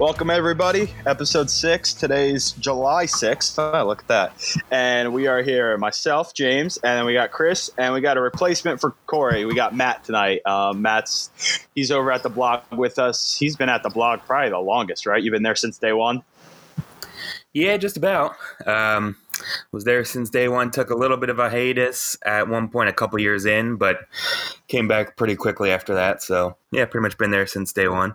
Welcome, 0.00 0.30
everybody. 0.30 0.94
Episode 1.04 1.50
six. 1.50 1.92
Today's 1.92 2.52
July 2.52 3.04
6th. 3.04 3.58
Oh, 3.58 3.86
look 3.86 4.00
at 4.00 4.08
that. 4.08 4.56
And 4.70 5.12
we 5.12 5.26
are 5.26 5.42
here, 5.42 5.76
myself, 5.76 6.32
James, 6.32 6.78
and 6.78 7.04
we 7.04 7.12
got 7.12 7.32
Chris, 7.32 7.70
and 7.76 7.92
we 7.92 8.00
got 8.00 8.16
a 8.16 8.22
replacement 8.22 8.80
for 8.80 8.92
Corey. 9.06 9.44
We 9.44 9.54
got 9.54 9.76
Matt 9.76 10.02
tonight. 10.02 10.40
Um, 10.46 10.80
Matt's, 10.80 11.28
he's 11.74 11.90
over 11.90 12.10
at 12.12 12.22
the 12.22 12.30
blog 12.30 12.62
with 12.72 12.98
us. 12.98 13.36
He's 13.36 13.56
been 13.56 13.68
at 13.68 13.82
the 13.82 13.90
blog 13.90 14.20
probably 14.20 14.48
the 14.48 14.58
longest, 14.58 15.04
right? 15.04 15.22
You've 15.22 15.32
been 15.32 15.42
there 15.42 15.54
since 15.54 15.76
day 15.76 15.92
one? 15.92 16.22
Yeah, 17.52 17.76
just 17.76 17.98
about. 17.98 18.36
Um, 18.64 19.16
was 19.70 19.84
there 19.84 20.02
since 20.06 20.30
day 20.30 20.48
one. 20.48 20.70
Took 20.70 20.88
a 20.88 20.96
little 20.96 21.18
bit 21.18 21.28
of 21.28 21.38
a 21.38 21.50
hiatus 21.50 22.16
at 22.24 22.48
one 22.48 22.68
point, 22.68 22.88
a 22.88 22.94
couple 22.94 23.18
years 23.18 23.44
in, 23.44 23.76
but 23.76 23.98
came 24.66 24.88
back 24.88 25.18
pretty 25.18 25.36
quickly 25.36 25.70
after 25.70 25.92
that. 25.92 26.22
So 26.22 26.56
yeah, 26.72 26.86
pretty 26.86 27.02
much 27.02 27.18
been 27.18 27.32
there 27.32 27.46
since 27.46 27.70
day 27.74 27.88
one. 27.88 28.14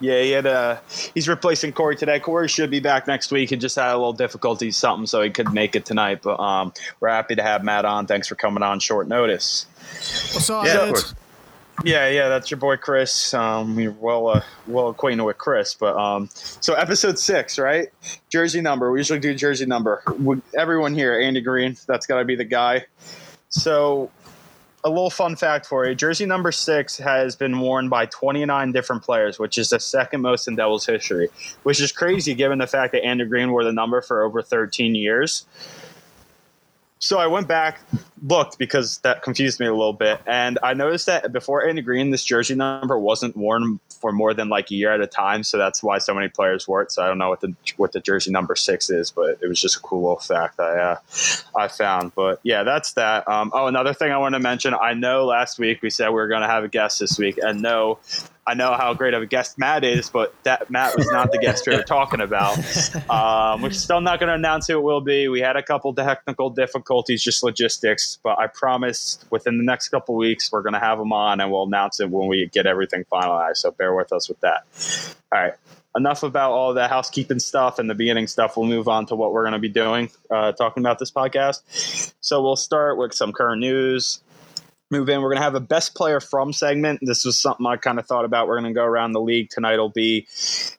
Yeah, 0.00 0.22
he 0.22 0.30
had 0.30 0.46
uh, 0.46 0.78
he's 1.14 1.28
replacing 1.28 1.72
Corey 1.72 1.94
today. 1.94 2.18
Corey 2.20 2.48
should 2.48 2.70
be 2.70 2.80
back 2.80 3.06
next 3.06 3.30
week. 3.30 3.50
He 3.50 3.56
just 3.56 3.76
had 3.76 3.92
a 3.92 3.96
little 3.96 4.14
difficulty, 4.14 4.70
something, 4.70 5.06
so 5.06 5.22
he 5.22 5.30
couldn't 5.30 5.52
make 5.52 5.76
it 5.76 5.84
tonight. 5.84 6.22
But 6.22 6.40
um, 6.40 6.72
we're 7.00 7.10
happy 7.10 7.34
to 7.36 7.42
have 7.42 7.62
Matt 7.62 7.84
on. 7.84 8.06
Thanks 8.06 8.26
for 8.26 8.34
coming 8.34 8.62
on 8.62 8.80
short 8.80 9.08
notice. 9.08 9.66
What's 10.32 10.48
up, 10.48 10.64
yeah. 10.64 10.92
Yeah, 11.82 12.08
yeah, 12.08 12.28
that's 12.28 12.50
your 12.50 12.58
boy 12.58 12.76
Chris. 12.76 13.32
Um, 13.32 13.74
we're 13.74 13.92
well, 13.92 14.28
uh, 14.28 14.42
well 14.66 14.88
acquainted 14.88 15.24
with 15.24 15.38
Chris, 15.38 15.74
but 15.74 15.96
um, 15.96 16.28
so 16.32 16.74
episode 16.74 17.18
six, 17.18 17.58
right? 17.58 17.88
Jersey 18.28 18.60
number. 18.60 18.92
We 18.92 19.00
usually 19.00 19.18
do 19.18 19.34
jersey 19.34 19.64
number. 19.66 20.02
Everyone 20.56 20.94
here, 20.94 21.18
Andy 21.18 21.40
Green, 21.40 21.76
that's 21.86 22.06
got 22.06 22.18
to 22.18 22.24
be 22.24 22.36
the 22.36 22.44
guy. 22.44 22.84
So, 23.48 24.10
a 24.82 24.88
little 24.88 25.10
fun 25.10 25.36
fact 25.36 25.66
for 25.66 25.86
you: 25.86 25.94
jersey 25.94 26.26
number 26.26 26.52
six 26.52 26.96
has 26.98 27.36
been 27.36 27.60
worn 27.60 27.88
by 27.88 28.06
29 28.06 28.72
different 28.72 29.02
players, 29.02 29.38
which 29.38 29.58
is 29.58 29.70
the 29.70 29.80
second 29.80 30.22
most 30.22 30.48
in 30.48 30.56
Devils 30.56 30.86
history. 30.86 31.28
Which 31.62 31.80
is 31.80 31.92
crazy, 31.92 32.34
given 32.34 32.58
the 32.58 32.66
fact 32.66 32.92
that 32.92 33.04
andrew 33.04 33.28
Green 33.28 33.50
wore 33.50 33.64
the 33.64 33.72
number 33.72 34.00
for 34.00 34.22
over 34.22 34.42
13 34.42 34.94
years. 34.94 35.44
So 36.98 37.18
I 37.18 37.28
went 37.28 37.48
back, 37.48 37.80
looked 38.22 38.58
because 38.58 38.98
that 38.98 39.22
confused 39.22 39.60
me 39.60 39.66
a 39.66 39.72
little 39.72 39.92
bit, 39.92 40.20
and 40.26 40.58
I 40.62 40.74
noticed 40.74 41.06
that 41.06 41.32
before 41.32 41.66
Andy 41.66 41.82
Green, 41.82 42.10
this 42.10 42.24
jersey 42.24 42.54
number 42.54 42.98
wasn't 42.98 43.36
worn 43.36 43.80
for 44.00 44.12
more 44.12 44.34
than 44.34 44.48
like 44.48 44.70
a 44.70 44.74
year 44.74 44.92
at 44.92 45.00
a 45.00 45.06
time. 45.06 45.42
So 45.42 45.58
that's 45.58 45.82
why 45.82 45.98
so 45.98 46.14
many 46.14 46.28
players 46.28 46.66
wore 46.66 46.82
it. 46.82 46.92
So 46.92 47.02
I 47.02 47.08
don't 47.08 47.18
know 47.18 47.28
what 47.28 47.40
the 47.40 47.54
what 47.76 47.92
the 47.92 48.00
jersey 48.00 48.30
number 48.30 48.56
six 48.56 48.90
is, 48.90 49.10
but 49.10 49.38
it 49.42 49.48
was 49.48 49.60
just 49.60 49.76
a 49.76 49.80
cool 49.80 50.02
little 50.02 50.16
fact 50.18 50.58
I 50.60 50.78
uh, 50.78 50.96
I 51.56 51.68
found. 51.68 52.12
But 52.14 52.40
yeah, 52.42 52.62
that's 52.62 52.92
that. 52.94 53.28
Um, 53.28 53.50
oh, 53.54 53.66
another 53.66 53.94
thing 53.94 54.12
I 54.12 54.18
want 54.18 54.34
to 54.34 54.40
mention. 54.40 54.74
I 54.74 54.94
know 54.94 55.26
last 55.26 55.58
week 55.58 55.82
we 55.82 55.90
said 55.90 56.08
we 56.08 56.14
were 56.14 56.28
going 56.28 56.42
to 56.42 56.48
have 56.48 56.64
a 56.64 56.68
guest 56.68 57.00
this 57.00 57.18
week, 57.18 57.38
and 57.42 57.62
no, 57.62 57.98
I 58.46 58.54
know 58.54 58.72
how 58.72 58.94
great 58.94 59.14
of 59.14 59.22
a 59.22 59.26
guest 59.26 59.58
Matt 59.58 59.84
is, 59.84 60.10
but 60.10 60.34
that 60.44 60.70
Matt 60.70 60.96
was 60.96 61.06
not 61.10 61.30
the 61.30 61.38
guest 61.38 61.66
we 61.66 61.76
were 61.76 61.82
talking 61.82 62.20
about. 62.20 62.58
Um, 63.10 63.62
we're 63.62 63.70
still 63.70 64.00
not 64.00 64.20
going 64.20 64.28
to 64.28 64.34
announce 64.34 64.68
who 64.68 64.78
it 64.78 64.82
will 64.82 65.00
be. 65.00 65.28
We 65.28 65.40
had 65.40 65.56
a 65.56 65.62
couple 65.62 65.92
technical 65.94 66.50
difficulties, 66.50 67.22
just 67.22 67.42
logistics, 67.42 68.18
but 68.22 68.38
I 68.38 68.46
promise 68.46 69.18
within 69.30 69.58
the 69.58 69.64
next 69.64 69.88
couple 69.88 70.14
weeks 70.16 70.50
we're 70.52 70.62
going 70.62 70.74
to 70.74 70.80
have 70.80 70.98
him 70.98 71.12
on, 71.12 71.40
and 71.40 71.50
we'll 71.50 71.64
announce 71.64 72.00
it 72.00 72.08
when 72.08 72.28
we 72.28 72.46
get 72.46 72.66
everything 72.66 73.04
finalized. 73.10 73.58
So 73.58 73.70
bear 73.72 73.94
with 73.94 74.12
us 74.12 74.28
with 74.28 74.40
that. 74.40 74.64
All 75.32 75.42
right. 75.42 75.54
Enough 75.96 76.22
about 76.22 76.52
all 76.52 76.72
the 76.72 76.86
housekeeping 76.86 77.40
stuff 77.40 77.78
and 77.78 77.90
the 77.90 77.94
beginning 77.94 78.28
stuff. 78.28 78.56
We'll 78.56 78.66
move 78.66 78.86
on 78.86 79.06
to 79.06 79.16
what 79.16 79.32
we're 79.32 79.42
going 79.42 79.54
to 79.54 79.58
be 79.58 79.68
doing, 79.68 80.10
uh, 80.30 80.52
talking 80.52 80.82
about 80.82 80.98
this 80.98 81.10
podcast. 81.10 82.14
So 82.20 82.42
we'll 82.42 82.56
start 82.56 82.96
with 82.96 83.12
some 83.12 83.32
current 83.32 83.60
news 83.60 84.20
move 84.90 85.08
in. 85.08 85.20
We're 85.22 85.28
going 85.28 85.38
to 85.38 85.44
have 85.44 85.54
a 85.54 85.60
best 85.60 85.94
player 85.94 86.20
from 86.20 86.52
segment. 86.52 87.00
This 87.02 87.24
was 87.24 87.38
something 87.38 87.64
I 87.66 87.76
kind 87.76 87.98
of 87.98 88.06
thought 88.06 88.24
about. 88.24 88.48
We're 88.48 88.60
going 88.60 88.72
to 88.72 88.78
go 88.78 88.84
around 88.84 89.12
the 89.12 89.20
league 89.20 89.50
tonight. 89.50 89.78
Will 89.78 89.88
be 89.88 90.26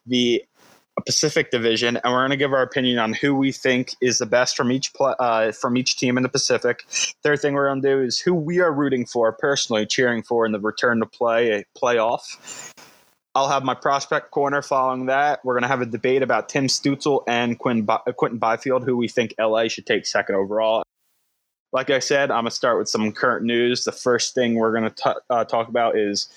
the 0.05 0.43
Pacific 1.05 1.51
Division, 1.51 1.97
and 1.97 2.13
we're 2.13 2.21
going 2.21 2.31
to 2.31 2.37
give 2.37 2.53
our 2.53 2.61
opinion 2.61 2.99
on 2.99 3.13
who 3.13 3.35
we 3.35 3.51
think 3.51 3.95
is 4.01 4.19
the 4.19 4.25
best 4.25 4.55
from 4.55 4.71
each 4.71 4.93
pl- 4.93 5.15
uh, 5.19 5.51
from 5.51 5.77
each 5.77 5.97
team 5.97 6.17
in 6.17 6.23
the 6.23 6.29
Pacific. 6.29 6.83
Third 7.23 7.41
thing 7.41 7.53
we're 7.53 7.67
going 7.67 7.81
to 7.81 7.87
do 7.87 8.01
is 8.01 8.19
who 8.19 8.33
we 8.33 8.59
are 8.59 8.71
rooting 8.71 9.05
for 9.05 9.31
personally, 9.31 9.85
cheering 9.85 10.21
for 10.21 10.45
in 10.45 10.51
the 10.51 10.59
return 10.59 10.99
to 10.99 11.05
play 11.05 11.51
a 11.51 11.65
playoff. 11.77 12.71
I'll 13.33 13.47
have 13.47 13.63
my 13.63 13.73
prospect 13.73 14.31
corner 14.31 14.61
following 14.61 15.05
that. 15.05 15.43
We're 15.45 15.53
going 15.53 15.63
to 15.63 15.69
have 15.69 15.81
a 15.81 15.85
debate 15.85 16.21
about 16.21 16.49
Tim 16.49 16.67
Stutzle 16.67 17.23
and 17.27 17.57
Quinn 17.57 17.87
Quentin 18.17 18.39
Byfield, 18.39 18.83
who 18.83 18.97
we 18.97 19.07
think 19.07 19.33
LA 19.39 19.69
should 19.69 19.85
take 19.85 20.05
second 20.05 20.35
overall 20.35 20.83
like 21.73 21.89
I 21.89 21.99
said, 21.99 22.31
I'm 22.31 22.43
going 22.43 22.49
to 22.49 22.55
start 22.55 22.77
with 22.77 22.89
some 22.89 23.11
current 23.11 23.45
news. 23.45 23.85
The 23.85 23.91
first 23.91 24.35
thing 24.35 24.55
we're 24.55 24.77
going 24.77 24.91
to 24.91 25.15
uh, 25.29 25.45
talk 25.45 25.69
about 25.69 25.97
is 25.97 26.27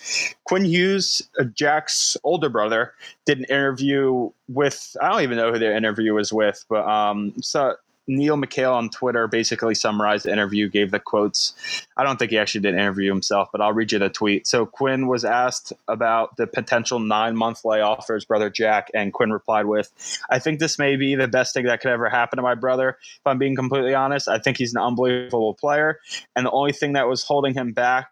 Quinn 0.45 0.65
Hughes, 0.65 1.29
uh, 1.41 1.45
Jack's 1.45 2.17
older 2.23 2.49
brother, 2.49 2.95
did 3.25 3.39
an 3.39 3.45
interview 3.47 4.31
with, 4.49 4.97
I 5.03 5.09
don't 5.11 5.23
even 5.23 5.37
know 5.37 5.53
who 5.53 5.59
the 5.59 5.75
interview 5.75 6.15
was 6.15 6.33
with, 6.33 6.65
but 6.69 6.87
um, 6.87 7.33
so 7.41 7.75
Neil 8.07 8.37
McHale 8.37 8.75
on 8.75 8.91
Twitter 8.91 9.27
basically 9.27 9.75
summarized 9.75 10.27
the 10.27 10.33
interview, 10.33 10.69
gave 10.69 10.91
the 10.91 11.01
quotes. 11.01 11.55
I 11.97 12.05
don't 12.05 12.19
think 12.19 12.31
he 12.31 12.39
actually 12.39 12.63
did 12.63 12.75
interview 12.75 13.11
himself, 13.11 13.49
but 13.51 13.61
I'll 13.61 13.73
read 13.73 13.93
you 13.93 13.99
the 13.99 14.09
tweet. 14.09 14.47
So 14.47 14.67
Quinn 14.67 15.07
was 15.07 15.25
asked 15.25 15.73
about 15.89 16.37
the 16.37 16.47
potential 16.47 16.99
nine 16.99 17.37
month 17.37 17.65
layoff 17.65 18.07
for 18.07 18.15
his 18.15 18.25
brother 18.25 18.51
Jack, 18.51 18.91
and 18.95 19.13
Quinn 19.13 19.33
replied 19.33 19.67
with, 19.67 19.91
I 20.29 20.39
think 20.39 20.59
this 20.59 20.79
may 20.79 20.97
be 20.97 21.15
the 21.15 21.29
best 21.29 21.55
thing 21.55 21.65
that 21.67 21.81
could 21.81 21.91
ever 21.91 22.09
happen 22.09 22.37
to 22.37 22.43
my 22.43 22.55
brother. 22.55 22.99
If 23.01 23.27
I'm 23.27 23.39
being 23.39 23.57
completely 23.57 23.95
honest, 23.95 24.29
I 24.29 24.39
think 24.39 24.59
he's 24.59 24.75
an 24.75 24.81
unbelievable 24.81 25.55
player. 25.55 26.01
And 26.37 26.47
the 26.47 26.51
only 26.51 26.73
thing 26.73 26.93
that 26.95 27.09
was 27.09 27.25
holding 27.25 27.55
him 27.55 27.73
back 27.73 28.11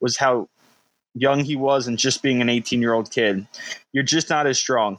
was 0.00 0.16
how 0.16 0.48
young 1.14 1.44
he 1.44 1.56
was 1.56 1.88
and 1.88 1.98
just 1.98 2.22
being 2.22 2.40
an 2.40 2.48
18 2.48 2.80
year 2.80 2.92
old 2.92 3.10
kid. 3.10 3.46
You're 3.92 4.04
just 4.04 4.30
not 4.30 4.46
as 4.46 4.58
strong. 4.58 4.98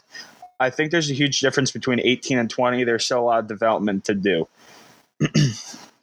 I 0.60 0.70
think 0.70 0.92
there's 0.92 1.10
a 1.10 1.14
huge 1.14 1.40
difference 1.40 1.72
between 1.72 2.00
18 2.00 2.38
and 2.38 2.50
20. 2.50 2.84
There's 2.84 3.06
still 3.06 3.20
a 3.20 3.22
lot 3.22 3.40
of 3.40 3.48
development 3.48 4.06
to 4.06 4.16
do. 4.16 4.48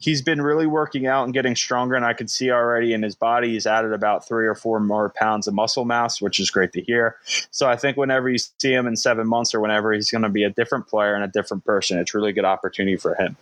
he's 0.05 0.21
been 0.21 0.41
really 0.41 0.67
working 0.67 1.07
out 1.07 1.23
and 1.23 1.33
getting 1.33 1.55
stronger, 1.55 1.95
and 1.95 2.05
I 2.05 2.13
can 2.13 2.27
see 2.27 2.51
already 2.51 2.93
in 2.93 3.01
his 3.01 3.15
body 3.15 3.53
he's 3.53 3.65
added 3.65 3.91
about 3.91 4.27
three 4.27 4.45
or 4.45 4.55
four 4.55 4.79
more 4.79 5.09
pounds 5.09 5.47
of 5.47 5.53
muscle 5.53 5.83
mass, 5.83 6.21
which 6.21 6.39
is 6.39 6.51
great 6.51 6.73
to 6.73 6.81
hear. 6.81 7.17
So 7.51 7.67
I 7.67 7.75
think 7.75 7.97
whenever 7.97 8.29
you 8.29 8.37
see 8.37 8.71
him 8.71 8.87
in 8.87 8.95
seven 8.95 9.27
months 9.27 9.53
or 9.55 9.59
whenever, 9.59 9.93
he's 9.93 10.11
going 10.11 10.21
to 10.21 10.29
be 10.29 10.43
a 10.43 10.49
different 10.49 10.87
player 10.87 11.15
and 11.15 11.23
a 11.23 11.27
different 11.27 11.65
person. 11.65 11.97
It's 11.97 12.13
a 12.13 12.17
really 12.17 12.33
good 12.33 12.45
opportunity 12.45 12.97
for 12.97 13.15
him. 13.15 13.35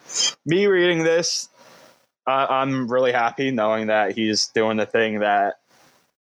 Me 0.45 0.67
reading 0.67 1.03
this, 1.03 1.49
uh, 2.25 2.47
I'm 2.49 2.87
really 2.87 3.11
happy 3.11 3.51
knowing 3.51 3.87
that 3.87 4.15
he's 4.15 4.47
doing 4.47 4.77
the 4.77 4.85
thing 4.85 5.19
that 5.19 5.59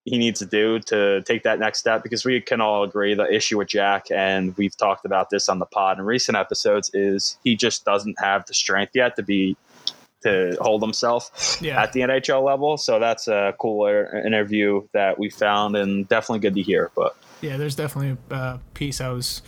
he 0.04 0.18
needs 0.18 0.40
to 0.40 0.46
do 0.46 0.78
to 0.80 1.22
take 1.22 1.44
that 1.44 1.58
next 1.60 1.78
step 1.78 2.02
because 2.02 2.24
we 2.24 2.40
can 2.40 2.60
all 2.60 2.82
agree 2.82 3.14
the 3.14 3.32
issue 3.32 3.58
with 3.58 3.68
Jack, 3.68 4.06
and 4.10 4.56
we've 4.56 4.76
talked 4.76 5.04
about 5.04 5.30
this 5.30 5.48
on 5.48 5.58
the 5.58 5.66
pod 5.66 5.98
in 5.98 6.04
recent 6.04 6.36
episodes, 6.36 6.90
is 6.92 7.38
he 7.44 7.54
just 7.56 7.84
doesn't 7.84 8.18
have 8.20 8.44
the 8.46 8.54
strength 8.54 8.92
yet 8.94 9.14
to 9.16 9.22
be 9.22 9.56
to 10.22 10.56
hold 10.60 10.80
himself 10.82 11.58
Yeah. 11.60 11.82
at 11.82 11.92
the 11.92 12.00
NHL 12.02 12.42
level. 12.44 12.76
So 12.76 13.00
that's 13.00 13.26
a 13.26 13.54
cool 13.58 13.86
er- 13.86 14.22
interview 14.24 14.86
that 14.92 15.18
we 15.18 15.30
found, 15.30 15.76
and 15.76 16.08
definitely 16.08 16.38
good 16.40 16.54
to 16.54 16.62
hear. 16.62 16.90
But 16.94 17.16
Yeah, 17.40 17.56
there's 17.56 17.74
definitely 17.74 18.16
a 18.30 18.60
piece 18.74 19.00
I 19.00 19.08
was 19.08 19.42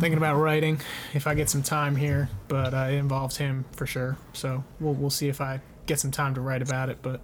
thinking 0.00 0.18
about 0.18 0.36
writing 0.36 0.80
if 1.14 1.26
I 1.26 1.34
get 1.34 1.48
some 1.48 1.62
time 1.62 1.96
here, 1.96 2.28
but 2.48 2.74
uh, 2.74 2.88
it 2.90 2.94
involves 2.96 3.36
him 3.38 3.64
for 3.72 3.86
sure. 3.86 4.16
So 4.34 4.64
we'll 4.80 4.92
we'll 4.94 5.08
see 5.10 5.28
if 5.28 5.40
I 5.40 5.60
get 5.86 5.98
some 6.00 6.10
time 6.10 6.34
to 6.34 6.40
write 6.42 6.60
about 6.62 6.90
it. 6.90 6.98
But 7.00 7.20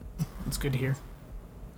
it's 0.46 0.56
good 0.58 0.72
to 0.72 0.78
hear. 0.78 0.96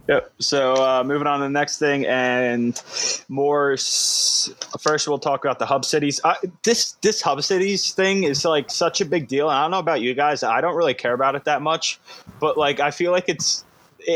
Yep. 0.09 0.33
So 0.39 0.75
uh, 0.75 1.03
moving 1.05 1.27
on 1.27 1.39
to 1.39 1.45
the 1.45 1.51
next 1.51 1.79
thing, 1.79 2.05
and 2.07 2.81
more. 3.29 3.73
S- 3.73 4.51
first, 4.81 5.09
we'll 5.09 5.19
talk 5.19 5.45
about 5.45 5.59
the 5.59 5.67
hub 5.67 5.85
cities. 5.85 6.21
I, 6.25 6.37
this 6.63 6.93
this 7.01 7.23
hub 7.23 7.43
cities 7.43 7.91
thing 7.93 8.25
is 8.25 8.45
like 8.45 8.71
such 8.71 9.01
a 9.01 9.07
big 9.07 9.29
deal. 9.29 9.49
And 9.49 9.57
I 9.57 9.63
don't 9.63 9.71
know 9.71 9.79
about 9.79 10.03
you 10.03 10.15
guys. 10.15 10.43
I 10.43 10.61
don't 10.61 10.77
really 10.77 10.95
care 10.95 11.15
about 11.15 11.37
it 11.37 11.45
that 11.45 11.63
much, 11.63 11.99
but 12.39 12.59
like 12.59 12.81
I 12.81 12.91
feel 12.91 13.13
like 13.13 13.29
it's 13.29 13.65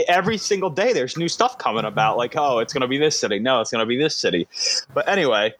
every 0.09 0.37
single 0.37 0.69
day 0.69 0.93
there's 0.93 1.17
new 1.17 1.29
stuff 1.29 1.57
coming 1.57 1.87
about. 1.87 2.19
Like 2.19 2.35
oh, 2.37 2.59
it's 2.59 2.75
going 2.75 2.83
to 2.83 2.89
be 2.89 2.99
this 2.99 3.19
city. 3.19 3.39
No, 3.39 3.63
it's 3.63 3.71
going 3.71 3.83
to 3.83 3.87
be 3.87 3.99
this 3.99 4.17
city. 4.17 4.47
But 4.93 5.09
anyway. 5.09 5.55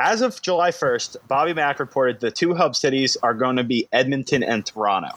As 0.00 0.22
of 0.22 0.42
July 0.42 0.72
1st, 0.72 1.18
Bobby 1.28 1.54
Mack 1.54 1.78
reported 1.78 2.18
the 2.18 2.32
two 2.32 2.52
hub 2.52 2.74
cities 2.74 3.16
are 3.22 3.32
going 3.32 3.54
to 3.54 3.62
be 3.62 3.88
Edmonton 3.92 4.42
and 4.42 4.66
Toronto. 4.66 5.10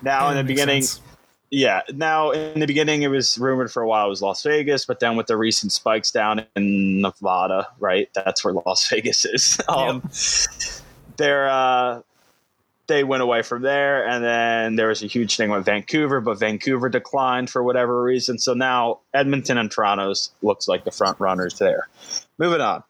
Now, 0.00 0.30
in 0.30 0.38
the 0.38 0.44
beginning, 0.44 0.80
sense. 0.80 1.02
Yeah. 1.50 1.82
Now, 1.92 2.30
in 2.30 2.60
the 2.60 2.66
beginning, 2.66 3.02
it 3.02 3.08
was 3.08 3.36
rumored 3.38 3.72
for 3.72 3.82
a 3.82 3.88
while 3.88 4.06
it 4.06 4.10
was 4.10 4.22
Las 4.22 4.42
Vegas, 4.42 4.84
but 4.84 5.00
then 5.00 5.16
with 5.16 5.26
the 5.26 5.36
recent 5.36 5.72
spikes 5.72 6.10
down 6.10 6.46
in 6.56 7.02
Nevada, 7.02 7.68
right? 7.78 8.08
That's 8.14 8.44
where 8.44 8.54
Las 8.54 8.88
Vegas 8.90 9.24
is. 9.24 9.60
Um, 9.68 10.02
They're 11.16 11.50
uh, 11.50 12.02
they 12.90 13.04
went 13.04 13.22
away 13.22 13.42
from 13.42 13.62
there, 13.62 14.06
and 14.06 14.24
then 14.24 14.76
there 14.76 14.88
was 14.88 15.02
a 15.02 15.06
huge 15.06 15.36
thing 15.36 15.50
with 15.50 15.64
Vancouver, 15.64 16.20
but 16.20 16.38
Vancouver 16.38 16.88
declined 16.88 17.48
for 17.48 17.62
whatever 17.62 18.02
reason. 18.02 18.38
So 18.38 18.52
now 18.52 19.00
Edmonton 19.14 19.58
and 19.58 19.70
Toronto's 19.70 20.30
looks 20.42 20.66
like 20.66 20.84
the 20.84 20.90
front 20.90 21.20
runners 21.20 21.58
there. 21.58 21.88
Moving 22.36 22.60
on. 22.60 22.82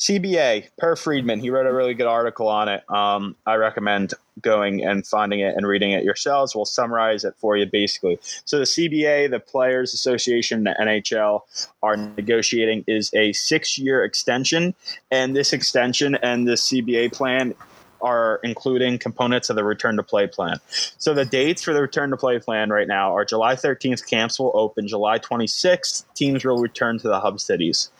CBA 0.00 0.68
per 0.78 0.96
Friedman. 0.96 1.40
He 1.40 1.50
wrote 1.50 1.66
a 1.66 1.72
really 1.72 1.92
good 1.92 2.06
article 2.06 2.48
on 2.48 2.68
it. 2.68 2.90
Um, 2.90 3.36
I 3.46 3.56
recommend 3.56 4.14
going 4.40 4.82
and 4.82 5.06
finding 5.06 5.40
it 5.40 5.54
and 5.54 5.66
reading 5.66 5.90
it 5.90 6.04
yourselves. 6.04 6.56
We'll 6.56 6.64
summarize 6.64 7.22
it 7.22 7.34
for 7.36 7.54
you 7.56 7.66
basically. 7.66 8.18
So 8.46 8.58
the 8.58 8.64
CBA, 8.64 9.30
the 9.30 9.40
Players 9.40 9.92
Association, 9.92 10.64
the 10.64 10.74
NHL 10.80 11.42
are 11.82 11.96
negotiating 11.98 12.84
is 12.86 13.12
a 13.12 13.34
six-year 13.34 14.02
extension, 14.02 14.74
and 15.10 15.36
this 15.36 15.52
extension 15.52 16.14
and 16.14 16.48
the 16.48 16.54
CBA 16.54 17.12
plan 17.12 17.54
are 18.00 18.40
including 18.42 18.98
components 18.98 19.50
of 19.50 19.56
the 19.56 19.64
return 19.64 19.96
to 19.96 20.02
play 20.02 20.26
plan. 20.26 20.58
So 20.70 21.12
the 21.12 21.26
dates 21.26 21.62
for 21.62 21.74
the 21.74 21.82
return 21.82 22.08
to 22.10 22.16
play 22.16 22.38
plan 22.38 22.70
right 22.70 22.88
now 22.88 23.14
are 23.14 23.26
July 23.26 23.56
13th, 23.56 24.08
camps 24.08 24.38
will 24.38 24.52
open. 24.54 24.88
July 24.88 25.18
26th, 25.18 26.04
teams 26.14 26.42
will 26.42 26.58
return 26.58 26.98
to 27.00 27.08
the 27.08 27.20
hub 27.20 27.40
cities. 27.40 27.90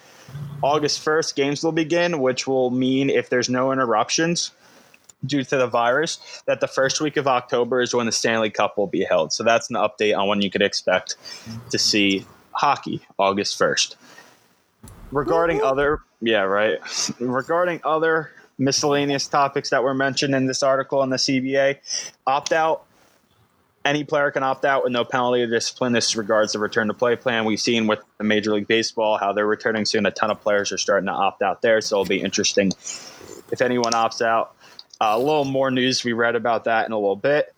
August 0.62 1.05
1st, 1.05 1.35
games 1.35 1.65
will 1.65 1.73
begin, 1.73 2.21
which 2.21 2.47
will 2.47 2.71
mean 2.71 3.09
if 3.09 3.31
there's 3.31 3.49
no 3.49 3.73
interruptions 3.73 4.53
due 5.25 5.44
to 5.44 5.56
the 5.56 5.67
virus, 5.67 6.43
that 6.47 6.61
the 6.61 6.67
first 6.67 7.00
week 7.00 7.17
of 7.17 7.27
October 7.27 7.81
is 7.81 7.94
when 7.94 8.06
the 8.06 8.12
Stanley 8.12 8.50
Cup 8.50 8.79
will 8.79 8.87
be 8.87 9.05
held. 9.05 9.32
So 9.32 9.43
that's 9.44 9.71
an 9.71 9.77
update 9.77 10.17
on 10.17 10.29
when 10.29 10.43
you 10.43 10.50
could 10.50 10.62
expect 10.62 11.17
to 11.71 11.79
see 11.79 12.27
hockey, 12.53 13.00
August 13.19 13.59
1st. 13.59 13.97
Regarding 15.12 15.62
other, 15.62 16.00
yeah, 16.21 16.43
right. 16.43 16.79
Regarding 17.21 17.81
other 17.85 18.31
miscellaneous 18.59 19.27
topics 19.27 19.71
that 19.71 19.82
were 19.82 19.94
mentioned 19.94 20.35
in 20.35 20.47
this 20.47 20.62
article 20.62 21.00
on 21.00 21.11
the 21.11 21.17
CBA, 21.17 21.79
opt 22.27 22.53
out 22.53 22.85
any 23.85 24.05
player 24.05 24.31
can 24.31 24.43
opt 24.43 24.65
out 24.65 24.85
with 24.85 24.93
no 24.93 25.05
penalty 25.05 25.43
or 25.43 25.47
discipline. 25.47 25.93
This 25.93 26.15
regards 26.15 26.53
the 26.53 26.59
return 26.59 26.88
to 26.88 26.94
play 26.94 27.17
plan. 27.17 27.44
We've 27.44 27.61
seen 27.61 27.87
with 27.87 28.00
the 28.19 28.25
Major 28.25 28.53
League 28.53 28.69
Baseball 28.69 29.19
how 29.19 29.32
they're 29.32 29.47
returning 29.47 29.85
soon. 29.85 30.06
A 30.06 30.11
ton 30.11 30.31
of 30.31 30.41
players 30.41 30.73
are 30.73 30.79
starting 30.79 31.06
to 31.06 31.12
opt 31.12 31.43
out 31.43 31.62
there, 31.62 31.81
so 31.81 31.97
it'll 31.97 32.09
be 32.09 32.21
interesting 32.21 32.73
if 33.50 33.61
anyone 33.62 33.93
opts 33.93 34.21
out. 34.21 34.55
Uh, 35.00 35.12
a 35.12 35.19
little 35.19 35.47
more 35.47 35.71
news 35.71 36.05
we 36.05 36.12
read 36.12 36.37
about 36.37 36.65
that 36.65 36.87
in 36.87 36.93
a 36.93 36.99
little 36.99 37.17
bit. 37.17 37.55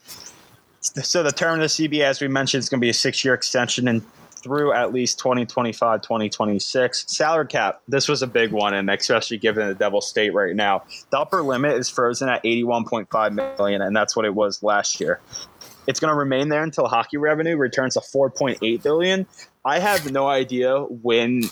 So 0.81 1.23
the 1.23 1.33
term 1.33 1.61
of 1.61 1.61
the 1.61 1.67
CBA, 1.89 2.05
as 2.05 2.21
we 2.21 2.29
mentioned, 2.29 2.61
is 2.61 2.69
going 2.69 2.81
to 2.81 2.85
be 2.85 2.91
a 2.91 2.95
six-year 2.95 3.35
extension 3.35 3.89
and 3.89 4.03
through 4.43 4.73
at 4.73 4.93
least 4.93 5.21
2025 5.21 6.03
2026 6.03 7.05
salary 7.07 7.47
cap 7.47 7.81
this 7.87 8.09
was 8.09 8.23
a 8.23 8.27
big 8.27 8.51
one 8.51 8.75
and 8.75 8.91
especially 8.91 9.39
given 9.39 9.69
the 9.69 9.75
devil 9.75 10.01
state 10.01 10.35
right 10.35 10.57
now 10.57 10.83
the 11.11 11.19
upper 11.19 11.43
limit 11.43 11.75
is 11.75 11.89
frozen 11.89 12.29
at 12.29 12.43
81.5 12.43 13.57
million 13.57 13.83
and 13.83 13.95
that's 13.95 14.17
what 14.17 14.25
it 14.25 14.35
was 14.35 14.61
last 14.61 15.01
year 15.01 15.21
it's 15.87 16.01
going 16.01 16.13
to 16.13 16.17
remain 16.17 16.49
there 16.49 16.63
until 16.63 16.87
hockey 16.87 17.17
revenue 17.17 17.57
returns 17.57 17.95
to 17.95 18.01
4.8 18.01 18.83
billion. 18.83 19.27
I 19.65 19.79
have 19.79 20.11
no 20.11 20.29
idea 20.29 20.81
when 20.81 21.43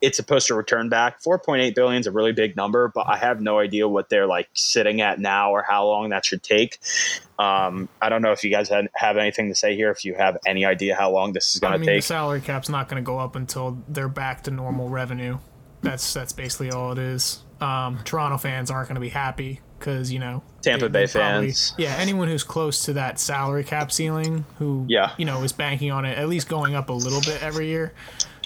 it's 0.00 0.16
supposed 0.16 0.46
to 0.48 0.54
return 0.54 0.88
back. 0.88 1.22
4.8 1.22 1.74
billion 1.74 2.00
is 2.00 2.06
a 2.06 2.10
really 2.10 2.32
big 2.32 2.56
number, 2.56 2.88
but 2.88 3.06
I 3.08 3.16
have 3.16 3.40
no 3.40 3.58
idea 3.58 3.86
what 3.86 4.08
they're 4.08 4.26
like 4.26 4.48
sitting 4.54 5.00
at 5.00 5.18
now 5.20 5.52
or 5.52 5.62
how 5.62 5.86
long 5.86 6.10
that 6.10 6.24
should 6.24 6.42
take. 6.42 6.78
Um, 7.38 7.88
I 8.00 8.08
don't 8.08 8.22
know 8.22 8.32
if 8.32 8.42
you 8.42 8.50
guys 8.50 8.68
had, 8.68 8.88
have 8.94 9.16
anything 9.16 9.48
to 9.48 9.54
say 9.54 9.76
here. 9.76 9.90
If 9.90 10.04
you 10.04 10.14
have 10.14 10.38
any 10.46 10.64
idea 10.64 10.94
how 10.94 11.10
long 11.10 11.32
this 11.32 11.54
is 11.54 11.60
going 11.60 11.72
I 11.72 11.76
to 11.76 11.80
mean, 11.80 11.88
take, 11.88 11.98
the 12.02 12.06
salary 12.06 12.40
cap's 12.40 12.68
not 12.68 12.88
going 12.88 13.02
to 13.02 13.06
go 13.06 13.18
up 13.18 13.36
until 13.36 13.82
they're 13.88 14.08
back 14.08 14.44
to 14.44 14.50
normal 14.50 14.88
revenue. 14.88 15.38
That's 15.82 16.12
that's 16.12 16.32
basically 16.32 16.70
all 16.70 16.92
it 16.92 16.98
is. 16.98 17.42
Um, 17.60 18.00
Toronto 18.04 18.36
fans 18.36 18.70
aren't 18.70 18.88
going 18.88 18.96
to 18.96 19.00
be 19.00 19.08
happy 19.08 19.60
because 19.80 20.12
you 20.12 20.20
know 20.20 20.42
Tampa 20.62 20.88
Bay 20.88 21.06
probably- 21.08 21.48
fans. 21.48 21.74
Yeah, 21.76 21.96
anyone 21.98 22.28
who's 22.28 22.44
close 22.44 22.84
to 22.84 22.92
that 22.92 23.18
salary 23.18 23.64
cap 23.64 23.90
ceiling, 23.90 24.44
who 24.58 24.84
Yeah. 24.88 25.10
you 25.18 25.24
know 25.24 25.42
is 25.42 25.52
banking 25.52 25.90
on 25.90 26.04
it 26.04 26.16
at 26.16 26.28
least 26.28 26.48
going 26.48 26.76
up 26.76 26.88
a 26.90 26.92
little 26.92 27.20
bit 27.22 27.42
every 27.42 27.66
year, 27.66 27.92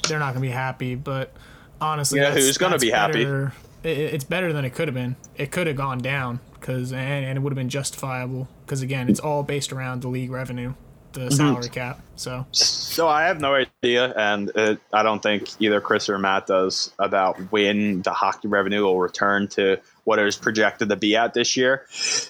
they're 0.08 0.18
not 0.18 0.32
going 0.32 0.42
to 0.42 0.48
be 0.48 0.52
happy. 0.54 0.94
But 0.94 1.32
honestly, 1.80 2.20
Yeah, 2.20 2.30
who's 2.32 2.56
gonna 2.56 2.78
be 2.78 2.90
happy? 2.90 3.24
It, 3.24 3.98
it's 3.98 4.24
better 4.24 4.52
than 4.54 4.64
it 4.64 4.70
could 4.74 4.88
have 4.88 4.94
been. 4.94 5.16
It 5.36 5.50
could 5.50 5.66
have 5.66 5.76
gone 5.76 5.98
down 5.98 6.40
because 6.58 6.92
and, 6.92 7.00
and 7.26 7.36
it 7.36 7.40
would 7.42 7.52
have 7.52 7.56
been 7.58 7.68
justifiable 7.68 8.48
because 8.64 8.80
again, 8.80 9.10
it's 9.10 9.20
all 9.20 9.42
based 9.42 9.72
around 9.72 10.00
the 10.00 10.08
league 10.08 10.30
revenue, 10.30 10.72
the 11.14 11.20
Mm-hmm. 11.20 11.30
salary 11.36 11.68
cap. 11.70 12.00
So 12.16 12.44
So 12.52 13.08
I 13.08 13.24
have 13.24 13.40
no 13.40 13.54
idea, 13.54 14.12
and 14.14 14.50
it, 14.54 14.78
I 14.92 15.02
don't 15.02 15.22
think 15.22 15.48
either 15.60 15.80
Chris 15.80 16.08
or 16.08 16.18
Matt 16.18 16.46
does 16.46 16.92
about 16.98 17.38
when 17.50 18.02
the 18.02 18.12
hockey 18.12 18.48
revenue 18.48 18.82
will 18.82 18.98
return 19.00 19.48
to 19.48 19.78
what 20.04 20.18
it 20.18 20.24
was 20.24 20.36
projected 20.36 20.90
to 20.90 20.96
be 20.96 21.16
at 21.16 21.32
this 21.34 21.56
year. 21.56 21.86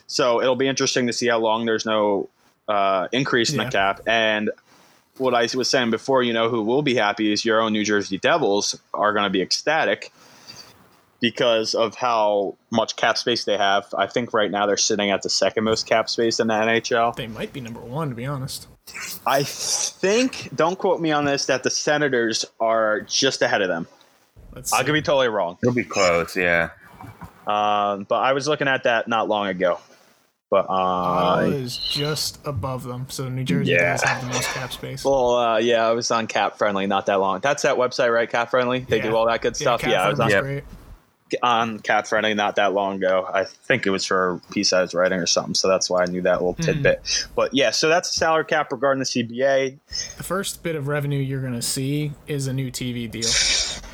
So 0.06 0.40
it'll 0.40 0.54
be 0.56 0.68
interesting 0.68 1.08
to 1.08 1.12
see 1.12 1.26
how 1.26 1.38
long 1.38 1.64
there's 1.66 1.84
no 1.84 2.28
uh, 2.68 3.08
increase 3.12 3.50
in 3.50 3.58
Yeah. 3.58 3.64
the 3.64 3.70
cap. 3.70 4.00
And 4.06 4.50
what 5.18 5.34
I 5.34 5.48
was 5.54 5.68
saying 5.68 5.90
before, 5.90 6.22
you 6.22 6.32
know, 6.32 6.48
who 6.48 6.62
will 6.62 6.82
be 6.82 6.94
happy 6.94 7.32
is 7.32 7.44
your 7.44 7.60
own 7.60 7.72
New 7.72 7.84
Jersey 7.84 8.18
Devils 8.18 8.78
are 8.92 9.12
going 9.12 9.24
to 9.24 9.30
be 9.30 9.42
ecstatic 9.42 10.12
because 11.24 11.74
of 11.74 11.94
how 11.94 12.54
much 12.70 12.96
cap 12.96 13.16
space 13.16 13.44
they 13.44 13.56
have. 13.56 13.86
I 13.96 14.06
think 14.06 14.34
right 14.34 14.50
now 14.50 14.66
they're 14.66 14.76
sitting 14.76 15.10
at 15.10 15.22
the 15.22 15.30
second 15.30 15.64
most 15.64 15.86
cap 15.86 16.10
space 16.10 16.38
in 16.38 16.48
the 16.48 16.52
NHL. 16.52 17.16
they 17.16 17.26
might 17.28 17.50
be 17.50 17.62
number 17.62 17.80
one 17.80 18.10
to 18.10 18.14
be 18.14 18.26
honest. 18.26 18.68
I 19.26 19.42
think, 19.42 20.50
don't 20.54 20.78
quote 20.78 21.00
me 21.00 21.12
on 21.12 21.24
this, 21.24 21.46
that 21.46 21.62
the 21.62 21.70
Senators 21.70 22.44
are 22.60 23.00
just 23.00 23.40
ahead 23.40 23.62
of 23.62 23.68
them. 23.68 23.88
Let's 24.54 24.70
I 24.70 24.80
see. 24.80 24.84
could 24.84 24.92
be 24.92 25.00
totally 25.00 25.28
wrong. 25.28 25.56
It'll 25.62 25.74
be 25.74 25.82
close, 25.84 26.36
yeah. 26.36 26.68
Um, 27.46 28.04
but 28.04 28.16
I 28.16 28.34
was 28.34 28.46
looking 28.46 28.68
at 28.68 28.82
that 28.82 29.08
not 29.08 29.26
long 29.26 29.46
ago. 29.46 29.80
But 30.50 30.66
Ottawa 30.68 31.36
uh, 31.46 31.50
is 31.52 31.78
just 31.78 32.38
above 32.46 32.84
them, 32.84 33.06
so 33.08 33.30
New 33.30 33.44
Jersey 33.44 33.72
Yeah. 33.72 33.92
does 33.92 34.02
have 34.02 34.20
the 34.20 34.26
most 34.28 34.48
cap 34.50 34.74
space. 34.74 35.02
well, 35.06 35.36
uh, 35.36 35.56
yeah, 35.56 35.86
I 35.88 35.92
was 35.92 36.10
on 36.10 36.26
Cap 36.26 36.58
Friendly 36.58 36.86
not 36.86 37.06
that 37.06 37.14
long. 37.18 37.40
That's 37.40 37.62
that 37.62 37.76
website, 37.76 38.12
right? 38.12 38.28
Cap 38.28 38.50
Friendly. 38.50 38.80
They 38.80 38.98
Yeah. 38.98 39.04
do 39.04 39.16
all 39.16 39.26
that 39.28 39.40
good 39.40 39.56
stuff. 39.56 39.80
Cap 39.80 39.90
Yeah, 39.90 40.04
I 40.04 40.10
was 40.10 40.20
on, 40.20 40.28
Friendly's 40.28 40.56
Yep. 40.56 40.64
On 41.42 41.78
Cap 41.80 42.06
Friendly 42.06 42.34
not 42.34 42.56
that 42.56 42.72
long 42.74 42.96
ago. 42.96 43.28
I 43.32 43.44
think 43.44 43.86
it 43.86 43.90
was 43.90 44.04
for 44.04 44.34
a 44.34 44.38
piece 44.52 44.72
I 44.72 44.82
was 44.82 44.94
writing 44.94 45.18
or 45.18 45.26
something, 45.26 45.54
so 45.54 45.68
that's 45.68 45.88
why 45.90 46.02
I 46.02 46.06
knew 46.06 46.22
that 46.22 46.34
little 46.34 46.52
Hmm. 46.54 46.62
tidbit. 46.62 47.28
But 47.34 47.52
yeah, 47.54 47.70
so 47.70 47.88
that's 47.88 48.10
the 48.10 48.14
salary 48.14 48.44
cap 48.44 48.70
regarding 48.70 48.98
the 49.00 49.06
CBA. 49.06 49.78
The 50.16 50.22
first 50.22 50.62
bit 50.62 50.76
of 50.76 50.86
revenue 50.88 51.18
you're 51.20 51.42
gonna 51.42 51.62
see 51.62 52.12
is 52.26 52.46
a 52.46 52.52
new 52.52 52.70
TV 52.70 53.10
deal. 53.10 53.28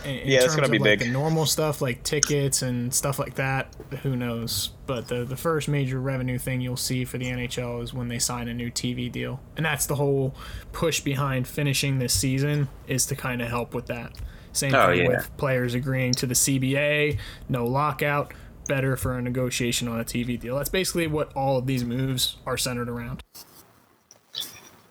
In, 0.05 0.11
in 0.17 0.29
Yeah, 0.29 0.37
it's 0.39 0.45
terms 0.47 0.57
gonna 0.57 0.69
be 0.71 0.79
like, 0.79 0.99
big. 1.01 1.09
The 1.09 1.13
normal 1.13 1.45
stuff 1.45 1.83
like 1.83 2.03
tickets 2.05 2.63
and 2.63 2.93
stuff 2.93 3.19
like 3.19 3.35
that, 3.35 3.69
who 4.03 4.17
knows? 4.17 4.71
But 4.87 5.09
the 5.09 5.25
the 5.27 5.37
first 5.37 5.69
major 5.69 6.01
revenue 6.01 6.39
thing 6.39 6.63
you'll 6.63 6.79
see 6.79 7.05
for 7.05 7.19
the 7.19 7.27
NHL 7.27 7.83
is 7.83 7.93
when 7.93 8.09
they 8.09 8.19
sign 8.19 8.49
a 8.49 8.55
new 8.55 8.71
TV 8.71 9.13
deal, 9.13 9.41
and 9.59 9.67
that's 9.67 9.85
the 9.85 9.97
whole 9.97 10.35
push 10.73 11.01
behind 11.01 11.47
finishing 11.47 11.99
this 11.99 12.15
season 12.15 12.69
is 12.89 13.05
to 13.07 13.15
kind 13.15 13.43
of 13.43 13.49
help 13.49 13.75
with 13.75 13.87
that. 13.89 14.13
Same 14.53 14.75
Oh, 14.75 14.89
thing 14.89 15.03
yeah. 15.03 15.09
with 15.09 15.37
players 15.37 15.75
agreeing 15.75 16.13
to 16.15 16.27
the 16.27 16.35
CBA, 16.35 17.19
no 17.49 17.67
lockout, 17.67 18.33
better 18.67 18.97
for 18.97 19.17
a 19.19 19.23
negotiation 19.23 19.89
on 19.89 20.01
a 20.01 20.05
TV 20.05 20.39
deal. 20.39 20.57
That's 20.57 20.69
basically 20.69 21.07
what 21.07 21.33
all 21.37 21.57
of 21.59 21.67
these 21.67 21.85
moves 21.85 22.37
are 22.47 22.57
centered 22.57 22.89
around. 22.89 23.23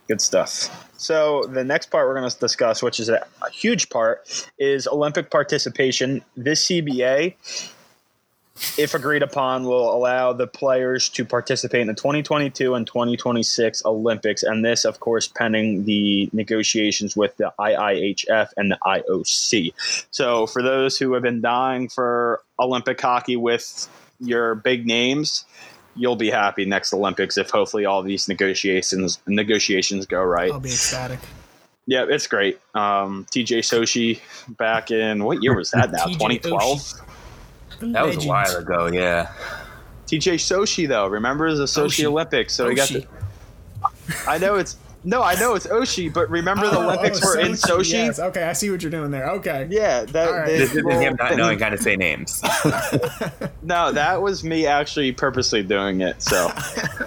Good 0.08 0.22
stuff. 0.22 0.88
So 0.98 1.44
the 1.44 1.64
next 1.64 1.92
part 1.92 2.08
we're 2.08 2.18
going 2.20 2.30
to 2.30 2.40
discuss, 2.40 2.82
which 2.82 3.00
is 3.00 3.10
a, 3.10 3.26
a 3.46 3.50
huge 3.52 3.90
part, 3.90 4.48
is 4.58 4.88
Olympic 4.88 5.30
participation. 5.30 6.24
This 6.36 6.66
CBA, 6.66 7.36
if 8.78 8.94
agreed 8.94 9.24
upon, 9.24 9.64
will 9.64 9.94
allow 9.94 10.34
the 10.34 10.48
players 10.48 11.10
to 11.10 11.26
participate 11.26 11.82
in 11.82 11.88
the 11.88 11.94
2022 11.94 12.76
and 12.76 12.86
2026 12.86 13.86
Olympics, 13.86 14.44
and 14.44 14.64
this, 14.64 14.86
of 14.86 15.00
course, 15.00 15.28
pending 15.28 15.86
the 15.86 16.30
negotiations 16.34 17.16
with 17.16 17.36
the 17.38 17.54
IIHF 17.60 18.50
and 18.58 18.72
the 18.72 18.78
IOC. 18.86 19.74
So 20.12 20.48
for 20.48 20.62
those 20.62 20.98
who 20.98 21.14
have 21.14 21.24
been 21.24 21.42
dying 21.42 21.90
for 21.90 22.42
Olympic 22.60 23.00
hockey 23.00 23.36
with 23.36 23.88
your 24.20 24.56
big 24.56 24.86
names, 24.86 25.46
you'll 25.96 26.16
be 26.16 26.30
happy 26.30 26.66
next 26.66 26.94
Olympics 26.94 27.38
if 27.38 27.50
hopefully 27.50 27.86
all 27.86 28.02
these 28.02 28.28
negotiations 28.28 29.20
negotiations 29.28 30.06
go 30.06 30.22
right. 30.22 30.52
I'll 30.52 30.60
be 30.60 30.70
ecstatic. 30.70 31.20
Yeah, 31.86 32.06
it's 32.08 32.28
great. 32.28 32.60
Um, 32.76 33.26
TJ 33.32 33.60
Sochi 33.60 34.20
back 34.58 34.92
in 34.92 35.24
what 35.24 35.42
year 35.42 35.56
was 35.56 35.72
that 35.72 35.92
now? 35.92 36.06
2012. 36.08 37.02
That 37.82 38.06
was 38.06 38.24
a 38.24 38.28
while 38.28 38.56
ago, 38.58 38.88
yeah. 38.88 39.32
TJ 40.08 40.36
Sochi 40.36 40.88
though, 40.88 41.08
remember 41.08 41.54
the 41.56 41.66
Sochi 41.66 41.86
Oshie. 42.04 42.06
Olympics? 42.06 42.54
So 42.54 42.68
we 42.68 42.76
got 42.76 42.90
the, 42.90 43.06
I 44.28 44.38
know 44.38 44.56
it's 44.56 44.78
no, 45.06 45.24
I 45.24 45.36
know 45.36 45.56
it's 45.56 45.66
Oshie, 45.68 46.14
but 46.14 46.30
remember 46.30 46.70
the 46.70 46.78
Oh, 46.78 46.84
Olympics 46.90 47.22
oh, 47.24 47.28
were 47.30 47.40
in 47.40 47.54
Sochi? 47.54 47.92
Yes. 47.94 48.20
Okay, 48.20 48.44
I 48.44 48.52
see 48.54 48.70
what 48.70 48.82
you're 48.82 48.92
doing 48.92 49.12
there. 49.12 49.30
Okay. 49.30 49.66
Yeah, 49.70 50.04
that 50.04 50.28
All 50.28 50.34
right. 50.40 50.46
they- 50.48 50.58
This 50.58 50.72
isn't 50.76 50.90
him 50.92 51.16
not 51.18 51.38
knowing 51.38 51.58
how 51.60 51.70
to 51.70 51.78
say 51.78 51.96
names. 51.96 52.42
No, 53.62 53.92
that 53.92 54.22
was 54.22 54.44
me 54.44 54.66
actually 54.66 55.12
purposely 55.12 55.62
doing 55.64 56.02
it. 56.02 56.22
So, 56.22 56.52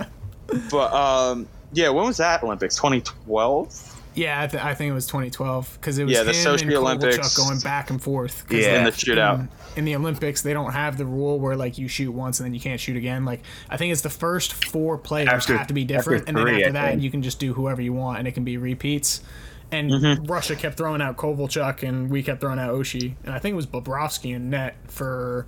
but 0.71 0.93
um, 0.93 1.49
yeah, 1.73 1.89
when 1.89 2.07
was 2.07 2.17
that 2.19 2.43
Olympics? 2.43 2.77
2012. 2.77 3.89
Yeah, 4.15 4.43
I, 4.43 4.47
th- 4.47 4.63
I 4.63 4.75
think 4.75 4.91
it 4.91 4.95
was 4.95 5.07
2012 5.07 5.79
because 5.81 5.99
it 5.99 6.05
was 6.05 6.13
Yeah, 6.13 6.23
the 6.23 6.33
him 6.33 6.37
Sochi 6.47 6.63
and 6.63 6.71
Kovalchuk 6.71 6.77
Olympics. 6.77 7.37
going 7.37 7.59
back 7.61 7.91
and 7.91 8.01
forth. 8.03 8.47
'cause, 8.49 8.59
Yeah. 8.59 8.79
In 8.79 8.85
the 8.85 8.91
shootout. 8.91 9.41
In, 9.41 9.49
in 9.77 9.85
the 9.85 9.95
Olympics, 9.97 10.43
they 10.43 10.53
don't 10.53 10.73
have 10.73 10.99
the 10.99 11.07
rule 11.07 11.39
where 11.41 11.57
like 11.57 11.79
you 11.79 11.89
shoot 11.89 12.11
once 12.13 12.41
and 12.41 12.47
then 12.47 12.55
you 12.55 12.61
can't 12.61 12.79
shoot 12.81 12.97
again. 12.97 13.25
Like 13.25 13.43
I 13.71 13.77
think 13.77 13.93
it's 13.93 14.03
the 14.03 14.11
first 14.11 14.53
four 14.67 14.99
players 14.99 15.29
After- 15.29 15.57
have 15.57 15.67
to 15.69 15.75
be 15.75 15.85
different, 15.85 16.23
after 16.23 16.29
and 16.31 16.37
then 16.39 16.45
three, 16.47 16.65
after 16.65 16.69
I 16.79 16.81
that 16.83 16.91
think. 16.93 17.03
you 17.03 17.11
can 17.11 17.23
just 17.23 17.39
do 17.41 17.55
whoever 17.55 17.81
you 17.83 17.93
want, 17.93 18.19
and 18.19 18.29
it 18.29 18.33
can 18.33 18.45
be 18.45 18.57
repeats. 18.57 19.23
And 19.71 19.91
Mm-hmm. 19.91 20.25
Russia 20.25 20.55
kept 20.55 20.77
throwing 20.77 21.01
out 21.01 21.17
Kovalchuk, 21.17 21.83
and 21.83 22.11
we 22.11 22.23
kept 22.23 22.41
throwing 22.43 22.59
out 22.59 22.75
Oshie, 22.75 23.15
and 23.25 23.35
I 23.35 23.39
think 23.39 23.55
it 23.55 23.57
was 23.57 23.67
Bobrovsky 23.67 24.35
in 24.37 24.51
net 24.51 24.77
for 24.89 25.47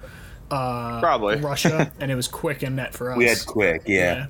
uh, 0.51 0.99
Probably. 1.01 1.37
Russia, 1.37 1.93
and 2.01 2.11
it 2.11 2.15
was 2.15 2.27
quick 2.29 2.63
and 2.63 2.77
net 2.77 2.95
for 2.95 3.11
us. 3.13 3.19
We 3.19 3.27
had 3.27 3.45
quick, 3.45 3.83
yeah. 3.87 4.27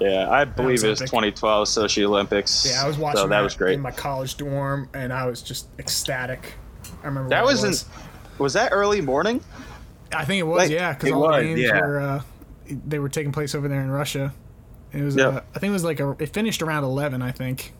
Yeah, 0.00 0.30
I 0.30 0.44
believe 0.44 0.82
was 0.82 0.84
it 0.84 0.88
was 0.88 1.00
2012 1.00 1.68
Sochi 1.68 2.02
Olympics. 2.04 2.66
Yeah, 2.68 2.82
I 2.82 2.88
was 2.88 2.96
watching 2.98 3.18
So 3.20 3.28
that 3.28 3.40
was 3.40 3.54
great. 3.54 3.74
in 3.74 3.80
my 3.82 3.90
college 3.90 4.36
dorm, 4.38 4.88
and 4.94 5.12
I 5.12 5.26
was 5.26 5.42
just 5.42 5.68
ecstatic. 5.78 6.54
I 7.02 7.06
remember 7.06 7.28
That 7.28 7.44
when 7.44 7.54
it 7.54 7.60
wasn't. 7.62 7.84
Was 8.38 8.54
that 8.54 8.70
early 8.72 9.00
morning? 9.00 9.40
I 10.12 10.24
think 10.24 10.40
it 10.40 10.44
was, 10.44 10.58
Like, 10.58 10.70
yeah, 10.70 10.92
because 10.92 11.08
it 11.08 11.12
all 11.12 11.22
was, 11.22 11.36
the 11.42 11.48
games 11.48 11.60
yeah. 11.60 11.80
were 11.80 12.00
uh, 12.00 12.22
they 12.86 12.98
were 12.98 13.08
taking 13.08 13.32
place 13.32 13.54
over 13.54 13.68
there 13.68 13.80
in 13.80 13.90
Russia. 13.90 14.32
It 14.92 15.02
was, 15.02 15.16
Yep. 15.16 15.34
uh, 15.34 15.40
I 15.54 15.58
think 15.58 15.70
it 15.70 15.74
was 15.74 15.84
like 15.84 16.00
a, 16.00 16.10
it 16.18 16.32
finished 16.34 16.60
around 16.62 16.84
eleven, 16.84 17.22
I 17.22 17.30
think. 17.32 17.72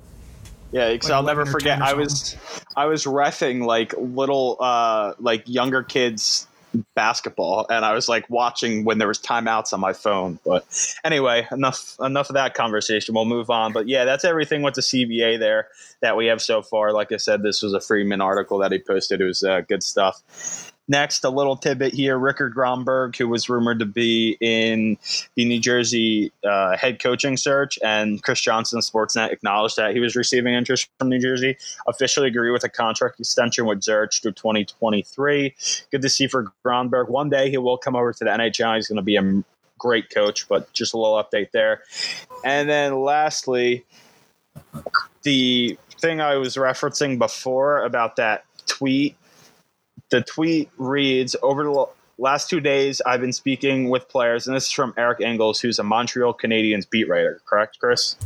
Yeah, 0.71 0.91
because 0.91 1.11
Like 1.11 1.17
I'll 1.17 1.23
never 1.25 1.45
forget. 1.45 1.83
I 1.83 1.93
was, 1.93 2.37
I 2.75 2.87
was 2.87 3.05
refing 3.05 3.67
like 3.67 3.95
little, 3.99 4.57
uh, 4.61 5.13
like 5.19 5.43
younger 5.47 5.83
kids 5.83 6.47
basketball, 6.95 7.67
and 7.71 7.85
I 7.85 7.93
was 7.93 8.09
like 8.09 8.29
watching 8.31 8.85
when 8.85 8.99
there 8.99 9.09
was 9.09 9.19
timeouts 9.19 9.73
on 9.73 9.81
my 9.81 9.93
phone. 9.93 10.39
But 10.45 10.65
anyway, 11.05 11.47
enough, 11.51 11.97
enough 12.01 12.31
of 12.31 12.35
that 12.35 12.55
conversation. 12.55 13.15
We'll 13.15 13.25
move 13.25 13.51
on. 13.51 13.73
But 13.73 13.89
yeah, 13.89 14.05
that's 14.05 14.25
everything 14.25 14.63
with 14.63 14.75
the 14.75 14.81
CBA 14.81 15.39
there 15.39 15.69
that 16.01 16.17
we 16.17 16.27
have 16.27 16.41
so 16.41 16.63
far. 16.63 16.93
Like 16.93 17.13
I 17.13 17.17
said, 17.17 17.43
this 17.43 17.63
was 17.63 17.73
a 17.75 17.81
Friedman 17.81 18.21
article 18.21 18.59
that 18.59 18.73
he 18.73 18.79
posted. 18.79 19.21
It 19.21 19.25
was 19.25 19.43
uh, 19.43 19.63
good 19.63 19.83
stuff. 19.83 20.72
Next, 20.89 21.25
a 21.25 21.31
little 21.31 21.57
tidbit 21.57 21.95
here: 21.95 22.19
Rikard 22.19 22.55
Grönborg, 22.55 23.17
who 23.17 23.29
was 23.29 23.49
rumored 23.49 23.79
to 23.79 23.87
be 23.87 24.37
in 24.41 24.99
the 25.37 25.45
New 25.45 25.61
Jersey 25.61 26.33
uh, 26.45 26.77
head 26.77 27.01
coaching 27.01 27.37
search, 27.37 27.79
and 27.85 28.23
Chris 28.23 28.41
Johnston, 28.41 28.81
Sportsnet, 28.81 29.33
acknowledged 29.33 29.77
that 29.77 29.95
he 29.95 30.01
was 30.01 30.17
receiving 30.17 30.55
interest 30.55 30.89
from 30.99 31.09
New 31.09 31.21
Jersey. 31.21 31.57
Officially 31.87 32.29
agree 32.29 32.51
with 32.51 32.65
a 32.65 32.69
contract 32.69 33.21
extension 33.21 33.65
with 33.67 33.83
Zurich 33.83 34.13
through 34.13 34.33
2023. 34.33 35.55
Good 35.91 36.03
to 36.03 36.09
see 36.09 36.27
for 36.27 36.53
Grönborg. 36.65 37.09
One 37.09 37.31
day 37.31 37.49
he 37.49 37.59
will 37.59 37.79
come 37.79 37.95
over 37.95 38.13
to 38.13 38.25
the 38.25 38.31
NHL. 38.31 38.75
He's 38.75 38.89
going 38.89 38.97
to 38.97 39.03
be 39.03 39.17
a 39.17 39.45
great 39.79 40.11
coach, 40.11 40.49
but 40.49 40.73
just 40.73 40.95
a 40.95 40.97
little 40.97 41.23
update 41.23 41.53
there. 41.53 41.83
And 42.45 42.69
then 42.69 43.03
lastly, 43.03 43.85
the 45.23 45.79
thing 46.01 46.21
I 46.21 46.37
was 46.37 46.57
referencing 46.57 47.19
before 47.19 47.85
about 47.85 48.17
that 48.17 48.45
tweet. 48.67 49.17
The 50.13 50.21
tweet 50.21 50.69
reads 50.77 51.35
Over 51.43 51.65
the 51.65 51.87
last 52.19 52.51
two 52.51 52.61
days, 52.61 53.01
I've 53.07 53.23
been 53.23 53.33
speaking 53.33 53.89
with 53.89 54.11
players, 54.11 54.47
and 54.47 54.55
this 54.55 54.67
is 54.67 54.73
from 54.73 54.93
Eric 54.99 55.23
Engels, 55.23 55.59
who's 55.59 55.79
a 55.79 55.83
Montreal 55.83 56.35
Canadiens 56.35 56.89
beat 56.89 57.09
writer. 57.09 57.41
Correct, 57.47 57.79
Chris? 57.81 58.17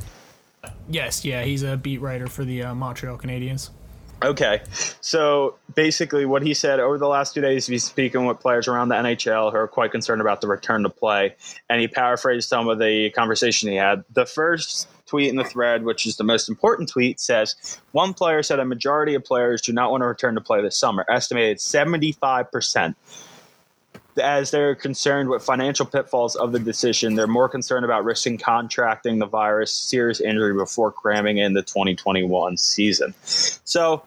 Yes, 0.90 1.24
yeah, 1.24 1.44
he's 1.44 1.62
a 1.62 1.76
beat 1.76 2.00
writer 2.00 2.26
for 2.26 2.44
the 2.44 2.64
uh, 2.64 2.74
Montreal 2.74 3.18
Canadiens. 3.18 3.70
Okay. 4.20 4.62
So 5.00 5.54
basically, 5.76 6.26
what 6.26 6.42
he 6.42 6.54
said 6.54 6.80
over 6.80 6.98
the 6.98 7.06
last 7.06 7.34
two 7.34 7.40
days, 7.40 7.68
he's 7.68 7.84
speaking 7.84 8.26
with 8.26 8.40
players 8.40 8.66
around 8.66 8.88
the 8.88 8.96
NHL 8.96 9.52
who 9.52 9.56
are 9.56 9.68
quite 9.68 9.92
concerned 9.92 10.20
about 10.20 10.40
the 10.40 10.48
return 10.48 10.82
to 10.82 10.88
play. 10.88 11.36
And 11.70 11.80
he 11.80 11.86
paraphrased 11.86 12.48
some 12.48 12.68
of 12.68 12.80
the 12.80 13.10
conversation 13.10 13.68
he 13.68 13.76
had. 13.76 14.04
The 14.12 14.26
first 14.26 14.88
tweet 15.06 15.30
in 15.30 15.36
the 15.36 15.44
thread, 15.44 15.84
which 15.84 16.06
is 16.06 16.16
the 16.16 16.24
most 16.24 16.48
important 16.48 16.88
tweet, 16.88 17.20
says 17.20 17.80
one 17.92 18.14
player 18.14 18.42
said 18.42 18.58
a 18.58 18.64
majority 18.64 19.14
of 19.14 19.24
players 19.24 19.62
do 19.62 19.72
not 19.72 19.90
want 19.90 20.02
to 20.02 20.06
return 20.06 20.34
to 20.34 20.40
play 20.40 20.60
this 20.60 20.76
summer, 20.76 21.04
estimated 21.08 21.58
75%. 21.58 22.94
As 24.22 24.50
they're 24.50 24.74
concerned 24.74 25.28
with 25.28 25.42
financial 25.42 25.84
pitfalls 25.84 26.36
of 26.36 26.52
the 26.52 26.58
decision, 26.58 27.16
they're 27.16 27.26
more 27.26 27.50
concerned 27.50 27.84
about 27.84 28.04
risking 28.04 28.38
contracting 28.38 29.18
the 29.18 29.26
virus 29.26 29.72
serious 29.72 30.20
injury 30.20 30.54
before 30.54 30.90
cramming 30.90 31.36
in 31.36 31.52
the 31.52 31.62
2021 31.62 32.56
season. 32.56 33.14
So 33.22 34.02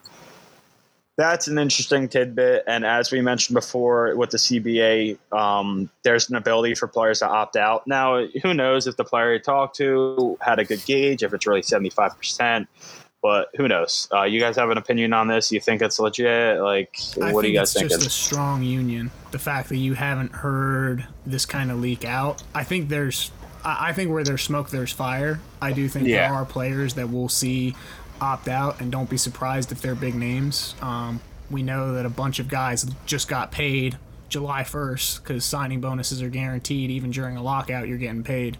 that's 1.19 1.47
an 1.49 1.59
interesting 1.59 2.07
tidbit. 2.07 2.63
And 2.65 2.85
as 2.85 3.11
we 3.11 3.19
mentioned 3.19 3.53
before 3.53 4.15
with 4.15 4.29
the 4.31 4.37
CBA, 4.37 5.17
um, 5.33 5.89
there's 6.03 6.29
an 6.29 6.37
ability 6.37 6.75
for 6.75 6.87
players 6.87 7.19
to 7.19 7.27
opt 7.27 7.57
out. 7.57 7.85
Now, 7.85 8.25
who 8.41 8.53
knows 8.53 8.87
if 8.87 8.95
the 8.95 9.03
player 9.03 9.33
you 9.33 9.39
talked 9.39 9.75
to 9.77 10.37
had 10.39 10.59
a 10.59 10.63
good 10.63 10.83
gauge, 10.85 11.21
if 11.21 11.33
it's 11.33 11.45
really 11.45 11.61
75%. 11.61 12.67
But 13.21 13.49
who 13.57 13.67
knows? 13.67 14.07
Uh, 14.13 14.23
you 14.23 14.39
guys 14.39 14.55
have 14.55 14.69
an 14.69 14.77
opinion 14.77 15.11
on 15.11 15.27
this? 15.27 15.51
You 15.51 15.59
think 15.59 15.81
it's 15.81 15.99
legit? 15.99 16.61
Like, 16.61 16.97
I 17.21 17.33
what 17.33 17.41
do 17.41 17.49
you 17.49 17.57
guys 17.59 17.71
it's 17.71 17.79
think? 17.81 17.91
just 17.91 18.07
a 18.07 18.09
strong 18.09 18.63
union. 18.63 19.11
The 19.31 19.39
fact 19.39 19.67
that 19.69 19.75
you 19.77 19.93
haven't 19.95 20.31
heard 20.31 21.05
this 21.25 21.45
kind 21.45 21.69
of 21.69 21.81
leak 21.81 22.05
out, 22.05 22.41
I 22.55 22.63
think 22.63 22.87
there's, 22.87 23.29
I 23.65 23.89
I 23.89 23.93
think 23.93 24.09
where 24.09 24.23
there's 24.23 24.43
smoke, 24.43 24.69
there's 24.69 24.93
fire. 24.93 25.41
I 25.61 25.73
do 25.73 25.89
think 25.89 26.07
Yeah. 26.07 26.29
there 26.29 26.37
are 26.37 26.45
players 26.45 26.93
that 26.93 27.09
we'll 27.09 27.27
see 27.27 27.75
opt 28.21 28.47
out, 28.47 28.81
and 28.81 28.91
don't 28.91 29.09
be 29.09 29.17
surprised 29.17 29.71
if 29.71 29.81
they're 29.81 29.95
big 29.95 30.15
names. 30.15 30.75
Um, 30.81 31.21
we 31.49 31.63
know 31.63 31.93
that 31.93 32.05
a 32.05 32.09
bunch 32.09 32.39
of 32.39 32.47
guys 32.47 32.85
just 33.05 33.27
got 33.27 33.51
paid 33.51 33.97
July 34.29 34.61
1st 34.61 35.23
because 35.23 35.43
signing 35.43 35.81
bonuses 35.81 36.21
are 36.21 36.29
guaranteed. 36.29 36.91
Even 36.91 37.11
during 37.11 37.37
a 37.37 37.43
lockout, 37.43 37.87
you're 37.87 37.97
getting 37.97 38.23
paid. 38.23 38.57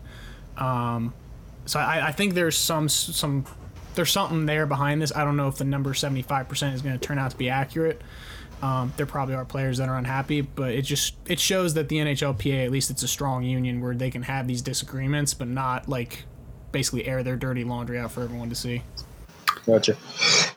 Um, 0.57 1.13
so 1.65 1.79
I, 1.79 2.07
I 2.07 2.11
think 2.11 2.33
there's 2.33 2.57
some 2.57 2.89
some 2.89 3.45
there's 3.95 4.11
something 4.11 4.45
there 4.45 4.65
behind 4.65 5.01
this. 5.01 5.15
I 5.15 5.23
don't 5.23 5.37
know 5.37 5.47
if 5.47 5.57
the 5.57 5.65
number 5.65 5.93
75% 5.93 6.73
is 6.73 6.81
going 6.81 6.97
to 6.97 7.05
turn 7.05 7.19
out 7.19 7.31
to 7.31 7.37
be 7.37 7.49
accurate. 7.49 8.01
Um, 8.61 8.93
there 8.97 9.05
probably 9.05 9.35
are 9.35 9.45
players 9.45 9.77
that 9.77 9.87
are 9.87 9.97
unhappy, 9.97 10.41
but 10.41 10.71
it 10.73 10.81
just 10.81 11.15
it 11.27 11.39
shows 11.39 11.75
that 11.75 11.87
the 11.89 11.97
NHLPA 11.97 12.65
at 12.65 12.71
least 12.71 12.89
it's 12.89 13.03
a 13.03 13.07
strong 13.07 13.43
union 13.43 13.81
where 13.81 13.95
they 13.95 14.11
can 14.11 14.23
have 14.23 14.47
these 14.47 14.61
disagreements, 14.61 15.33
but 15.33 15.47
not 15.47 15.87
like 15.87 16.23
basically 16.71 17.05
air 17.05 17.23
their 17.23 17.35
dirty 17.35 17.63
laundry 17.63 17.97
out 17.97 18.11
for 18.11 18.21
everyone 18.21 18.49
to 18.49 18.55
see. 18.55 18.81
Gotcha. 19.65 19.95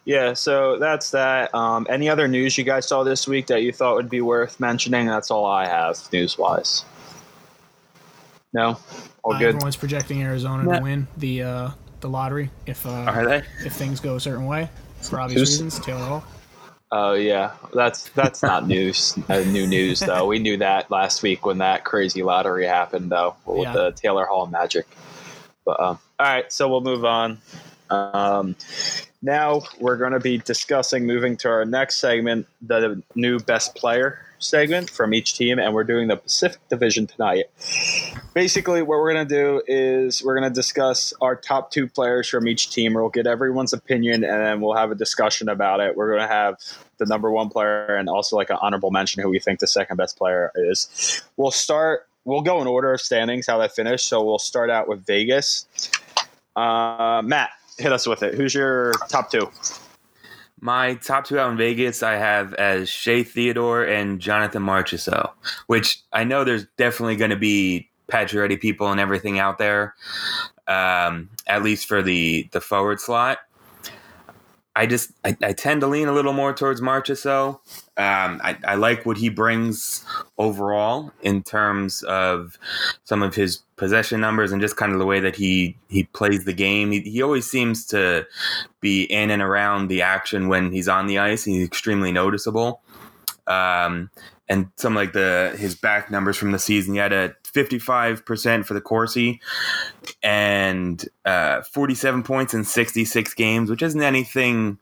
Yeah, 0.04 0.32
so 0.34 0.78
that's 0.78 1.10
that. 1.12 1.54
Um, 1.54 1.86
any 1.90 2.08
other 2.08 2.26
news 2.28 2.56
you 2.58 2.64
guys 2.64 2.86
saw 2.88 3.04
this 3.04 3.28
week 3.28 3.46
that 3.48 3.62
you 3.62 3.72
thought 3.72 3.94
would 3.96 4.10
be 4.10 4.20
worth 4.20 4.58
mentioning? 4.58 5.06
That's 5.06 5.30
all 5.30 5.44
I 5.46 5.66
have 5.66 5.98
news 6.12 6.36
wise. 6.38 6.84
No, 8.52 8.78
all 9.22 9.34
Uh, 9.34 9.38
good. 9.38 9.48
Everyone's 9.54 9.76
projecting 9.76 10.22
Arizona 10.22 10.68
Yeah. 10.68 10.76
to 10.78 10.82
win 10.82 11.06
the 11.16 11.42
uh, 11.42 11.70
the 12.00 12.08
lottery 12.08 12.50
if 12.66 12.84
uh, 12.86 12.90
Are 12.90 13.24
they? 13.26 13.42
if 13.64 13.72
things 13.72 14.00
go 14.00 14.16
a 14.16 14.20
certain 14.20 14.46
way 14.46 14.68
for 15.00 15.20
obvious 15.20 15.40
Who's- 15.40 15.62
reasons. 15.62 15.78
Taylor 15.84 16.04
Hall. 16.04 16.24
Oh 16.90 17.14
yeah, 17.14 17.52
that's 17.72 18.10
that's 18.10 18.42
not 18.42 18.66
news. 18.74 19.16
Uh, 19.30 19.38
new 19.40 19.66
news 19.66 20.00
though. 20.00 20.26
We 20.26 20.38
knew 20.38 20.58
that 20.58 20.90
last 20.90 21.22
week 21.22 21.46
when 21.46 21.58
that 21.58 21.84
crazy 21.84 22.22
lottery 22.22 22.66
happened 22.66 23.10
though 23.10 23.34
with 23.46 23.62
Yeah. 23.62 23.72
the 23.72 23.92
Taylor 23.92 24.26
Hall 24.26 24.46
Magic. 24.46 24.86
But 25.64 25.80
um, 25.80 25.98
all 26.20 26.26
right, 26.26 26.52
so 26.52 26.68
we'll 26.68 26.80
move 26.82 27.04
on. 27.06 27.38
Um, 27.92 28.56
now 29.20 29.62
we're 29.78 29.96
going 29.96 30.12
to 30.12 30.20
be 30.20 30.38
discussing 30.38 31.06
moving 31.06 31.36
to 31.38 31.48
our 31.48 31.64
next 31.64 31.98
segment, 31.98 32.46
the 32.60 33.02
new 33.14 33.38
best 33.38 33.74
player 33.74 34.18
segment 34.38 34.90
from 34.90 35.14
each 35.14 35.34
team, 35.34 35.58
and 35.58 35.72
we're 35.72 35.84
doing 35.84 36.08
the 36.08 36.16
Pacific 36.16 36.60
Division 36.68 37.06
tonight. 37.06 37.44
Basically, 38.34 38.82
what 38.82 38.98
we're 38.98 39.12
going 39.12 39.28
to 39.28 39.34
do 39.34 39.62
is 39.66 40.24
we're 40.24 40.36
going 40.38 40.50
to 40.50 40.54
discuss 40.54 41.12
our 41.20 41.36
top 41.36 41.70
two 41.70 41.86
players 41.86 42.28
from 42.28 42.48
each 42.48 42.70
team. 42.70 42.94
We'll 42.94 43.10
get 43.10 43.26
everyone's 43.26 43.72
opinion, 43.72 44.24
and 44.24 44.40
then 44.40 44.60
we'll 44.60 44.74
have 44.74 44.90
a 44.90 44.96
discussion 44.96 45.48
about 45.48 45.80
it. 45.80 45.96
We're 45.96 46.08
going 46.08 46.26
to 46.28 46.34
have 46.34 46.56
the 46.98 47.06
number 47.06 47.30
one 47.30 47.50
player 47.50 47.94
and 47.94 48.08
also 48.08 48.36
like 48.36 48.50
an 48.50 48.58
honorable 48.60 48.90
mention 48.90 49.22
who 49.22 49.28
we 49.28 49.38
think 49.38 49.60
the 49.60 49.66
second 49.66 49.96
best 49.96 50.16
player 50.16 50.50
is. 50.54 51.22
We'll 51.36 51.50
start. 51.50 52.08
We'll 52.24 52.42
go 52.42 52.60
in 52.60 52.66
order 52.66 52.92
of 52.92 53.00
standings 53.00 53.46
how 53.46 53.58
they 53.58 53.68
finish. 53.68 54.02
So 54.04 54.24
we'll 54.24 54.38
start 54.38 54.70
out 54.70 54.88
with 54.88 55.04
Vegas. 55.06 55.66
Uh, 56.54 57.22
Matt, 57.24 57.50
hit 57.78 57.92
us 57.92 58.06
with 58.06 58.22
it. 58.22 58.34
Who's 58.34 58.54
your 58.54 58.92
top 59.08 59.30
two? 59.30 59.50
My 60.60 60.94
top 60.94 61.26
two 61.26 61.38
out 61.38 61.50
in 61.50 61.56
Vegas, 61.56 62.02
I 62.02 62.12
have 62.14 62.54
as 62.54 62.88
Shea 62.88 63.24
Theodore 63.24 63.82
and 63.82 64.20
Jonathan 64.20 64.62
Marchessault, 64.62 65.30
which 65.66 66.00
I 66.12 66.22
know 66.22 66.44
there's 66.44 66.66
definitely 66.76 67.16
going 67.16 67.30
to 67.32 67.36
be 67.36 67.88
Pacioretty 68.08 68.60
people 68.60 68.90
and 68.90 69.00
everything 69.00 69.38
out 69.38 69.58
there, 69.58 69.94
um, 70.68 71.30
at 71.46 71.62
least 71.62 71.86
for 71.86 72.02
the 72.02 72.48
the 72.52 72.60
forward 72.60 73.00
slot. 73.00 73.38
I 74.74 74.86
just 74.86 75.12
I, 75.24 75.36
I 75.42 75.52
tend 75.52 75.82
to 75.82 75.86
lean 75.86 76.08
a 76.08 76.12
little 76.12 76.32
more 76.32 76.54
towards 76.54 76.80
Marchessault. 76.80 77.56
Um, 77.98 78.40
I, 78.42 78.56
I 78.66 78.74
like 78.76 79.04
what 79.04 79.18
he 79.18 79.28
brings 79.28 80.04
overall 80.38 81.12
in 81.22 81.42
terms 81.42 82.02
of 82.04 82.58
some 83.04 83.22
of 83.22 83.34
his 83.34 83.58
possession 83.76 84.20
numbers 84.20 84.50
and 84.50 84.62
just 84.62 84.76
kind 84.78 84.92
of 84.92 84.98
the 84.98 85.04
way 85.06 85.20
that 85.20 85.36
he 85.36 85.76
he 85.88 86.04
plays 86.04 86.44
the 86.44 86.54
game. 86.54 86.90
He, 86.90 87.00
he 87.00 87.22
always 87.22 87.48
seems 87.50 87.84
to 87.88 88.26
be 88.80 89.04
in 89.04 89.30
and 89.30 89.42
around 89.42 89.88
the 89.88 90.00
action 90.00 90.48
when 90.48 90.72
he's 90.72 90.88
on 90.88 91.06
the 91.06 91.18
ice. 91.18 91.44
He's 91.44 91.66
extremely 91.66 92.10
noticeable. 92.10 92.80
Um, 93.46 94.10
and 94.48 94.70
some 94.76 94.94
like 94.94 95.12
the 95.12 95.54
his 95.58 95.74
back 95.74 96.10
numbers 96.10 96.36
from 96.36 96.52
the 96.52 96.58
season, 96.58 96.94
he 96.94 97.00
had 97.00 97.12
a 97.12 97.34
55% 97.54 98.64
for 98.64 98.74
the 98.74 98.80
Corsi 98.80 99.40
and 100.22 101.08
uh, 101.24 101.62
47 101.62 102.22
points 102.22 102.54
in 102.54 102.64
66 102.64 103.34
games, 103.34 103.70
which 103.70 103.82
isn't 103.82 104.02
anything 104.02 104.78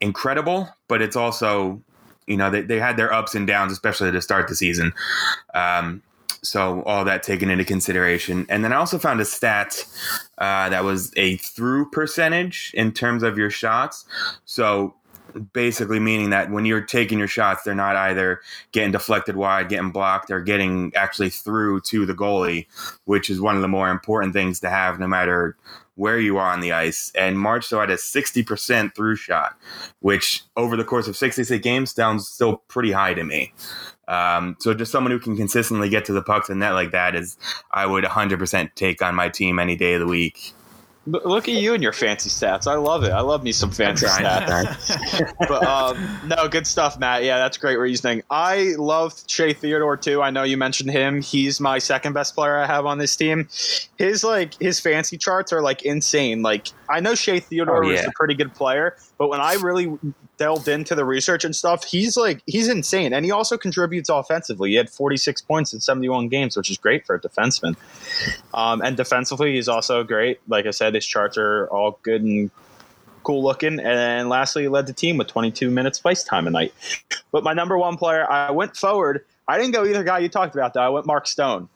incredible, 0.00 0.68
but 0.88 1.02
it's 1.02 1.16
also, 1.16 1.82
you 2.26 2.36
know, 2.36 2.50
they, 2.50 2.62
they 2.62 2.78
had 2.78 2.96
their 2.96 3.12
ups 3.12 3.34
and 3.34 3.46
downs, 3.46 3.72
especially 3.72 4.10
to 4.12 4.22
start 4.22 4.48
the 4.48 4.54
season. 4.54 4.92
Um, 5.54 6.02
so 6.42 6.82
all 6.84 7.04
that 7.04 7.22
taken 7.22 7.50
into 7.50 7.64
consideration. 7.64 8.46
And 8.48 8.64
then 8.64 8.72
I 8.72 8.76
also 8.76 8.98
found 8.98 9.20
a 9.20 9.24
stat 9.24 9.84
uh, 10.38 10.70
that 10.70 10.84
was 10.84 11.12
a 11.16 11.36
through 11.36 11.90
percentage 11.90 12.72
in 12.74 12.92
terms 12.92 13.22
of 13.22 13.36
your 13.36 13.50
shots. 13.50 14.06
So 14.44 14.94
basically 15.52 16.00
meaning 16.00 16.30
that 16.30 16.50
when 16.50 16.64
you're 16.64 16.80
taking 16.80 17.18
your 17.18 17.28
shots, 17.28 17.62
they're 17.62 17.74
not 17.74 17.96
either 17.96 18.40
getting 18.72 18.92
deflected 18.92 19.36
wide, 19.36 19.68
getting 19.68 19.90
blocked, 19.90 20.30
or 20.30 20.40
getting 20.40 20.92
actually 20.94 21.30
through 21.30 21.80
to 21.82 22.06
the 22.06 22.14
goalie, 22.14 22.66
which 23.04 23.30
is 23.30 23.40
one 23.40 23.56
of 23.56 23.62
the 23.62 23.68
more 23.68 23.90
important 23.90 24.32
things 24.32 24.60
to 24.60 24.70
have 24.70 24.98
no 24.98 25.06
matter 25.06 25.56
where 25.96 26.18
you 26.18 26.38
are 26.38 26.50
on 26.50 26.60
the 26.60 26.72
ice. 26.72 27.12
And 27.14 27.38
March 27.38 27.68
Marchessault 27.68 27.80
had 27.80 27.90
a 27.90 27.96
60% 27.96 28.94
through 28.94 29.16
shot, 29.16 29.58
which 30.00 30.44
over 30.56 30.76
the 30.76 30.84
course 30.84 31.06
of 31.06 31.16
66 31.16 31.62
games 31.62 31.92
sounds 31.92 32.26
still 32.26 32.58
pretty 32.68 32.92
high 32.92 33.12
to 33.12 33.22
me. 33.22 33.52
Um, 34.08 34.56
so 34.58 34.74
just 34.74 34.90
someone 34.90 35.12
who 35.12 35.20
can 35.20 35.36
consistently 35.36 35.88
get 35.88 36.06
to 36.06 36.12
the 36.12 36.22
pucks 36.22 36.48
and 36.48 36.58
net 36.58 36.72
like 36.72 36.90
that 36.92 37.14
is, 37.14 37.36
I 37.70 37.86
would 37.86 38.02
100% 38.02 38.74
take 38.74 39.02
on 39.02 39.14
my 39.14 39.28
team 39.28 39.58
any 39.58 39.76
day 39.76 39.94
of 39.94 40.00
the 40.00 40.06
week. 40.06 40.54
Look 41.06 41.48
at 41.48 41.54
you 41.54 41.72
and 41.72 41.82
your 41.82 41.94
fancy 41.94 42.28
stats. 42.28 42.66
I 42.66 42.74
love 42.74 43.04
it. 43.04 43.10
I 43.10 43.22
love 43.22 43.42
me 43.42 43.52
some 43.52 43.70
fancy 43.70 44.04
stats. 44.04 45.32
but 45.48 45.64
um, 45.66 46.20
no, 46.26 46.46
good 46.46 46.66
stuff, 46.66 46.98
Matt. 46.98 47.24
Yeah, 47.24 47.38
that's 47.38 47.56
great 47.56 47.78
reasoning. 47.78 48.22
I 48.30 48.74
love 48.76 49.14
Shea 49.26 49.54
Theodore 49.54 49.96
too. 49.96 50.20
I 50.20 50.30
know 50.30 50.42
you 50.42 50.58
mentioned 50.58 50.90
him. 50.90 51.22
He's 51.22 51.58
my 51.58 51.78
second 51.78 52.12
best 52.12 52.34
player 52.34 52.58
I 52.58 52.66
have 52.66 52.84
on 52.84 52.98
this 52.98 53.16
team. 53.16 53.48
His 53.96 54.22
like 54.22 54.54
his 54.60 54.78
fancy 54.78 55.16
charts 55.16 55.54
are 55.54 55.62
like 55.62 55.82
insane. 55.82 56.42
Like 56.42 56.68
I 56.88 57.00
know 57.00 57.14
Shea 57.14 57.40
Theodore 57.40 57.82
oh, 57.82 57.88
yeah. 57.88 57.96
was 57.96 58.06
a 58.06 58.12
pretty 58.14 58.34
good 58.34 58.54
player, 58.54 58.94
but 59.16 59.30
when 59.30 59.40
I 59.40 59.54
really 59.54 59.98
delved 60.40 60.68
into 60.68 60.94
the 60.94 61.04
research 61.04 61.44
and 61.44 61.54
stuff, 61.54 61.84
he's 61.84 62.16
like 62.16 62.42
he's 62.46 62.66
insane, 62.66 63.12
and 63.12 63.24
he 63.26 63.30
also 63.30 63.58
contributes 63.58 64.08
offensively. 64.08 64.70
He 64.70 64.76
had 64.76 64.88
46 64.88 65.42
points 65.42 65.74
in 65.74 65.80
71 65.80 66.28
games, 66.28 66.56
which 66.56 66.70
is 66.70 66.78
great 66.78 67.06
for 67.06 67.14
a 67.14 67.20
defenseman. 67.20 67.76
Um, 68.54 68.80
and 68.80 68.96
defensively, 68.96 69.54
he's 69.54 69.68
also 69.68 70.02
great. 70.02 70.40
Like 70.48 70.64
I 70.66 70.70
said, 70.70 70.94
his 70.94 71.06
charts 71.06 71.36
are 71.36 71.68
all 71.68 72.00
good 72.02 72.22
and 72.22 72.50
cool 73.22 73.44
looking. 73.44 73.78
And 73.78 74.30
lastly, 74.30 74.62
he 74.62 74.68
led 74.68 74.86
the 74.86 74.94
team 74.94 75.18
with 75.18 75.28
22 75.28 75.70
minutes 75.70 76.00
ice 76.04 76.24
time 76.24 76.46
a 76.46 76.50
night. 76.50 76.74
But 77.30 77.44
my 77.44 77.52
number 77.52 77.76
one 77.76 77.98
player, 77.98 78.28
I 78.28 78.50
went 78.50 78.76
forward. 78.76 79.24
I 79.46 79.58
didn't 79.58 79.72
go 79.72 79.84
either 79.84 80.02
guy 80.02 80.20
you 80.20 80.30
talked 80.30 80.54
about 80.54 80.72
though. 80.72 80.80
I 80.80 80.88
went 80.88 81.06
Mark 81.06 81.26
Stone. 81.26 81.68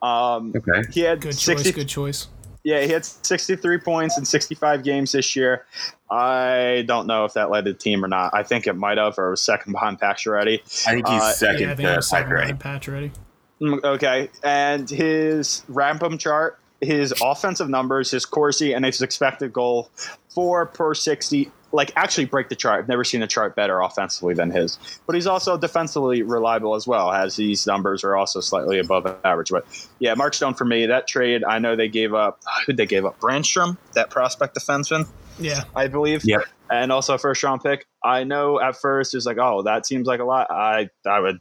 Um, 0.00 0.52
okay. 0.54 0.88
He 0.92 1.00
had 1.00 1.20
good 1.20 1.34
60, 1.34 1.64
choice. 1.64 1.74
Good 1.74 1.88
choice. 1.88 2.28
Yeah, 2.66 2.82
he 2.82 2.88
had 2.88 3.04
63 3.04 3.78
points 3.78 4.18
in 4.18 4.24
65 4.24 4.82
games 4.82 5.12
this 5.12 5.36
year. 5.36 5.64
I 6.10 6.82
don't 6.88 7.06
know 7.06 7.24
if 7.24 7.34
that 7.34 7.48
led 7.48 7.64
the 7.64 7.72
team 7.72 8.04
or 8.04 8.08
not. 8.08 8.34
I 8.34 8.42
think 8.42 8.66
it 8.66 8.72
might 8.72 8.98
have, 8.98 9.16
or 9.20 9.30
was 9.30 9.40
second 9.40 9.70
behind 9.70 10.00
Pacioretty. 10.00 10.62
I 10.84 10.94
think 10.94 11.06
he's 11.06 11.22
uh, 11.22 11.32
second 11.32 11.62
yeah, 11.62 11.70
I 11.70 11.74
think 11.76 11.88
to 11.90 12.02
second 12.02 12.58
Pacioretty. 12.58 13.12
Mm, 13.60 13.84
okay, 13.84 14.30
and 14.42 14.90
his 14.90 15.62
RAPM 15.70 16.18
chart, 16.18 16.58
his 16.80 17.14
offensive 17.22 17.68
numbers, 17.68 18.10
his 18.10 18.26
Corsi, 18.26 18.72
and 18.74 18.84
his 18.84 19.00
expected 19.00 19.52
goal, 19.52 19.88
for 20.28 20.66
per 20.66 20.92
60 20.92 21.52
like 21.72 21.92
actually 21.96 22.24
break 22.24 22.48
the 22.48 22.56
chart. 22.56 22.80
I've 22.80 22.88
never 22.88 23.04
seen 23.04 23.22
a 23.22 23.26
chart 23.26 23.56
better 23.56 23.80
offensively 23.80 24.34
than 24.34 24.50
his. 24.50 24.78
But 25.06 25.14
he's 25.14 25.26
also 25.26 25.58
defensively 25.58 26.22
reliable 26.22 26.74
as 26.74 26.86
well, 26.86 27.12
as 27.12 27.36
these 27.36 27.66
numbers 27.66 28.04
are 28.04 28.16
also 28.16 28.40
slightly 28.40 28.78
above 28.78 29.06
average. 29.24 29.50
But 29.50 29.66
yeah, 29.98 30.14
Mark 30.14 30.34
Stone 30.34 30.54
for 30.54 30.64
me, 30.64 30.86
that 30.86 31.06
trade, 31.06 31.44
I 31.44 31.58
know 31.58 31.76
they 31.76 31.88
gave 31.88 32.14
up, 32.14 32.40
who 32.66 32.72
they 32.72 32.86
gave 32.86 33.04
up? 33.04 33.18
Brannstrom, 33.20 33.76
that 33.94 34.10
prospect 34.10 34.56
defenseman. 34.56 35.08
Yeah. 35.38 35.64
I 35.74 35.88
believe. 35.88 36.24
Yeah. 36.24 36.38
And 36.70 36.90
also 36.90 37.14
a 37.14 37.18
first 37.18 37.42
round 37.42 37.62
pick. 37.62 37.86
I 38.02 38.24
know 38.24 38.60
at 38.60 38.76
first 38.76 39.12
it 39.14 39.18
was 39.18 39.26
like, 39.26 39.38
oh, 39.38 39.62
that 39.62 39.86
seems 39.86 40.06
like 40.06 40.20
a 40.20 40.24
lot. 40.24 40.50
I, 40.50 40.88
I 41.04 41.20
would 41.20 41.40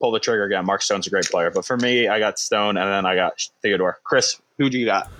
pull 0.00 0.12
the 0.12 0.20
trigger 0.20 0.44
again. 0.44 0.66
Mark 0.66 0.82
Stone's 0.82 1.06
a 1.06 1.10
great 1.10 1.26
player. 1.26 1.50
But 1.50 1.64
for 1.64 1.76
me, 1.76 2.08
I 2.08 2.18
got 2.18 2.38
Stone 2.38 2.76
and 2.76 2.88
then 2.88 3.06
I 3.06 3.14
got 3.14 3.32
Theodore. 3.62 3.98
Chris, 4.04 4.40
who 4.58 4.68
do 4.68 4.78
you 4.78 4.86
got? 4.86 5.10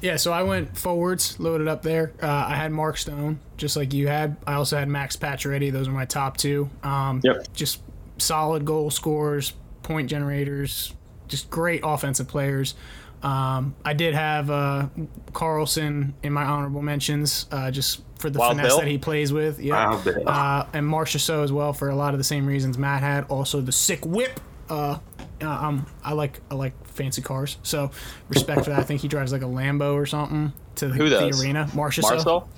Yeah, 0.00 0.16
so 0.16 0.32
I 0.32 0.42
went 0.42 0.76
forwards, 0.76 1.38
loaded 1.40 1.66
up 1.68 1.82
there. 1.82 2.12
Uh, 2.22 2.46
I 2.48 2.54
had 2.54 2.70
Mark 2.70 2.96
Stone, 2.98 3.40
just 3.56 3.76
like 3.76 3.92
you 3.92 4.08
had. 4.08 4.36
I 4.46 4.54
also 4.54 4.76
had 4.76 4.88
Max 4.88 5.16
Pacioretty. 5.16 5.72
Those 5.72 5.88
are 5.88 5.92
my 5.92 6.04
top 6.04 6.36
two. 6.36 6.70
Um, 6.82 7.20
yep. 7.24 7.52
Just 7.52 7.82
solid 8.18 8.64
goal 8.64 8.90
scorers, 8.90 9.52
point 9.82 10.08
generators, 10.08 10.94
just 11.26 11.50
great 11.50 11.80
offensive 11.84 12.28
players. 12.28 12.74
Um, 13.22 13.74
I 13.84 13.94
did 13.94 14.14
have 14.14 14.50
uh, 14.50 14.88
Karlsson 15.32 16.12
in 16.22 16.32
my 16.32 16.44
honorable 16.44 16.82
mentions, 16.82 17.46
uh, 17.50 17.70
just 17.70 18.02
for 18.18 18.30
the 18.30 18.38
Wild 18.38 18.56
finesse 18.56 18.68
Bill. 18.68 18.78
that 18.78 18.88
he 18.88 18.98
plays 18.98 19.32
with. 19.32 19.58
Yeah, 19.58 20.00
uh, 20.26 20.66
and 20.72 20.86
Marchessault 20.86 21.42
as 21.42 21.52
well 21.52 21.72
for 21.72 21.88
a 21.88 21.96
lot 21.96 22.14
of 22.14 22.18
the 22.18 22.24
same 22.24 22.46
reasons 22.46 22.78
Matt 22.78 23.02
had. 23.02 23.24
Also 23.24 23.60
the 23.60 23.72
sick 23.72 24.04
whip. 24.06 24.38
Uh, 24.70 24.98
uh, 25.40 25.48
um, 25.48 25.86
I 26.04 26.12
like 26.12 26.40
I 26.50 26.54
like 26.54 26.74
fancy 26.98 27.22
cars, 27.22 27.56
so 27.62 27.90
respect 28.28 28.64
for 28.64 28.70
that. 28.70 28.78
I 28.80 28.82
think 28.82 29.00
he 29.00 29.08
drives 29.08 29.32
like 29.32 29.40
a 29.42 29.46
Lambo 29.46 29.94
or 29.94 30.04
something 30.04 30.52
to 30.74 30.88
the, 30.88 30.94
Who 30.94 31.08
does? 31.08 31.38
the 31.40 31.42
arena. 31.46 31.70
Marcia. 31.74 32.02
Marcel. 32.02 32.48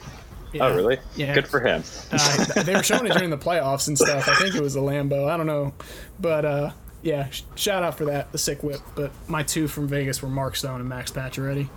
Yeah. 0.53 0.67
Oh, 0.67 0.75
really? 0.75 0.99
Yeah. 1.15 1.35
Good 1.35 1.47
for 1.47 1.61
him. 1.61 1.85
uh, 2.11 2.63
they 2.65 2.75
were 2.75 2.83
showing 2.83 3.07
it 3.07 3.13
during 3.13 3.31
the 3.31 3.39
playoffs 3.39 3.87
and 3.87 3.97
stuff. 3.97 4.29
I 4.29 4.35
think 4.35 4.57
it 4.57 4.61
was 4.61 4.75
a 4.75 4.81
Lambo. 4.81 5.29
I 5.31 5.37
don't 5.37 5.47
know, 5.47 5.73
but 6.19 6.45
uh, 6.45 6.71
yeah, 7.03 7.29
shout 7.55 7.85
out 7.85 7.97
for 7.97 8.07
that, 8.07 8.33
the 8.33 8.39
sick 8.39 8.63
whip. 8.65 8.81
But 8.97 9.13
my 9.29 9.45
two 9.45 9.69
from 9.69 9.87
Vegas 9.87 10.21
were 10.23 10.29
Mark 10.29 10.57
Stone 10.57 10.81
and 10.81 10.89
Max 10.89 11.13
Pacioretty. 11.13 11.69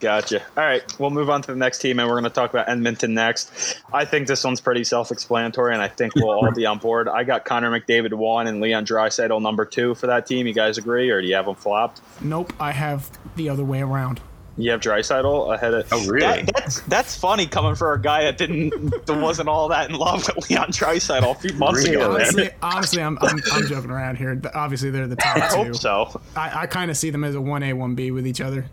Gotcha. 0.00 0.42
All 0.56 0.64
right, 0.64 0.82
we'll 0.98 1.10
move 1.10 1.28
on 1.28 1.42
to 1.42 1.52
the 1.52 1.58
next 1.58 1.78
team, 1.80 1.98
and 1.98 2.08
we're 2.08 2.14
going 2.14 2.24
to 2.24 2.30
talk 2.30 2.50
about 2.50 2.70
Edmonton 2.70 3.12
next. 3.12 3.80
I 3.92 4.06
think 4.06 4.28
this 4.28 4.42
one's 4.42 4.60
pretty 4.60 4.82
self-explanatory, 4.82 5.74
and 5.74 5.82
I 5.82 5.88
think 5.88 6.14
we'll 6.14 6.30
all 6.30 6.50
be 6.52 6.64
on 6.64 6.78
board. 6.78 7.06
I 7.06 7.22
got 7.22 7.44
Connor 7.44 7.70
McDavid 7.70 8.14
one 8.14 8.46
and 8.46 8.62
Leon 8.62 8.86
Draisaitl 8.86 9.40
number 9.42 9.66
two 9.66 9.94
for 9.94 10.06
that 10.06 10.26
team. 10.26 10.46
You 10.46 10.54
guys 10.54 10.78
agree, 10.78 11.10
or 11.10 11.20
do 11.20 11.28
you 11.28 11.34
have 11.34 11.44
them 11.44 11.54
flopped? 11.54 12.00
Nope, 12.22 12.52
I 12.58 12.72
have 12.72 13.10
the 13.36 13.50
other 13.50 13.62
way 13.62 13.82
around. 13.82 14.20
You 14.56 14.70
have 14.72 14.80
Draisaitl 14.80 15.54
ahead 15.54 15.74
of. 15.74 15.88
Oh, 15.92 16.06
really? 16.06 16.42
That, 16.42 16.54
that's 16.54 16.80
that's 16.82 17.16
funny 17.16 17.46
coming 17.46 17.74
for 17.74 17.92
a 17.92 18.00
guy 18.00 18.24
that 18.24 18.36
didn't 18.36 18.70
that 19.06 19.20
wasn't 19.20 19.48
all 19.48 19.68
that 19.68 19.90
in 19.90 19.96
love 19.96 20.26
with 20.34 20.50
Leon 20.50 20.72
Draisaitl 20.72 21.30
a 21.30 21.34
few 21.34 21.52
months 21.54 21.84
really? 21.84 21.96
ago. 21.96 22.12
Honestly, 22.14 22.50
honestly 22.62 23.02
I'm, 23.02 23.18
I'm, 23.20 23.40
I'm 23.52 23.66
joking 23.66 23.90
around 23.90 24.16
here. 24.16 24.40
Obviously, 24.54 24.90
they're 24.90 25.06
the 25.06 25.16
top 25.16 25.36
I 25.36 25.48
two. 25.48 25.56
hope 25.64 25.76
so. 25.76 26.20
I, 26.36 26.62
I 26.62 26.66
kind 26.66 26.90
of 26.90 26.96
see 26.96 27.10
them 27.10 27.22
as 27.22 27.34
a 27.34 27.40
one 27.40 27.62
A 27.62 27.72
one 27.74 27.94
B 27.94 28.10
with 28.10 28.26
each 28.26 28.40
other. 28.40 28.66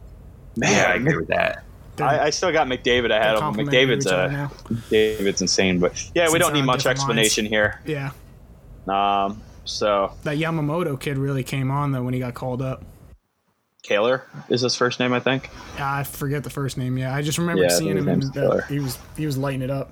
Man, 0.58 0.72
yeah, 0.72 0.92
I 0.92 0.96
agree 0.96 1.18
with 1.18 1.28
that. 1.28 1.64
I, 2.00 2.20
I, 2.26 2.30
still 2.30 2.52
got 2.52 2.68
McDavid 2.68 3.10
ahead 3.10 3.36
of 3.36 3.56
him. 3.56 3.66
McDavid's 3.66 4.06
uh, 4.06 4.50
David's 4.90 5.42
insane, 5.42 5.80
but 5.80 6.12
yeah, 6.14 6.26
it's 6.26 6.34
we 6.34 6.40
don't 6.40 6.54
need 6.54 6.66
much 6.66 6.86
explanation 6.86 7.46
lines. 7.46 7.52
here. 7.52 7.82
Yeah. 7.86 8.12
Um. 8.88 9.42
So 9.66 10.14
that 10.24 10.38
Yamamoto 10.38 11.00
kid 11.00 11.18
really 11.18 11.44
came 11.44 11.72
on 11.72 11.92
though 11.92 12.04
when 12.04 12.14
he 12.14 12.20
got 12.20 12.34
called 12.34 12.62
up. 12.62 12.84
Kailer 13.84 14.24
is 14.50 14.62
his 14.62 14.76
first 14.76 15.00
name, 15.00 15.14
I 15.14 15.20
think. 15.20 15.50
Yeah, 15.76 15.94
I 15.94 16.04
forget 16.04 16.44
the 16.44 16.50
first 16.50 16.78
name. 16.78 16.98
Yeah, 16.98 17.16
I 17.16 17.22
just 17.22 17.38
remember 17.38 17.64
yeah, 17.64 17.70
seeing 17.70 17.98
him. 17.98 18.08
And 18.08 18.24
he 18.70 18.80
was 18.80 18.98
he 19.16 19.26
was 19.26 19.38
lighting 19.38 19.62
it 19.62 19.72
up. 19.72 19.92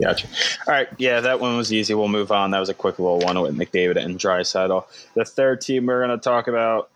Gotcha. 0.00 0.28
All 0.66 0.72
right, 0.72 0.88
yeah, 0.96 1.20
that 1.20 1.40
one 1.40 1.56
was 1.56 1.72
easy. 1.72 1.92
We'll 1.92 2.08
move 2.08 2.32
on. 2.32 2.52
That 2.52 2.60
was 2.60 2.70
a 2.70 2.74
quick 2.74 2.98
little 2.98 3.18
one 3.18 3.38
with 3.40 3.56
McDavid 3.56 4.02
and 4.02 4.18
Draisaitl. 4.18 4.86
The 5.14 5.24
third 5.24 5.60
team 5.60 5.86
we're 5.86 6.04
going 6.04 6.18
to 6.18 6.22
talk 6.22 6.48
about 6.48 6.90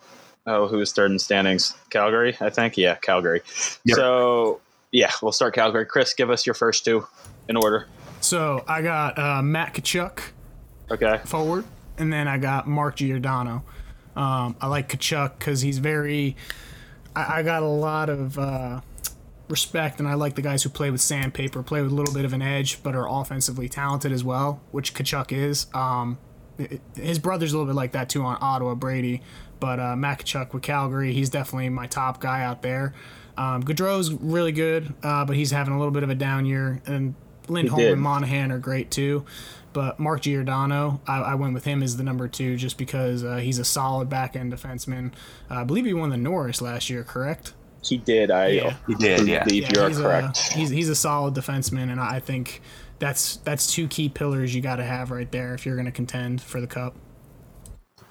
oh, 0.47 0.69
who 0.69 0.79
was 0.79 0.93
third 0.93 1.11
in 1.11 1.19
standings? 1.19 1.75
Calgary, 1.91 2.37
I 2.41 2.51
think. 2.51 2.77
Yeah, 2.77 2.97
Calgary. 2.97 3.43
Yep. 3.85 3.97
So 3.97 4.61
yeah, 4.93 5.11
we'll 5.23 5.33
start 5.33 5.55
Calgary. 5.55 5.87
Chris, 5.87 6.15
give 6.15 6.31
us 6.31 6.47
your 6.47 6.55
first 6.55 6.85
two 6.85 7.07
in 7.49 7.57
order. 7.57 7.87
So 8.21 8.65
I 8.67 8.83
got 8.83 9.19
uh, 9.19 9.43
Matt 9.43 9.75
Tkachuk. 9.75 10.21
Okay. 10.91 11.19
Forward, 11.25 11.65
and 11.99 12.13
then 12.13 12.29
I 12.29 12.39
got 12.39 12.67
Mark 12.67 12.97
Giordano. 12.97 13.65
Um, 14.17 14.57
I 14.61 14.69
like 14.69 14.89
Tkachuk 14.89 15.39
because 15.39 15.61
he's 15.61 15.79
very. 15.79 16.37
I, 17.17 17.39
I, 17.39 17.43
got 17.43 17.63
a 17.63 17.69
lot 17.69 18.09
of 18.09 18.39
uh, 18.39 18.81
respect, 19.49 19.99
and 19.99 20.09
I 20.09 20.15
like 20.15 20.37
the 20.37 20.43
guys 20.43 20.63
who 20.63 20.69
play 20.69 20.91
with 20.91 21.01
sandpaper, 21.01 21.63
play 21.63 21.83
with 21.83 21.91
a 21.91 21.95
little 21.95 22.15
bit 22.15 22.25
of 22.25 22.33
an 22.33 22.43
edge, 22.43 22.83
but 22.83 22.95
are 22.95 23.09
offensively 23.09 23.69
talented 23.69 24.13
as 24.13 24.23
well, 24.23 24.61
which 24.71 24.95
Tkachuk 24.95 25.33
is. 25.33 25.67
Um, 25.75 26.19
his 26.97 27.19
brother's 27.19 27.53
a 27.53 27.59
little 27.59 27.73
bit 27.73 27.77
like 27.77 27.93
that 27.93 28.09
too 28.09 28.23
on 28.23 28.39
Ottawa, 28.41 28.75
Brady. 28.75 29.23
But 29.61 29.81
uh, 29.81 29.95
Makachuk 29.95 30.53
with 30.53 30.63
Calgary, 30.63 31.13
he's 31.13 31.31
definitely 31.31 31.69
my 31.69 31.87
top 31.87 32.21
guy 32.21 32.43
out 32.43 32.63
there. 32.63 32.95
Um, 33.37 33.63
Gaudreau's 33.63 34.13
really 34.13 34.53
good, 34.53 34.95
uh, 35.03 35.25
but 35.25 35.37
he's 35.37 35.51
having 35.51 35.75
a 35.75 35.79
little 35.79 35.93
bit 35.93 36.03
of 36.03 36.11
a 36.11 36.15
down 36.15 36.47
year. 36.47 36.81
And 36.87 37.15
Lindholm 37.49 37.81
and 37.81 38.01
Monahan 38.01 38.53
are 38.53 38.59
great 38.59 38.91
too. 38.91 39.25
But 39.73 39.99
Mark 39.99 40.23
Giordano, 40.23 41.01
I, 41.07 41.19
I 41.21 41.35
went 41.35 41.53
with 41.53 41.65
him 41.65 41.83
as 41.83 41.97
the 41.97 42.05
number 42.05 42.29
two 42.29 42.57
just 42.57 42.79
because 42.79 43.25
uh, 43.25 43.39
he's 43.39 43.59
a 43.59 43.65
solid 43.65 44.09
back 44.09 44.37
end 44.37 44.53
defenseman. 44.53 45.13
Uh, 45.51 45.57
I 45.57 45.65
believe 45.65 45.85
he 45.85 45.93
won 45.95 46.11
the 46.11 46.17
Norris 46.17 46.63
last 46.63 46.89
year, 46.89 47.03
correct? 47.03 47.55
He 47.83 47.99
did. 47.99 48.31
I 48.31 48.49
yeah. 48.49 48.77
he 48.87 48.95
did. 48.95 49.27
Yeah, 49.27 49.45
yeah 49.49 49.69
you're 49.75 49.89
he's 49.89 49.99
correct. 49.99 50.51
A, 50.53 50.55
he's 50.55 50.71
he's 50.71 50.89
a 50.89 50.95
solid 50.95 51.35
defenseman, 51.35 51.91
and 51.91 52.01
I 52.01 52.21
think 52.21 52.63
that's 52.99 53.37
that's 53.39 53.73
two 53.73 53.89
key 53.89 54.09
pillars 54.09 54.55
you 54.55 54.63
got 54.63 54.77
to 54.77 54.85
have 54.85 55.11
right 55.11 55.31
there 55.31 55.55
if 55.55 55.67
you're 55.67 55.77
going 55.77 55.87
to 55.87 55.93
contend 55.93 56.41
for 56.41 56.61
the 56.61 56.67
cup. 56.67 56.95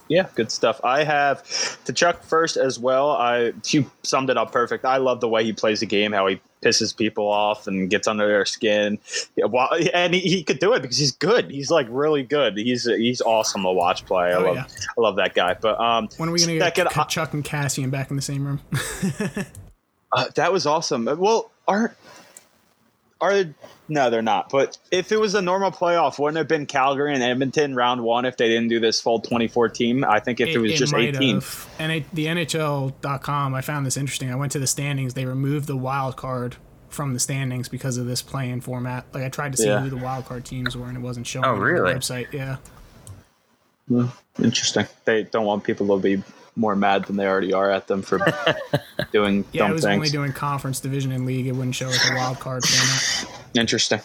Yeah, 0.07 0.27
good 0.35 0.51
stuff. 0.51 0.81
I 0.83 1.03
have 1.03 1.43
Tkachuk 1.43 2.23
first 2.23 2.57
as 2.57 2.77
well. 2.77 3.11
I 3.11 3.53
you 3.67 3.89
summed 4.03 4.29
it 4.29 4.37
up 4.37 4.51
perfect. 4.51 4.85
I 4.85 4.97
love 4.97 5.21
the 5.21 5.29
way 5.29 5.43
he 5.43 5.53
plays 5.53 5.79
the 5.79 5.85
game, 5.85 6.11
how 6.11 6.27
he 6.27 6.41
pisses 6.63 6.95
people 6.95 7.27
off 7.27 7.67
and 7.67 7.89
gets 7.89 8.07
under 8.07 8.27
their 8.27 8.45
skin. 8.45 8.99
Yeah, 9.35 9.45
well, 9.45 9.69
and 9.93 10.13
he, 10.13 10.19
he, 10.21 10.43
could 10.43 10.59
do 10.59 10.73
it 10.73 10.81
because 10.81 10.97
he's 10.97 11.11
good. 11.11 11.49
He's 11.49 11.71
like 11.71 11.87
really 11.89 12.23
good. 12.23 12.57
He's 12.57 12.85
he's 12.85 13.21
awesome 13.21 13.63
to 13.63 13.71
watch 13.71 14.05
play. 14.05 14.31
I 14.31 14.33
oh, 14.33 14.43
love 14.43 14.55
yeah. 14.55 14.65
I 14.97 15.01
love 15.01 15.15
that 15.17 15.35
guy. 15.35 15.55
But 15.59 15.79
um, 15.79 16.09
when 16.17 16.29
are 16.29 16.31
we 16.31 16.39
gonna 16.39 16.71
get 16.71 16.91
Chuck 17.09 17.33
and 17.33 17.43
Kassian 17.43 17.89
back 17.89 18.09
in 18.09 18.15
the 18.15 18.21
same 18.21 18.45
room? 18.45 18.59
uh, 20.11 20.25
that 20.35 20.51
was 20.51 20.65
awesome. 20.65 21.05
Well, 21.17 21.51
aren't 21.67 21.93
are 23.23 23.43
they, 23.43 23.53
no, 23.87 24.09
they're 24.09 24.21
not. 24.21 24.49
But 24.49 24.77
if 24.91 25.11
it 25.11 25.19
was 25.19 25.33
a 25.35 25.41
normal 25.41 25.71
playoff, 25.71 26.19
wouldn't 26.19 26.37
it 26.37 26.41
have 26.41 26.47
been 26.47 26.65
Calgary 26.65 27.13
and 27.13 27.23
Edmonton 27.23 27.75
round 27.75 28.03
one 28.03 28.25
if 28.25 28.37
they 28.37 28.47
didn't 28.47 28.67
do 28.69 28.79
this 28.79 29.01
full 29.01 29.19
24 29.19 29.69
team? 29.69 30.03
I 30.03 30.19
think 30.19 30.39
if 30.39 30.49
it, 30.49 30.57
was 30.57 30.73
just 30.73 30.93
18. 30.93 31.35
have. 31.35 31.69
And 31.79 31.91
it, 31.91 32.05
the 32.13 32.25
NHL.com, 32.27 33.55
I 33.55 33.61
found 33.61 33.85
this 33.85 33.97
interesting. 33.97 34.31
I 34.31 34.35
went 34.35 34.51
to 34.53 34.59
the 34.59 34.67
standings. 34.67 35.13
They 35.13 35.25
removed 35.25 35.67
the 35.67 35.77
wild 35.77 36.15
card 36.15 36.57
from 36.89 37.13
the 37.13 37.19
standings 37.19 37.69
because 37.69 37.97
of 37.97 38.05
this 38.05 38.21
playing 38.21 38.61
format. 38.61 39.05
Like 39.13 39.23
I 39.23 39.29
tried 39.29 39.53
to 39.53 39.57
see 39.57 39.67
Yeah. 39.67 39.79
who 39.81 39.89
the 39.89 39.97
wild 39.97 40.25
card 40.25 40.45
teams 40.45 40.77
were, 40.77 40.87
and 40.87 40.97
it 40.97 41.01
wasn't 41.01 41.25
showing 41.25 41.45
Oh, 41.45 41.53
on 41.53 41.59
the 41.59 41.65
really? 41.65 41.93
website. 41.93 42.31
Yeah. 42.31 42.57
Hmm, 43.87 44.05
interesting. 44.41 44.85
They 45.05 45.23
don't 45.23 45.45
want 45.45 45.63
people 45.63 45.87
to 45.95 46.01
be 46.01 46.23
more 46.55 46.75
mad 46.75 47.05
than 47.05 47.15
they 47.17 47.25
already 47.27 47.53
are 47.53 47.69
at 47.71 47.87
them 47.87 48.01
for 48.01 48.19
doing 49.11 49.45
Yeah, 49.51 49.63
it 49.63 49.67
dumb 49.67 49.71
was 49.73 49.85
only 49.85 50.09
doing 50.09 50.31
conference, 50.33 50.79
division, 50.79 51.11
and 51.11 51.25
league. 51.25 51.47
It 51.47 51.53
wouldn't 51.53 51.75
show 51.75 51.87
like 51.87 52.11
a 52.11 52.15
wild 52.15 52.39
card 52.39 52.63
format. 52.65 53.41
Interesting. 53.55 53.99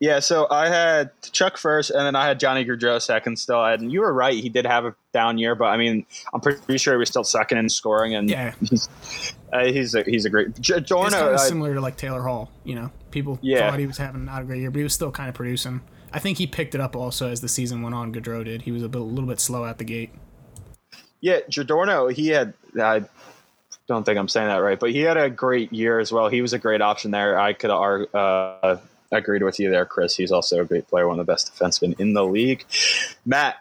Yeah, 0.00 0.20
so 0.20 0.46
I 0.48 0.68
had 0.68 1.10
Chuck 1.32 1.56
first, 1.56 1.90
and 1.90 2.00
then 2.00 2.14
I 2.14 2.24
had 2.28 2.38
Johnny 2.38 2.64
Gaudreau 2.64 3.02
second 3.02 3.36
still. 3.36 3.64
And 3.64 3.90
you 3.90 4.00
were 4.00 4.12
right; 4.12 4.34
he 4.40 4.48
did 4.48 4.64
have 4.64 4.84
a 4.84 4.94
down 5.12 5.38
year, 5.38 5.56
but 5.56 5.64
I 5.66 5.76
mean, 5.76 6.06
I'm 6.32 6.40
pretty 6.40 6.78
sure 6.78 6.94
he 6.94 6.98
was 6.98 7.08
still 7.08 7.24
second 7.24 7.58
in 7.58 7.68
scoring, 7.68 8.14
and 8.14 8.30
Yeah, 8.30 8.54
he's 8.60 8.88
uh, 9.52 9.64
he's 9.64 9.94
a, 9.96 10.04
he's 10.04 10.24
a 10.24 10.30
great. 10.30 10.58
J- 10.60 10.76
it's 10.76 10.92
kind 10.92 11.06
of 11.14 11.14
uh, 11.14 11.38
similar 11.38 11.74
to 11.74 11.80
like 11.80 11.96
Taylor 11.96 12.22
Hall. 12.22 12.52
You 12.62 12.76
know, 12.76 12.90
people 13.10 13.40
Yeah. 13.42 13.68
thought 13.70 13.80
he 13.80 13.86
was 13.88 13.98
having 13.98 14.24
not 14.24 14.42
a 14.42 14.44
great 14.44 14.60
year, 14.60 14.70
but 14.70 14.78
he 14.78 14.84
was 14.84 14.94
still 14.94 15.10
kind 15.10 15.28
of 15.28 15.34
producing. 15.34 15.80
I 16.12 16.20
think 16.20 16.38
he 16.38 16.46
picked 16.46 16.76
it 16.76 16.80
up 16.80 16.94
also 16.94 17.28
as 17.28 17.40
the 17.40 17.48
season 17.48 17.82
went 17.82 17.94
on. 17.96 18.14
Gaudreau 18.14 18.44
did. 18.44 18.62
He 18.62 18.70
was 18.72 18.82
a, 18.84 18.88
bit, 18.88 19.00
a 19.00 19.04
little 19.04 19.28
bit 19.28 19.40
slow 19.40 19.64
out 19.64 19.78
the 19.78 19.84
gate. 19.84 20.10
Yeah, 21.20 21.40
Jadorno, 21.48 22.12
he 22.12 22.28
had. 22.28 22.54
I 22.80 23.04
don't 23.88 24.04
think 24.04 24.18
I'm 24.18 24.28
saying 24.28 24.48
that 24.48 24.58
right, 24.58 24.78
but 24.78 24.90
he 24.90 25.00
had 25.00 25.16
a 25.16 25.30
great 25.30 25.72
year 25.72 25.98
as 25.98 26.12
well. 26.12 26.28
He 26.28 26.42
was 26.42 26.52
a 26.52 26.58
great 26.58 26.80
option 26.80 27.10
there. 27.10 27.38
I 27.38 27.54
could 27.54 27.70
uh, 27.70 28.76
agreed 29.10 29.42
with 29.42 29.58
you 29.58 29.70
there, 29.70 29.86
Chris. 29.86 30.16
He's 30.16 30.30
also 30.30 30.60
a 30.60 30.64
great 30.64 30.86
player, 30.88 31.08
one 31.08 31.18
of 31.18 31.26
the 31.26 31.32
best 31.32 31.52
defensemen 31.52 31.98
in 31.98 32.12
the 32.12 32.24
league. 32.24 32.64
Matt, 33.24 33.56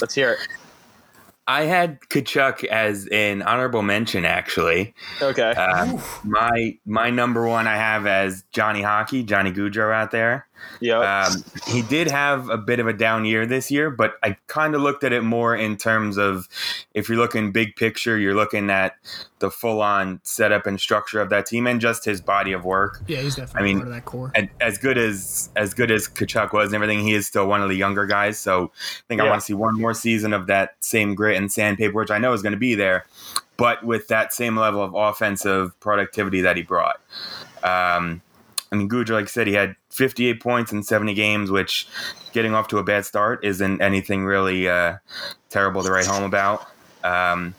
let's 0.00 0.14
hear 0.14 0.32
it. 0.32 0.38
I 1.46 1.62
had 1.62 2.00
Tkachuk 2.02 2.62
as 2.64 3.08
an 3.10 3.42
honorable 3.42 3.82
mention, 3.82 4.24
actually. 4.24 4.94
Okay. 5.20 5.50
Um, 5.50 6.00
my 6.22 6.78
my 6.86 7.10
number 7.10 7.46
one 7.48 7.66
I 7.66 7.74
have 7.74 8.06
as 8.06 8.44
Johnny 8.52 8.82
Hockey, 8.82 9.24
Johnny 9.24 9.50
Gaudreau 9.50 9.92
out 9.92 10.12
there. 10.12 10.46
Yeah. 10.80 11.26
Um, 11.26 11.44
he 11.66 11.82
did 11.82 12.10
have 12.10 12.48
a 12.48 12.56
bit 12.56 12.80
of 12.80 12.86
a 12.86 12.92
down 12.92 13.24
year 13.24 13.46
this 13.46 13.70
year, 13.70 13.90
but 13.90 14.14
I 14.22 14.36
kind 14.46 14.74
of 14.74 14.80
looked 14.80 15.04
at 15.04 15.12
it 15.12 15.22
more 15.22 15.54
in 15.54 15.76
terms 15.76 16.16
of 16.16 16.48
if 16.94 17.08
you're 17.08 17.18
looking 17.18 17.52
big 17.52 17.76
picture, 17.76 18.18
you're 18.18 18.34
looking 18.34 18.70
at 18.70 18.96
the 19.40 19.50
full 19.50 19.82
on 19.82 20.20
setup 20.22 20.66
and 20.66 20.80
structure 20.80 21.20
of 21.20 21.30
that 21.30 21.46
team 21.46 21.66
and 21.66 21.80
just 21.80 22.04
his 22.04 22.20
body 22.20 22.52
of 22.52 22.64
work. 22.64 23.02
Yeah, 23.06 23.20
he's 23.20 23.36
definitely 23.36 23.60
I 23.60 23.72
mean, 23.72 23.78
part 23.78 23.88
of 23.88 23.94
that 23.94 24.04
core. 24.04 24.32
And 24.34 24.48
as 24.60 24.78
good 24.78 24.96
as 24.96 25.50
as 25.56 25.74
good 25.74 25.90
as 25.90 26.08
Tkachuk 26.08 26.52
was 26.52 26.66
and 26.66 26.74
everything, 26.74 27.00
he 27.00 27.14
is 27.14 27.26
still 27.26 27.46
one 27.46 27.62
of 27.62 27.68
the 27.68 27.76
younger 27.76 28.06
guys. 28.06 28.38
So 28.38 28.72
I 28.74 29.02
think 29.08 29.20
I 29.20 29.28
want 29.28 29.40
to 29.40 29.44
see 29.44 29.54
one 29.54 29.78
more 29.78 29.94
season 29.94 30.32
of 30.32 30.46
that 30.46 30.76
same 30.80 31.14
grit 31.14 31.36
and 31.36 31.52
sandpaper, 31.52 31.94
which 31.94 32.10
I 32.10 32.18
know 32.18 32.32
is 32.32 32.42
going 32.42 32.52
to 32.52 32.58
be 32.58 32.74
there, 32.74 33.06
but 33.56 33.84
with 33.84 34.08
that 34.08 34.32
same 34.32 34.56
level 34.56 34.82
of 34.82 34.94
offensive 34.94 35.78
productivity 35.80 36.40
that 36.40 36.56
he 36.56 36.62
brought. 36.62 37.00
Um, 37.62 38.22
I 38.72 38.76
mean, 38.76 38.88
Gaudreau, 38.88 39.10
like 39.14 39.24
I 39.24 39.28
said, 39.28 39.46
he 39.46 39.54
had 39.54 39.74
58 39.90 40.40
points 40.40 40.72
in 40.72 40.82
70 40.82 41.14
games, 41.14 41.50
which 41.50 41.88
getting 42.32 42.54
off 42.54 42.68
to 42.68 42.78
a 42.78 42.84
bad 42.84 43.04
start 43.04 43.44
isn't 43.44 43.80
anything 43.80 44.24
really 44.24 44.68
uh, 44.68 44.96
terrible 45.48 45.82
to 45.82 45.90
write 45.90 46.06
home 46.06 46.22
about. 46.22 46.66
Um, 47.02 47.54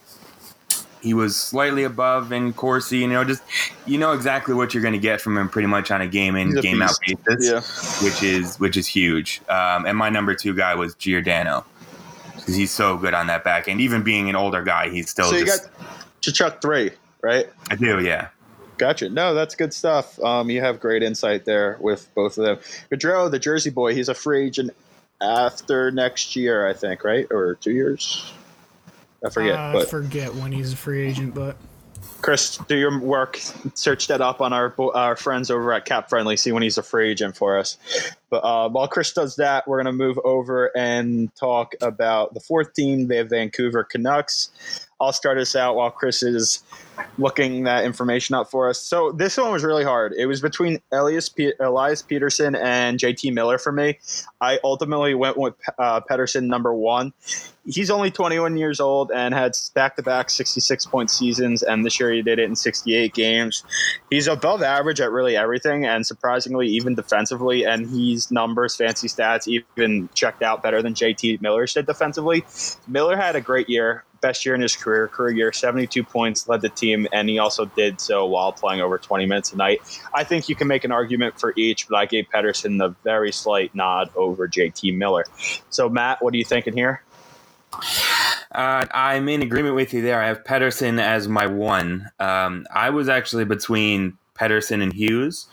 he 1.01 1.13
was 1.15 1.35
slightly 1.35 1.83
above 1.83 2.31
in 2.31 2.53
Corsi, 2.53 2.99
you 2.99 3.07
know, 3.07 3.23
just 3.23 3.41
you 3.87 3.97
know 3.97 4.11
exactly 4.13 4.53
what 4.53 4.73
you're 4.73 4.83
going 4.83 4.93
to 4.93 4.99
get 4.99 5.19
from 5.19 5.35
him 5.35 5.49
pretty 5.49 5.67
much 5.67 5.89
on 5.89 5.99
a 5.99 6.07
game 6.07 6.35
in 6.35 6.53
game 6.61 6.81
out 6.81 6.91
basis, 7.05 7.49
Yeah. 7.49 8.05
which 8.07 8.21
is 8.21 8.59
which 8.59 8.77
is 8.77 8.85
huge. 8.87 9.41
Um, 9.49 9.85
and 9.87 9.97
my 9.97 10.09
number 10.09 10.35
two 10.35 10.53
guy 10.53 10.75
was 10.75 10.93
Giordano 10.95 11.65
because 12.35 12.55
he's 12.55 12.71
so 12.71 12.97
good 12.97 13.15
on 13.15 13.27
that 13.27 13.43
back 13.43 13.67
end. 13.67 13.81
Even 13.81 14.03
being 14.03 14.29
an 14.29 14.35
older 14.35 14.63
guy, 14.63 14.89
he's 14.89 15.09
still 15.09 15.25
So 15.31 15.37
you 15.37 15.45
just. 15.45 15.69
got 16.23 16.33
Chuck 16.35 16.61
three, 16.61 16.91
right? 17.23 17.47
I 17.71 17.75
do, 17.75 17.99
yeah. 18.03 18.27
Gotcha. 18.81 19.09
No, 19.09 19.35
that's 19.35 19.53
good 19.53 19.75
stuff. 19.75 20.19
Um, 20.23 20.49
you 20.49 20.59
have 20.61 20.79
great 20.79 21.03
insight 21.03 21.45
there 21.45 21.77
with 21.79 22.09
both 22.15 22.39
of 22.39 22.45
them. 22.45 22.57
Gaudreau, 22.91 23.29
the 23.29 23.37
Jersey 23.37 23.69
boy, 23.69 23.93
he's 23.93 24.09
a 24.09 24.15
free 24.15 24.43
agent 24.43 24.71
after 25.21 25.91
next 25.91 26.35
year, 26.35 26.67
I 26.67 26.73
think, 26.73 27.03
right? 27.03 27.27
Or 27.29 27.53
two 27.53 27.73
years? 27.73 28.33
I 29.23 29.29
forget. 29.29 29.55
I 29.55 29.71
but 29.71 29.87
forget 29.87 30.33
when 30.33 30.51
he's 30.51 30.73
a 30.73 30.75
free 30.75 31.05
agent, 31.05 31.35
but 31.35 31.57
Chris, 32.23 32.57
do 32.67 32.75
your 32.75 32.99
work. 32.99 33.39
Search 33.75 34.07
that 34.07 34.19
up 34.19 34.41
on 34.41 34.51
our 34.51 34.73
our 34.95 35.15
friends 35.15 35.51
over 35.51 35.71
at 35.73 35.85
Cap 35.85 36.09
Friendly. 36.09 36.35
See 36.35 36.51
when 36.51 36.63
he's 36.63 36.79
a 36.79 36.83
free 36.83 37.11
agent 37.11 37.37
for 37.37 37.59
us. 37.59 37.77
But 38.31 38.43
uh, 38.43 38.69
while 38.69 38.87
Chris 38.87 39.13
does 39.13 39.35
that, 39.35 39.67
we're 39.67 39.77
going 39.77 39.95
to 39.95 40.03
move 40.03 40.19
over 40.23 40.75
and 40.75 41.33
talk 41.35 41.75
about 41.81 42.33
the 42.33 42.39
fourth 42.39 42.73
team, 42.73 43.09
the 43.09 43.23
Vancouver 43.25 43.83
Canucks. 43.83 44.49
I'll 45.01 45.13
start 45.13 45.39
us 45.39 45.55
out 45.55 45.75
while 45.75 45.89
Chris 45.89 46.21
is 46.21 46.63
looking 47.17 47.63
that 47.63 47.83
information 47.85 48.35
up 48.35 48.51
for 48.51 48.69
us. 48.69 48.79
So 48.79 49.11
this 49.11 49.37
one 49.37 49.51
was 49.51 49.63
really 49.63 49.83
hard. 49.83 50.13
It 50.15 50.27
was 50.27 50.41
between 50.41 50.79
Elias, 50.91 51.29
Pe- 51.29 51.53
Elias 51.59 52.03
Pettersson 52.03 52.55
and 52.55 52.99
JT 52.99 53.33
Miller 53.33 53.57
for 53.57 53.71
me. 53.71 53.97
I 54.39 54.59
ultimately 54.63 55.15
went 55.15 55.37
with 55.37 55.55
uh, 55.79 56.01
number 56.41 56.73
one. 56.73 57.13
He's 57.65 57.91
only 57.91 58.09
21 58.11 58.57
years 58.57 58.79
old 58.79 59.11
and 59.11 59.33
had 59.33 59.53
back-to-back 59.73 60.29
66 60.29 60.85
point 60.87 61.11
seasons, 61.11 61.61
and 61.61 61.85
this 61.85 61.99
year 61.99 62.11
he 62.11 62.21
did 62.21 62.39
it 62.39 62.43
in 62.43 62.55
68 62.55 63.13
games. 63.13 63.63
He's 64.09 64.27
above 64.27 64.63
average 64.63 64.99
at 64.99 65.11
really 65.11 65.37
everything, 65.37 65.85
and 65.85 66.05
surprisingly, 66.05 66.67
even 66.69 66.95
defensively. 66.95 67.63
And 67.63 67.87
he's 67.89 68.31
numbers, 68.31 68.75
fancy 68.75 69.07
stats, 69.07 69.47
even 69.47 70.09
checked 70.13 70.41
out 70.41 70.63
better 70.63 70.81
than 70.81 70.93
JT 70.93 71.41
Miller 71.41 71.65
did 71.65 71.85
defensively. 71.85 72.45
Miller 72.87 73.15
had 73.15 73.35
a 73.35 73.41
great 73.41 73.69
year, 73.69 74.05
best 74.21 74.45
year 74.45 74.55
in 74.55 74.61
his 74.61 74.75
career, 74.75 75.07
career 75.07 75.35
year, 75.35 75.51
72 75.51 76.03
points, 76.03 76.47
led 76.47 76.61
the 76.61 76.69
team, 76.69 77.07
and 77.11 77.27
he 77.27 77.39
also 77.39 77.65
did 77.65 77.99
so 77.99 78.25
while 78.25 78.51
playing 78.51 78.81
over 78.81 78.97
20 78.97 79.25
minutes 79.25 79.51
a 79.51 79.57
night. 79.57 79.81
I 80.13 80.23
think 80.23 80.47
you 80.47 80.55
can 80.55 80.67
make 80.67 80.83
an 80.83 80.91
argument 80.91 81.39
for 81.39 81.53
each, 81.57 81.87
but 81.87 81.97
I 81.97 82.05
gave 82.05 82.25
Pettersson 82.33 82.77
the 82.77 82.95
very 83.03 83.31
slight 83.31 83.73
nod 83.75 84.09
over 84.15 84.47
JT 84.47 84.95
Miller. 84.97 85.25
So, 85.69 85.89
Matt, 85.89 86.21
what 86.21 86.33
are 86.33 86.37
you 86.37 86.45
thinking 86.45 86.73
here? 86.73 87.03
Uh, 88.51 88.85
I'm 88.91 89.29
in 89.29 89.41
agreement 89.41 89.75
with 89.75 89.93
you 89.93 90.01
there. 90.01 90.21
I 90.21 90.27
have 90.27 90.43
Pettersson 90.43 90.99
as 90.99 91.27
my 91.27 91.47
one. 91.47 92.09
Um, 92.19 92.65
I 92.73 92.89
was 92.89 93.09
actually 93.09 93.45
between 93.45 94.17
Pettersson 94.35 94.81
and 94.83 94.93
Hughes. 94.93 95.47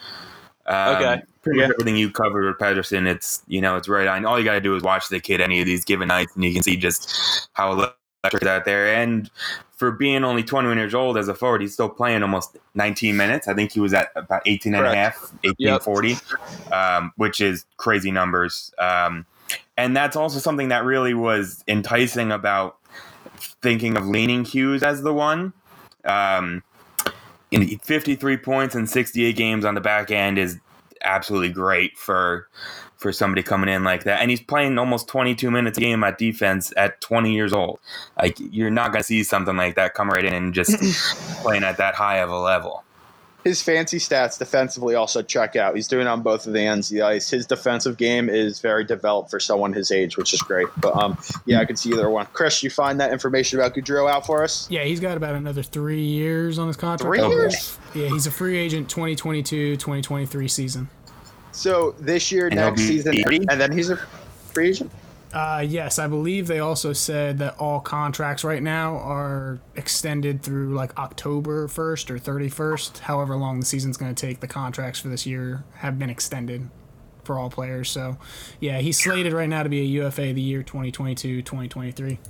Um, 0.66 0.96
Okay. 0.96 1.22
Pretty 1.42 1.60
Yeah. 1.60 1.68
much 1.68 1.74
everything 1.76 1.96
you 1.96 2.10
covered 2.10 2.46
with 2.46 2.58
Pettersson, 2.58 3.06
it's 3.06 3.42
you 3.46 3.60
know 3.60 3.76
it's 3.76 3.88
right 3.88 4.06
on. 4.08 4.26
All 4.26 4.38
you 4.38 4.44
got 4.44 4.54
to 4.54 4.60
do 4.60 4.74
is 4.74 4.82
watch 4.82 5.08
the 5.08 5.20
kid 5.20 5.40
any 5.40 5.60
of 5.60 5.66
these 5.66 5.84
given 5.84 6.08
nights, 6.08 6.34
and 6.34 6.44
you 6.44 6.52
can 6.52 6.62
see 6.62 6.76
just 6.76 7.48
how 7.52 7.94
electric 8.24 8.44
out 8.44 8.64
there. 8.64 8.94
And 8.94 9.30
for 9.70 9.92
being 9.92 10.24
only 10.24 10.42
21 10.42 10.76
years 10.76 10.94
old 10.94 11.16
as 11.16 11.28
a 11.28 11.34
forward, 11.34 11.60
he's 11.60 11.72
still 11.72 11.88
playing 11.88 12.22
almost 12.22 12.56
19 12.74 13.16
minutes. 13.16 13.48
I 13.48 13.54
think 13.54 13.72
he 13.72 13.80
was 13.80 13.94
at 13.94 14.10
about 14.16 14.42
18 14.46 14.74
and 14.74 14.86
a 14.86 14.94
half, 14.94 15.20
1840, 15.44 16.16
um, 16.72 17.12
which 17.16 17.40
is 17.40 17.64
crazy 17.76 18.10
numbers. 18.10 18.72
Um, 18.78 19.26
and 19.76 19.96
that's 19.96 20.16
also 20.16 20.38
something 20.38 20.68
that 20.68 20.84
really 20.84 21.14
was 21.14 21.62
enticing 21.68 22.32
about 22.32 22.78
thinking 23.62 23.96
of 23.96 24.06
leaning 24.06 24.44
Hughes 24.44 24.82
as 24.82 25.02
the 25.02 25.14
one. 25.14 25.52
Um, 26.04 26.62
in 27.50 27.78
53 27.78 28.36
points 28.38 28.74
in 28.74 28.86
68 28.86 29.36
games 29.36 29.64
on 29.64 29.74
the 29.74 29.80
back 29.80 30.10
end 30.10 30.38
is 30.38 30.58
absolutely 31.02 31.50
great 31.50 31.96
for 31.96 32.48
for 32.98 33.12
somebody 33.12 33.42
coming 33.42 33.68
in 33.68 33.84
like 33.84 34.04
that. 34.04 34.20
And 34.20 34.30
he's 34.30 34.40
playing 34.40 34.76
almost 34.76 35.08
22 35.08 35.50
minutes 35.50 35.78
a 35.78 35.80
game 35.80 36.04
at 36.04 36.18
defense 36.18 36.72
at 36.76 37.00
20 37.00 37.32
years 37.32 37.52
old. 37.52 37.78
Like 38.20 38.36
you're 38.38 38.70
not 38.70 38.92
going 38.92 39.00
to 39.00 39.06
see 39.06 39.22
something 39.22 39.56
like 39.56 39.76
that 39.76 39.94
come 39.94 40.10
right 40.10 40.24
in 40.24 40.34
and 40.34 40.52
just 40.52 40.76
playing 41.42 41.64
at 41.64 41.78
that 41.78 41.94
high 41.94 42.18
of 42.18 42.30
a 42.30 42.38
level. 42.38 42.84
His 43.44 43.62
fancy 43.62 43.98
stats 43.98 44.36
defensively 44.36 44.96
also 44.96 45.22
check 45.22 45.54
out. 45.54 45.76
He's 45.76 45.86
doing 45.86 46.06
it 46.06 46.08
on 46.08 46.22
both 46.22 46.46
of 46.48 46.52
the 46.52 46.60
ends 46.60 46.90
of 46.90 46.96
the 46.96 47.02
ice. 47.02 47.30
His 47.30 47.46
defensive 47.46 47.96
game 47.96 48.28
is 48.28 48.58
very 48.60 48.84
developed 48.84 49.30
for 49.30 49.38
someone 49.38 49.72
his 49.72 49.92
age, 49.92 50.18
which 50.18 50.34
is 50.34 50.42
great. 50.42 50.66
But 50.76 50.96
um, 50.96 51.16
yeah, 51.46 51.60
I 51.60 51.64
can 51.64 51.76
see 51.76 51.90
either 51.90 52.10
one. 52.10 52.26
Chris, 52.32 52.64
you 52.64 52.68
find 52.68 53.00
that 53.00 53.12
information 53.12 53.60
about 53.60 53.74
Gaudreau 53.74 54.10
out 54.10 54.26
for 54.26 54.42
us? 54.42 54.68
yeah, 54.70 54.82
he's 54.82 54.98
got 54.98 55.16
about 55.16 55.36
another 55.36 55.62
three 55.62 56.02
years 56.02 56.58
on 56.58 56.66
his 56.66 56.76
contract. 56.76 57.16
Three 57.16 57.26
years? 57.26 57.78
Yeah, 57.94 58.08
he's 58.08 58.26
a 58.26 58.32
free 58.32 58.58
agent 58.58 58.90
2022 58.90 59.76
2023 59.76 60.48
season. 60.48 60.88
So 61.58 61.92
this 61.98 62.30
year, 62.30 62.46
And 62.46 62.54
next 62.54 62.82
season, 62.82 63.20
30? 63.20 63.46
and 63.50 63.60
then 63.60 63.72
he's 63.72 63.90
a 63.90 63.96
free 63.96 64.68
agent. 64.68 64.92
Uh, 65.32 65.64
yes, 65.66 65.98
I 65.98 66.06
believe 66.06 66.46
they 66.46 66.60
also 66.60 66.92
said 66.92 67.38
that 67.38 67.58
all 67.58 67.80
contracts 67.80 68.44
right 68.44 68.62
now 68.62 68.94
are 68.98 69.58
extended 69.74 70.40
through 70.40 70.74
like 70.74 70.96
October 70.96 71.66
1st 71.66 72.10
or 72.10 72.18
31st. 72.18 72.98
However 73.00 73.34
long 73.34 73.58
the 73.58 73.66
season's 73.66 73.96
going 73.96 74.14
to 74.14 74.26
take, 74.26 74.38
the 74.38 74.46
contracts 74.46 75.00
for 75.00 75.08
this 75.08 75.26
year 75.26 75.64
have 75.78 75.98
been 75.98 76.10
extended 76.10 76.70
for 77.24 77.36
all 77.38 77.50
players. 77.50 77.90
So, 77.90 78.18
yeah, 78.60 78.78
he's 78.78 79.02
slated 79.02 79.32
right 79.32 79.48
now 79.48 79.64
to 79.64 79.68
be 79.68 79.80
a 79.80 80.04
UFA 80.04 80.32
the 80.32 80.40
year 80.40 80.62
2022 80.62 81.42
2023. 81.42 82.20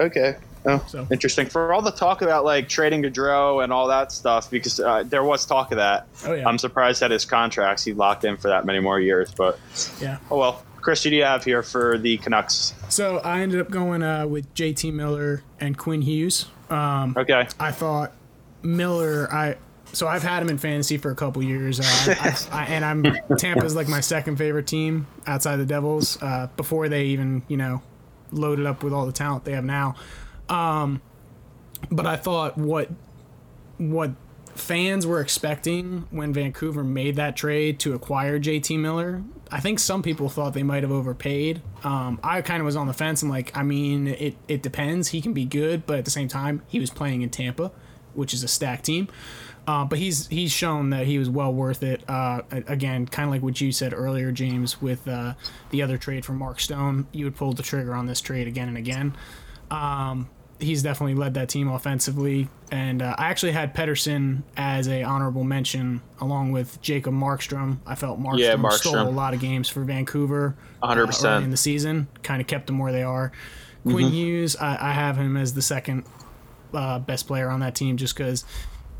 Okay. 0.00 0.36
Oh, 0.66 0.84
So- 0.88 1.06
interesting. 1.10 1.46
For 1.46 1.72
all 1.72 1.82
the 1.82 1.90
talk 1.92 2.20
about 2.22 2.44
like 2.44 2.68
trading 2.68 3.02
Gaudreau 3.02 3.62
and 3.62 3.72
all 3.72 3.86
that 3.88 4.12
stuff, 4.12 4.50
because 4.50 4.80
uh, 4.80 5.04
there 5.04 5.22
was 5.24 5.46
talk 5.46 5.70
of 5.72 5.78
that. 5.78 6.06
Oh 6.26 6.34
yeah, 6.34 6.46
I'm 6.48 6.58
surprised 6.58 7.00
that 7.00 7.10
his 7.10 7.24
contracts 7.24 7.84
he 7.84 7.92
locked 7.92 8.24
in 8.24 8.36
for 8.36 8.48
that 8.48 8.64
many 8.64 8.80
more 8.80 9.00
years. 9.00 9.32
But 9.34 9.58
yeah. 10.00 10.18
oh 10.30 10.38
well. 10.38 10.62
Chris, 10.80 11.02
who 11.02 11.10
do 11.10 11.16
you 11.16 11.24
have 11.24 11.42
here 11.44 11.62
for 11.64 11.98
the 11.98 12.16
Canucks? 12.18 12.72
So 12.88 13.18
I 13.18 13.40
ended 13.40 13.60
up 13.60 13.68
going 13.68 14.02
uh, 14.02 14.26
with 14.28 14.54
J.T. 14.54 14.92
Miller 14.92 15.42
and 15.58 15.76
Quinn 15.76 16.02
Hughes. 16.02 16.46
Um, 16.70 17.14
Okay. 17.18 17.46
I 17.58 17.72
thought 17.72 18.12
Miller. 18.62 19.28
I 19.32 19.56
so 19.92 20.06
I've 20.06 20.22
had 20.22 20.42
him 20.42 20.48
in 20.50 20.58
fantasy 20.58 20.96
for 20.98 21.10
a 21.10 21.14
couple 21.14 21.42
years, 21.42 21.80
uh, 21.80 22.14
I, 22.20 22.36
I, 22.52 22.64
and 22.66 22.84
I'm 22.84 23.02
Tampa's 23.38 23.74
like 23.74 23.88
my 23.88 24.00
second 24.00 24.36
favorite 24.36 24.66
team 24.66 25.06
outside 25.26 25.56
the 25.56 25.66
Devils. 25.66 26.16
Uh, 26.22 26.48
before 26.56 26.88
they 26.88 27.06
even 27.06 27.42
you 27.48 27.56
know 27.56 27.82
loaded 28.30 28.66
up 28.66 28.82
with 28.82 28.92
all 28.92 29.06
the 29.06 29.12
talent 29.12 29.44
they 29.44 29.52
have 29.52 29.64
now. 29.64 29.94
Um, 30.48 31.02
but 31.90 32.06
I 32.06 32.16
thought 32.16 32.56
what 32.56 32.90
what 33.78 34.12
fans 34.58 35.06
were 35.06 35.20
expecting 35.20 36.06
when 36.10 36.32
Vancouver 36.32 36.82
made 36.82 37.16
that 37.16 37.36
trade 37.36 37.78
to 37.80 37.94
acquire 37.94 38.38
JT 38.38 38.78
Miller. 38.78 39.22
I 39.50 39.60
think 39.60 39.78
some 39.78 40.02
people 40.02 40.28
thought 40.28 40.52
they 40.52 40.62
might 40.62 40.82
have 40.82 40.92
overpaid. 40.92 41.62
Um, 41.84 42.18
I 42.22 42.42
kind 42.42 42.60
of 42.60 42.66
was 42.66 42.76
on 42.76 42.86
the 42.86 42.92
fence. 42.92 43.22
I'm 43.22 43.28
like, 43.28 43.56
I 43.56 43.62
mean, 43.62 44.08
it, 44.08 44.36
it 44.48 44.62
depends. 44.62 45.08
He 45.08 45.20
can 45.20 45.32
be 45.32 45.44
good, 45.44 45.86
but 45.86 45.98
at 45.98 46.04
the 46.04 46.10
same 46.10 46.28
time, 46.28 46.62
he 46.66 46.80
was 46.80 46.90
playing 46.90 47.22
in 47.22 47.30
Tampa, 47.30 47.70
which 48.14 48.34
is 48.34 48.42
a 48.42 48.48
stacked 48.48 48.84
team. 48.84 49.08
Uh, 49.68 49.84
but 49.84 49.98
he's 49.98 50.26
he's 50.28 50.50
shown 50.50 50.88
that 50.90 51.06
he 51.06 51.18
was 51.18 51.28
well 51.28 51.52
worth 51.52 51.82
it. 51.82 52.02
Uh, 52.08 52.40
again, 52.50 53.04
kind 53.04 53.28
of 53.28 53.30
like 53.30 53.42
what 53.42 53.60
you 53.60 53.70
said 53.70 53.92
earlier, 53.92 54.32
James, 54.32 54.80
with 54.80 55.06
uh, 55.06 55.34
the 55.68 55.82
other 55.82 55.98
trade 55.98 56.24
from 56.24 56.38
Mark 56.38 56.58
Stone. 56.58 57.06
You 57.12 57.26
would 57.26 57.36
pull 57.36 57.52
the 57.52 57.62
trigger 57.62 57.94
on 57.94 58.06
this 58.06 58.22
trade 58.22 58.48
again 58.48 58.68
and 58.68 58.78
again. 58.78 59.14
Um, 59.70 60.30
he's 60.58 60.82
definitely 60.82 61.16
led 61.16 61.34
that 61.34 61.50
team 61.50 61.68
offensively. 61.68 62.48
And 62.70 63.02
uh, 63.02 63.14
I 63.18 63.26
actually 63.28 63.52
had 63.52 63.74
Pettersson 63.74 64.42
as 64.56 64.88
a 64.88 65.02
honorable 65.02 65.44
mention 65.44 66.00
along 66.18 66.52
with 66.52 66.80
Jacob 66.80 67.12
Markstrom. 67.12 67.78
I 67.86 67.94
felt 67.94 68.18
Markstrom, 68.18 68.62
Yeah, 68.62 68.68
stole 68.70 69.00
a 69.00 69.10
lot 69.10 69.34
of 69.34 69.40
games 69.40 69.68
for 69.68 69.84
Vancouver. 69.84 70.56
100%. 70.82 71.24
Uh, 71.24 71.28
early 71.28 71.44
in 71.44 71.50
the 71.50 71.58
season, 71.58 72.08
kind 72.22 72.40
of 72.40 72.46
kept 72.46 72.68
them 72.68 72.78
where 72.78 72.92
they 72.92 73.02
are. 73.02 73.32
Quinn 73.82 74.08
Hughes, 74.08 74.56
I, 74.56 74.90
I 74.90 74.92
have 74.92 75.18
him 75.18 75.36
as 75.36 75.52
the 75.54 75.62
second 75.62 76.04
uh, 76.74 76.98
best 76.98 77.26
player 77.26 77.48
on 77.50 77.60
that 77.60 77.74
team 77.74 77.96
just 77.96 78.14
because 78.16 78.44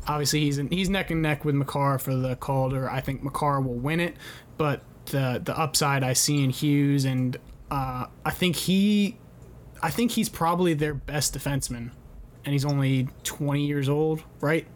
obviously 0.09 0.41
he's 0.41 0.57
in, 0.57 0.67
he's 0.69 0.89
neck 0.89 1.11
and 1.11 1.21
neck 1.21 1.45
with 1.45 1.55
Makar 1.55 1.99
for 1.99 2.13
the 2.15 2.35
Calder. 2.35 2.89
I 2.89 2.99
think 2.99 3.23
Makar 3.23 3.61
will 3.61 3.75
win 3.75 3.99
it, 3.99 4.15
but 4.57 4.81
the 5.05 5.41
the 5.43 5.57
upside 5.57 6.03
I 6.03 6.13
see 6.13 6.43
in 6.43 6.49
Hughes 6.49 7.05
and 7.05 7.37
uh, 7.71 8.05
I 8.25 8.31
think 8.31 8.55
he 8.55 9.17
I 9.81 9.89
think 9.91 10.11
he's 10.11 10.27
probably 10.29 10.73
their 10.73 10.93
best 10.93 11.37
defenseman, 11.37 11.91
and 12.43 12.51
he's 12.53 12.65
only 12.65 13.07
20 13.23 13.65
years 13.65 13.87
old, 13.87 14.21
right? 14.41 14.67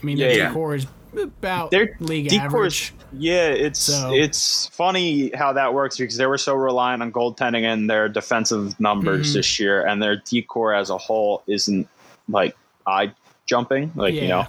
I 0.00 0.06
mean, 0.06 0.16
Yeah, 0.16 0.28
their 0.28 0.36
yeah. 0.38 0.48
decor 0.48 0.74
is 0.76 0.86
about 1.20 1.70
Their 1.72 1.96
league 2.00 2.28
decor's- 2.28 2.92
average. 2.92 2.94
Yeah, 3.12 3.48
it's 3.48 3.80
So- 3.80 4.12
it's 4.14 4.66
funny 4.68 5.30
how 5.34 5.52
that 5.54 5.74
works 5.74 5.96
because 5.98 6.16
they 6.16 6.26
were 6.26 6.38
so 6.38 6.54
reliant 6.54 7.02
on 7.02 7.12
goaltending 7.12 7.64
and 7.64 7.88
their 7.90 8.08
defensive 8.08 8.78
numbers 8.80 9.30
Mhm. 9.30 9.34
this 9.34 9.58
year, 9.60 9.84
and 9.86 10.00
their 10.02 10.16
decor 10.24 10.72
as 10.74 10.88
a 10.90 10.96
whole 10.98 11.42
isn't 11.46 11.88
like 12.28 12.56
eye 12.86 13.12
jumping, 13.52 13.92
like 13.94 14.14
you 14.14 14.28
know. 14.28 14.46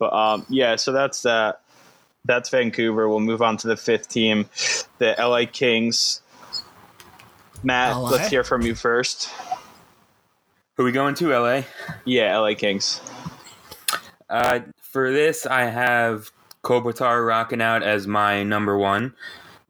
But 0.00 0.12
um, 0.12 0.44
yeah, 0.48 0.74
so 0.74 0.90
that's 0.90 1.22
that. 1.22 1.60
That's 2.24 2.50
Vancouver. 2.50 3.08
We'll 3.08 3.20
move 3.20 3.40
on 3.40 3.56
to 3.58 3.68
the 3.68 3.76
fifth 3.76 4.08
team, 4.08 4.48
the 4.98 5.14
LA 5.16 5.44
Kings. 5.50 6.22
Matt, 7.62 7.96
LA? 7.96 8.10
let's 8.10 8.28
hear 8.28 8.42
from 8.42 8.62
you 8.62 8.74
first. 8.74 9.30
Who 10.76 10.82
we 10.82 10.90
going 10.90 11.14
to? 11.16 11.30
LA. 11.30 11.62
Yeah, 12.04 12.36
LA 12.36 12.54
Kings. 12.54 13.00
Uh, 14.28 14.60
for 14.80 15.12
this, 15.12 15.46
I 15.46 15.66
have 15.66 16.32
Kopitar 16.64 17.24
rocking 17.24 17.62
out 17.62 17.84
as 17.84 18.08
my 18.08 18.42
number 18.42 18.76
one. 18.76 19.14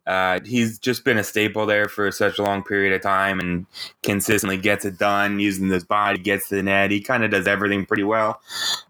Uh, 0.07 0.41
he's 0.45 0.79
just 0.79 1.05
been 1.05 1.19
a 1.19 1.25
staple 1.25 1.67
there 1.67 1.89
for 1.89 2.11
such 2.11 2.39
a 2.39 2.43
long 2.43 2.63
period 2.63 2.93
of 2.93 3.03
time 3.03 3.39
and 3.39 3.67
consistently 4.03 4.57
gets 4.57 4.85
it 4.85 4.99
done 4.99 5.39
using 5.39 5.69
his 5.69 5.85
body, 5.85 6.19
gets 6.19 6.49
the 6.49 6.63
net. 6.63 6.91
He 6.91 7.01
kind 7.01 7.25
of 7.25 7.31
does 7.31 7.47
everything 7.47 7.87
pretty 7.87 8.03
well. 8.03 8.41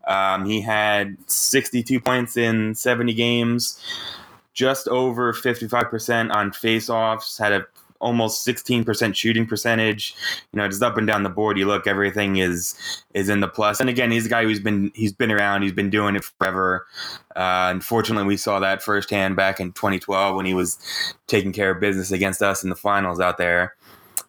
Um, 0.07 0.47
he 0.47 0.61
had 0.61 1.17
62 1.27 2.01
points 2.01 2.37
in 2.37 2.75
70 2.75 3.13
games, 3.15 3.79
just 4.55 4.89
over 4.89 5.33
55% 5.33 6.33
on 6.33 6.51
faceoffs, 6.51 7.39
had 7.39 7.53
a 7.53 7.67
almost 8.03 8.47
16% 8.47 9.15
shooting 9.15 9.47
percentage. 9.47 10.15
You 10.53 10.59
know, 10.59 10.69
just 10.69 10.83
up 10.83 10.99
and 10.99 11.07
down 11.07 11.23
the 11.23 11.31
board, 11.31 11.57
you 11.57 11.67
look, 11.67 11.87
everything 11.87 12.37
is 12.37 12.75
is 13.15 13.29
in 13.29 13.41
the 13.41 13.49
plus. 13.49 13.81
And 13.81 13.89
again, 13.89 14.11
he's 14.11 14.27
a 14.27 14.29
guy 14.29 14.43
who's 14.43 14.61
been 14.61 14.91
he's 14.95 15.13
been 15.13 15.31
around, 15.31 15.63
he's 15.63 15.73
been 15.73 15.89
doing 15.89 16.17
it 16.17 16.25
forever. 16.25 16.87
Uh, 17.35 17.71
unfortunately, 17.71 18.27
we 18.27 18.37
saw 18.37 18.59
that 18.59 18.83
firsthand 18.83 19.37
back 19.37 19.61
in 19.61 19.73
2012 19.73 20.37
when 20.37 20.45
he 20.45 20.53
was 20.53 20.79
taking 21.29 21.53
care 21.53 21.71
of 21.71 21.81
business 21.81 22.11
against 22.11 22.43
us 22.43 22.63
in 22.63 22.69
the 22.69 22.77
finals 22.77 23.21
out 23.21 23.39
there. 23.39 23.75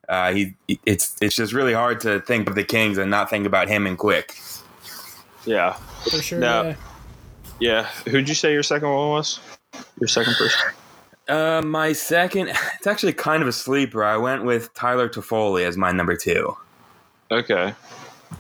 Uh, 0.08 0.34
he 0.34 0.56
it's 0.86 1.18
it's 1.22 1.36
just 1.36 1.54
really 1.54 1.74
hard 1.74 2.00
to 2.02 2.22
think 2.22 2.48
of 2.48 2.56
the 2.56 2.64
Kings 2.64 2.98
and 2.98 3.10
not 3.10 3.30
think 3.30 3.46
about 3.46 3.68
him 3.68 3.88
and 3.88 3.98
Quick. 3.98 4.38
Yeah, 5.46 5.74
For 6.10 6.22
sure. 6.22 6.40
No. 6.40 6.64
yeah. 6.64 6.76
yeah. 7.60 8.12
Who'd 8.12 8.30
you 8.30 8.36
say 8.36 8.54
your 8.54 8.64
second 8.64 8.90
one 8.90 9.10
was? 9.10 9.40
Your 10.00 10.08
second 10.08 10.36
person. 10.36 10.72
Uh, 11.28 11.62
my 11.64 11.94
second, 11.94 12.50
it's 12.76 12.88
actually 12.88 13.14
kind 13.14 13.42
of 13.42 13.48
a 13.48 13.52
sleeper. 13.54 14.04
I 14.04 14.18
went 14.18 14.44
with 14.44 14.74
Tyler 14.74 15.08
Toffoli 15.10 15.64
as 15.66 15.78
my 15.78 15.92
number 15.92 16.16
two. 16.16 16.56
Okay. 17.32 17.74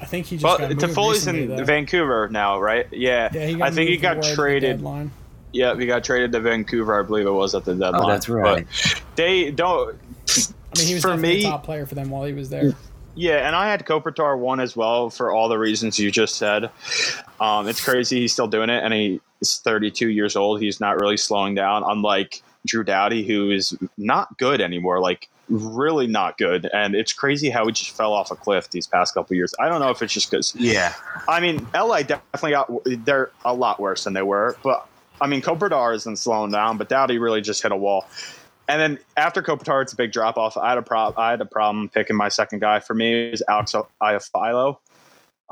I 0.01 0.05
think 0.05 0.25
he 0.25 0.37
just 0.37 0.43
Well, 0.43 0.57
got 0.57 0.71
Toffoli's 0.71 1.13
recently, 1.27 1.43
in 1.43 1.55
though. 1.55 1.63
Vancouver 1.63 2.27
now, 2.29 2.59
right? 2.59 2.87
Yeah. 2.91 3.29
Yeah, 3.33 3.63
I 3.65 3.71
think 3.71 3.89
he 3.89 3.97
got 3.97 4.21
traded. 4.23 4.77
deadline. 4.77 5.11
Yeah, 5.51 5.75
he 5.77 5.85
got 5.85 6.03
traded 6.03 6.31
to 6.31 6.39
Vancouver, 6.39 6.99
I 6.99 7.03
believe 7.03 7.27
it 7.27 7.31
was 7.31 7.53
at 7.53 7.63
the 7.63 7.75
deadline. 7.75 8.01
Oh, 8.03 8.07
that's 8.07 8.27
right. 8.27 8.65
But 8.65 9.01
they 9.15 9.51
don't. 9.51 9.95
I 9.95 10.79
mean, 10.79 10.87
he 10.87 10.93
was 10.95 11.03
for 11.03 11.15
me, 11.15 11.41
a 11.41 11.49
top 11.49 11.63
player 11.63 11.85
for 11.85 11.93
them 11.93 12.09
while 12.09 12.23
he 12.25 12.33
was 12.33 12.49
there. 12.49 12.73
yeah, 13.13 13.45
and 13.47 13.55
I 13.55 13.69
had 13.69 13.85
Kopitar 13.85 14.35
one 14.37 14.59
as 14.59 14.75
well 14.75 15.11
for 15.11 15.31
all 15.31 15.47
the 15.47 15.59
reasons 15.59 15.99
you 15.99 16.09
just 16.09 16.35
said. 16.37 16.71
Um, 17.39 17.67
it's 17.67 17.83
crazy 17.85 18.21
he's 18.21 18.33
still 18.33 18.47
doing 18.47 18.71
it, 18.71 18.83
and 18.83 18.91
he's 18.91 19.57
32 19.59 20.09
years 20.09 20.35
old. 20.35 20.59
He's 20.59 20.79
not 20.79 20.99
really 20.99 21.17
slowing 21.17 21.53
down, 21.53 21.83
unlike 21.85 22.41
Drew 22.65 22.83
Doughty, 22.83 23.25
who 23.25 23.51
is 23.51 23.77
not 23.97 24.37
good 24.37 24.61
anymore. 24.61 24.99
Like 24.99 25.29
really 25.49 26.07
not 26.07 26.37
good, 26.37 26.69
and 26.73 26.95
it's 26.95 27.13
crazy 27.13 27.49
how 27.49 27.65
he 27.65 27.71
just 27.71 27.95
fell 27.95 28.13
off 28.13 28.31
a 28.31 28.35
cliff 28.35 28.69
these 28.69 28.87
past 28.87 29.13
couple 29.13 29.35
years. 29.35 29.53
I 29.59 29.67
don't 29.67 29.81
know 29.81 29.89
if 29.89 30.01
it's 30.01 30.13
just 30.13 30.31
because 30.31 30.55
Yeah, 30.55 30.93
I 31.27 31.39
mean, 31.39 31.65
LA 31.73 32.03
definitely 32.03 32.51
got 32.51 32.71
they're 33.05 33.31
a 33.43 33.53
lot 33.53 33.79
worse 33.79 34.05
than 34.05 34.13
they 34.13 34.21
were, 34.21 34.57
but 34.63 34.87
I 35.21 35.27
mean, 35.27 35.41
Kopitar 35.41 35.95
isn't 35.95 36.17
slowing 36.17 36.51
down, 36.51 36.77
but 36.77 36.89
Doughty 36.89 37.17
really 37.17 37.41
just 37.41 37.63
hit 37.63 37.71
a 37.71 37.77
wall. 37.77 38.05
And 38.67 38.79
then 38.79 38.99
after 39.17 39.41
Kopitar, 39.41 39.81
it's 39.81 39.93
a 39.93 39.95
big 39.95 40.11
drop 40.11 40.37
off. 40.37 40.57
I 40.57 40.69
had 40.69 40.77
a 40.77 40.81
prob- 40.81 41.17
I 41.17 41.31
had 41.31 41.41
a 41.41 41.45
problem 41.45 41.89
picking 41.89 42.15
my 42.15 42.29
second 42.29 42.59
guy. 42.59 42.79
For 42.79 42.93
me, 42.93 43.27
it 43.27 43.31
was 43.31 43.43
Alex 43.47 43.75
Iafallo. 44.01 44.77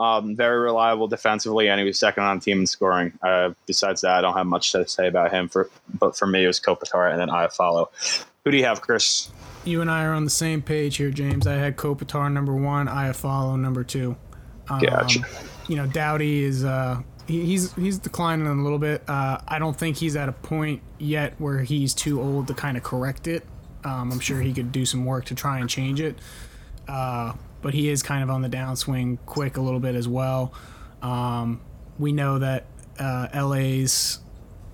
Um, 0.02 0.36
very 0.36 0.60
reliable 0.60 1.08
defensively, 1.08 1.70
and 1.70 1.80
he 1.80 1.86
was 1.86 2.00
second 2.00 2.24
on 2.24 2.40
the 2.40 2.44
team 2.44 2.62
in 2.62 2.66
scoring. 2.66 3.14
Uh, 3.22 3.52
besides 3.68 4.02
that, 4.02 4.16
I 4.16 4.22
don't 4.22 4.34
have 4.34 4.48
much 4.48 4.72
to 4.72 4.88
say 4.88 5.08
about 5.08 5.32
him. 5.32 5.48
For 5.48 5.70
but 5.94 6.18
for 6.18 6.26
me, 6.26 6.44
it 6.44 6.48
was 6.48 6.60
Kopitar 6.60 7.12
and 7.12 7.20
then 7.20 7.30
Iafallo. 7.30 7.90
Who 8.44 8.50
do 8.50 8.58
you 8.58 8.66
have, 8.66 8.82
Chris? 8.82 9.30
You 9.64 9.82
and 9.82 9.92
I 9.92 10.06
are 10.06 10.14
on 10.14 10.24
the 10.24 10.32
same 10.32 10.64
page 10.64 10.98
here, 10.98 11.12
James. 11.12 11.46
I 11.46 11.54
had 11.54 11.78
Kopitar 11.78 12.32
number 12.32 12.56
one, 12.56 12.88
Iafallo 12.88 13.60
number 13.60 13.84
two. 13.84 14.16
Um, 14.70 14.80
Gotcha. 14.80 15.20
You 15.68 15.76
know, 15.76 15.86
Doughty 15.86 16.44
is 16.44 16.66
uh, 16.66 17.02
he, 17.28 17.46
he's 17.46 17.72
he's 17.76 18.00
declining 18.00 18.48
a 18.48 18.56
little 18.56 18.80
bit. 18.80 19.04
Uh, 19.08 19.38
I 19.48 19.60
don't 19.60 19.78
think 19.78 19.98
he's 19.98 20.16
at 20.16 20.30
a 20.30 20.34
point 20.34 20.82
yet 20.98 21.36
where 21.38 21.60
he's 21.60 21.94
too 21.94 22.20
old 22.20 22.48
to 22.48 22.56
kind 22.56 22.76
of 22.76 22.82
correct 22.82 23.28
it. 23.28 23.46
Um, 23.84 24.12
I'm 24.12 24.20
sure 24.20 24.42
he 24.42 24.52
could 24.52 24.72
do 24.72 24.86
some 24.86 25.06
work 25.06 25.26
to 25.26 25.36
try 25.36 25.60
and 25.60 25.70
change 25.70 26.02
it. 26.02 26.18
Uh, 26.88 27.34
but 27.62 27.74
he 27.74 27.90
is 27.90 28.04
kind 28.04 28.24
of 28.24 28.30
on 28.30 28.42
the 28.42 28.50
downswing 28.50 29.18
quick 29.26 29.58
a 29.58 29.62
little 29.62 29.80
bit 29.80 29.96
as 29.96 30.08
well. 30.08 30.54
Um, 31.02 31.62
we 31.98 32.12
know 32.12 32.40
that 32.40 32.66
uh, 33.00 33.28
LA's 33.34 34.20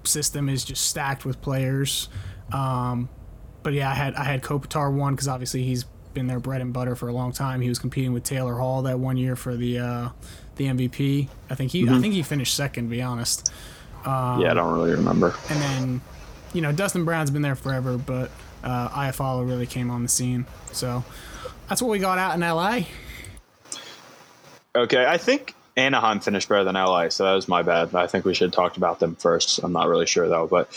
system 0.03 0.49
is 0.49 0.63
just 0.63 0.85
stacked 0.87 1.25
with 1.25 1.41
players. 1.41 2.09
Um, 2.51 3.09
but 3.63 3.73
yeah, 3.73 3.89
I 3.89 3.93
had 3.93 4.15
I 4.15 4.23
had 4.23 4.41
Kopitar 4.41 4.93
one 4.93 5.13
because 5.13 5.27
obviously 5.27 5.63
he's 5.63 5.83
been 6.13 6.27
their 6.27 6.39
bread 6.39 6.61
and 6.61 6.73
butter 6.73 6.95
for 6.95 7.09
a 7.09 7.13
long 7.13 7.31
time. 7.31 7.61
He 7.61 7.69
was 7.69 7.79
competing 7.79 8.13
with 8.13 8.23
Taylor 8.23 8.55
Hall 8.55 8.81
that 8.83 8.99
one 8.99 9.17
year 9.17 9.35
for 9.35 9.55
the 9.55 9.79
uh, 9.79 10.09
the 10.55 10.65
MVP. 10.65 11.27
I 11.49 11.55
think 11.55 11.71
he 11.71 11.87
I 11.89 11.99
think 11.99 12.13
he 12.13 12.23
finished 12.23 12.55
second, 12.55 12.85
to 12.85 12.89
be 12.89 13.01
honest. 13.01 13.51
yeah, 14.41 14.51
I 14.51 14.53
don't 14.53 14.73
really 14.73 14.91
remember. 14.91 15.33
And 15.49 15.61
then, 15.61 16.01
you 16.53 16.61
know, 16.61 16.71
Dustin 16.71 17.03
Brown's 17.03 17.29
been 17.29 17.41
there 17.41 17.55
forever, 17.55 17.97
but 17.97 18.31
uh, 18.63 18.89
Iafallo 18.89 19.45
really 19.47 19.65
came 19.65 19.91
on 19.91 20.03
the 20.03 20.09
scene. 20.09 20.45
So 20.71 21.03
that's 21.67 21.81
what 21.81 21.89
we 21.89 21.99
got 21.99 22.17
out 22.17 22.35
in 22.35 22.41
LA. 22.41 22.81
Okay, 24.75 25.05
I 25.05 25.17
think 25.17 25.55
Anaheim 25.75 26.19
finished 26.19 26.49
better 26.49 26.63
than 26.63 26.75
LA, 26.75 27.09
so 27.09 27.23
that 27.23 27.33
was 27.33 27.47
my 27.47 27.61
bad. 27.61 27.93
I 27.95 28.07
think 28.07 28.25
we 28.25 28.33
should 28.33 28.45
have 28.45 28.53
talked 28.53 28.77
about 28.77 28.99
them 28.99 29.15
first. 29.15 29.59
I'm 29.63 29.73
not 29.73 29.87
really 29.87 30.05
sure 30.05 30.27
though, 30.27 30.47
but 30.47 30.69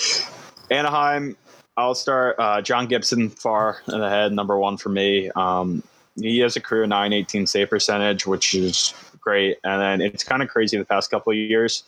Anaheim, 0.70 1.36
I'll 1.76 1.94
start. 1.94 2.36
Uh, 2.38 2.62
John 2.62 2.86
Gibson 2.86 3.30
far 3.30 3.80
ahead, 3.88 4.32
number 4.32 4.58
one 4.58 4.76
for 4.76 4.88
me. 4.88 5.30
Um, 5.30 5.82
he 6.16 6.38
has 6.40 6.56
a 6.56 6.60
career 6.60 6.86
918 6.86 7.46
save 7.46 7.70
percentage, 7.70 8.26
which 8.26 8.54
is 8.54 8.94
great. 9.20 9.58
And 9.64 9.80
then 9.80 10.00
it's 10.00 10.24
kind 10.24 10.42
of 10.42 10.48
crazy 10.48 10.76
the 10.76 10.84
past 10.84 11.10
couple 11.10 11.32
of 11.32 11.36
years. 11.36 11.84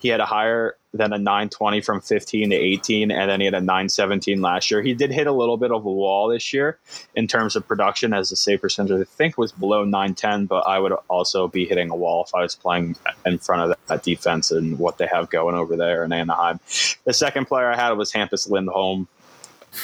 He 0.00 0.08
had 0.08 0.20
a 0.20 0.26
higher 0.26 0.76
than 0.94 1.12
a 1.12 1.18
920 1.18 1.80
from 1.82 2.00
15 2.00 2.50
to 2.50 2.56
18, 2.56 3.10
and 3.10 3.30
then 3.30 3.40
he 3.40 3.44
had 3.44 3.54
a 3.54 3.60
917 3.60 4.40
last 4.40 4.70
year. 4.70 4.80
He 4.80 4.94
did 4.94 5.10
hit 5.10 5.26
a 5.26 5.32
little 5.32 5.56
bit 5.58 5.70
of 5.70 5.84
a 5.84 5.90
wall 5.90 6.28
this 6.28 6.52
year 6.52 6.78
in 7.14 7.26
terms 7.26 7.56
of 7.56 7.68
production 7.68 8.14
as 8.14 8.30
the 8.30 8.36
save 8.36 8.62
percentage, 8.62 9.00
I 9.00 9.04
think, 9.04 9.36
was 9.36 9.52
below 9.52 9.84
910, 9.84 10.46
but 10.46 10.60
I 10.60 10.78
would 10.78 10.92
also 11.08 11.46
be 11.48 11.66
hitting 11.66 11.90
a 11.90 11.96
wall 11.96 12.24
if 12.26 12.34
I 12.34 12.42
was 12.42 12.54
playing 12.54 12.96
in 13.26 13.38
front 13.38 13.70
of 13.70 13.78
that 13.88 14.02
defense 14.02 14.50
and 14.50 14.78
what 14.78 14.98
they 14.98 15.06
have 15.06 15.28
going 15.30 15.54
over 15.54 15.76
there 15.76 16.04
in 16.04 16.12
Anaheim. 16.12 16.58
The 17.04 17.12
second 17.12 17.46
player 17.46 17.70
I 17.70 17.76
had 17.76 17.92
was 17.92 18.12
Hampus 18.12 18.48
Lindholm. 18.48 19.08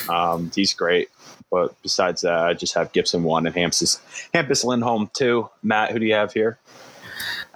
Um, 0.08 0.50
he's 0.54 0.72
great. 0.72 1.10
But 1.50 1.80
besides 1.82 2.22
that, 2.22 2.40
I 2.40 2.54
just 2.54 2.74
have 2.74 2.92
Gibson 2.92 3.22
one 3.22 3.46
and 3.46 3.54
Hampus, 3.54 4.00
Hampus 4.34 4.64
Lindholm 4.64 5.10
two. 5.12 5.48
Matt, 5.62 5.92
who 5.92 5.98
do 5.98 6.06
you 6.06 6.14
have 6.14 6.32
here? 6.32 6.58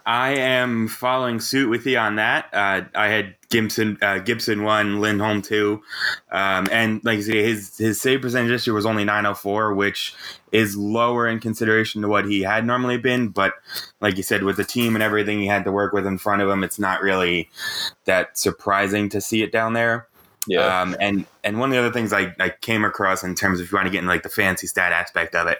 I 0.07 0.37
am 0.37 0.89
following 0.89 1.39
suit 1.39 1.69
with 1.69 1.87
you 1.87 1.99
on 1.99 2.17
that. 2.17 2.47
Uh, 2.53 2.83
I 2.95 3.09
had 3.09 3.35
Gibson, 3.51 3.99
uh, 4.01 4.19
Gibson 4.21 4.65
one, 4.65 5.01
Lindholm 5.01 5.43
two, 5.43 5.83
um, 6.33 6.67
and 6.73 7.05
like 7.05 7.19
I 7.19 7.21
say, 7.23 7.43
his 7.43 7.77
his 7.77 8.01
save 8.01 8.23
percentage 8.23 8.51
this 8.51 8.67
year 8.67 8.73
was 8.73 8.87
only 8.87 9.05
904, 9.05 9.75
which 9.75 10.15
is 10.51 10.77
lower 10.77 11.29
in 11.29 11.41
consideration 11.41 12.01
to 12.03 12.09
what 12.09 12.25
he 12.25 12.41
had 12.41 12.65
normally 12.65 12.97
been. 12.97 13.29
But 13.29 13.53
like 14.01 14.17
you 14.17 14.23
said, 14.23 14.45
with 14.45 14.57
the 14.57 14.65
team 14.65 14.97
and 14.97 15.03
everything 15.03 15.41
he 15.41 15.47
had 15.47 15.65
to 15.65 15.73
work 15.73 15.93
with 15.93 16.07
in 16.07 16.17
front 16.17 16.41
of 16.41 16.49
him, 16.49 16.65
it's 16.65 16.79
not 16.79 17.03
really 17.03 17.51
that 18.07 18.39
surprising 18.39 19.11
to 19.11 19.21
see 19.21 19.43
it 19.43 19.53
down 19.53 19.75
there. 19.75 20.09
Yeah. 20.49 20.81
Um, 20.81 20.97
and 21.01 21.27
and 21.45 21.59
one 21.59 21.71
of 21.71 21.75
the 21.75 21.79
other 21.79 21.93
things 21.93 22.13
I, 22.13 22.35
I 22.41 22.49
came 22.49 22.85
across 22.85 23.23
in 23.23 23.35
terms 23.35 23.61
of 23.61 23.67
if 23.67 23.73
you 23.73 23.77
want 23.77 23.87
to 23.87 23.93
get 23.93 24.01
in 24.01 24.07
like 24.07 24.23
the 24.23 24.29
fancy 24.29 24.67
stat 24.67 24.93
aspect 24.93 25.35
of 25.35 25.47
it, 25.47 25.59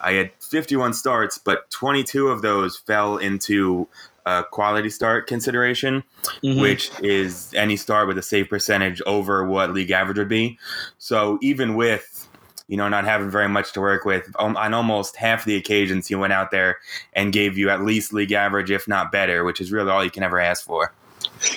I 0.00 0.12
had 0.12 0.32
51 0.40 0.94
starts, 0.94 1.38
but 1.38 1.70
22 1.70 2.28
of 2.28 2.42
those 2.42 2.78
fell 2.78 3.18
into 3.18 3.86
a 4.26 4.44
quality 4.44 4.90
start 4.90 5.26
consideration, 5.26 6.02
mm-hmm. 6.42 6.60
which 6.60 6.90
is 7.02 7.52
any 7.54 7.76
start 7.76 8.08
with 8.08 8.18
a 8.18 8.22
save 8.22 8.48
percentage 8.48 9.00
over 9.06 9.46
what 9.46 9.72
league 9.72 9.90
average 9.90 10.18
would 10.18 10.28
be. 10.28 10.58
So 10.98 11.38
even 11.42 11.74
with 11.74 12.28
you 12.68 12.76
know 12.76 12.88
not 12.88 13.04
having 13.04 13.30
very 13.30 13.48
much 13.48 13.72
to 13.72 13.80
work 13.80 14.04
with 14.04 14.30
um, 14.38 14.56
on 14.56 14.72
almost 14.74 15.16
half 15.16 15.44
the 15.44 15.56
occasions, 15.56 16.06
he 16.06 16.14
went 16.14 16.32
out 16.32 16.50
there 16.50 16.78
and 17.12 17.32
gave 17.32 17.58
you 17.58 17.70
at 17.70 17.82
least 17.82 18.12
league 18.12 18.32
average, 18.32 18.70
if 18.70 18.88
not 18.88 19.12
better, 19.12 19.44
which 19.44 19.60
is 19.60 19.72
really 19.72 19.90
all 19.90 20.04
you 20.04 20.10
can 20.10 20.22
ever 20.22 20.38
ask 20.38 20.64
for. 20.64 20.92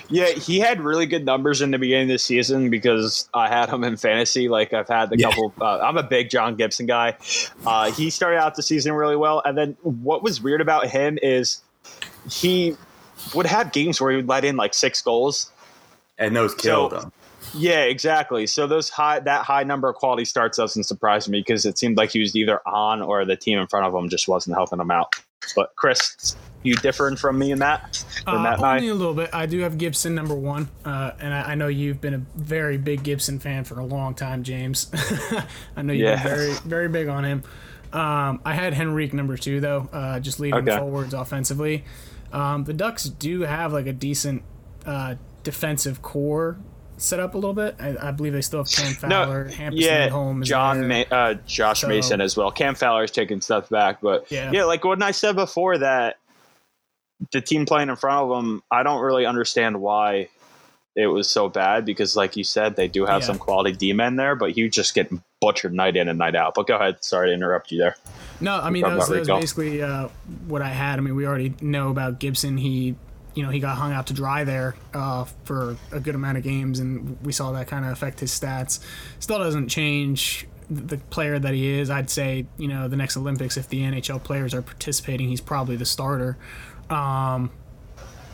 Yeah, 0.10 0.28
he 0.30 0.60
had 0.60 0.82
really 0.82 1.06
good 1.06 1.26
numbers 1.26 1.62
in 1.62 1.72
the 1.72 1.78
beginning 1.78 2.10
of 2.10 2.14
the 2.14 2.20
season 2.20 2.70
because 2.70 3.28
I 3.34 3.50
had 3.50 3.70
him 3.70 3.84
in 3.84 3.98
fantasy. 3.98 4.48
Like 4.48 4.74
I've 4.74 4.88
had 4.88 5.10
the 5.10 5.18
yeah. 5.18 5.30
couple. 5.30 5.54
Uh, 5.60 5.80
I'm 5.80 5.98
a 5.98 6.04
big 6.04 6.30
John 6.30 6.56
Gibson 6.56 6.86
guy. 6.86 7.18
Uh, 7.66 7.92
he 7.92 8.10
started 8.10 8.38
out 8.38 8.56
the 8.56 8.64
season 8.64 8.94
really 8.94 9.16
well, 9.16 9.42
and 9.44 9.58
then 9.58 9.78
what 9.82 10.24
was 10.24 10.42
weird 10.42 10.62
about 10.62 10.88
him 10.88 11.18
is 11.22 11.62
he 12.30 12.78
would 13.36 13.46
have 13.46 13.72
games 13.72 14.00
where 14.00 14.12
he 14.12 14.18
would 14.18 14.30
let 14.30 14.46
in 14.46 14.56
like 14.56 14.74
six 14.74 15.02
goals, 15.02 15.52
and 16.18 16.36
those 16.36 16.56
killed 16.56 16.92
so, 16.92 17.00
him. 17.00 17.12
Yeah, 17.54 17.82
exactly. 17.82 18.48
So 18.48 18.68
those 18.68 18.90
high 18.90 19.20
that 19.20 19.44
high 19.46 19.64
number 19.64 19.90
of 19.90 19.96
quality 19.96 20.26
starts 20.26 20.58
doesn't 20.58 20.84
surprise 20.84 21.30
me 21.30 21.40
because 21.40 21.66
it 21.66 21.78
seemed 21.78 21.98
like 21.98 22.12
he 22.12 22.20
was 22.20 22.36
either 22.36 22.62
on 22.66 23.02
or 23.02 23.26
the 23.26 23.36
team 23.36 23.60
in 23.60 23.68
front 23.68 23.86
of 23.86 23.94
him 23.94 24.10
just 24.10 24.28
wasn't 24.28 24.56
helping 24.56 24.80
him 24.80 24.92
out. 24.92 25.14
But 25.56 25.76
Chris, 25.76 26.36
you 26.64 26.76
different 26.76 27.20
from 27.20 27.38
me 27.38 27.52
in 27.52 27.60
that? 27.60 28.04
Uh, 28.26 28.56
only 28.60 28.88
a 28.88 28.94
little 28.94 29.14
bit. 29.14 29.30
I 29.34 29.46
do 29.46 29.60
have 29.60 29.78
Gibson 29.78 30.16
number 30.16 30.36
one, 30.36 30.70
uh, 30.86 31.12
and 31.20 31.34
I, 31.34 31.52
I, 31.52 31.56
know 31.56 31.68
you've 31.68 32.02
been 32.02 32.14
a 32.14 32.26
very 32.36 32.78
big 32.78 33.04
Gibson 33.04 33.40
fan 33.40 33.64
for 33.64 33.80
a 33.80 33.86
long 33.86 34.16
time, 34.16 34.44
James. 34.44 34.90
I 35.76 35.82
know 35.82 35.94
you've 35.94 36.04
yeah. 36.04 36.24
been 36.24 36.36
very 36.36 36.54
very 36.66 36.90
big 36.90 37.08
on 37.08 37.26
him. 37.26 37.44
Um, 37.92 38.42
I 38.44 38.54
had 38.54 38.74
Henrique 38.74 39.14
number 39.14 39.38
two 39.38 39.60
though, 39.60 39.90
uh, 39.94 40.20
just 40.20 40.40
leading 40.40 40.68
okay. 40.68 40.78
forwards 40.78 41.14
offensively. 41.14 41.84
Um, 42.32 42.64
the 42.64 42.74
Ducks 42.74 43.04
do 43.04 43.42
have 43.42 43.72
like 43.72 43.86
a 43.86 43.94
decent 43.94 44.42
uh, 44.86 45.16
defensive 45.44 46.02
core 46.02 46.58
set 46.98 47.20
up 47.20 47.36
a 47.36 47.38
little 47.38 47.54
bit. 47.54 47.76
I, 47.80 47.96
I 48.10 48.12
believe 48.12 48.34
they 48.34 48.42
still 48.42 48.62
have 48.62 48.72
Cam 48.72 48.94
Fowler, 48.94 49.46
no, 49.46 49.52
Hampus 49.52 49.74
yeah, 49.76 50.00
Lindholm 50.02 50.44
John, 50.44 50.88
Ma- 50.88 51.04
uh, 51.12 51.34
Josh 51.46 51.82
so, 51.82 51.88
Manson 51.88 52.22
as 52.22 52.36
well. 52.36 52.52
Cam 52.52 52.76
Fowler's 52.76 53.12
taking 53.12 53.42
stuff 53.42 53.70
back, 53.70 54.02
but 54.02 54.32
yeah. 54.32 54.52
yeah, 54.52 54.64
like 54.64 54.84
what 54.84 55.02
I 55.04 55.12
said 55.12 55.36
before 55.36 55.78
that 55.78 56.18
the 57.32 57.42
team 57.42 57.66
playing 57.66 57.90
in 57.90 57.96
front 57.96 58.24
of 58.24 58.30
them, 58.30 58.64
I 58.72 58.84
don't 58.84 59.02
really 59.02 59.26
understand 59.26 59.82
why 59.82 60.30
it 60.96 61.08
was 61.08 61.30
so 61.30 61.50
bad 61.50 61.86
because, 61.86 62.16
like 62.16 62.38
you 62.38 62.44
said, 62.44 62.76
they 62.76 62.88
do 62.88 63.06
have 63.06 63.22
yeah. 63.22 63.28
some 63.28 63.38
quality 63.40 63.72
D 63.72 63.94
men 63.94 64.16
there, 64.16 64.36
but 64.36 64.58
you 64.58 64.70
just 64.70 64.94
get 64.94 65.12
butchered 65.42 65.74
night 65.74 65.96
in 65.98 66.08
and 66.08 66.20
night 66.20 66.36
out. 66.36 66.54
But 66.54 66.68
go 66.68 66.76
ahead. 66.76 67.04
Sorry 67.04 67.30
to 67.30 67.34
interrupt 67.34 67.72
you 67.72 67.80
there. 67.80 67.96
No, 68.40 68.56
I 68.56 68.70
mean, 68.70 68.84
that 68.84 68.96
was, 68.96 69.10
that 69.10 69.20
was 69.20 69.28
basically 69.28 69.82
uh, 69.82 70.10
what 70.48 70.62
I 70.62 70.70
had. 70.70 71.00
I 71.00 71.02
mean, 71.02 71.16
we 71.16 71.26
already 71.26 71.54
know 71.62 71.90
about 71.90 72.20
Gibson. 72.20 72.58
He 72.58 72.96
you 73.36 73.44
know 73.44 73.50
he 73.50 73.60
got 73.60 73.78
hung 73.78 73.92
out 73.92 74.08
to 74.08 74.14
dry 74.14 74.44
there 74.44 74.76
uh, 74.94 75.26
for 75.46 75.78
a 75.92 76.00
good 76.00 76.16
amount 76.16 76.38
of 76.38 76.44
games, 76.44 76.80
and 76.80 77.18
we 77.24 77.32
saw 77.32 77.52
that 77.54 77.68
kind 77.68 77.86
of 77.86 77.92
affect 77.92 78.20
his 78.20 78.32
stats. 78.32 78.80
Still 79.20 79.40
doesn't 79.40 79.70
change 79.70 80.48
the 80.70 80.98
player 80.98 81.40
that 81.40 81.54
he 81.54 81.70
is. 81.70 81.90
I'd 81.90 82.10
say 82.10 82.46
you 82.58 82.68
know 82.68 82.88
the 82.88 82.96
next 82.96 83.18
Olympics, 83.18 83.58
if 83.58 83.68
the 83.70 83.82
NHL 83.82 84.24
players 84.24 84.54
are 84.54 84.62
participating, 84.62 85.28
he's 85.28 85.42
probably 85.42 85.76
the 85.76 85.86
starter. 85.86 86.38
Um, 86.94 87.52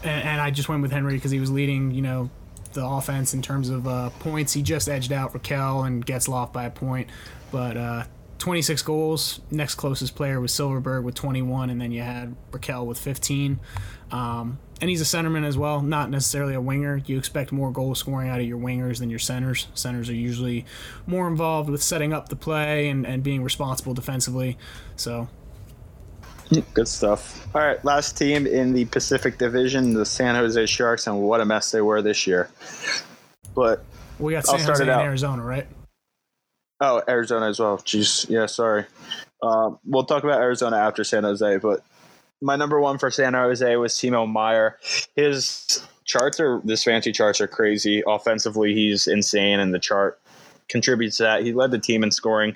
and, 0.04 0.24
and, 0.24 0.42
I 0.42 0.52
just 0.52 0.68
went 0.68 0.82
with 0.82 0.92
Henry 0.92 1.16
because 1.16 1.32
he 1.32 1.40
was 1.40 1.50
leading, 1.50 1.92
you 1.92 2.02
know, 2.02 2.30
the 2.74 2.86
offense 2.86 3.34
in 3.34 3.42
terms 3.42 3.70
of 3.70 3.88
uh, 3.88 4.10
points. 4.20 4.54
He 4.54 4.62
just 4.62 4.90
edged 4.90 5.12
out 5.12 5.34
Rakell 5.34 5.88
and 5.88 6.06
Getzlaf 6.06 6.52
by 6.52 6.66
a 6.66 6.70
point, 6.70 7.10
but 7.52 7.78
uh, 7.78 8.04
26 8.40 8.82
goals. 8.84 9.40
Next 9.50 9.76
closest 9.76 10.16
player 10.16 10.40
was 10.40 10.52
Silfverberg 10.52 11.04
with 11.04 11.16
21, 11.16 11.70
and 11.70 11.80
then 11.80 11.92
you 11.92 12.02
had 12.02 12.36
Rakell 12.52 12.86
with 12.86 13.00
15. 13.00 13.60
Um, 14.12 14.60
and 14.82 14.90
he's 14.90 15.02
a 15.02 15.04
centerman 15.04 15.46
as 15.46 15.58
well, 15.58 15.82
not 15.82 16.10
necessarily 16.10 16.54
a 16.54 16.62
winger. 16.62 17.02
You 17.06 17.18
expect 17.18 17.52
more 17.52 17.72
goal 17.72 17.96
scoring 17.96 18.30
out 18.30 18.40
of 18.40 18.46
your 18.46 18.58
wingers 18.58 19.00
than 19.00 19.10
your 19.10 19.20
centers. 19.20 19.68
Centers 19.74 20.10
are 20.10 20.16
usually 20.16 20.66
more 21.06 21.28
involved 21.28 21.70
with 21.70 21.84
setting 21.84 22.14
up 22.14 22.30
the 22.30 22.36
play 22.36 22.90
and, 22.90 23.06
and 23.06 23.24
being 23.24 23.44
responsible 23.44 23.94
defensively. 23.94 24.58
So. 24.96 25.30
Good 26.74 26.88
stuff. 26.88 27.48
All 27.54 27.62
right, 27.62 27.84
last 27.86 28.18
team 28.18 28.48
in 28.48 28.74
the 28.74 28.86
Pacific 28.86 29.38
Division, 29.38 29.94
the 29.94 30.06
San 30.06 30.36
Jose 30.36 30.66
Sharks, 30.66 31.08
and 31.08 31.22
what 31.22 31.42
a 31.42 31.46
mess 31.46 31.72
they 31.72 31.82
were 31.82 32.02
this 32.02 32.26
year. 32.26 32.50
But 33.56 33.84
we 34.18 34.34
got 34.34 34.46
San 34.46 34.60
I'll 34.60 34.66
Jose 34.66 34.84
in 34.84 34.90
Arizona, 34.90 35.44
right? 35.44 35.68
Oh, 36.82 37.02
Arizona 37.08 37.48
as 37.48 37.60
well. 37.60 37.78
Jeez, 37.78 38.30
yeah, 38.30 38.46
sorry. 38.46 38.86
Uh, 39.44 39.72
we'll 39.86 40.06
talk 40.06 40.24
about 40.24 40.42
Arizona 40.42 40.78
after 40.78 41.04
San 41.04 41.24
Jose, 41.24 41.58
but 41.58 41.82
my 42.42 42.56
number 42.56 42.80
one 42.80 42.98
for 42.98 43.12
San 43.12 43.34
Jose 43.34 43.76
was 43.76 43.94
Timo 43.94 44.32
Meier. 44.32 44.78
His 45.16 45.86
charts 46.06 46.40
are 46.40 46.62
this 46.64 46.84
fancy 46.84 47.12
charts 47.12 47.42
are 47.42 47.48
crazy. 47.48 48.02
Offensively, 48.08 48.74
he's 48.74 49.08
insane, 49.08 49.60
in 49.60 49.72
the 49.72 49.80
chart 49.80 50.20
contributes 50.70 51.18
to 51.18 51.24
that. 51.24 51.44
He 51.44 51.54
led 51.54 51.72
the 51.72 51.80
team 51.80 52.04
in 52.04 52.12
scoring 52.12 52.56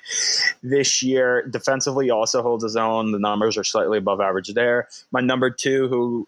this 0.62 1.02
year. 1.02 1.46
Defensively, 1.46 2.10
also 2.10 2.42
holds 2.42 2.64
his 2.64 2.76
own. 2.76 3.12
The 3.12 3.18
numbers 3.18 3.56
are 3.56 3.64
slightly 3.64 3.98
above 3.98 4.20
average 4.20 4.48
there. 4.54 4.88
My 5.12 5.20
number 5.20 5.50
two, 5.50 5.88
who 5.88 6.26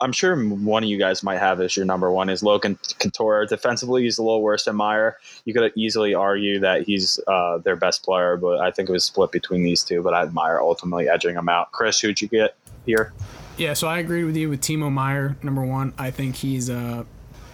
I'm 0.00 0.12
sure 0.12 0.36
one 0.36 0.84
of 0.84 0.88
you 0.88 0.98
guys 0.98 1.22
might 1.22 1.38
have 1.38 1.60
as 1.60 1.76
your 1.76 1.84
number 1.84 2.10
one 2.10 2.28
is 2.28 2.42
Logan 2.42 2.78
Couture. 2.98 3.46
Defensively, 3.46 4.04
he's 4.04 4.18
a 4.18 4.22
little 4.22 4.42
worse 4.42 4.64
than 4.64 4.76
Meier. 4.76 5.18
You 5.44 5.54
could 5.54 5.72
easily 5.76 6.14
argue 6.14 6.60
that 6.60 6.82
he's 6.82 7.20
uh, 7.26 7.58
their 7.58 7.76
best 7.76 8.04
player, 8.04 8.36
but 8.36 8.60
I 8.60 8.70
think 8.70 8.88
it 8.88 8.92
was 8.92 9.04
split 9.04 9.32
between 9.32 9.62
these 9.62 9.82
two. 9.82 10.02
But 10.02 10.14
I 10.14 10.20
had 10.20 10.34
Meier 10.34 10.60
ultimately 10.60 11.08
edging 11.08 11.34
him 11.34 11.48
out. 11.48 11.72
Chris, 11.72 12.00
who'd 12.00 12.20
you 12.20 12.28
get? 12.28 12.54
here. 12.88 13.12
Yeah, 13.56 13.74
so 13.74 13.86
I 13.86 13.98
agree 13.98 14.24
with 14.24 14.36
you 14.36 14.48
with 14.48 14.60
Timo 14.60 14.90
Meier, 14.90 15.36
Number 15.42 15.64
one, 15.64 15.92
I 15.98 16.10
think 16.10 16.36
he's 16.36 16.70
uh, 16.70 17.04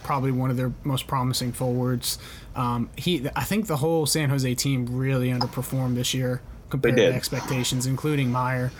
probably 0.04 0.30
one 0.30 0.50
of 0.50 0.56
their 0.56 0.72
most 0.84 1.06
promising 1.06 1.52
forwards. 1.52 2.18
Um, 2.54 2.90
he, 2.96 3.28
I 3.34 3.42
think 3.44 3.66
the 3.66 3.76
whole 3.76 4.06
San 4.06 4.28
Jose 4.30 4.54
team 4.54 4.96
really 4.96 5.30
underperformed 5.30 5.96
this 5.96 6.14
year 6.14 6.40
compared 6.70 6.96
to 6.96 7.06
expectations, 7.12 7.86
including 7.86 8.30
Meier. 8.30 8.70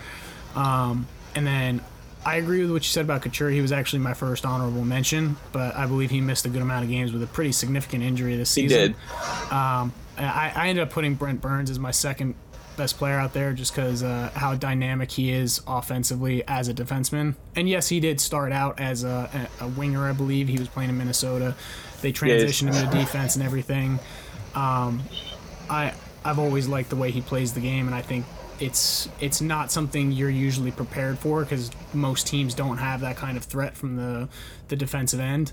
Um, 0.55 1.07
and 1.35 1.45
then 1.45 1.81
I 2.25 2.37
agree 2.37 2.61
with 2.61 2.71
what 2.71 2.83
you 2.83 2.89
said 2.89 3.05
about 3.05 3.21
Couture. 3.21 3.49
He 3.49 3.61
was 3.61 3.71
actually 3.71 3.99
my 3.99 4.13
first 4.13 4.45
honorable 4.45 4.83
mention, 4.83 5.35
but 5.51 5.75
I 5.75 5.85
believe 5.85 6.09
he 6.09 6.21
missed 6.21 6.45
a 6.45 6.49
good 6.49 6.61
amount 6.61 6.85
of 6.85 6.89
games 6.89 7.11
with 7.11 7.21
a 7.21 7.27
pretty 7.27 7.51
significant 7.51 8.03
injury 8.03 8.35
this 8.35 8.49
season. 8.49 8.79
He 8.79 8.87
did. 8.87 8.95
Um, 9.51 9.93
I, 10.17 10.51
I 10.55 10.67
ended 10.69 10.83
up 10.83 10.91
putting 10.91 11.15
Brent 11.15 11.41
Burns 11.41 11.69
as 11.69 11.77
my 11.77 11.91
second 11.91 12.35
best 12.77 12.97
player 12.97 13.19
out 13.19 13.33
there 13.33 13.53
just 13.53 13.73
because 13.73 14.03
uh, 14.03 14.31
how 14.35 14.55
dynamic 14.55 15.11
he 15.11 15.31
is 15.31 15.61
offensively 15.67 16.43
as 16.47 16.67
a 16.67 16.73
defenseman. 16.73 17.35
And 17.55 17.69
yes, 17.69 17.87
he 17.89 17.99
did 17.99 18.19
start 18.19 18.51
out 18.51 18.79
as 18.79 19.03
a, 19.03 19.49
a 19.59 19.67
winger, 19.67 20.07
I 20.07 20.13
believe. 20.13 20.47
He 20.47 20.57
was 20.57 20.67
playing 20.67 20.89
in 20.89 20.97
Minnesota. 20.97 21.55
They 22.01 22.11
transitioned 22.11 22.73
him 22.73 22.89
to 22.89 22.97
defense 22.97 23.35
and 23.35 23.43
everything. 23.43 23.99
Um, 24.53 25.03
I 25.69 25.93
I've 26.23 26.39
always 26.39 26.67
liked 26.67 26.89
the 26.89 26.95
way 26.95 27.11
he 27.11 27.21
plays 27.21 27.53
the 27.53 27.61
game, 27.61 27.85
and 27.87 27.95
I 27.95 28.01
think 28.01 28.25
it's 28.59 29.09
it's 29.19 29.41
not 29.41 29.71
something 29.71 30.11
you're 30.11 30.29
usually 30.29 30.71
prepared 30.71 31.19
for 31.19 31.43
because 31.43 31.71
most 31.93 32.27
teams 32.27 32.53
don't 32.53 32.77
have 32.77 33.01
that 33.01 33.17
kind 33.17 33.37
of 33.37 33.43
threat 33.43 33.75
from 33.75 33.95
the 33.95 34.29
the 34.67 34.75
defensive 34.75 35.19
end. 35.19 35.51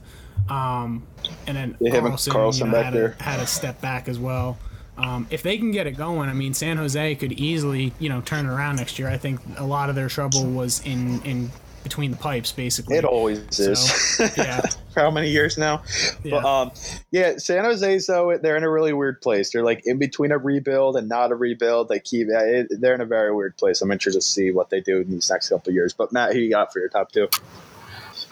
Um, 0.48 1.06
and 1.46 1.56
then 1.56 1.76
yeah, 1.80 1.92
Karlsson, 1.92 2.32
Karlsson 2.32 2.66
you 2.66 2.72
know, 2.72 2.82
had, 2.82 2.96
a, 2.96 3.22
had, 3.22 3.40
a, 3.40 3.46
step 3.46 3.80
back 3.80 4.08
as 4.08 4.18
well. 4.18 4.58
Um, 4.97 5.26
if 5.30 5.43
they 5.43 5.57
can 5.57 5.70
get 5.70 5.86
it 5.86 5.93
going, 5.93 6.28
I 6.28 6.34
mean, 6.34 6.55
San 6.55 6.76
Jose 6.76 7.14
could 7.16 7.32
easily, 7.32 7.93
you 7.99 8.09
know, 8.09 8.20
turn 8.20 8.47
around 8.47 8.76
next 8.76 8.99
year. 8.99 9.09
I 9.09 9.16
think 9.16 9.40
a 9.57 9.64
lot 9.64 9.88
of 9.88 9.95
their 9.95 10.09
trouble 10.09 10.45
was 10.45 10.84
in 10.84 11.22
in 11.22 11.51
between 11.82 12.11
the 12.11 12.16
pipes, 12.16 12.53
basically. 12.53 12.97
It 12.97 13.05
always 13.05 13.59
is. 13.59 13.80
So, 13.80 14.28
yeah. 14.36 14.61
For 14.93 15.01
how 15.01 15.11
many 15.11 15.30
years 15.30 15.59
now? 15.59 15.82
Yeah. 16.22 16.30
But 16.30 16.45
um, 16.45 16.70
yeah, 17.11 17.38
San 17.38 17.64
Jose's 17.64 18.07
though 18.07 18.36
they're 18.38 18.57
in 18.57 18.64
a 18.64 18.70
really 18.70 18.93
weird 18.93 19.20
place. 19.20 19.51
They're 19.51 19.64
like 19.64 19.82
in 19.86 19.99
between 19.99 20.32
a 20.32 20.38
rebuild 20.38 20.97
and 20.97 21.09
not 21.09 21.32
a 21.32 21.34
rebuild. 21.34 21.88
They 21.88 21.99
keep 21.99 22.28
they're 22.28 22.95
in 22.95 23.01
a 23.01 23.07
very 23.07 23.34
weird 23.34 23.57
place. 23.57 23.80
I'm 23.80 23.90
interested 23.90 24.20
to 24.20 24.26
see 24.26 24.51
what 24.51 24.70
they 24.70 24.80
do 24.80 25.01
in 25.01 25.11
these 25.11 25.30
next 25.30 25.49
couple 25.49 25.70
of 25.70 25.74
years. 25.74 25.93
But 25.93 26.12
Matt, 26.12 26.32
who 26.32 26.38
you 26.38 26.51
got 26.51 26.72
for 26.72 26.78
your 26.78 26.88
top 26.88 27.12
two? 27.12 27.28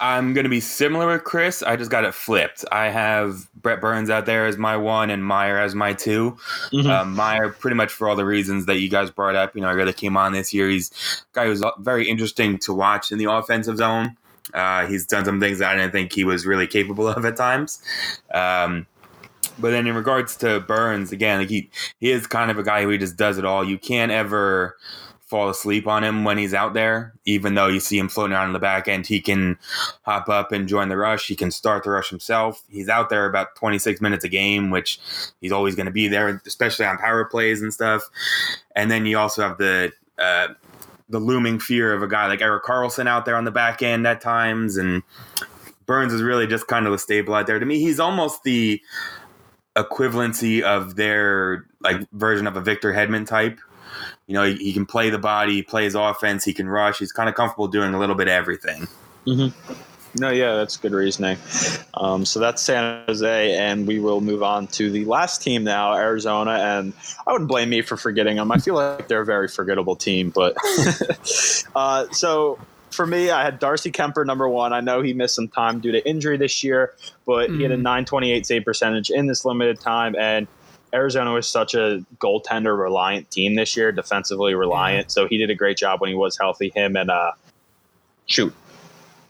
I'm 0.01 0.33
going 0.33 0.45
to 0.45 0.49
be 0.49 0.59
similar 0.59 1.07
with 1.07 1.23
Chris. 1.23 1.61
I 1.61 1.75
just 1.75 1.91
got 1.91 2.03
it 2.03 2.13
flipped. 2.15 2.65
I 2.71 2.89
have 2.89 3.47
Brent 3.61 3.79
Burns 3.81 4.09
out 4.09 4.25
there 4.25 4.47
as 4.47 4.57
my 4.57 4.75
one 4.75 5.11
and 5.11 5.23
Meier 5.23 5.59
as 5.59 5.75
my 5.75 5.93
2 5.93 6.35
Mhm. 6.73 6.89
Um, 6.89 7.15
Meier, 7.15 7.49
pretty 7.49 7.75
much 7.75 7.93
for 7.93 8.09
all 8.09 8.15
the 8.15 8.25
reasons 8.25 8.65
that 8.65 8.79
you 8.79 8.89
guys 8.89 9.11
brought 9.11 9.35
up. 9.35 9.55
You 9.55 9.61
know, 9.61 9.67
I 9.69 9.73
really 9.73 9.93
came 9.93 10.17
on 10.17 10.33
this 10.33 10.53
year. 10.53 10.67
He's 10.69 10.89
a 11.33 11.35
guy 11.35 11.45
who's 11.45 11.63
very 11.79 12.09
interesting 12.09 12.57
to 12.59 12.73
watch 12.73 13.11
in 13.11 13.19
the 13.19 13.31
offensive 13.31 13.77
zone. 13.77 14.17
Uh, 14.55 14.87
he's 14.87 15.05
done 15.05 15.23
some 15.23 15.39
things 15.39 15.59
that 15.59 15.69
I 15.71 15.75
didn't 15.77 15.91
think 15.91 16.11
he 16.11 16.23
was 16.23 16.45
really 16.47 16.67
capable 16.67 17.07
of 17.07 17.23
at 17.23 17.37
times. 17.37 17.79
Um, 18.33 18.87
but 19.59 19.69
then 19.69 19.85
in 19.85 19.95
regards 19.95 20.35
to 20.37 20.61
Burns, 20.61 21.11
again, 21.11 21.39
like 21.39 21.49
he, 21.49 21.69
he 21.99 22.09
is 22.11 22.25
kind 22.25 22.49
of 22.49 22.57
a 22.57 22.63
guy 22.63 22.83
who 22.83 22.97
just 22.97 23.17
does 23.17 23.37
it 23.37 23.45
all. 23.45 23.63
You 23.63 23.77
can't 23.77 24.11
ever 24.11 24.77
fall 25.31 25.49
asleep 25.49 25.87
on 25.87 26.03
him 26.03 26.25
when 26.25 26.37
he's 26.37 26.53
out 26.53 26.73
there, 26.73 27.13
even 27.23 27.55
though 27.55 27.67
you 27.67 27.79
see 27.79 27.97
him 27.97 28.09
floating 28.09 28.33
around 28.33 28.47
in 28.47 28.53
the 28.53 28.59
back 28.59 28.89
end. 28.89 29.07
He 29.07 29.21
can 29.21 29.57
hop 30.01 30.27
up 30.27 30.51
and 30.51 30.67
join 30.67 30.89
the 30.89 30.97
rush. 30.97 31.25
He 31.25 31.37
can 31.37 31.51
start 31.51 31.85
the 31.85 31.89
rush 31.89 32.09
himself. 32.09 32.61
He's 32.69 32.89
out 32.89 33.09
there 33.09 33.25
about 33.25 33.55
26 33.55 34.01
minutes 34.01 34.25
a 34.25 34.27
game, 34.27 34.71
which 34.71 34.99
he's 35.39 35.53
always 35.53 35.73
going 35.73 35.85
to 35.85 35.91
be 35.91 36.09
there, 36.09 36.41
especially 36.45 36.85
on 36.85 36.97
power 36.97 37.23
plays 37.23 37.61
and 37.61 37.73
stuff. 37.73 38.03
And 38.75 38.91
then 38.91 39.05
you 39.05 39.17
also 39.17 39.41
have 39.41 39.57
the 39.57 39.93
uh, 40.19 40.49
the 41.07 41.19
looming 41.19 41.59
fear 41.59 41.93
of 41.93 42.03
a 42.03 42.09
guy 42.09 42.27
like 42.27 42.41
Erik 42.41 42.65
Karlsson 42.65 43.07
out 43.07 43.23
there 43.23 43.37
on 43.37 43.45
the 43.45 43.51
back 43.51 43.81
end 43.81 44.05
at 44.05 44.19
times, 44.19 44.75
and 44.75 45.01
Burns 45.85 46.11
is 46.11 46.21
really 46.21 46.45
just 46.45 46.67
kind 46.67 46.85
of 46.87 46.91
a 46.91 46.97
staple 46.97 47.33
out 47.33 47.47
there. 47.47 47.57
To 47.57 47.65
me, 47.65 47.79
he's 47.79 48.01
almost 48.01 48.43
the 48.43 48.81
equivalency 49.77 50.61
of 50.61 50.97
their 50.97 51.65
like 51.79 52.05
version 52.11 52.47
of 52.47 52.57
a 52.57 52.61
Victor 52.61 52.91
Hedman 52.91 53.25
type. 53.25 53.61
You 54.27 54.33
know, 54.33 54.43
he, 54.43 54.55
he 54.55 54.73
can 54.73 54.85
play 54.85 55.09
the 55.09 55.19
body, 55.19 55.53
he 55.53 55.63
plays 55.63 55.95
offense, 55.95 56.43
he 56.43 56.53
can 56.53 56.67
rush. 56.67 56.99
He's 56.99 57.11
kind 57.11 57.29
of 57.29 57.35
comfortable 57.35 57.67
doing 57.67 57.93
a 57.93 57.99
little 57.99 58.15
bit 58.15 58.27
of 58.27 58.33
everything. 58.33 58.87
No, 60.15 60.29
yeah, 60.29 60.55
that's 60.55 60.75
good 60.75 60.91
reasoning. 60.91 61.37
Um, 61.93 62.25
so 62.25 62.39
that's 62.39 62.61
San 62.61 63.05
Jose, 63.07 63.55
and 63.55 63.87
we 63.87 63.99
will 63.99 64.19
move 64.19 64.43
on 64.43 64.67
to 64.67 64.89
the 64.89 65.05
last 65.05 65.41
team 65.41 65.63
now, 65.63 65.93
Arizona. 65.93 66.51
And 66.51 66.93
I 67.25 67.31
wouldn't 67.31 67.47
blame 67.47 67.69
me 67.69 67.81
for 67.81 67.95
forgetting 67.95 68.35
them. 68.35 68.51
I 68.51 68.57
feel 68.57 68.75
like 68.75 69.07
they're 69.07 69.21
a 69.21 69.25
very 69.25 69.47
forgettable 69.47 69.95
team, 69.95 70.29
but 70.29 70.57
uh, 71.75 72.07
so 72.11 72.59
for 72.89 73.07
me, 73.07 73.31
I 73.31 73.43
had 73.43 73.59
Darcy 73.59 73.91
Kuemper 73.91 74.25
number 74.25 74.49
one. 74.49 74.73
I 74.73 74.81
know 74.81 75.01
he 75.01 75.13
missed 75.13 75.35
some 75.35 75.47
time 75.47 75.79
due 75.79 75.93
to 75.93 76.07
injury 76.07 76.35
this 76.35 76.61
year, 76.61 76.93
but 77.25 77.49
he 77.49 77.63
had 77.63 77.71
a 77.71 77.77
928 77.77 78.45
save 78.45 78.65
percentage 78.65 79.09
in 79.09 79.27
this 79.27 79.45
limited 79.45 79.79
time, 79.79 80.15
and 80.17 80.45
Arizona 80.93 81.33
was 81.33 81.47
such 81.47 81.73
a 81.73 82.03
goaltender 82.17 82.77
reliant 82.77 83.31
team 83.31 83.55
this 83.55 83.75
year, 83.77 83.91
defensively 83.91 84.53
reliant. 84.53 85.11
So 85.11 85.27
he 85.27 85.37
did 85.37 85.49
a 85.49 85.55
great 85.55 85.77
job 85.77 86.01
when 86.01 86.09
he 86.09 86.15
was 86.15 86.37
healthy. 86.37 86.71
Him 86.73 86.95
and 86.95 87.09
uh, 87.09 87.31
shoot, 88.25 88.53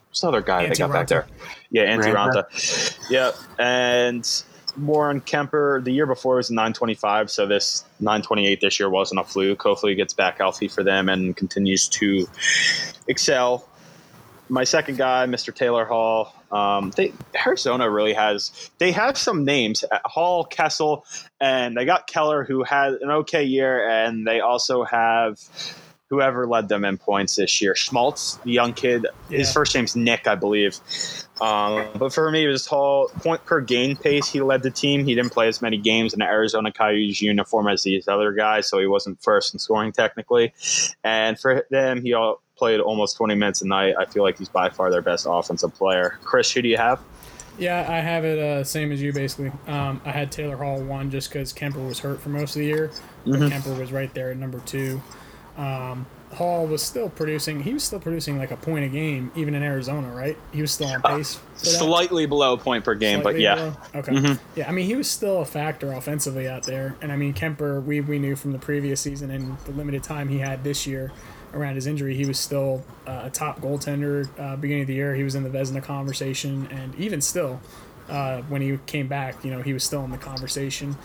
what's 0.10 0.24
another 0.24 0.42
guy 0.42 0.66
they 0.66 0.74
Antti 0.74 0.78
got 0.80 0.92
back 0.92 1.08
there? 1.08 1.28
Yeah, 1.70 1.96
Antti 1.96 2.14
Raanta. 2.14 2.46
Ranta. 2.50 3.10
Yeah, 3.10 3.32
and 3.60 4.44
Warren 4.78 5.22
Kuemper 5.22 5.84
the 5.84 5.92
year 5.92 6.06
before 6.06 6.36
was 6.38 6.50
925, 6.50 7.30
so 7.30 7.46
this 7.46 7.84
928 8.00 8.62
this 8.62 8.80
year 8.80 8.90
wasn't 8.90 9.20
a 9.20 9.24
fluke. 9.24 9.62
Hopefully, 9.62 9.92
he 9.92 9.96
gets 9.96 10.14
back 10.14 10.38
healthy 10.38 10.68
for 10.68 10.84
them 10.84 11.10
and 11.10 11.36
continues 11.36 11.88
to 11.90 12.28
excel. 13.08 13.68
My 14.50 14.64
second 14.64 14.98
guy, 14.98 15.26
Mr. 15.28 15.54
Taylor 15.54 15.86
Hall. 15.86 16.36
Um, 16.52 16.92
they 16.96 17.14
Arizona 17.46 17.90
really 17.90 18.14
has. 18.14 18.72
They 18.78 18.92
have 18.92 19.18
some 19.18 19.46
names: 19.46 19.84
uh, 19.90 20.00
Hall, 20.06 20.44
Kessel, 20.44 21.06
and 21.40 21.78
they 21.78 21.86
got 21.86 22.08
Keller, 22.08 22.44
who 22.44 22.64
had 22.64 22.94
an 22.94 23.10
okay 23.10 23.44
year, 23.44 23.88
and 23.90 24.28
they 24.28 24.40
also 24.40 24.84
have 24.84 25.40
whoever 26.12 26.46
led 26.46 26.68
them 26.68 26.84
in 26.84 26.98
points 26.98 27.38
this 27.38 27.62
year. 27.62 27.74
Schmaltz, 27.74 28.36
the 28.44 28.52
young 28.52 28.74
kid. 28.74 29.08
His 29.30 29.52
first 29.52 29.74
name's 29.74 29.96
Nick, 29.96 30.28
I 30.28 30.36
believe. 30.36 30.78
Um, 31.40 31.88
but 31.96 32.14
for 32.14 32.30
me, 32.30 32.44
it 32.44 32.50
was 32.50 32.68
Hall 32.68 33.10
point 33.22 33.46
per 33.46 33.62
game 33.62 33.96
pace. 33.96 34.28
He 34.28 34.42
led 34.42 34.62
the 34.62 34.70
team. 34.70 35.06
He 35.06 35.16
didn't 35.16 35.32
play 35.32 35.48
as 35.48 35.62
many 35.62 35.78
games 35.78 36.14
in 36.14 36.22
an 36.22 36.28
Arizona 36.28 36.72
Coyotes 36.72 37.22
uniform 37.22 37.70
as 37.70 37.84
these 37.84 38.10
other 38.10 38.34
guys, 38.34 38.68
so 38.68 38.78
he 38.78 38.88
wasn't 38.88 39.24
first 39.24 39.54
in 39.54 39.60
scoring 39.60 39.94
technically. 39.94 40.54
And 41.02 41.40
for 41.40 41.66
them, 41.72 42.02
he 42.02 42.14
all 42.14 42.42
played 42.62 42.80
almost 42.80 43.18
20 43.18 43.34
minutes 43.34 43.64
a 43.64 43.68
night. 43.68 43.96
I 43.98 44.06
feel 44.06 44.22
like 44.22 44.38
he's 44.38 44.48
by 44.48 44.70
far 44.70 44.92
their 44.92 45.02
best 45.02 45.26
offensive 45.28 45.74
player. 45.74 46.20
Chris, 46.24 46.52
who 46.52 46.62
do 46.62 46.70
you 46.70 46.78
have? 46.78 47.02
Yeah, 47.58 47.88
I 47.90 47.98
have 47.98 48.24
it 48.24 48.38
uh, 48.38 48.64
same 48.64 48.92
as 48.92 49.02
you 49.02 49.12
basically. 49.12 49.52
Um, 49.66 50.00
I 50.06 50.12
had 50.12 50.32
Taylor 50.32 50.58
Hall 50.58 50.80
one 50.80 51.10
just 51.10 51.30
because 51.30 51.52
Kuemper 51.54 51.86
was 51.88 51.98
hurt 51.98 52.22
for 52.22 52.30
most 52.30 52.56
of 52.56 52.60
the 52.60 52.68
year. 52.68 52.92
Mhm. 53.26 53.50
Kuemper 53.50 53.80
was 53.80 53.92
right 53.92 54.14
there 54.14 54.30
at 54.30 54.38
number 54.38 54.60
two. 54.60 55.02
Um, 55.58 56.06
Hall 56.34 56.68
was 56.68 56.84
still 56.84 57.10
producing. 57.10 57.64
He 57.64 57.74
was 57.74 57.84
still 57.84 58.00
producing 58.00 58.38
like 58.38 58.52
a 58.52 58.58
point 58.58 58.86
a 58.86 58.90
game, 58.90 59.32
even 59.36 59.56
in 59.56 59.64
Arizona, 59.64 60.10
right? 60.10 60.38
He 60.54 60.62
was 60.62 60.72
still 60.72 60.88
on 60.88 61.02
pace. 61.02 61.40
for 61.56 61.66
that? 61.66 61.66
Slightly 61.66 62.28
below 62.28 62.58
point 62.58 62.86
per 62.86 62.94
game, 62.94 63.24
but 63.24 63.40
yeah. 63.40 63.56
below? 63.56 63.74
Okay. 63.96 64.12
Mhm. 64.12 64.40
Yeah, 64.56 64.70
I 64.70 64.72
mean, 64.72 64.86
he 64.86 64.96
was 64.96 65.10
still 65.10 65.42
a 65.42 65.46
factor 65.46 65.92
offensively 65.94 66.48
out 66.48 66.64
there. 66.64 66.96
And 67.02 67.12
I 67.12 67.16
mean, 67.16 67.34
Kuemper, 67.34 67.84
we, 67.84 68.02
we 68.02 68.20
knew 68.20 68.36
from 68.36 68.52
the 68.52 68.60
previous 68.60 69.02
season 69.02 69.32
and 69.32 69.58
the 69.66 69.72
limited 69.72 70.04
time 70.04 70.30
he 70.30 70.38
had 70.38 70.64
this 70.64 70.86
year 70.86 71.12
around 71.54 71.76
his 71.76 71.88
injury, 71.88 72.16
he 72.16 72.26
was 72.26 72.40
still 72.40 72.84
uh, 73.08 73.22
a 73.26 73.30
top 73.30 73.60
goaltender. 73.62 74.28
Uh, 74.40 74.56
beginning 74.56 74.84
of 74.84 74.88
the 74.88 74.94
year, 74.96 75.16
he 75.16 75.24
was 75.24 75.36
in 75.36 75.44
the 75.44 75.50
Vezina 75.50 75.84
conversation. 75.84 76.68
And 76.72 76.96
even 76.96 77.22
still, 77.22 77.60
uh, 78.10 78.42
when 78.44 78.62
he 78.62 78.78
came 78.86 79.08
back, 79.08 79.44
you 79.44 79.52
know, 79.52 79.62
he 79.62 79.74
was 79.74 79.84
still 79.84 80.04
in 80.04 80.12
the 80.12 80.18
conversation. 80.18 80.96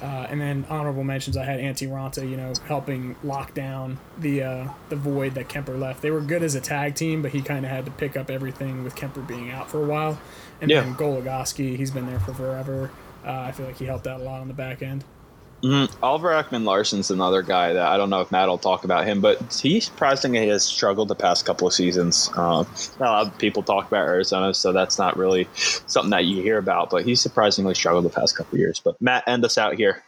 Uh, 0.00 0.26
and 0.28 0.40
then 0.40 0.66
honorable 0.68 1.04
mentions, 1.04 1.36
I 1.36 1.44
had 1.44 1.60
Antti 1.60 1.88
Raanta, 1.88 2.28
you 2.28 2.36
know, 2.36 2.52
helping 2.66 3.14
lock 3.22 3.54
down 3.54 3.98
the 4.18 4.42
uh, 4.42 4.68
the 4.88 4.96
void 4.96 5.34
that 5.36 5.48
Kuemper 5.48 5.78
left. 5.78 6.02
They 6.02 6.10
were 6.10 6.20
good 6.20 6.42
as 6.42 6.56
a 6.56 6.60
tag 6.60 6.96
team, 6.96 7.22
but 7.22 7.30
he 7.30 7.40
kind 7.40 7.64
of 7.64 7.70
had 7.70 7.84
to 7.84 7.92
pick 7.92 8.16
up 8.16 8.28
everything 8.28 8.82
with 8.82 8.96
Kuemper 8.96 9.24
being 9.24 9.52
out 9.52 9.70
for 9.70 9.80
a 9.80 9.86
while. 9.86 10.18
And 10.60 10.68
Yeah. 10.68 10.82
then 10.82 10.96
Goligoski, 10.96 11.76
he's 11.76 11.92
been 11.92 12.06
there 12.06 12.18
for 12.18 12.34
forever. 12.34 12.90
Uh, 13.24 13.30
I 13.30 13.52
feel 13.52 13.66
like 13.66 13.76
he 13.76 13.84
helped 13.84 14.08
out 14.08 14.20
a 14.20 14.24
lot 14.24 14.40
on 14.40 14.48
the 14.48 14.54
back 14.54 14.82
end. 14.82 15.04
Mhm. 15.62 15.94
Oliver 16.02 16.30
Ekman 16.30 16.64
Larsson's 16.64 17.10
another 17.10 17.42
guy 17.42 17.72
that 17.72 17.86
I 17.86 17.96
don't 17.96 18.10
know 18.10 18.20
if 18.20 18.32
Matt 18.32 18.48
will 18.48 18.58
talk 18.58 18.82
about 18.84 19.06
him, 19.06 19.20
but 19.20 19.38
he 19.62 19.78
surprisingly 19.78 20.48
has 20.48 20.64
struggled 20.64 21.06
the 21.08 21.14
past 21.14 21.44
couple 21.44 21.68
of 21.68 21.72
seasons. 21.74 22.28
Uh, 22.36 22.64
not 22.98 23.00
a 23.00 23.04
lot 23.04 23.26
of 23.28 23.38
people 23.38 23.62
talk 23.62 23.86
about 23.86 24.04
Arizona, 24.04 24.54
so 24.54 24.72
that's 24.72 24.98
not 24.98 25.16
really 25.16 25.48
something 25.54 26.10
that 26.10 26.24
you 26.24 26.42
hear 26.42 26.58
about. 26.58 26.90
But 26.90 27.04
he's 27.04 27.20
surprisingly 27.20 27.74
struggled 27.74 28.04
the 28.04 28.10
past 28.10 28.36
couple 28.36 28.56
of 28.56 28.60
years. 28.60 28.80
But 28.80 29.00
Matt, 29.00 29.22
end 29.28 29.44
us 29.44 29.56
out 29.56 29.74
here. 29.74 30.02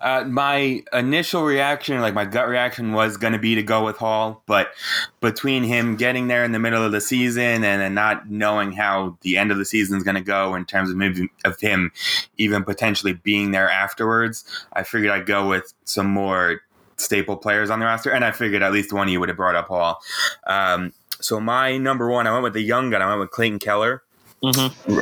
Uh, 0.00 0.24
my 0.24 0.82
initial 0.92 1.44
reaction, 1.44 2.00
like 2.00 2.12
my 2.12 2.24
gut 2.24 2.48
reaction, 2.48 2.92
was 2.92 3.16
going 3.16 3.32
to 3.32 3.38
be 3.38 3.54
to 3.54 3.62
go 3.62 3.84
with 3.84 3.96
Hall, 3.96 4.42
but 4.46 4.72
between 5.20 5.62
him 5.62 5.96
getting 5.96 6.28
there 6.28 6.44
in 6.44 6.52
the 6.52 6.58
middle 6.58 6.84
of 6.84 6.92
the 6.92 7.00
season 7.00 7.64
and 7.64 7.80
then 7.80 7.94
not 7.94 8.28
knowing 8.28 8.72
how 8.72 9.16
the 9.22 9.38
end 9.38 9.50
of 9.50 9.56
the 9.56 9.64
season 9.64 9.96
is 9.96 10.04
going 10.04 10.16
to 10.16 10.20
go 10.20 10.54
in 10.54 10.64
terms 10.66 10.90
of 10.90 10.96
maybe 10.96 11.28
of 11.44 11.58
him 11.58 11.90
even 12.36 12.64
potentially 12.64 13.14
being 13.14 13.52
there 13.52 13.70
afterwards, 13.70 14.44
I 14.74 14.82
figured 14.82 15.10
I'd 15.10 15.26
go 15.26 15.48
with 15.48 15.72
some 15.84 16.06
more 16.06 16.60
staple 16.96 17.36
players 17.36 17.70
on 17.70 17.80
the 17.80 17.86
roster, 17.86 18.10
and 18.10 18.24
I 18.24 18.30
figured 18.32 18.62
at 18.62 18.72
least 18.72 18.92
one 18.92 19.08
of 19.08 19.12
you 19.12 19.20
would 19.20 19.30
have 19.30 19.38
brought 19.38 19.56
up 19.56 19.68
Hall. 19.68 20.00
Um, 20.46 20.92
so 21.20 21.40
my 21.40 21.78
number 21.78 22.10
one, 22.10 22.26
I 22.26 22.32
went 22.32 22.42
with 22.42 22.52
the 22.52 22.60
young 22.60 22.90
gun. 22.90 23.00
I 23.00 23.08
went 23.08 23.20
with 23.20 23.30
Clayton 23.30 23.58
Keller 23.58 24.02
Mm-hmm. 24.44 24.98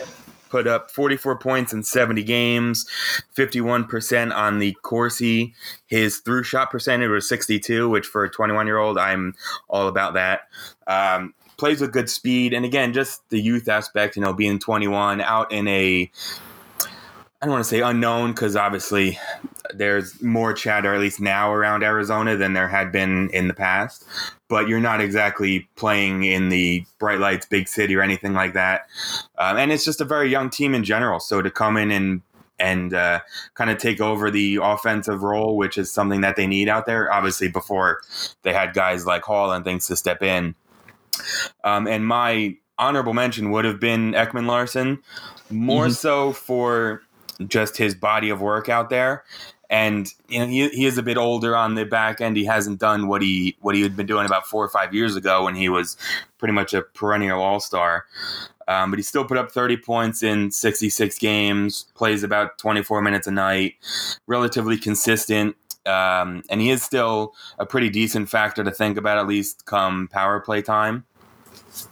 Put 0.53 0.67
up 0.67 0.91
44 0.91 1.39
points 1.39 1.73
in 1.73 1.83
70 1.83 2.23
games, 2.23 2.87
51% 3.35 4.37
on 4.37 4.59
the 4.59 4.77
Corsi. 4.83 5.55
His 5.87 6.19
through 6.19 6.43
shot 6.43 6.71
percentage 6.71 7.09
was 7.09 7.27
62, 7.27 7.89
which 7.89 8.07
for 8.07 8.23
a 8.23 8.31
21 8.31 8.67
year 8.67 8.77
old, 8.77 8.99
I'm 8.99 9.35
all 9.69 9.89
about 9.89 10.13
that. 10.13 10.43
Um, 10.87 11.33
plays 11.57 11.81
with 11.81 11.93
good 11.93 12.11
speed. 12.11 12.53
And 12.53 12.67
again, 12.67 12.93
just 12.93 13.27
the 13.31 13.41
youth 13.41 13.67
aspect, 13.67 14.15
you 14.15 14.23
know, 14.23 14.35
being 14.35 14.59
21 14.59 15.23
out 15.23 15.51
in 15.51 15.67
a, 15.69 16.11
I 17.41 17.47
don't 17.47 17.53
want 17.53 17.65
to 17.65 17.69
say 17.71 17.81
unknown 17.81 18.33
because 18.33 18.55
obviously 18.55 19.19
there's 19.75 20.23
more 20.23 20.53
chatter, 20.53 20.95
at 20.95 21.01
least 21.01 21.21
now, 21.21 21.53
around 21.53 21.83
Arizona 21.83 22.37
than 22.37 22.53
there 22.53 22.69
had 22.69 22.93
been 22.93 23.31
in 23.31 23.49
the 23.49 23.55
past. 23.55 24.05
But 24.49 24.69
you're 24.69 24.81
not 24.81 25.01
exactly 25.01 25.69
playing 25.77 26.25
in 26.25 26.49
the 26.49 26.85
bright 26.99 27.19
lights, 27.19 27.47
big 27.47 27.69
city, 27.69 27.97
or 27.97 28.03
anything 28.03 28.35
like 28.35 28.55
that. 28.55 28.87
Um, 29.39 29.57
and 29.57 29.73
it's 29.73 29.85
just 29.85 30.01
a 30.01 30.05
very 30.05 30.31
young 30.31 30.51
team 30.51 30.75
in 30.75 30.85
general. 30.85 31.21
So 31.21 31.43
to 31.43 31.51
come 31.51 31.77
in 31.77 31.91
and 31.91 32.23
and 32.59 32.95
uh, 32.95 33.21
kind 33.55 33.71
of 33.71 33.79
take 33.79 34.01
over 34.01 34.31
the 34.31 34.61
offensive 34.63 35.23
role, 35.23 35.57
which 35.57 35.77
is 35.77 35.91
something 35.91 36.21
that 36.21 36.37
they 36.37 36.47
need 36.47 36.69
out 36.69 36.87
there. 36.87 37.13
Obviously, 37.13 37.49
before 37.49 38.03
they 38.43 38.53
had 38.53 38.73
guys 38.73 39.05
like 39.05 39.23
Hall 39.23 39.51
and 39.53 39.65
things 39.65 39.89
to 39.89 39.97
step 39.97 40.23
in. 40.23 40.55
Um, 41.65 41.87
and 41.89 42.07
my 42.07 42.57
honorable 42.79 43.15
mention 43.15 43.51
would 43.51 43.65
have 43.65 43.81
been 43.81 44.13
Ekman 44.13 44.47
Larsson, 44.47 45.03
more 45.51 45.91
so 45.91 46.33
for 46.33 47.03
just 47.47 47.77
his 47.77 47.95
body 47.95 48.31
of 48.31 48.41
work 48.41 48.69
out 48.69 48.91
there. 48.91 49.25
And 49.73 50.13
you 50.29 50.39
know 50.39 50.47
he, 50.47 50.69
he 50.69 50.85
is 50.85 50.99
a 50.99 51.03
bit 51.03 51.17
older 51.17 51.57
on 51.57 51.75
the 51.75 51.85
back 51.85 52.21
end. 52.21 52.37
He 52.37 52.45
hasn't 52.45 52.79
done 52.79 53.09
what 53.09 53.23
he 53.23 53.57
what 53.61 53.75
he 53.75 53.81
had 53.81 53.97
been 53.97 54.07
doing 54.07 54.27
about 54.27 54.47
four 54.47 54.63
or 54.63 54.69
five 54.69 54.95
years 54.95 55.17
ago 55.17 55.45
when 55.45 55.55
he 55.55 55.71
was 55.71 55.97
pretty 56.37 56.53
much 56.53 56.75
a 56.75 56.83
perennial 56.83 57.41
all 57.41 57.59
star. 57.59 58.05
Um, 58.69 58.91
but 58.91 58.99
he 58.99 59.03
still 59.03 59.25
put 59.25 59.39
up 59.39 59.51
30 59.51 59.79
points 59.79 60.23
in 60.23 60.51
66 60.51 61.19
games, 61.19 61.87
plays 61.95 62.23
about 62.23 62.59
24 62.59 63.03
minutes 63.03 63.27
a 63.27 63.31
night, 63.31 63.75
relatively 64.27 64.79
consistent. 64.79 65.57
Um, 65.85 66.43
and 66.49 66.61
he 66.61 66.71
is 66.71 66.83
still 66.83 67.35
a 67.59 67.67
pretty 67.67 67.91
decent 67.91 68.29
factor 68.29 68.63
to 68.63 68.71
think 68.71 68.97
about, 68.97 69.19
at 69.19 69.27
least 69.27 69.65
come 69.67 70.07
power 70.09 70.39
play 70.39 70.63
time. 70.63 71.05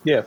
Yeah. 0.05 0.23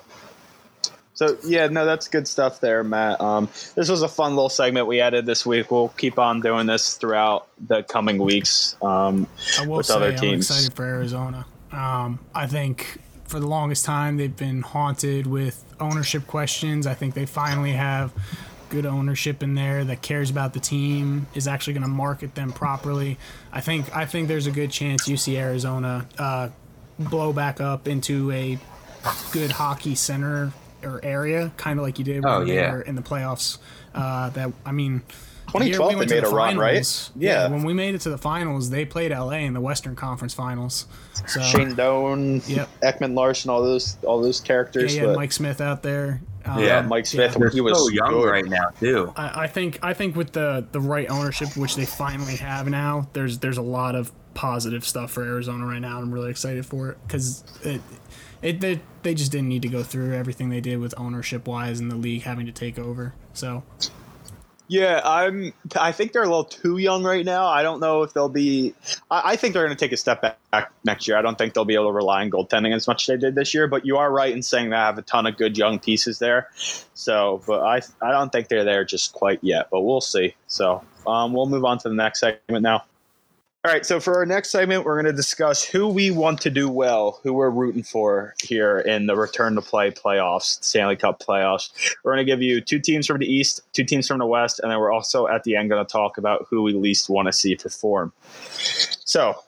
So 1.13 1.37
yeah, 1.45 1.67
no, 1.67 1.85
that's 1.85 2.07
good 2.07 2.27
stuff 2.27 2.59
there, 2.59 2.83
Matt. 2.83 3.21
Um, 3.21 3.47
this 3.75 3.89
was 3.89 4.01
a 4.01 4.07
fun 4.07 4.35
little 4.35 4.49
segment 4.49 4.87
we 4.87 4.99
added 4.99 5.25
this 5.25 5.45
week. 5.45 5.69
We'll 5.69 5.89
keep 5.89 6.17
on 6.17 6.41
doing 6.41 6.65
this 6.65 6.95
throughout 6.95 7.47
the 7.67 7.83
coming 7.83 8.17
weeks 8.17 8.75
um, 8.81 9.27
I 9.59 9.67
will 9.67 9.77
with 9.77 9.85
say 9.85 9.93
other 9.93 10.11
I'm 10.11 10.33
excited 10.35 10.73
for 10.73 10.85
Arizona. 10.85 11.45
Um, 11.71 12.19
I 12.33 12.47
think 12.47 12.99
for 13.25 13.39
the 13.39 13.47
longest 13.47 13.85
time 13.85 14.17
they've 14.17 14.35
been 14.35 14.61
haunted 14.61 15.27
with 15.27 15.63
ownership 15.79 16.27
questions. 16.27 16.87
I 16.87 16.93
think 16.93 17.13
they 17.13 17.25
finally 17.25 17.73
have 17.73 18.13
good 18.69 18.85
ownership 18.87 19.43
in 19.43 19.53
there 19.53 19.83
that 19.83 20.01
cares 20.01 20.31
about 20.31 20.53
the 20.53 20.59
team 20.59 21.27
is 21.35 21.47
actually 21.47 21.73
going 21.73 21.83
to 21.83 21.87
market 21.87 22.33
them 22.33 22.51
properly. 22.51 23.19
I 23.51 23.61
think 23.61 23.95
I 23.95 24.05
think 24.07 24.27
there's 24.27 24.47
a 24.47 24.51
good 24.51 24.71
chance 24.71 25.07
you 25.07 25.17
see 25.17 25.37
Arizona 25.37 26.07
uh, 26.17 26.49
blow 26.97 27.33
back 27.33 27.61
up 27.61 27.87
into 27.87 28.31
a 28.31 28.57
good 29.31 29.51
hockey 29.51 29.93
center 29.93 30.53
or 30.83 30.99
area, 31.03 31.51
kind 31.57 31.79
of 31.79 31.85
like 31.85 31.97
you 31.99 32.05
did 32.05 32.23
when 32.23 32.33
Oh, 32.33 32.41
yeah. 32.41 32.71
were 32.73 32.81
in 32.81 32.95
the 32.95 33.01
playoffs. 33.01 33.57
Uh, 33.93 34.29
that 34.31 34.51
I 34.65 34.71
mean. 34.71 35.01
the 35.47 35.59
2012 35.59 35.89
we 35.99 36.05
they 36.05 36.15
made 36.15 36.23
the 36.23 36.29
a 36.29 36.33
run, 36.33 36.57
right? 36.57 36.71
finals- 36.71 37.11
Yeah. 37.15 37.47
when 37.49 37.63
we 37.63 37.73
made 37.73 37.93
it 37.93 38.01
to 38.01 38.09
the 38.09 38.17
finals, 38.17 38.69
they 38.71 38.85
played 38.85 39.11
LA 39.11 39.39
in 39.45 39.53
the 39.53 39.61
Western 39.61 39.95
Conference 39.95 40.33
Finals. 40.33 40.87
So 41.27 41.41
Shane 41.41 41.75
Doan, 41.75 42.41
Yep. 42.47 42.69
Ekman 42.81 43.13
Larsson, 43.13 43.51
all 43.51 43.61
those 43.61 43.97
all 44.03 44.19
those 44.21 44.41
yeah, 44.41 44.47
characters. 44.47 44.95
you 44.95 45.01
had 45.01 45.07
but- 45.09 45.15
Mike 45.17 45.31
Smith 45.31 45.61
out 45.61 45.83
there. 45.83 46.21
Um, 46.45 46.59
Yeah, 46.59 46.81
Mike 46.81 47.05
Smith, 47.05 47.33
yeah. 47.33 47.37
when 47.39 47.51
he 47.51 47.61
was 47.61 47.77
so 47.77 47.89
young 47.89 48.09
good. 48.11 48.29
right 48.29 48.45
now 48.45 48.69
too. 48.79 49.13
I, 49.15 49.43
I 49.43 49.47
think 49.47 49.79
I 49.83 49.93
think 49.93 50.15
with 50.15 50.31
the 50.33 50.65
the 50.71 50.81
right 50.81 51.09
ownership, 51.09 51.55
which 51.55 51.75
they 51.75 51.85
finally 51.85 52.35
have 52.37 52.67
now, 52.67 53.07
there's 53.13 53.37
there's 53.39 53.57
a 53.57 53.61
lot 53.61 53.95
of 53.95 54.11
positive 54.33 54.85
stuff 54.85 55.11
for 55.11 55.23
Arizona 55.23 55.65
right 55.65 55.81
now. 55.81 55.99
I'm 55.99 56.13
really 56.13 56.29
excited 56.29 56.65
for 56.65 56.89
it 56.89 56.97
because 57.05 57.43
it, 57.63 57.81
it 58.41 58.59
they, 58.59 58.81
they 59.03 59.13
just 59.13 59.31
didn't 59.31 59.49
need 59.49 59.61
to 59.63 59.69
go 59.69 59.83
through 59.83 60.13
everything 60.13 60.49
they 60.49 60.61
did 60.61 60.79
with 60.79 60.93
ownership 60.97 61.47
wise 61.47 61.79
and 61.79 61.91
the 61.91 61.95
league 61.95 62.23
having 62.23 62.45
to 62.45 62.51
take 62.51 62.77
over. 62.79 63.13
So 63.33 63.63
Yeah, 64.73 65.01
I'm. 65.03 65.53
I 65.75 65.91
think 65.91 66.13
they're 66.13 66.23
a 66.23 66.27
little 66.27 66.45
too 66.45 66.77
young 66.77 67.03
right 67.03 67.25
now. 67.25 67.47
I 67.47 67.63
don't 67.63 67.79
know 67.79 68.03
if 68.03 68.13
they'll 68.13 68.29
be. 68.29 68.73
I, 69.11 69.33
I 69.33 69.35
think 69.35 69.53
they're 69.53 69.65
going 69.65 69.75
to 69.75 69.79
take 69.79 69.91
a 69.91 69.97
step 69.97 70.21
back 70.21 70.71
next 70.85 71.07
year. 71.07 71.17
I 71.17 71.21
don't 71.21 71.37
think 71.37 71.53
they'll 71.53 71.65
be 71.65 71.75
able 71.75 71.87
to 71.87 71.91
rely 71.91 72.21
on 72.21 72.31
goaltending 72.31 72.73
as 72.73 72.87
much 72.87 73.03
as 73.03 73.13
they 73.13 73.17
did 73.17 73.35
this 73.35 73.53
year. 73.53 73.67
But 73.67 73.85
you 73.85 73.97
are 73.97 74.11
right 74.11 74.33
in 74.33 74.41
saying 74.41 74.69
they 74.69 74.77
have 74.77 74.97
a 74.97 75.01
ton 75.01 75.27
of 75.27 75.37
good 75.37 75.57
young 75.57 75.79
pieces 75.79 76.17
there. 76.19 76.49
So, 76.93 77.41
but 77.45 77.61
I 77.61 77.81
I 78.01 78.11
don't 78.11 78.31
think 78.31 78.47
they're 78.47 78.63
there 78.63 78.85
just 78.85 79.13
quite 79.13 79.39
yet. 79.43 79.67
But 79.69 79.81
we'll 79.81 80.01
see. 80.01 80.33
So, 80.47 80.81
um, 81.05 81.33
we'll 81.33 81.45
move 81.45 81.65
on 81.65 81.77
to 81.79 81.89
the 81.89 81.95
next 81.95 82.21
segment 82.21 82.63
now. 82.63 82.85
All 83.65 83.71
right, 83.71 83.85
so 83.85 84.01
for 84.01 84.17
our 84.17 84.25
next 84.25 84.49
segment, 84.49 84.83
we're 84.83 85.01
going 85.01 85.05
to 85.05 85.15
discuss 85.15 85.63
who 85.63 85.87
we 85.87 86.11
want 86.11 86.41
to 86.41 86.49
do 86.49 86.67
well, 86.67 87.21
who 87.23 87.31
we're 87.31 87.49
rooting 87.49 87.81
for 87.81 88.35
here 88.43 88.79
in 88.79 89.05
the 89.05 89.15
return 89.15 89.55
to 89.55 89.61
play 89.61 89.89
playoffs, 89.89 90.61
Stanley 90.61 90.97
Cup 90.97 91.23
playoffs. 91.23 91.69
We're 92.03 92.13
going 92.13 92.25
to 92.25 92.29
give 92.29 92.41
you 92.41 92.59
two 92.59 92.79
teams 92.79 93.07
from 93.07 93.19
the 93.19 93.25
East, 93.25 93.61
two 93.71 93.85
teams 93.85 94.05
from 94.05 94.19
the 94.19 94.25
West, 94.25 94.59
and 94.59 94.69
then 94.69 94.79
we're 94.79 94.91
also 94.91 95.27
at 95.27 95.45
the 95.45 95.55
end 95.55 95.69
going 95.69 95.85
to 95.85 95.89
talk 95.89 96.17
about 96.17 96.45
who 96.49 96.61
we 96.61 96.73
least 96.73 97.09
want 97.09 97.27
to 97.27 97.31
see 97.31 97.55
perform. 97.55 98.11
So 99.05 99.41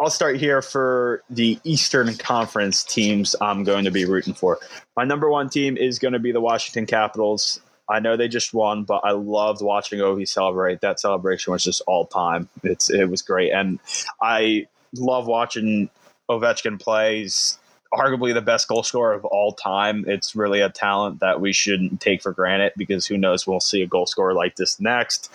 I'll 0.00 0.08
start 0.08 0.38
here 0.38 0.62
for 0.62 1.22
the 1.28 1.58
Eastern 1.64 2.14
Conference 2.14 2.84
teams 2.84 3.36
I'm 3.42 3.64
going 3.64 3.84
to 3.84 3.90
be 3.90 4.06
rooting 4.06 4.32
for. 4.32 4.60
My 4.96 5.04
number 5.04 5.28
one 5.28 5.50
team 5.50 5.76
is 5.76 5.98
going 5.98 6.14
to 6.14 6.18
be 6.18 6.32
the 6.32 6.40
Washington 6.40 6.86
Capitals. 6.86 7.60
I 7.88 8.00
know 8.00 8.16
they 8.16 8.28
just 8.28 8.52
won, 8.52 8.84
but 8.84 9.00
I 9.04 9.12
loved 9.12 9.62
watching 9.62 10.00
Ovi 10.00 10.28
celebrate. 10.28 10.80
That 10.80 11.00
celebration 11.00 11.52
was 11.52 11.64
just 11.64 11.80
all 11.86 12.06
time. 12.06 12.48
It's 12.62 12.90
it 12.90 13.08
was 13.08 13.22
great, 13.22 13.52
and 13.52 13.78
I 14.20 14.66
love 14.94 15.26
watching 15.26 15.90
Ovechkin 16.30 16.80
plays. 16.80 17.58
Arguably 17.90 18.34
the 18.34 18.42
best 18.42 18.68
goal 18.68 18.82
scorer 18.82 19.14
of 19.14 19.24
all 19.24 19.52
time. 19.52 20.04
It's 20.06 20.36
really 20.36 20.60
a 20.60 20.68
talent 20.68 21.20
that 21.20 21.40
we 21.40 21.54
shouldn't 21.54 22.02
take 22.02 22.20
for 22.20 22.32
granted 22.32 22.72
because 22.76 23.06
who 23.06 23.16
knows, 23.16 23.46
we'll 23.46 23.60
see 23.60 23.80
a 23.80 23.86
goal 23.86 24.04
scorer 24.04 24.34
like 24.34 24.56
this 24.56 24.78
next. 24.78 25.30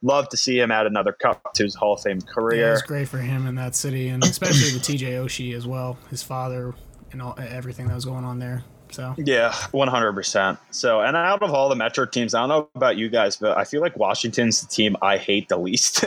Love 0.00 0.30
to 0.30 0.38
see 0.38 0.58
him 0.58 0.70
add 0.70 0.86
another 0.86 1.12
cup 1.12 1.52
to 1.54 1.64
his 1.64 1.74
Hall 1.74 1.92
of 1.92 2.00
Fame 2.00 2.20
yeah, 2.24 2.32
career. 2.32 2.72
it's 2.72 2.80
great 2.80 3.06
for 3.06 3.18
him 3.18 3.46
in 3.46 3.56
that 3.56 3.76
city 3.76 4.08
and 4.08 4.24
especially 4.24 4.72
with 4.72 4.82
TJ 4.82 5.22
Oshie 5.22 5.54
as 5.54 5.66
well, 5.66 5.98
his 6.08 6.22
father 6.22 6.72
and 7.12 7.20
all 7.20 7.34
everything 7.38 7.88
that 7.88 7.94
was 7.94 8.06
going 8.06 8.24
on 8.24 8.38
there. 8.38 8.64
So 8.90 9.14
Yeah, 9.18 9.54
one 9.72 9.88
hundred 9.88 10.12
percent. 10.14 10.58
So, 10.70 11.00
and 11.00 11.16
out 11.16 11.42
of 11.42 11.50
all 11.52 11.68
the 11.68 11.74
Metro 11.76 12.06
teams, 12.06 12.34
I 12.34 12.40
don't 12.40 12.48
know 12.48 12.68
about 12.74 12.96
you 12.96 13.08
guys, 13.08 13.36
but 13.36 13.56
I 13.56 13.64
feel 13.64 13.80
like 13.80 13.96
Washington's 13.96 14.60
the 14.60 14.68
team 14.68 14.96
I 15.02 15.16
hate 15.18 15.48
the 15.48 15.56
least. 15.58 16.04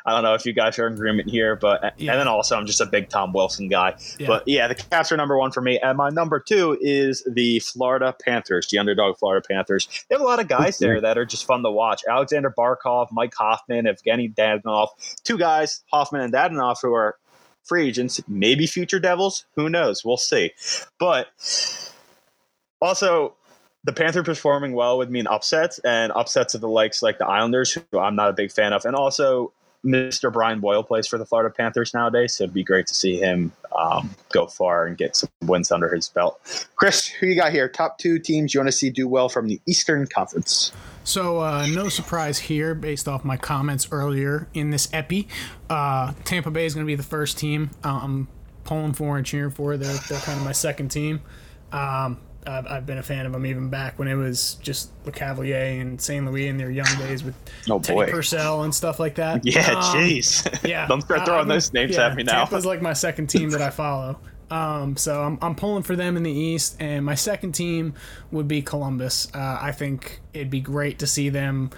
I 0.06 0.12
don't 0.12 0.22
know 0.22 0.34
if 0.34 0.44
you 0.46 0.52
guys 0.52 0.78
are 0.78 0.86
in 0.86 0.94
agreement 0.94 1.30
here, 1.30 1.56
but 1.56 1.94
Yeah. 1.98 2.12
and 2.12 2.20
then 2.20 2.28
also 2.28 2.56
I'm 2.56 2.66
just 2.66 2.80
a 2.80 2.86
big 2.86 3.08
Tom 3.08 3.32
Wilson 3.32 3.68
guy. 3.68 3.96
Yeah. 4.18 4.26
But 4.26 4.44
yeah, 4.46 4.68
the 4.68 4.74
Caps 4.74 5.12
are 5.12 5.16
number 5.16 5.38
one 5.38 5.50
for 5.52 5.60
me, 5.60 5.78
and 5.78 5.96
my 5.96 6.10
number 6.10 6.40
two 6.40 6.76
is 6.80 7.22
the 7.30 7.60
Florida 7.60 8.14
Panthers, 8.24 8.68
the 8.68 8.78
underdog 8.78 9.16
Florida 9.18 9.46
Panthers. 9.48 9.88
They 10.08 10.14
have 10.14 10.22
a 10.22 10.24
lot 10.24 10.40
of 10.40 10.48
guys 10.48 10.78
there 10.78 11.00
that 11.00 11.16
are 11.18 11.24
just 11.24 11.46
fun 11.46 11.62
to 11.62 11.70
watch. 11.70 12.02
Alexander 12.08 12.52
Barkov, 12.56 13.08
Mike 13.12 13.34
Hoffman, 13.34 13.86
Evgeny 13.86 14.34
Dadonov, 14.34 14.88
two 15.24 15.38
guys, 15.38 15.82
Hoffman 15.92 16.20
and 16.22 16.32
Dadonov, 16.32 16.76
who 16.82 16.92
are 16.94 17.16
free 17.64 17.88
agents, 17.88 18.20
maybe 18.28 18.66
future 18.66 19.00
Devils. 19.00 19.46
Who 19.56 19.70
knows? 19.70 20.04
We'll 20.04 20.16
see. 20.18 20.52
But 20.98 21.28
also, 22.84 23.34
the 23.84 23.92
Panther 23.92 24.22
performing 24.22 24.74
well 24.74 24.98
would 24.98 25.10
mean 25.10 25.26
upsets 25.26 25.78
and 25.80 26.12
upsets 26.12 26.54
of 26.54 26.60
the 26.60 26.68
likes 26.68 27.02
like 27.02 27.18
the 27.18 27.26
Islanders, 27.26 27.72
who 27.72 27.98
I'm 27.98 28.16
not 28.16 28.30
a 28.30 28.32
big 28.32 28.52
fan 28.52 28.72
of, 28.72 28.84
and 28.84 28.94
also 28.94 29.52
Mr. 29.84 30.32
Brian 30.32 30.60
Boyle 30.60 30.82
plays 30.82 31.06
for 31.06 31.18
the 31.18 31.26
Florida 31.26 31.54
Panthers 31.54 31.92
nowadays, 31.92 32.34
so 32.34 32.44
it'd 32.44 32.54
be 32.54 32.64
great 32.64 32.86
to 32.86 32.94
see 32.94 33.18
him 33.18 33.52
um, 33.76 34.14
go 34.32 34.46
far 34.46 34.86
and 34.86 34.96
get 34.96 35.14
some 35.14 35.28
wins 35.42 35.70
under 35.70 35.94
his 35.94 36.08
belt. 36.08 36.40
Chris, 36.76 37.06
who 37.06 37.26
you 37.26 37.36
got 37.36 37.52
here? 37.52 37.68
Top 37.68 37.98
two 37.98 38.18
teams 38.18 38.54
you 38.54 38.60
want 38.60 38.68
to 38.68 38.72
see 38.72 38.88
do 38.88 39.06
well 39.06 39.28
from 39.28 39.48
the 39.48 39.60
Eastern 39.66 40.06
Conference? 40.06 40.72
So, 41.04 41.40
uh, 41.40 41.66
no 41.66 41.90
surprise 41.90 42.38
here, 42.38 42.74
based 42.74 43.06
off 43.06 43.24
my 43.24 43.36
comments 43.36 43.88
earlier 43.90 44.48
in 44.54 44.70
this 44.70 44.88
epi. 44.92 45.28
Uh, 45.68 46.14
Tampa 46.24 46.50
Bay 46.50 46.64
is 46.64 46.74
going 46.74 46.86
to 46.86 46.90
be 46.90 46.94
the 46.94 47.02
first 47.02 47.36
team 47.36 47.70
uh, 47.84 48.00
I'm 48.02 48.28
pulling 48.64 48.94
for 48.94 49.18
and 49.18 49.26
cheering 49.26 49.50
for. 49.50 49.76
They're, 49.76 49.92
they're 50.08 50.20
kind 50.20 50.38
of 50.38 50.44
my 50.46 50.52
second 50.52 50.88
team. 50.88 51.20
Um, 51.72 52.18
I've, 52.46 52.66
I've 52.66 52.86
been 52.86 52.98
a 52.98 53.02
fan 53.02 53.26
of 53.26 53.32
them 53.32 53.46
even 53.46 53.68
back 53.70 53.98
when 53.98 54.06
it 54.08 54.14
was 54.14 54.54
just 54.56 54.90
Lecavalier 55.04 55.80
and 55.80 56.00
St. 56.00 56.24
Louis 56.26 56.48
in 56.48 56.56
their 56.58 56.70
young 56.70 56.86
days 56.98 57.24
with 57.24 57.34
Oh, 57.70 57.78
Teddy 57.80 57.96
boy. 57.96 58.10
Purcell 58.10 58.62
and 58.64 58.74
stuff 58.74 58.98
like 59.00 59.14
that. 59.16 59.40
Yeah, 59.46 59.70
Um, 59.70 59.82
jeez. 59.96 60.64
yeah. 60.68 60.86
Don't 60.86 61.00
start 61.02 61.24
throwing 61.24 61.38
I'm- 61.40 61.48
those 61.48 61.72
names 61.72 61.94
yeah, 61.96 62.06
at 62.08 62.16
me 62.16 62.22
now. 62.22 62.44
Tampa's 62.44 62.66
like 62.66 62.82
my 62.82 62.92
second 62.92 63.28
team 63.28 63.50
that 63.50 63.62
I 63.62 63.70
follow. 63.84 64.18
Um, 64.50 64.96
so 64.96 65.22
I'm, 65.22 65.38
I'm 65.40 65.54
pulling 65.54 65.82
for 65.82 65.96
them 65.96 66.16
in 66.18 66.22
the 66.22 66.30
East, 66.30 66.76
and 66.78 67.04
my 67.04 67.14
second 67.14 67.52
team 67.52 67.94
would 68.30 68.46
be 68.46 68.60
Columbus. 68.62 69.26
Uh, 69.34 69.58
I 69.60 69.72
think 69.72 70.20
it'd 70.34 70.50
be 70.50 70.60
great 70.60 70.98
to 71.00 71.06
see 71.06 71.30
them 71.30 71.70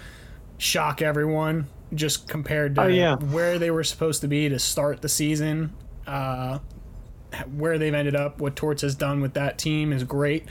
shock 0.57 1.01
everyone, 1.01 1.67
just 1.93 2.27
compared 2.27 2.75
to 2.75 2.83
Oh, 2.83 2.87
yeah. 2.87 3.15
where 3.15 3.57
they 3.57 3.71
were 3.71 3.83
supposed 3.85 4.21
to 4.21 4.27
be 4.27 4.49
to 4.49 4.59
start 4.59 5.01
the 5.01 5.09
season. 5.09 5.73
Uh, 6.05 6.59
where 7.55 7.77
they've 7.77 7.93
ended 7.93 8.15
up, 8.15 8.39
what 8.39 8.55
Torts 8.55 8.81
has 8.81 8.95
done 8.95 9.21
with 9.21 9.33
that 9.33 9.57
team 9.57 9.93
is 9.93 10.03
great. 10.03 10.45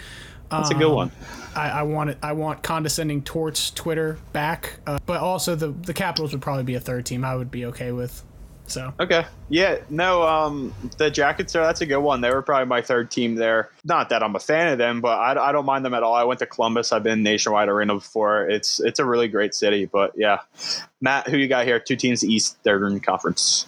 That's 0.51 0.71
a 0.71 0.75
good 0.75 0.93
one. 0.93 1.11
I, 1.55 1.71
I 1.71 1.83
want 1.83 2.11
it. 2.11 2.19
I 2.23 2.33
want 2.33 2.63
condescending 2.63 3.23
Torts 3.23 3.71
Twitter 3.71 4.19
back, 4.33 4.79
uh, 4.87 4.99
but 5.05 5.21
also 5.21 5.55
the 5.55 5.69
the 5.69 5.95
Capitals 5.95 6.33
would 6.33 6.43
probably 6.43 6.63
be 6.63 6.75
a 6.75 6.81
third 6.81 7.05
team. 7.05 7.25
I 7.25 7.35
would 7.35 7.51
be 7.51 7.67
okay 7.67 7.93
with. 7.93 8.23
So 8.69 8.93
Okay. 8.99 9.25
Yeah, 9.49 9.79
no, 9.91 10.23
um, 10.27 10.75
the 10.99 11.09
Jackets 11.09 11.55
are, 11.55 11.65
that's 11.65 11.83
a 11.83 11.87
good 11.87 12.01
one. 12.01 12.21
They 12.21 12.31
were 12.31 12.43
probably 12.43 12.67
my 12.67 12.83
third 12.83 13.13
team 13.13 13.37
there. 13.37 13.71
Not 13.85 14.09
that 14.09 14.25
I'm 14.25 14.35
a 14.35 14.41
fan 14.41 14.73
of 14.73 14.79
them, 14.79 15.01
but 15.01 15.19
I, 15.19 15.51
I 15.51 15.53
don't 15.53 15.67
mind 15.67 15.85
them 15.85 15.95
at 15.95 16.03
all. 16.03 16.15
I 16.15 16.25
went 16.25 16.41
to 16.41 16.47
Columbus. 16.47 16.93
I've 16.93 17.05
been 17.05 17.23
Nationwide 17.23 17.69
Arena 17.69 17.95
before. 17.95 18.49
It's 18.49 18.81
it's 18.81 18.99
a 18.99 19.05
really 19.05 19.29
great 19.29 19.55
city, 19.55 19.87
but 19.87 20.13
yeah. 20.17 20.41
Matt, 21.01 21.29
who 21.29 21.37
you 21.37 21.47
got 21.49 21.65
here? 21.65 21.79
Two 21.79 21.97
teams 21.97 22.25
East, 22.25 22.59
Third 22.65 23.03
Conference. 23.05 23.67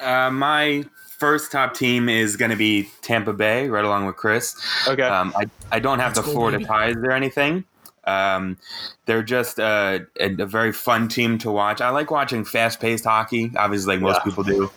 Uh, 0.00 0.30
my 0.30 0.84
first 1.18 1.52
top 1.52 1.74
team 1.74 2.08
is 2.08 2.36
going 2.36 2.50
to 2.50 2.56
be 2.56 2.90
Tampa 3.02 3.32
Bay, 3.32 3.68
right 3.68 3.84
along 3.84 4.06
with 4.06 4.16
Chris. 4.16 4.56
Okay. 4.86 5.02
Um, 5.02 5.32
I, 5.36 5.44
I 5.70 5.78
don't 5.80 5.98
have 5.98 6.16
Let's 6.16 6.20
the 6.20 6.26
go, 6.26 6.32
Florida 6.32 6.58
baby. 6.58 6.68
ties 6.68 6.96
or 6.96 7.10
anything. 7.10 7.64
Um, 8.04 8.56
they're 9.04 9.22
just 9.22 9.60
uh, 9.60 9.98
a, 10.18 10.34
a 10.42 10.46
very 10.46 10.72
fun 10.72 11.08
team 11.08 11.36
to 11.38 11.50
watch. 11.50 11.80
I 11.80 11.90
like 11.90 12.10
watching 12.10 12.44
fast 12.44 12.80
paced 12.80 13.04
hockey, 13.04 13.50
obviously, 13.56 13.94
like 13.96 14.02
most 14.02 14.16
Yeah. 14.16 14.22
people 14.30 14.44
do. 14.44 14.70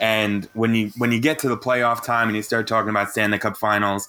And 0.00 0.48
when 0.54 0.74
you 0.74 0.90
when 0.98 1.12
you 1.12 1.20
get 1.20 1.38
to 1.40 1.48
the 1.48 1.56
playoff 1.56 2.02
time 2.02 2.28
and 2.28 2.36
you 2.36 2.42
start 2.42 2.66
talking 2.66 2.90
about 2.90 3.10
Stanley 3.10 3.38
Cup 3.38 3.56
Finals, 3.56 4.08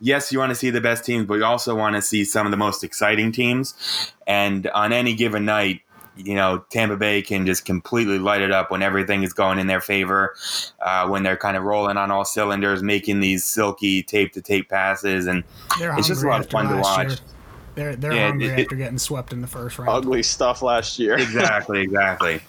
yes, 0.00 0.30
you 0.30 0.38
want 0.38 0.50
to 0.50 0.54
see 0.54 0.68
the 0.70 0.80
best 0.80 1.04
teams, 1.06 1.26
but 1.26 1.34
you 1.34 1.44
also 1.44 1.74
want 1.74 1.96
to 1.96 2.02
see 2.02 2.24
some 2.24 2.46
of 2.46 2.50
the 2.50 2.56
most 2.58 2.84
exciting 2.84 3.32
teams. 3.32 3.74
And 4.26 4.66
on 4.68 4.92
any 4.92 5.14
given 5.14 5.44
night, 5.46 5.80
you 6.16 6.34
know, 6.34 6.64
Tampa 6.70 6.96
Bay 6.96 7.22
can 7.22 7.46
just 7.46 7.64
completely 7.64 8.18
light 8.18 8.42
it 8.42 8.50
up 8.50 8.70
when 8.70 8.82
everything 8.82 9.22
is 9.22 9.32
going 9.32 9.58
in 9.58 9.66
their 9.66 9.80
favor, 9.80 10.34
uh, 10.80 11.08
when 11.08 11.22
they're 11.22 11.36
kind 11.36 11.56
of 11.56 11.62
rolling 11.62 11.96
on 11.96 12.10
all 12.10 12.24
cylinders, 12.24 12.82
making 12.82 13.20
these 13.20 13.44
silky 13.44 14.02
tape 14.02 14.32
to 14.34 14.42
tape 14.42 14.68
passes, 14.68 15.26
and 15.26 15.42
They're 15.78 15.96
it's 15.98 16.08
just 16.08 16.22
a 16.22 16.28
lot 16.28 16.40
of 16.40 16.50
fun 16.50 16.68
to 16.68 16.76
watch. 16.80 17.08
year. 17.08 17.16
They're 17.74 17.96
they're 17.96 18.12
Yeah, 18.12 18.26
hungry 18.28 18.48
it- 18.48 18.58
it- 18.58 18.62
after 18.64 18.76
getting 18.76 18.98
swept 18.98 19.32
in 19.32 19.40
the 19.40 19.46
first 19.46 19.78
round. 19.78 19.88
Ugly 19.90 20.22
stuff 20.24 20.60
last 20.60 20.98
year. 20.98 21.14
exactly, 21.18 21.80
exactly. 21.80 22.42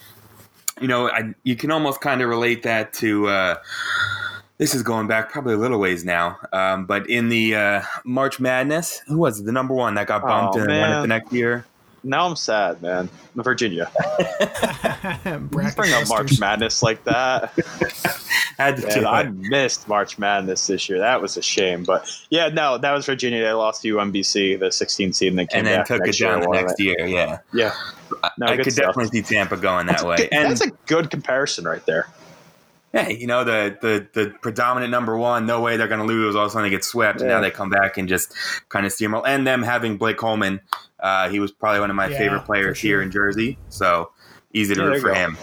You 0.82 0.88
know, 0.90 1.10
I, 1.10 1.34
you 1.44 1.56
can 1.56 1.72
almost 1.72 2.02
kind 2.02 2.22
of 2.22 2.28
relate 2.28 2.64
that 2.64 2.92
to. 2.96 3.28
Uh, 3.28 3.56
this 4.58 4.76
is 4.76 4.84
going 4.84 5.08
back 5.08 5.32
probably 5.32 5.54
a 5.54 5.58
little 5.58 5.80
ways 5.80 6.04
now, 6.06 6.38
um, 6.52 6.86
but 6.86 7.10
in 7.10 7.30
the 7.30 7.56
uh, 7.56 7.82
March 8.04 8.40
Madness, 8.40 9.02
who 9.08 9.18
was 9.18 9.40
it? 9.40 9.46
the 9.46 9.52
number 9.52 9.74
one 9.74 9.96
that 9.96 10.08
got 10.08 10.22
bumped 10.24 10.56
Oh, 10.58 10.62
and 10.64 10.80
won 10.80 10.92
it 10.92 11.02
the 11.02 11.08
next 11.08 11.32
year? 11.34 11.66
Now 12.04 12.28
I'm 12.28 12.36
sad, 12.36 12.82
man. 12.82 13.10
Virginia. 13.36 13.90
Bracket 15.24 15.50
Bring 15.76 15.94
up 15.94 16.08
March. 16.10 16.40
Madness 16.40 16.84
like 16.84 17.04
that. 17.06 17.54
Had 18.58 18.78
to 18.78 19.02
Man, 19.02 19.06
I 19.08 19.24
missed 19.24 19.88
March 19.88 20.20
Madness 20.20 20.68
this 20.68 20.88
year. 20.88 21.00
That 21.00 21.22
was 21.22 21.38
a 21.38 21.42
shame. 21.42 21.84
But 21.84 22.08
yeah, 22.30 22.50
no, 22.50 22.78
that 22.78 22.92
was 22.92 23.06
Virginia. 23.06 23.42
They 23.42 23.52
lost 23.54 23.82
to 23.82 23.96
UMBC, 23.96 24.60
the 24.60 24.72
16 24.72 25.14
seed, 25.14 25.30
and 25.30 25.40
then 25.40 25.48
came 25.48 25.60
and 25.60 25.68
then 25.68 25.80
back 25.80 25.88
took 25.88 26.02
it 26.02 26.06
next 26.06 26.20
year 26.20 26.32
down 26.32 26.42
the 26.42 26.50
won 26.50 26.58
next 26.62 26.80
it. 26.80 26.84
year. 26.84 27.06
Yeah, 27.08 27.40
Yeah, 27.52 27.74
no, 28.38 28.48
I 28.48 28.58
could 28.58 28.72
stuff. 28.72 28.88
definitely 28.88 29.22
see 29.22 29.34
Tampa 29.36 29.58
going 29.58 29.88
that 29.88 30.04
way. 30.04 30.18
That's 30.18 30.30
a, 30.30 30.34
And 30.36 30.52
that's 30.52 30.62
a 30.62 30.72
good 30.86 31.10
comparison 31.10 31.66
right 31.66 31.84
there. 31.86 32.08
Hey, 32.92 33.18
you 33.18 33.26
know 33.26 33.44
the 33.44 33.76
the 33.82 34.08
the 34.14 34.30
predominant 34.42 34.92
number 34.92 35.18
one, 35.18 35.48
no 35.48 35.62
way 35.62 35.78
they're 35.78 35.88
going 35.88 36.02
to 36.02 36.06
lose. 36.06 36.36
All 36.36 36.44
of 36.44 36.50
a 36.50 36.52
sudden 36.52 36.66
they 36.66 36.70
get 36.70 36.84
swept, 36.86 37.22
and 37.22 37.30
now 37.30 37.42
they 37.42 37.50
come 37.50 37.72
back 37.72 37.98
and 37.98 38.08
just 38.08 38.36
kind 38.70 38.86
of 38.86 38.92
steamroll. 38.92 39.24
And 39.26 39.48
them 39.48 39.64
having 39.64 39.98
Blake 39.98 40.18
Coleman, 40.18 40.62
uh, 41.04 41.30
he 41.30 41.40
was 41.40 41.52
probably 41.52 41.82
one 41.82 41.90
of 41.92 41.96
my 41.96 42.10
Yeah, 42.10 42.18
favorite 42.18 42.46
players 42.46 42.80
for 42.80 42.88
here 42.88 43.02
in 43.04 43.12
Jersey, 43.12 43.60
so 43.70 44.12
easy 44.54 44.74
to 44.74 44.82
Yeah, 44.82 44.88
root 44.88 45.02
for 45.02 45.10
go. 45.10 45.16
him. 45.16 45.38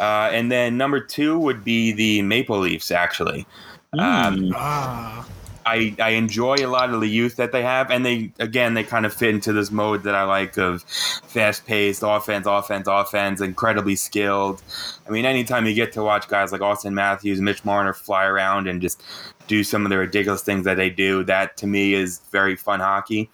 Uh, 0.00 0.30
and 0.32 0.50
then 0.50 0.76
number 0.78 1.00
two 1.00 1.38
would 1.38 1.64
be 1.64 1.92
the 1.92 2.22
Maple 2.22 2.58
Leafs. 2.60 2.90
Actually, 2.90 3.46
um, 3.94 4.36
Mm. 4.38 4.52
Ah, 4.54 5.26
I, 5.66 5.94
I 6.00 6.10
enjoy 6.10 6.64
a 6.64 6.68
lot 6.68 6.94
of 6.94 7.00
the 7.00 7.08
youth 7.08 7.36
that 7.36 7.52
they 7.52 7.62
have, 7.62 7.90
and 7.90 8.06
they 8.06 8.32
again 8.38 8.74
they 8.74 8.84
kind 8.84 9.04
of 9.04 9.12
fit 9.12 9.34
into 9.34 9.52
this 9.52 9.70
mode 9.70 10.04
that 10.04 10.14
I 10.14 10.22
like 10.22 10.56
of 10.56 10.82
fast 10.82 11.66
paced 11.66 12.02
offense, 12.06 12.46
offense, 12.46 12.86
offense, 12.88 13.40
incredibly 13.40 13.96
skilled. 13.96 14.62
I 15.06 15.10
mean, 15.10 15.26
anytime 15.26 15.66
you 15.66 15.74
get 15.74 15.92
to 15.92 16.02
watch 16.02 16.28
guys 16.28 16.52
like 16.52 16.62
Auston 16.62 16.92
Matthews, 16.92 17.40
Mitch 17.40 17.64
Marner 17.64 17.92
fly 17.92 18.24
around 18.24 18.66
and 18.68 18.80
just 18.80 19.02
do 19.46 19.62
some 19.64 19.84
of 19.84 19.90
the 19.90 19.98
ridiculous 19.98 20.42
things 20.42 20.64
that 20.64 20.76
they 20.76 20.90
do, 20.90 21.24
that 21.24 21.56
to 21.58 21.66
me 21.66 21.92
is 21.94 22.20
very 22.30 22.56
fun 22.56 22.80
hockey. 22.80 23.28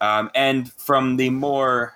Um, 0.00 0.30
and 0.34 0.72
from 0.72 1.16
the 1.16 1.30
more 1.30 1.94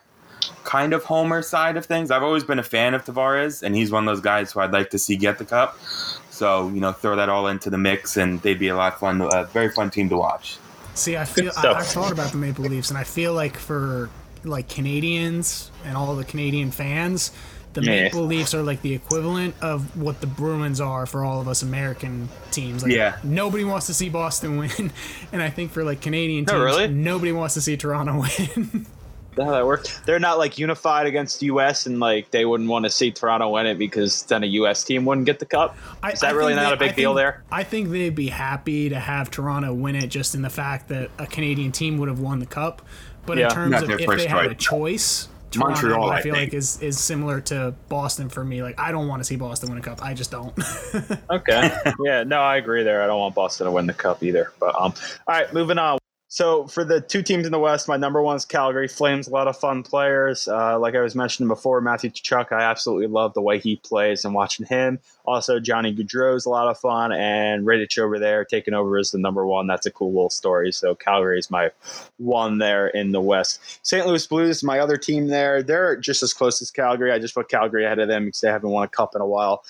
kind 0.64 0.92
of 0.92 1.04
homer 1.04 1.42
side 1.42 1.76
of 1.76 1.86
things, 1.86 2.10
I've 2.10 2.22
always 2.22 2.44
been 2.44 2.58
a 2.58 2.64
fan 2.64 2.94
of 2.94 3.04
Tavares, 3.04 3.62
and 3.62 3.74
he's 3.74 3.90
one 3.90 4.06
of 4.06 4.14
those 4.14 4.22
guys 4.22 4.52
who 4.52 4.60
I'd 4.60 4.72
like 4.72 4.90
to 4.90 4.98
see 4.98 5.16
get 5.16 5.38
the 5.38 5.44
cup. 5.44 5.78
So 6.30 6.68
you 6.68 6.80
know, 6.80 6.92
throw 6.92 7.16
that 7.16 7.28
all 7.28 7.46
into 7.46 7.70
the 7.70 7.78
mix, 7.78 8.16
and 8.16 8.40
they'd 8.42 8.58
be 8.58 8.68
a 8.68 8.76
lot 8.76 8.94
of 8.94 8.98
fun, 8.98 9.20
a 9.20 9.44
very 9.46 9.70
fun 9.70 9.90
team 9.90 10.08
to 10.08 10.16
watch. 10.16 10.56
see, 10.94 11.16
I 11.16 11.24
feel 11.24 11.48
I, 11.48 11.50
stuff. 11.50 11.76
I 11.76 11.82
thought 11.82 12.12
about 12.12 12.32
the 12.32 12.38
Maple 12.38 12.64
Leafs, 12.64 12.90
and 12.90 12.98
I 12.98 13.04
feel 13.04 13.34
like 13.34 13.56
for 13.56 14.10
like 14.44 14.68
Canadians 14.68 15.70
and 15.84 15.96
all 15.96 16.16
the 16.16 16.24
Canadian 16.24 16.70
fans, 16.70 17.30
the 17.74 17.82
Yeah. 17.82 18.02
Maple 18.02 18.22
Leafs 18.24 18.54
are 18.54 18.62
like 18.62 18.82
the 18.82 18.94
equivalent 18.94 19.54
of 19.60 19.96
what 19.96 20.20
the 20.20 20.26
Bruins 20.26 20.80
are 20.80 21.06
for 21.06 21.24
all 21.24 21.40
of 21.40 21.48
us 21.48 21.62
American 21.62 22.28
teams. 22.50 22.82
Like, 22.82 22.92
Yeah. 22.92 23.16
nobody 23.24 23.64
wants 23.64 23.86
to 23.86 23.94
see 23.94 24.08
Boston 24.08 24.56
win, 24.58 24.92
and 25.32 25.42
I 25.42 25.50
think 25.50 25.72
for 25.72 25.82
like 25.84 26.00
Canadian 26.00 26.44
Oh, 26.48 26.52
teams, 26.52 26.64
really? 26.64 26.88
nobody 26.88 27.32
wants 27.32 27.54
to 27.54 27.60
see 27.60 27.76
Toronto 27.76 28.20
win. 28.38 28.86
How 29.34 29.50
that 29.52 29.64
works? 29.64 29.98
They're 30.04 30.18
not 30.18 30.36
like 30.36 30.58
unified 30.58 31.06
against 31.06 31.42
U.S. 31.44 31.86
and 31.86 31.98
like 31.98 32.30
they 32.30 32.44
wouldn't 32.44 32.68
want 32.68 32.84
to 32.84 32.90
see 32.90 33.10
Toronto 33.10 33.48
win 33.48 33.64
it 33.64 33.78
because 33.78 34.24
then 34.24 34.42
a 34.42 34.46
U.S. 34.46 34.84
team 34.84 35.06
wouldn't 35.06 35.24
get 35.24 35.38
the 35.38 35.46
cup. 35.46 35.74
Is 36.12 36.20
that 36.20 36.34
I 36.34 36.36
really 36.36 36.54
not 36.54 36.68
they- 36.68 36.74
a 36.74 36.88
big 36.88 36.90
I 36.90 36.94
deal 36.96 37.14
there? 37.14 37.42
I 37.50 37.62
think 37.64 37.88
they'd 37.88 38.14
be 38.14 38.28
happy 38.28 38.90
to 38.90 39.00
have 39.00 39.30
Toronto 39.30 39.72
win 39.72 39.96
it 39.96 40.08
just 40.08 40.34
in 40.34 40.42
the 40.42 40.50
fact 40.50 40.88
that 40.88 41.08
a 41.18 41.26
Canadian 41.26 41.72
team 41.72 41.96
would 41.96 42.10
have 42.10 42.20
won 42.20 42.40
the 42.40 42.46
cup. 42.46 42.82
But 43.24 43.38
Yeah. 43.38 43.46
in 43.48 43.54
terms 43.54 43.70
Not 43.70 43.84
of 43.84 43.90
if 43.92 44.04
first 44.04 44.24
they 44.24 44.28
had 44.30 44.50
a 44.50 44.54
choice. 44.54 45.28
Choice, 45.52 45.60
Toronto, 45.80 45.88
Montreal, 45.88 46.10
I 46.10 46.16
I 46.16 46.22
feel 46.22 46.34
think. 46.34 46.52
like 46.52 46.54
is 46.58 46.80
is 46.82 46.98
similar 46.98 47.40
to 47.42 47.74
Boston 47.88 48.28
for 48.28 48.44
me. 48.44 48.62
Like 48.62 48.78
I 48.80 48.90
don't 48.92 49.06
want 49.08 49.20
to 49.20 49.24
see 49.24 49.36
Boston 49.36 49.68
win 49.68 49.78
a 49.78 49.82
cup. 49.82 50.02
I 50.02 50.14
just 50.14 50.30
don't. 50.30 50.52
Okay. 51.30 51.70
yeah, 52.04 52.24
no, 52.24 52.40
I 52.40 52.56
agree 52.56 52.82
there. 52.82 53.02
I 53.02 53.06
don't 53.06 53.18
want 53.18 53.34
Boston 53.34 53.66
to 53.66 53.70
win 53.70 53.86
the 53.86 53.94
cup 53.94 54.22
either. 54.22 54.52
But 54.60 54.74
um, 54.74 54.92
all 55.26 55.34
right, 55.34 55.52
moving 55.52 55.78
on. 55.78 55.98
So 56.28 56.66
for 56.66 56.82
the 56.82 56.98
two 57.00 57.22
teams 57.22 57.44
in 57.44 57.52
the 57.52 57.58
West, 57.58 57.88
my 57.88 57.98
number 57.98 58.22
one 58.22 58.36
is 58.36 58.46
Calgary 58.46 58.88
Flames. 58.88 59.28
A 59.28 59.30
lot 59.30 59.48
of 59.48 59.56
fun 59.58 59.82
players. 59.82 60.48
Uh, 60.48 60.78
like 60.78 60.94
I 60.94 61.00
was 61.00 61.14
mentioning 61.14 61.48
before, 61.48 61.80
Matthew 61.82 62.08
Tkachuk. 62.10 62.52
I 62.52 62.62
absolutely 62.62 63.06
love 63.06 63.34
the 63.34 63.42
way 63.42 63.58
he 63.58 63.76
plays 63.76 64.24
and 64.24 64.32
watching 64.34 64.64
him. 64.64 64.98
Also, 65.24 65.60
Johnny 65.60 65.94
Gaudreau 65.94 66.36
is 66.36 66.46
a 66.46 66.50
lot 66.50 66.68
of 66.68 66.78
fun, 66.78 67.12
and 67.12 67.66
Rittich 67.66 67.98
over 67.98 68.18
there 68.18 68.44
taking 68.44 68.74
over 68.74 68.98
as 68.98 69.10
the 69.10 69.18
number 69.18 69.46
one. 69.46 69.66
That's 69.66 69.86
a 69.86 69.90
cool 69.90 70.12
little 70.12 70.30
story. 70.30 70.72
So 70.72 70.94
Calgary 70.94 71.38
is 71.38 71.50
my 71.50 71.70
one 72.18 72.58
there 72.58 72.88
in 72.88 73.12
the 73.12 73.20
West. 73.20 73.60
St. 73.82 74.06
Louis 74.06 74.26
Blues, 74.26 74.62
my 74.62 74.78
other 74.78 74.96
team 74.96 75.28
there. 75.28 75.62
They're 75.62 75.96
just 75.96 76.22
as 76.22 76.32
close 76.32 76.60
as 76.62 76.70
Calgary. 76.70 77.12
I 77.12 77.18
just 77.18 77.34
put 77.34 77.48
Calgary 77.48 77.84
ahead 77.84 77.98
of 77.98 78.08
them 78.08 78.26
because 78.26 78.40
they 78.40 78.48
haven't 78.48 78.70
won 78.70 78.84
a 78.84 78.88
cup 78.88 79.14
in 79.14 79.20
a 79.20 79.26
while. 79.26 79.64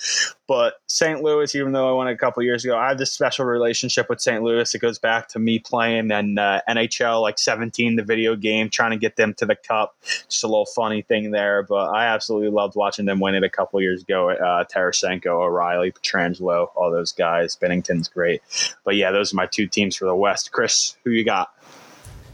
But 0.47 0.75
St. 0.87 1.23
Louis, 1.23 1.55
even 1.55 1.71
though 1.71 1.89
I 1.89 1.93
won 1.93 2.07
a 2.07 2.17
couple 2.17 2.43
years 2.43 2.65
ago, 2.65 2.77
I 2.77 2.89
have 2.89 2.97
this 2.97 3.11
special 3.11 3.45
relationship 3.45 4.09
with 4.09 4.21
St. 4.21 4.43
Louis. 4.43 4.73
It 4.73 4.79
goes 4.79 4.99
back 4.99 5.29
to 5.29 5.39
me 5.39 5.59
playing 5.59 6.11
and 6.11 6.37
uh, 6.37 6.61
NHL 6.67 7.21
like 7.21 7.39
17, 7.39 7.95
the 7.95 8.03
video 8.03 8.35
game, 8.35 8.69
trying 8.69 8.91
to 8.91 8.97
get 8.97 9.15
them 9.15 9.33
to 9.35 9.45
the 9.45 9.55
cup. 9.55 9.95
Just 10.03 10.43
a 10.43 10.47
little 10.47 10.65
funny 10.65 11.01
thing 11.01 11.31
there. 11.31 11.63
But 11.63 11.89
I 11.89 12.05
absolutely 12.07 12.49
loved 12.49 12.75
watching 12.75 13.05
them 13.05 13.19
win 13.19 13.35
it 13.35 13.43
a 13.43 13.49
couple 13.49 13.81
years 13.81 14.01
ago. 14.01 14.31
Uh, 14.31 14.65
Tarasenko, 14.65 15.42
O'Reilly, 15.43 15.91
Pietrangelo, 15.91 16.69
all 16.75 16.91
those 16.91 17.11
guys. 17.11 17.55
Binnington's 17.55 18.07
great. 18.07 18.41
But 18.83 18.95
yeah, 18.95 19.11
those 19.11 19.33
are 19.33 19.35
my 19.35 19.45
two 19.45 19.67
teams 19.67 19.95
for 19.95 20.05
the 20.05 20.15
West. 20.15 20.51
Chris, 20.51 20.97
who 21.03 21.11
you 21.11 21.23
got? 21.23 21.53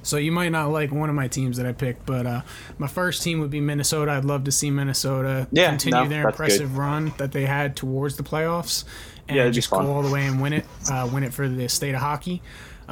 so 0.02 0.18
you 0.18 0.32
might 0.32 0.50
not 0.50 0.72
like 0.72 0.92
one 0.92 1.10
of 1.10 1.16
my 1.16 1.28
teams 1.28 1.58
that 1.58 1.66
I 1.66 1.72
picked, 1.74 2.06
but 2.06 2.26
uh, 2.26 2.42
my 2.78 2.88
first 2.88 3.22
team 3.22 3.42
would 3.42 3.52
be 3.52 3.60
Minnesota. 3.60 4.12
I'd 4.12 4.26
love 4.26 4.46
to 4.46 4.52
see 4.52 4.72
Minnesota 4.72 5.48
Yeah, 5.52 5.70
continue 5.70 6.04
no, 6.04 6.10
their 6.10 6.30
impressive 6.30 6.78
run 6.78 7.14
that 7.18 7.32
they 7.32 7.46
had 7.46 7.76
towards 7.76 8.18
the 8.18 8.24
playoffs 8.24 8.86
and 9.28 9.38
Yeah, 9.38 9.50
just 9.50 9.70
go 9.70 9.80
all 9.80 10.02
the 10.02 10.12
way 10.12 10.26
and 10.26 10.42
win 10.42 10.54
it. 10.54 10.66
Uh, 10.90 11.10
win 11.12 11.24
it 11.24 11.34
for 11.34 11.48
the 11.48 11.68
state 11.70 11.96
of 11.96 12.02
hockey. 12.02 12.42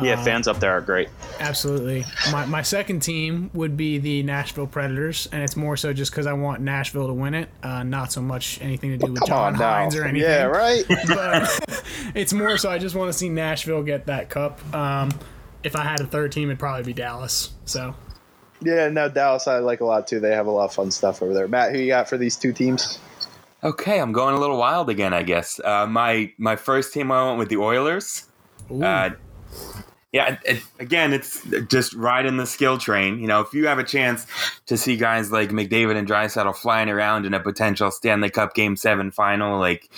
Yeah, 0.02 0.22
fans 0.24 0.48
up 0.48 0.60
there 0.60 0.72
are 0.72 0.82
great. 0.82 1.10
Absolutely. 1.40 2.06
My, 2.32 2.46
my 2.46 2.62
second 2.62 3.00
team 3.02 3.50
would 3.54 3.76
be 3.78 3.98
the 3.98 4.24
Nashville 4.24 4.68
Predators, 4.68 5.28
and 5.32 5.42
it's 5.44 5.56
more 5.56 5.78
so 5.78 5.94
just 5.94 6.12
because 6.12 6.28
I 6.28 6.34
want 6.34 6.62
Nashville 6.62 7.08
to 7.08 7.14
win 7.14 7.34
it, 7.34 7.50
uh, 7.64 7.84
not 7.84 8.12
so 8.12 8.22
much 8.22 8.62
anything 8.62 8.92
to 8.92 8.98
do 8.98 9.12
with 9.12 9.26
John 9.26 9.56
Hynes 9.56 9.96
or 9.96 10.04
anything. 10.04 10.30
Yeah, 10.30 10.44
right. 10.44 10.84
But 11.08 11.84
it's 12.16 12.34
more 12.34 12.58
so 12.58 12.70
I 12.70 12.78
just 12.78 12.96
want 12.96 13.12
to 13.12 13.18
see 13.18 13.30
Nashville 13.30 13.84
get 13.84 14.06
that 14.08 14.30
cup. 14.30 14.60
Um, 14.76 15.10
if 15.64 15.76
I 15.76 15.84
had 15.84 16.00
a 16.02 16.06
third 16.06 16.32
team, 16.32 16.50
it'd 16.50 16.60
probably 16.60 16.84
be 16.84 16.94
Dallas. 16.94 17.52
So 17.66 17.96
Yeah, 18.62 18.90
no, 18.90 19.10
Dallas 19.10 19.48
I 19.48 19.60
like 19.60 19.82
a 19.82 19.86
lot 19.86 20.08
too. 20.08 20.20
They 20.20 20.32
have 20.32 20.48
a 20.48 20.52
lot 20.52 20.66
of 20.66 20.74
fun 20.74 20.92
stuff 20.92 21.22
over 21.22 21.34
there. 21.34 21.48
Matt, 21.48 21.72
who 21.72 21.80
you 21.80 21.88
got 21.88 22.08
for 22.10 22.18
these 22.18 22.36
two 22.36 22.54
teams? 22.54 23.00
Okay, 23.64 24.00
I'm 24.00 24.12
going 24.12 24.36
a 24.36 24.40
little 24.40 24.58
wild 24.58 24.90
again, 24.90 25.14
I 25.14 25.24
guess. 25.24 25.60
Uh, 25.64 25.88
my 25.88 26.32
my 26.38 26.56
first 26.56 26.94
team, 26.94 27.12
I 27.12 27.26
went 27.26 27.40
with 27.40 27.50
the 27.50 27.58
Oilers. 27.58 28.28
ooh, 28.72 28.84
Uh, 28.84 29.10
yeah, 30.14 30.34
it, 30.34 30.40
it- 30.58 30.64
again, 30.80 31.12
it's 31.14 31.46
just 31.68 31.94
riding 31.94 32.38
the 32.38 32.46
skill 32.46 32.78
train. 32.78 33.20
You 33.20 33.28
know, 33.28 33.42
if 33.42 33.54
you 33.54 33.68
have 33.68 33.78
a 33.80 33.84
chance 33.84 34.26
to 34.68 34.78
see 34.78 34.96
guys 34.96 35.32
like 35.32 35.50
McDavid 35.50 35.96
and 35.98 36.08
Draisaitl 36.08 36.56
flying 36.56 36.90
around 36.90 37.26
in 37.26 37.34
a 37.34 37.40
potential 37.40 37.92
Stanley 37.92 38.30
Cup 38.30 38.54
Game 38.54 38.76
Seven 38.78 39.12
final, 39.12 39.60
like 39.60 39.90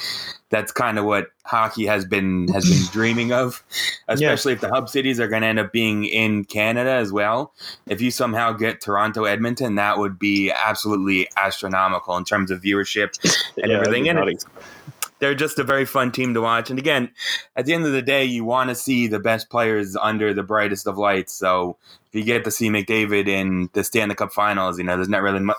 that's 0.50 0.72
kind 0.72 0.98
of 0.98 1.06
what 1.06 1.28
hockey 1.46 1.86
has 1.86 2.06
been 2.06 2.48
has 2.54 2.68
been 2.68 2.88
dreaming 2.92 3.32
of. 3.32 3.64
Especially 4.08 4.54
if 4.54 4.62
the 4.62 4.70
hub 4.70 4.90
cities 4.90 5.20
are 5.20 5.28
going 5.28 5.44
to 5.44 5.48
end 5.48 5.60
up 5.60 5.72
being 5.72 6.06
in 6.06 6.44
Canada 6.44 6.90
as 6.92 7.12
well. 7.12 7.54
If 7.88 8.02
you 8.02 8.10
somehow 8.10 8.54
get 8.54 8.82
Toronto, 8.82 9.26
Edmonton, 9.26 9.76
that 9.76 10.00
would 10.00 10.18
be 10.18 10.52
absolutely 10.52 11.30
astronomical 11.38 12.18
in 12.18 12.26
terms 12.26 12.50
of 12.50 12.62
viewership 12.62 13.14
and 13.58 13.70
Yeah, 13.72 13.78
everything. 13.78 14.06
that'd 14.06 14.18
And 14.18 14.26
be 14.28 14.34
it's 14.34 14.46
they're 15.20 15.36
just 15.36 15.60
a 15.60 15.64
very 15.64 15.86
fun 15.86 16.12
team 16.12 16.34
to 16.34 16.42
watch. 16.42 16.70
And 16.70 16.80
again, 16.80 17.12
at 17.56 17.66
the 17.66 17.74
end 17.74 17.86
of 17.86 17.92
the 17.92 18.02
day, 18.02 18.24
you 18.24 18.44
want 18.44 18.70
to 18.70 18.76
see 18.76 19.08
the 19.08 19.20
best 19.20 19.50
players 19.50 19.96
under 19.96 20.34
the 20.34 20.44
brightest 20.44 20.88
of 20.88 20.98
lights. 20.98 21.34
So 21.34 21.78
if 22.08 22.16
you 22.16 22.24
get 22.24 22.44
to 22.46 22.52
see 22.52 22.70
McDavid 22.70 23.28
in 23.28 23.70
the 23.74 23.84
Stanley 23.84 24.16
Cup 24.16 24.32
Finals, 24.32 24.78
you 24.78 24.84
know 24.84 24.96
there's 24.96 25.10
not 25.10 25.22
really 25.22 25.40
mu- 25.40 25.54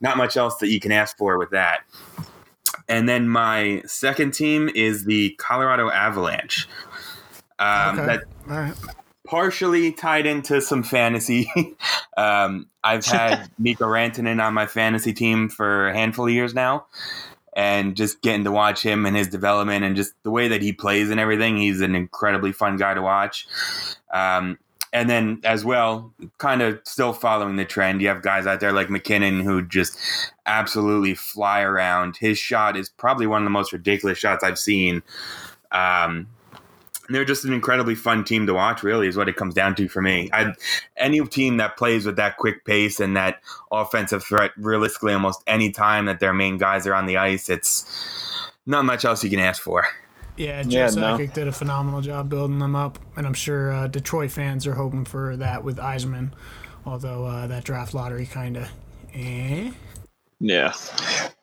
not, 0.00 0.16
much 0.16 0.36
else 0.36 0.56
that 0.58 0.68
you 0.68 0.80
can 0.80 0.92
ask 0.92 1.16
for 1.16 1.38
with 1.38 1.50
that. 1.50 1.80
And 2.88 3.08
then 3.08 3.28
my 3.28 3.82
second 3.86 4.32
team 4.32 4.70
is 4.74 5.04
the 5.04 5.30
Colorado 5.38 5.90
Avalanche. 5.90 6.68
Um, 7.58 7.98
okay. 7.98 8.06
That 8.06 8.24
all 8.48 8.56
right. 8.56 8.74
partially 9.26 9.92
tied 9.92 10.26
into 10.26 10.60
some 10.60 10.82
fantasy. 10.82 11.50
um, 12.16 12.68
I've 12.84 13.04
had 13.04 13.50
Mika 13.58 13.84
Rantanen 13.84 14.44
on 14.44 14.54
my 14.54 14.66
fantasy 14.66 15.12
team 15.12 15.48
for 15.48 15.88
a 15.88 15.94
handful 15.94 16.26
of 16.26 16.32
years 16.32 16.54
now, 16.54 16.86
and 17.56 17.96
just 17.96 18.20
getting 18.20 18.44
to 18.44 18.52
watch 18.52 18.82
him 18.82 19.06
and 19.06 19.16
his 19.16 19.28
development 19.28 19.82
and 19.82 19.96
just 19.96 20.12
the 20.22 20.30
way 20.30 20.46
that 20.46 20.60
he 20.60 20.72
plays 20.72 21.10
and 21.10 21.18
everything. 21.18 21.56
He's 21.56 21.80
an 21.80 21.96
incredibly 21.96 22.52
fun 22.52 22.76
guy 22.76 22.92
to 22.92 23.00
watch. 23.00 23.48
Um, 24.12 24.58
and 24.92 25.08
then 25.10 25.40
as 25.42 25.64
well, 25.64 26.12
kind 26.38 26.60
of 26.62 26.78
still 26.84 27.14
following 27.14 27.56
the 27.56 27.64
trend, 27.64 28.02
you 28.02 28.08
have 28.08 28.22
guys 28.22 28.46
out 28.46 28.60
there 28.60 28.72
like 28.72 28.90
MacKinnon 28.90 29.40
who 29.40 29.62
just 29.62 29.98
absolutely 30.44 31.14
fly 31.14 31.62
around. 31.62 32.18
His 32.18 32.38
shot 32.38 32.76
is 32.76 32.90
probably 32.90 33.26
one 33.26 33.42
of 33.42 33.46
the 33.46 33.50
most 33.50 33.72
ridiculous 33.72 34.18
shots 34.18 34.44
I've 34.44 34.58
seen. 34.58 35.02
Um, 35.72 36.28
they're 37.08 37.24
just 37.24 37.44
an 37.44 37.52
incredibly 37.52 37.94
fun 37.94 38.24
team 38.24 38.46
to 38.46 38.54
watch. 38.54 38.82
Really, 38.82 39.08
is 39.08 39.16
what 39.16 39.28
it 39.28 39.36
comes 39.36 39.54
down 39.54 39.74
to 39.76 39.88
for 39.88 40.02
me. 40.02 40.30
I, 40.32 40.52
any 40.96 41.24
team 41.26 41.56
that 41.58 41.76
plays 41.76 42.06
with 42.06 42.16
that 42.16 42.36
quick 42.36 42.64
pace 42.64 43.00
and 43.00 43.16
that 43.16 43.40
offensive 43.70 44.24
threat, 44.24 44.52
realistically, 44.56 45.12
almost 45.12 45.42
any 45.46 45.70
time 45.70 46.06
that 46.06 46.20
their 46.20 46.32
main 46.32 46.58
guys 46.58 46.86
are 46.86 46.94
on 46.94 47.06
the 47.06 47.16
ice, 47.16 47.48
it's 47.48 47.84
not 48.66 48.84
much 48.84 49.04
else 49.04 49.22
you 49.24 49.30
can 49.30 49.40
ask 49.40 49.62
for. 49.62 49.86
Yeah, 50.36 50.62
Joe 50.62 50.78
yeah, 50.78 50.90
no. 50.90 51.16
did 51.16 51.48
a 51.48 51.52
phenomenal 51.52 52.02
job 52.02 52.28
building 52.28 52.58
them 52.58 52.76
up, 52.76 52.98
and 53.16 53.26
I'm 53.26 53.34
sure 53.34 53.72
uh, 53.72 53.86
Detroit 53.86 54.30
fans 54.30 54.66
are 54.66 54.74
hoping 54.74 55.04
for 55.04 55.36
that 55.36 55.64
with 55.64 55.78
Yzerman. 55.78 56.32
Although 56.84 57.24
uh, 57.24 57.46
that 57.46 57.64
draft 57.64 57.94
lottery 57.94 58.26
kind 58.26 58.58
of, 58.58 58.68
eh. 59.14 59.70
Yeah, 60.38 60.74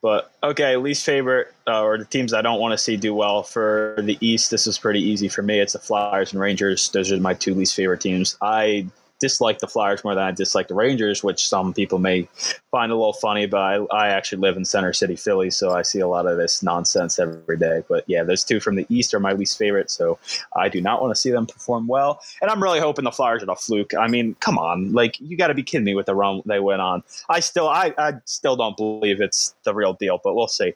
but 0.04 0.32
okay. 0.44 0.76
Least 0.78 1.04
favorite 1.04 1.52
uh, 1.68 1.82
or 1.82 1.98
the 1.98 2.06
teams 2.06 2.32
I 2.32 2.44
don't 2.44 2.60
want 2.60 2.74
to 2.74 2.78
see 2.78 2.96
do 2.96 3.16
well 3.16 3.42
for 3.42 3.96
the 3.98 4.18
East. 4.22 4.52
This 4.52 4.68
is 4.68 4.78
pretty 4.78 5.02
easy 5.02 5.28
for 5.28 5.42
me. 5.42 5.60
It's 5.60 5.74
the 5.74 5.80
Flyers 5.80 6.32
and 6.32 6.40
Rangers. 6.40 6.90
Those 6.90 7.12
are 7.12 7.20
my 7.20 7.34
two 7.34 7.56
least 7.56 7.74
favorite 7.74 8.02
teams. 8.02 8.38
I 8.42 8.86
dislike 9.20 9.60
the 9.60 9.68
Flyers 9.68 10.04
more 10.04 10.14
than 10.14 10.24
I 10.24 10.32
dislike 10.32 10.68
the 10.68 10.76
Rangers, 10.76 11.24
which 11.24 11.48
some 11.48 11.74
people 11.74 11.98
may 11.98 12.28
find 12.74 12.92
a 12.92 12.96
little 12.96 13.14
funny. 13.14 13.46
But 13.46 13.62
I, 13.62 13.76
I 13.92 14.08
actually 14.10 14.42
live 14.42 14.58
in 14.58 14.66
Center 14.66 14.94
City, 14.94 15.16
Philly, 15.16 15.52
so 15.52 15.70
I 15.72 15.84
see 15.84 16.00
a 16.00 16.08
lot 16.08 16.26
of 16.26 16.38
this 16.38 16.64
nonsense 16.64 17.20
every 17.20 17.56
day. 17.56 17.84
But 17.88 18.04
yeah, 18.08 18.24
those 18.24 18.44
two 18.44 18.60
from 18.60 18.76
the 18.76 18.88
East 18.90 19.14
are 19.14 19.20
my 19.20 19.34
least 19.34 19.60
favorite, 19.60 19.92
so 19.92 20.18
I 20.56 20.70
do 20.70 20.82
not 20.82 21.00
want 21.00 21.14
to 21.14 21.22
see 21.22 21.30
them 21.30 21.46
perform 21.46 21.86
well. 21.88 22.20
And 22.42 22.50
I'm 22.50 22.62
really 22.62 22.80
hoping 22.80 23.06
the 23.06 23.12
Flyers 23.12 23.44
are 23.44 23.52
a 23.52 23.56
fluke. 23.56 23.94
I 23.94 24.08
mean, 24.08 24.36
come 24.40 24.58
on, 24.58 24.92
like 24.92 25.20
you 25.20 25.38
got 25.38 25.48
to 25.48 25.54
be 25.54 25.62
kidding 25.62 25.86
me 25.86 25.94
with 25.94 26.08
the 26.08 26.16
run 26.16 26.42
they 26.46 26.60
went 26.60 26.82
on. 26.82 27.04
I 27.30 27.40
still, 27.42 27.70
I, 27.70 27.94
I 27.98 28.14
still 28.26 28.56
don't 28.56 28.76
believe 28.76 29.22
it's 29.22 29.54
the 29.64 29.76
real 29.76 29.94
deal, 29.94 30.20
but 30.24 30.34
we'll 30.34 30.48
see. 30.48 30.74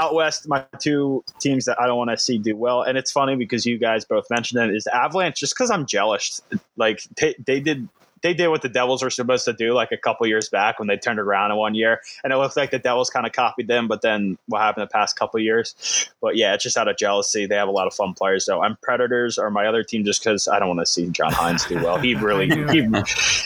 Out 0.00 0.14
west, 0.14 0.48
my 0.48 0.64
two 0.80 1.22
teams 1.38 1.66
that 1.66 1.80
I 1.80 1.86
don't 1.86 1.96
want 1.96 2.10
to 2.10 2.18
see 2.18 2.38
do 2.38 2.56
well, 2.56 2.82
and 2.82 2.98
it's 2.98 3.12
funny 3.12 3.36
because 3.36 3.64
you 3.64 3.78
guys 3.78 4.04
both 4.04 4.28
mentioned 4.30 4.60
it, 4.68 4.74
is 4.74 4.88
Avalanche. 4.88 5.38
Just 5.38 5.54
because 5.54 5.70
I'm 5.70 5.86
jealous, 5.86 6.42
like 6.76 7.02
they, 7.16 7.36
they 7.38 7.60
did 7.60 7.88
they 8.22 8.34
did 8.34 8.48
what 8.48 8.62
the 8.62 8.68
Devils 8.68 9.02
were 9.02 9.10
supposed 9.10 9.44
to 9.44 9.52
do 9.52 9.72
like 9.74 9.92
a 9.92 9.96
couple 9.96 10.26
years 10.26 10.48
back 10.48 10.78
when 10.78 10.88
they 10.88 10.96
turned 10.96 11.18
around 11.18 11.50
in 11.50 11.56
one 11.56 11.74
year, 11.74 12.00
and 12.24 12.32
it 12.32 12.36
looked 12.36 12.56
like 12.56 12.70
the 12.70 12.78
Devils 12.78 13.10
kind 13.10 13.26
of 13.26 13.32
copied 13.32 13.68
them. 13.68 13.88
But 13.88 14.02
then 14.02 14.38
what 14.46 14.60
happened 14.60 14.88
the 14.88 14.92
past 14.92 15.18
couple 15.18 15.40
years? 15.40 16.10
But 16.20 16.36
yeah, 16.36 16.54
it's 16.54 16.62
just 16.62 16.76
out 16.76 16.88
of 16.88 16.96
jealousy. 16.96 17.46
They 17.46 17.56
have 17.56 17.68
a 17.68 17.72
lot 17.72 17.86
of 17.86 17.94
fun 17.94 18.14
players 18.14 18.46
though. 18.46 18.62
I'm 18.62 18.76
Predators 18.82 19.38
or 19.38 19.50
my 19.50 19.66
other 19.66 19.82
team 19.82 20.04
just 20.04 20.22
because 20.22 20.48
I 20.48 20.58
don't 20.58 20.68
want 20.68 20.80
to 20.80 20.86
see 20.86 21.08
John 21.10 21.32
Hynes 21.32 21.68
do 21.68 21.76
well. 21.76 21.98
He 21.98 22.14
really 22.14 22.48
he, 22.72 22.88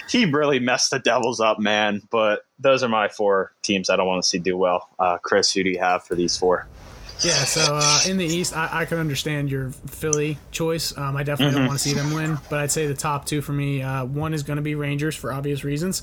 he 0.08 0.24
really 0.24 0.60
messed 0.60 0.90
the 0.90 0.98
Devils 0.98 1.40
up, 1.40 1.58
man. 1.58 2.02
But 2.10 2.44
those 2.58 2.82
are 2.82 2.88
my 2.88 3.08
four 3.08 3.52
teams 3.62 3.90
I 3.90 3.96
don't 3.96 4.06
want 4.06 4.22
to 4.22 4.28
see 4.28 4.38
do 4.38 4.56
well. 4.56 4.88
Uh, 4.98 5.18
Chris, 5.18 5.52
who 5.52 5.64
do 5.64 5.70
you 5.70 5.78
have 5.78 6.04
for 6.04 6.14
these 6.14 6.36
four? 6.36 6.66
Yeah, 7.22 7.44
so 7.44 7.76
uh, 7.76 8.00
in 8.08 8.16
the 8.16 8.24
East, 8.24 8.56
I, 8.56 8.80
I, 8.80 8.84
can 8.86 8.98
understand 8.98 9.50
your 9.50 9.70
Philly 9.70 10.38
choice. 10.52 10.96
Um, 10.96 11.16
I 11.16 11.22
definitely 11.22 11.52
mm-hmm. 11.52 11.58
don't 11.58 11.68
want 11.68 11.78
to 11.78 11.88
see 11.88 11.94
them 11.94 12.14
win, 12.14 12.38
but 12.48 12.60
I'd 12.60 12.70
say 12.70 12.86
the 12.86 12.94
top 12.94 13.26
two 13.26 13.42
for 13.42 13.52
me. 13.52 13.82
Uh, 13.82 14.06
one 14.06 14.32
is 14.32 14.42
going 14.42 14.56
to 14.56 14.62
be 14.62 14.74
Rangers 14.74 15.14
for 15.14 15.32
obvious 15.32 15.62
reasons, 15.62 16.02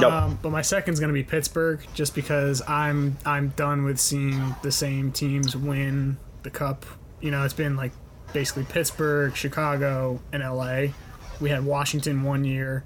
yep. 0.00 0.10
um, 0.10 0.38
but 0.42 0.50
my 0.50 0.62
second 0.62 0.94
is 0.94 1.00
going 1.00 1.08
to 1.08 1.14
be 1.14 1.22
Pittsburgh, 1.22 1.80
just 1.92 2.14
because 2.14 2.62
I'm 2.66 3.18
I'm 3.26 3.48
done 3.50 3.84
with 3.84 4.00
seeing 4.00 4.54
the 4.62 4.72
same 4.72 5.12
teams 5.12 5.54
win 5.54 6.16
the 6.44 6.50
cup. 6.50 6.86
You 7.20 7.30
know, 7.30 7.44
it's 7.44 7.54
been 7.54 7.76
like 7.76 7.92
basically 8.32 8.64
Pittsburgh, 8.64 9.36
Chicago, 9.36 10.20
and 10.32 10.42
LA. 10.42 10.94
We 11.40 11.50
had 11.50 11.64
Washington 11.64 12.22
one 12.22 12.44
year, 12.44 12.84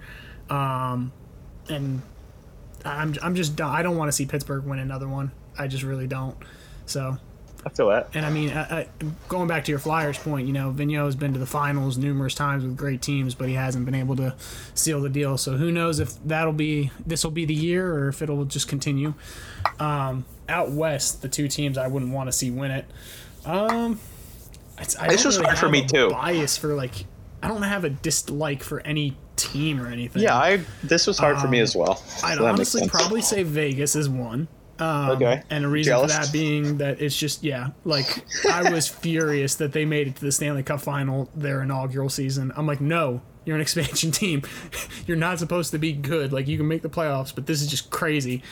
um, 0.50 1.12
and 1.68 2.02
I'm 2.84 3.14
I'm 3.22 3.36
just 3.36 3.54
done. 3.54 3.72
I 3.72 3.82
don't 3.82 3.96
want 3.96 4.08
to 4.08 4.12
see 4.12 4.26
Pittsburgh 4.26 4.64
win 4.64 4.80
another 4.80 5.06
one. 5.06 5.30
I 5.56 5.68
just 5.68 5.84
really 5.84 6.08
don't. 6.08 6.36
So 6.86 7.18
I 7.66 7.70
feel 7.70 7.88
that. 7.88 8.10
And 8.14 8.24
I 8.24 8.30
mean, 8.30 8.50
uh, 8.50 8.86
uh, 9.02 9.06
going 9.28 9.48
back 9.48 9.64
to 9.64 9.72
your 9.72 9.78
Flyers 9.78 10.16
point, 10.16 10.46
you 10.46 10.52
know, 10.52 10.72
Vigneault 10.72 11.06
has 11.06 11.16
been 11.16 11.32
to 11.32 11.38
the 11.38 11.46
finals 11.46 11.98
numerous 11.98 12.34
times 12.34 12.64
with 12.64 12.76
great 12.76 13.02
teams, 13.02 13.34
but 13.34 13.48
he 13.48 13.54
hasn't 13.54 13.84
been 13.84 13.94
able 13.94 14.16
to 14.16 14.34
seal 14.74 15.00
the 15.00 15.08
deal. 15.08 15.36
So 15.36 15.56
who 15.56 15.72
knows 15.72 15.98
if 15.98 16.14
that'll 16.24 16.52
be 16.52 16.90
this 17.04 17.24
will 17.24 17.30
be 17.30 17.44
the 17.44 17.54
year 17.54 17.92
or 17.92 18.08
if 18.08 18.22
it'll 18.22 18.44
just 18.44 18.68
continue. 18.68 19.14
Um, 19.80 20.24
out 20.48 20.70
west, 20.70 21.22
the 21.22 21.28
two 21.28 21.48
teams 21.48 21.76
I 21.76 21.88
wouldn't 21.88 22.12
want 22.12 22.28
to 22.28 22.32
see 22.32 22.50
win 22.50 22.70
it. 22.70 22.84
Um, 23.44 24.00
it's, 24.78 24.96
I 24.96 25.08
this 25.08 25.24
was 25.24 25.36
really 25.36 25.46
hard 25.46 25.58
for 25.58 25.68
me 25.68 25.84
too. 25.84 26.10
Bias 26.10 26.56
for 26.56 26.74
like, 26.74 27.06
I 27.42 27.48
don't 27.48 27.62
have 27.62 27.84
a 27.84 27.90
dislike 27.90 28.62
for 28.62 28.80
any 28.80 29.16
team 29.36 29.80
or 29.80 29.88
anything. 29.88 30.22
Yeah, 30.22 30.36
I 30.36 30.60
this 30.82 31.06
was 31.06 31.18
hard 31.18 31.36
um, 31.36 31.42
for 31.42 31.48
me 31.48 31.60
as 31.60 31.74
well. 31.74 32.02
I'd 32.22 32.38
honestly 32.38 32.88
probably 32.88 33.22
say 33.22 33.42
Vegas 33.42 33.96
is 33.96 34.08
one. 34.08 34.48
Um, 34.78 35.10
okay. 35.10 35.42
And 35.50 35.64
the 35.64 35.68
reason 35.68 35.92
Jealous. 35.92 36.14
for 36.14 36.22
that 36.22 36.32
being 36.32 36.78
that 36.78 37.00
it's 37.00 37.16
just 37.16 37.42
yeah, 37.42 37.70
like 37.84 38.24
I 38.48 38.70
was 38.70 38.86
furious 38.88 39.56
that 39.56 39.72
they 39.72 39.84
made 39.84 40.08
it 40.08 40.16
to 40.16 40.24
the 40.24 40.32
Stanley 40.32 40.62
Cup 40.62 40.80
final 40.80 41.28
their 41.34 41.62
inaugural 41.62 42.08
season. 42.08 42.52
I'm 42.56 42.66
like, 42.66 42.80
no, 42.80 43.20
you're 43.44 43.56
an 43.56 43.62
expansion 43.68 44.12
team. 44.12 44.42
you're 45.06 45.16
not 45.16 45.38
supposed 45.38 45.72
to 45.72 45.78
be 45.78 45.92
good. 45.92 46.32
Like 46.32 46.46
you 46.46 46.56
can 46.56 46.68
make 46.68 46.82
the 46.82 46.90
playoffs, 46.90 47.34
but 47.34 47.46
this 47.46 47.60
is 47.60 47.68
just 47.68 47.90
crazy. 47.90 48.42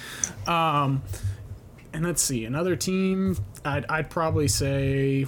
Um, 0.47 1.03
and 1.93 2.05
let's 2.05 2.23
see, 2.23 2.45
another 2.45 2.77
team. 2.77 3.37
I'd 3.65 3.87
I'd 3.89 4.11
probably 4.11 4.49
say 4.49 5.27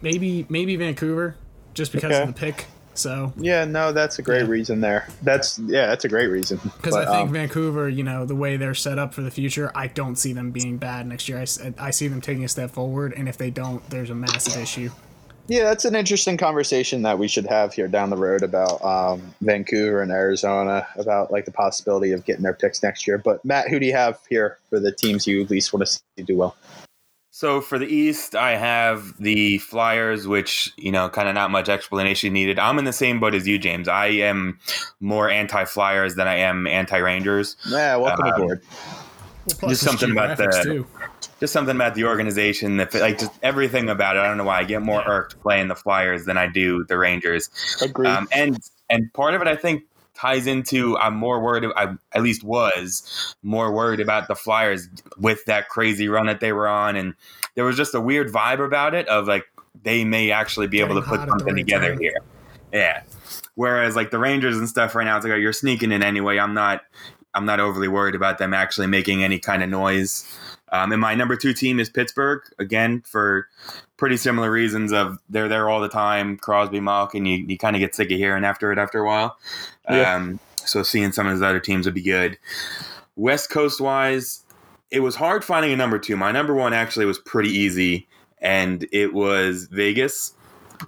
maybe 0.00 0.46
maybe 0.48 0.76
Vancouver, 0.76 1.36
just 1.74 1.92
because 1.92 2.12
okay. 2.12 2.22
of 2.22 2.28
the 2.28 2.40
pick. 2.40 2.66
So 2.98 3.32
yeah, 3.36 3.64
no, 3.64 3.92
that's 3.92 4.18
a 4.18 4.22
great 4.22 4.44
yeah. 4.44 4.50
reason 4.50 4.80
there. 4.80 5.08
That's 5.22 5.58
yeah, 5.58 5.86
that's 5.86 6.04
a 6.04 6.08
great 6.08 6.28
reason. 6.28 6.60
Because 6.76 6.94
I 6.94 7.04
think 7.06 7.28
um, 7.28 7.32
Vancouver, 7.32 7.88
you 7.88 8.04
know, 8.04 8.26
the 8.26 8.36
way 8.36 8.56
they're 8.56 8.74
set 8.74 8.98
up 8.98 9.12
for 9.12 9.22
the 9.22 9.30
future, 9.30 9.72
I 9.74 9.88
don't 9.88 10.14
see 10.14 10.32
them 10.32 10.52
being 10.52 10.76
bad 10.76 11.06
next 11.06 11.28
year. 11.28 11.38
I, 11.38 11.74
I 11.78 11.90
see 11.90 12.06
them 12.06 12.20
taking 12.20 12.44
a 12.44 12.48
step 12.48 12.70
forward, 12.70 13.12
and 13.16 13.28
if 13.28 13.36
they 13.36 13.50
don't, 13.50 13.88
there's 13.90 14.10
a 14.10 14.14
massive 14.14 14.62
issue. 14.62 14.90
Yeah, 15.48 15.64
that's 15.64 15.84
an 15.84 15.94
interesting 15.94 16.36
conversation 16.36 17.02
that 17.02 17.18
we 17.18 17.28
should 17.28 17.46
have 17.46 17.72
here 17.72 17.86
down 17.86 18.10
the 18.10 18.16
road 18.16 18.42
about 18.42 18.84
um, 18.84 19.34
Vancouver 19.40 20.02
and 20.02 20.10
Arizona 20.10 20.86
about 20.96 21.30
like 21.30 21.44
the 21.44 21.52
possibility 21.52 22.12
of 22.12 22.24
getting 22.24 22.42
their 22.42 22.52
picks 22.52 22.82
next 22.82 23.06
year. 23.06 23.16
But 23.18 23.44
Matt, 23.44 23.68
who 23.68 23.78
do 23.78 23.86
you 23.86 23.92
have 23.92 24.18
here 24.28 24.58
for 24.70 24.80
the 24.80 24.90
teams 24.90 25.26
you 25.26 25.42
at 25.42 25.50
least 25.50 25.72
want 25.72 25.86
to 25.86 25.92
see 25.92 26.22
do 26.24 26.36
well? 26.36 26.56
So 27.38 27.60
for 27.60 27.78
the 27.78 27.84
East, 27.84 28.34
I 28.34 28.56
have 28.56 29.14
the 29.18 29.58
Flyers, 29.58 30.26
which 30.26 30.72
you 30.78 30.90
know, 30.90 31.10
kind 31.10 31.28
of 31.28 31.34
not 31.34 31.50
much 31.50 31.68
explanation 31.68 32.32
needed. 32.32 32.58
I'm 32.58 32.78
in 32.78 32.86
the 32.86 32.94
same 32.94 33.20
boat 33.20 33.34
as 33.34 33.46
you, 33.46 33.58
James. 33.58 33.88
I 33.88 34.06
am 34.06 34.58
more 35.00 35.28
anti-Flyers 35.28 36.14
than 36.14 36.26
I 36.26 36.36
am 36.36 36.66
anti-Rangers. 36.66 37.58
Yeah, 37.68 37.96
welcome 37.96 38.24
um, 38.24 38.32
aboard. 38.32 38.62
Well, 39.60 39.68
just 39.68 39.82
something 39.82 40.12
about 40.12 40.38
the, 40.38 40.62
too. 40.64 40.86
just 41.38 41.52
something 41.52 41.76
about 41.76 41.94
the 41.94 42.04
organization 42.04 42.78
that, 42.78 42.94
like, 42.94 43.18
just 43.18 43.32
everything 43.42 43.90
about 43.90 44.16
it. 44.16 44.20
I 44.20 44.28
don't 44.28 44.38
know 44.38 44.44
why 44.44 44.60
I 44.60 44.64
get 44.64 44.80
more 44.80 45.02
yeah. 45.02 45.12
irked 45.12 45.38
playing 45.42 45.68
the 45.68 45.76
Flyers 45.76 46.24
than 46.24 46.38
I 46.38 46.46
do 46.46 46.84
the 46.84 46.96
Rangers. 46.96 47.50
Agreed. 47.82 48.08
Um, 48.08 48.28
and 48.32 48.58
and 48.88 49.12
part 49.12 49.34
of 49.34 49.42
it, 49.42 49.46
I 49.46 49.56
think, 49.56 49.82
ties 50.16 50.46
into 50.46 50.96
I'm 50.98 51.14
more 51.14 51.40
worried. 51.40 51.64
I 51.76 51.94
at 52.12 52.22
least 52.22 52.42
was 52.42 53.34
more 53.42 53.72
worried 53.72 54.00
about 54.00 54.28
the 54.28 54.34
Flyers 54.34 54.88
with 55.18 55.44
that 55.44 55.68
crazy 55.68 56.08
run 56.08 56.26
that 56.26 56.40
they 56.40 56.52
were 56.52 56.68
on, 56.68 56.96
and 56.96 57.14
there 57.54 57.64
was 57.64 57.76
just 57.76 57.94
a 57.94 58.00
weird 58.00 58.32
vibe 58.32 58.64
about 58.64 58.94
it 58.94 59.06
of 59.08 59.28
like 59.28 59.44
they 59.82 60.04
may 60.04 60.30
actually 60.30 60.66
be 60.66 60.80
able 60.80 60.94
to 60.94 61.02
put 61.02 61.20
something 61.28 61.54
together 61.54 61.90
time. 61.90 62.00
here. 62.00 62.16
Yeah. 62.72 63.02
Whereas 63.54 63.96
like 63.96 64.10
the 64.10 64.18
Rangers 64.18 64.56
and 64.56 64.68
stuff 64.68 64.94
right 64.94 65.04
now, 65.04 65.16
it's 65.16 65.24
like 65.24 65.32
oh, 65.32 65.36
you're 65.36 65.52
sneaking 65.52 65.92
in 65.92 66.02
anyway. 66.02 66.38
I'm 66.38 66.54
not. 66.54 66.82
I'm 67.34 67.44
not 67.44 67.60
overly 67.60 67.88
worried 67.88 68.14
about 68.14 68.38
them 68.38 68.54
actually 68.54 68.86
making 68.86 69.22
any 69.22 69.38
kind 69.38 69.62
of 69.62 69.68
noise. 69.68 70.24
Um, 70.72 70.92
and 70.92 71.00
my 71.00 71.14
number 71.14 71.36
two 71.36 71.52
team 71.52 71.78
is 71.78 71.88
Pittsburgh 71.88 72.42
again 72.58 73.02
for 73.02 73.48
pretty 73.96 74.16
similar 74.16 74.50
reasons 74.50 74.92
of 74.92 75.18
they're 75.28 75.48
there 75.48 75.68
all 75.68 75.80
the 75.80 75.88
time. 75.88 76.36
Crosby, 76.36 76.80
Malkin, 76.80 77.24
you, 77.24 77.44
you 77.46 77.56
kind 77.56 77.76
of 77.76 77.80
get 77.80 77.94
sick 77.94 78.10
of 78.10 78.18
hearing 78.18 78.44
after 78.44 78.72
it 78.72 78.78
after 78.78 79.00
a 79.00 79.06
while. 79.06 79.38
Yeah. 79.88 80.16
Um, 80.16 80.40
so 80.64 80.82
seeing 80.82 81.12
some 81.12 81.26
of 81.26 81.34
those 81.34 81.42
other 81.42 81.60
teams 81.60 81.86
would 81.86 81.94
be 81.94 82.02
good. 82.02 82.38
West 83.14 83.50
Coast 83.50 83.80
wise, 83.80 84.42
it 84.90 85.00
was 85.00 85.14
hard 85.16 85.44
finding 85.44 85.72
a 85.72 85.76
number 85.76 85.98
two. 85.98 86.16
My 86.16 86.32
number 86.32 86.54
one 86.54 86.72
actually 86.72 87.06
was 87.06 87.18
pretty 87.18 87.50
easy, 87.50 88.08
and 88.40 88.86
it 88.92 89.14
was 89.14 89.68
Vegas 89.70 90.34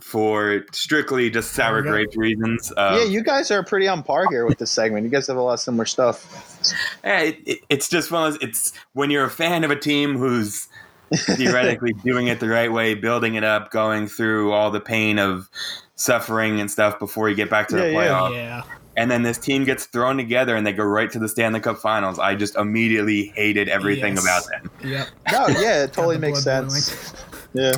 for 0.01 0.65
strictly 0.73 1.31
just 1.31 1.53
sour 1.53 1.83
grapes 1.83 2.17
reasons. 2.17 2.73
Um, 2.77 2.97
yeah, 2.97 3.05
you 3.05 3.23
guys 3.23 3.51
are 3.51 3.63
pretty 3.63 3.89
on 3.89 4.03
par 4.03 4.27
here 4.31 4.47
with 4.47 4.59
this 4.59 4.71
segment. 4.71 5.05
You 5.05 5.11
guys 5.11 5.27
have 5.27 5.37
a 5.37 5.43
lot 5.43 5.55
of 5.55 5.61
similar 5.61 5.85
stuff. 5.87 6.65
Yeah, 7.05 7.21
it, 7.21 7.39
it, 7.47 7.59
it's 7.69 7.89
just 7.89 8.11
one 8.11 8.27
of 8.27 8.33
those, 8.35 8.43
it's 8.49 8.73
when 8.93 9.11
you're 9.11 9.25
a 9.25 9.31
fan 9.31 9.65
of 9.65 9.71
a 9.71 9.77
team 9.77 10.17
who's 10.17 10.69
theoretically 11.15 11.93
doing 12.05 12.27
it 12.27 12.41
the 12.41 12.49
right 12.49 12.73
way, 12.73 12.95
building 12.95 13.35
it 13.35 13.45
up, 13.45 13.71
going 13.71 14.07
through 14.07 14.53
all 14.53 14.71
the 14.71 14.81
pain 14.81 15.19
of 15.19 15.49
suffering 15.95 16.61
and 16.61 16.71
stuff 16.71 16.99
before 16.99 17.29
you 17.29 17.35
get 17.35 17.51
back 17.51 17.69
to 17.69 17.77
yeah, 17.77 17.83
the 17.83 17.89
playoff. 17.95 18.33
Yeah. 18.33 18.63
and 18.97 19.11
then 19.11 19.23
this 19.23 19.39
team 19.39 19.65
gets 19.65 19.87
thrown 19.87 20.17
together 20.17 20.55
and 20.55 20.67
they 20.67 20.73
go 20.73 20.85
right 20.85 21.11
to 21.11 21.19
the 21.19 21.29
Stanley 21.29 21.61
Cup 21.61 21.79
Finals. 21.79 22.19
I 22.19 22.35
just 22.35 22.55
immediately 22.57 23.33
hated 23.35 23.69
everything 23.69 24.15
Yes. 24.15 24.23
about 24.23 24.47
them. 24.47 24.71
Yep. 24.91 25.09
No, 25.33 25.49
yeah, 25.49 25.85
it 25.85 25.93
totally 25.93 26.19
makes 26.19 26.45
blood 26.45 26.71
sense. 26.71 27.15
Yeah. 27.55 27.73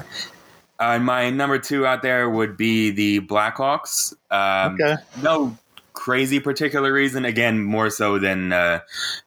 Uh, 0.80 0.98
my 0.98 1.28
number 1.30 1.58
two 1.58 1.86
out 1.86 2.02
there 2.02 2.28
would 2.28 2.56
be 2.56 2.90
the 2.90 3.20
Blackhawks. 3.20 4.14
Um, 4.30 4.74
Okay. 4.80 4.96
No 5.22 5.56
crazy 5.92 6.40
particular 6.40 6.92
reason. 6.92 7.26
Again, 7.26 7.62
more 7.62 7.90
so 7.90 8.18
than 8.18 8.52
uh, 8.52 8.80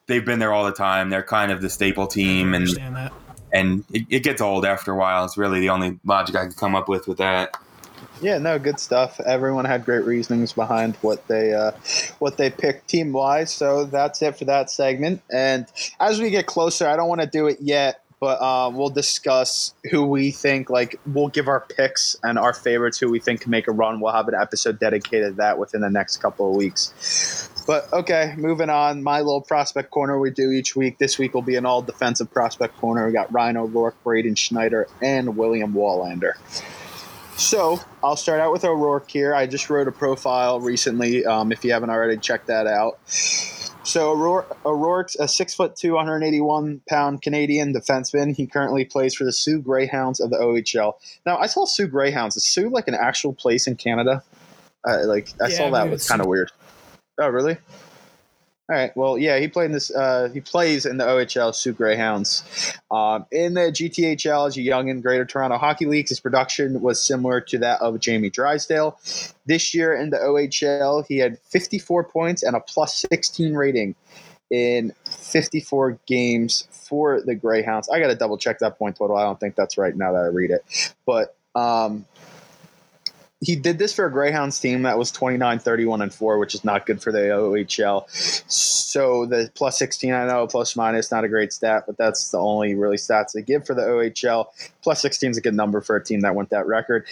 they've 0.07 0.25
been 0.25 0.39
there 0.39 0.51
all 0.51 0.65
the 0.65 0.71
time. 0.71 1.11
They're 1.11 1.21
kind 1.23 1.51
of 1.51 1.61
the 1.61 1.69
staple 1.69 2.07
team, 2.07 2.53
I 2.53 2.57
and 2.57 2.67
that. 2.95 3.13
and 3.53 3.83
it, 3.93 4.03
it 4.09 4.23
gets 4.23 4.41
old 4.41 4.65
after 4.65 4.91
a 4.91 4.95
while. 4.97 5.23
It's 5.25 5.37
really 5.37 5.59
the 5.59 5.69
only 5.69 5.99
logic 6.03 6.35
I 6.35 6.47
could 6.47 6.57
come 6.57 6.73
up 6.75 6.89
with 6.89 7.07
with 7.07 7.19
that. 7.19 7.55
Yeah, 8.21 8.37
no, 8.37 8.57
good 8.57 8.79
stuff. 8.79 9.19
Everyone 9.19 9.65
had 9.65 9.85
great 9.85 10.05
reasonings 10.05 10.53
behind 10.53 10.95
what 10.97 11.27
they 11.27 11.53
uh, 11.53 11.71
what 12.19 12.37
they 12.37 12.49
picked 12.49 12.87
team 12.87 13.11
wise. 13.11 13.51
So 13.51 13.85
that's 13.85 14.21
it 14.21 14.37
for 14.37 14.45
that 14.45 14.69
segment. 14.71 15.21
And 15.31 15.67
as 15.99 16.19
we 16.19 16.29
get 16.29 16.45
closer, 16.47 16.87
I 16.87 16.95
don't 16.95 17.09
want 17.09 17.21
to 17.21 17.27
do 17.27 17.47
it 17.47 17.57
yet, 17.59 18.01
but 18.23 18.41
uh, 18.41 18.69
we'll 18.69 18.87
discuss 18.87 19.73
who 19.91 20.05
we 20.05 20.31
think. 20.31 20.69
Like 20.69 20.97
we'll 21.05 21.27
give 21.27 21.49
our 21.49 21.59
picks 21.59 22.15
and 22.23 22.39
our 22.39 22.53
favorites, 22.53 22.97
who 22.97 23.09
we 23.09 23.19
think 23.19 23.41
can 23.41 23.51
make 23.51 23.67
a 23.67 23.73
run. 23.73 23.99
We'll 23.99 24.13
have 24.13 24.29
an 24.29 24.33
episode 24.33 24.79
dedicated 24.79 25.33
to 25.33 25.37
that 25.39 25.57
within 25.59 25.81
the 25.81 25.89
next 25.89 26.21
couple 26.21 26.49
of 26.49 26.55
weeks. 26.55 27.49
But 27.67 27.91
okay, 27.91 28.33
moving 28.37 28.69
on. 28.69 29.03
My 29.03 29.19
little 29.19 29.41
prospect 29.41 29.91
corner 29.91 30.17
we 30.17 30.29
do 30.29 30.51
each 30.51 30.73
week. 30.73 30.99
This 30.99 31.19
week 31.19 31.33
will 31.33 31.41
be 31.41 31.57
an 31.57 31.65
all 31.65 31.81
defensive 31.81 32.31
prospect 32.31 32.77
corner. 32.77 33.05
We 33.05 33.11
got 33.11 33.29
Ryan 33.33 33.57
O'Rourke, 33.57 34.01
Braden 34.05 34.35
Schneider, 34.35 34.87
and 35.01 35.35
William 35.35 35.73
Wallinder. 35.73 36.35
So 37.35 37.81
I'll 38.01 38.15
start 38.15 38.39
out 38.39 38.53
with 38.53 38.63
O'Rourke 38.63 39.11
here. 39.11 39.35
I 39.35 39.47
just 39.47 39.69
wrote 39.69 39.89
a 39.89 39.91
profile 39.91 40.61
recently. 40.61 41.25
Um, 41.25 41.51
if 41.51 41.65
you 41.65 41.73
haven't 41.73 41.89
already, 41.89 42.15
check 42.15 42.45
that 42.45 42.67
out. 42.67 42.99
So 43.83 44.11
O'Rourke, 44.11 44.57
O'Rourke's 44.65 45.15
a 45.17 45.27
six 45.27 45.53
foot 45.53 45.75
two, 45.75 45.93
181 45.93 46.81
pound 46.87 47.21
Canadian 47.21 47.73
defenseman. 47.73 48.35
He 48.35 48.47
currently 48.47 48.85
plays 48.85 49.13
for 49.13 49.25
the 49.25 49.33
Soo 49.33 49.61
Greyhounds 49.61 50.19
of 50.19 50.29
the 50.29 50.37
OHL. 50.37 50.93
Now 51.25 51.37
I 51.37 51.47
saw 51.47 51.65
Soo 51.65 51.87
Greyhounds. 51.87 52.37
Is 52.37 52.45
Soo 52.45 52.69
like 52.69 52.87
an 52.87 52.95
actual 52.95 53.33
place 53.33 53.67
in 53.67 53.75
Canada? 53.75 54.23
Uh, 54.87 55.05
like 55.05 55.29
I 55.41 55.49
Yeah, 55.49 55.57
saw 55.57 55.67
I 55.67 55.71
that 55.71 55.91
was 55.91 56.07
kind 56.07 56.21
of 56.21 56.27
weird. 56.27 56.51
Oh 57.19 57.27
really? 57.27 57.57
All 58.69 58.77
right. 58.77 58.95
Well, 58.95 59.17
yeah, 59.17 59.39
he 59.39 59.49
played 59.49 59.65
in 59.65 59.71
this. 59.73 59.93
Uh, 59.93 60.29
he 60.33 60.39
plays 60.39 60.85
in 60.85 60.95
the 60.95 61.03
OHL 61.03 61.53
Soo 61.53 61.73
Greyhounds. 61.73 62.73
Um, 62.89 63.25
in 63.29 63.55
the 63.55 63.61
GTHL 63.63 64.47
as 64.47 64.55
a 64.55 64.61
young 64.61 64.87
in 64.87 65.01
Greater 65.01 65.25
Toronto 65.25 65.57
Hockey 65.57 65.85
League, 65.85 66.07
his 66.07 66.21
production 66.21 66.79
was 66.81 67.05
similar 67.05 67.41
to 67.41 67.57
that 67.57 67.81
of 67.81 67.99
Jamie 67.99 68.29
Drysdale. 68.29 68.97
This 69.45 69.73
year 69.73 69.93
in 69.93 70.11
the 70.11 70.17
OHL, 70.17 71.05
he 71.05 71.17
had 71.17 71.39
54 71.39 72.05
points 72.05 72.41
and 72.41 72.55
a 72.55 72.61
plus 72.61 73.05
16 73.11 73.53
rating 73.53 73.95
in 74.49 74.93
54 75.05 75.99
games 76.05 76.65
for 76.71 77.21
the 77.21 77.35
Greyhounds. 77.35 77.89
I 77.89 77.99
got 77.99 78.07
to 78.07 78.15
double 78.15 78.37
check 78.37 78.59
that 78.59 78.77
point 78.77 78.95
total. 78.95 79.17
I 79.17 79.23
don't 79.23 79.41
think 79.41 79.55
that's 79.55 79.77
right 79.77 79.95
now 79.95 80.13
that 80.13 80.23
I 80.23 80.27
read 80.27 80.51
it, 80.51 80.95
but. 81.05 81.35
Um, 81.55 82.05
he 83.43 83.55
did 83.55 83.77
this 83.77 83.93
for 83.93 84.05
a 84.05 84.11
Greyhounds 84.11 84.59
team 84.59 84.83
that 84.83 84.97
was 84.97 85.11
29, 85.11 85.59
31, 85.59 86.01
and 86.01 86.13
4, 86.13 86.37
which 86.37 86.55
is 86.55 86.63
not 86.63 86.85
good 86.85 87.01
for 87.01 87.11
the 87.11 87.19
OHL. 87.19 88.09
So 88.49 89.25
the 89.25 89.51
plus 89.53 89.77
16, 89.79 90.13
I 90.13 90.27
know, 90.27 90.47
plus 90.47 90.75
minus, 90.75 91.11
not 91.11 91.23
a 91.23 91.27
great 91.27 91.51
stat, 91.51 91.83
but 91.85 91.97
that's 91.97 92.29
the 92.29 92.37
only 92.37 92.73
really 92.75 92.97
stats 92.97 93.33
they 93.33 93.41
give 93.41 93.65
for 93.65 93.73
the 93.73 93.81
OHL. 93.81 94.47
Plus 94.81 95.01
16 95.01 95.31
is 95.31 95.37
a 95.37 95.41
good 95.41 95.55
number 95.55 95.81
for 95.81 95.95
a 95.95 96.03
team 96.03 96.21
that 96.21 96.35
went 96.35 96.51
that 96.51 96.67
record. 96.67 97.05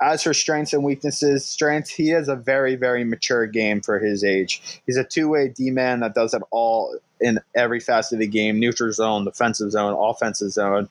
As 0.00 0.22
for 0.22 0.34
strengths 0.34 0.72
and 0.72 0.84
weaknesses, 0.84 1.46
strengths, 1.46 1.90
he 1.90 2.08
has 2.08 2.28
a 2.28 2.36
very, 2.36 2.76
very 2.76 3.04
mature 3.04 3.46
game 3.46 3.80
for 3.80 3.98
his 3.98 4.24
age. 4.24 4.80
He's 4.86 4.96
a 4.96 5.04
two 5.04 5.28
way 5.28 5.48
D 5.48 5.70
man 5.70 6.00
that 6.00 6.14
does 6.14 6.34
it 6.34 6.42
all 6.50 6.96
in 7.20 7.38
every 7.54 7.80
facet 7.80 8.14
of 8.14 8.18
the 8.20 8.26
game 8.26 8.58
neutral 8.58 8.92
zone, 8.92 9.24
defensive 9.24 9.70
zone, 9.70 9.94
offensive 9.96 10.50
zone. 10.50 10.88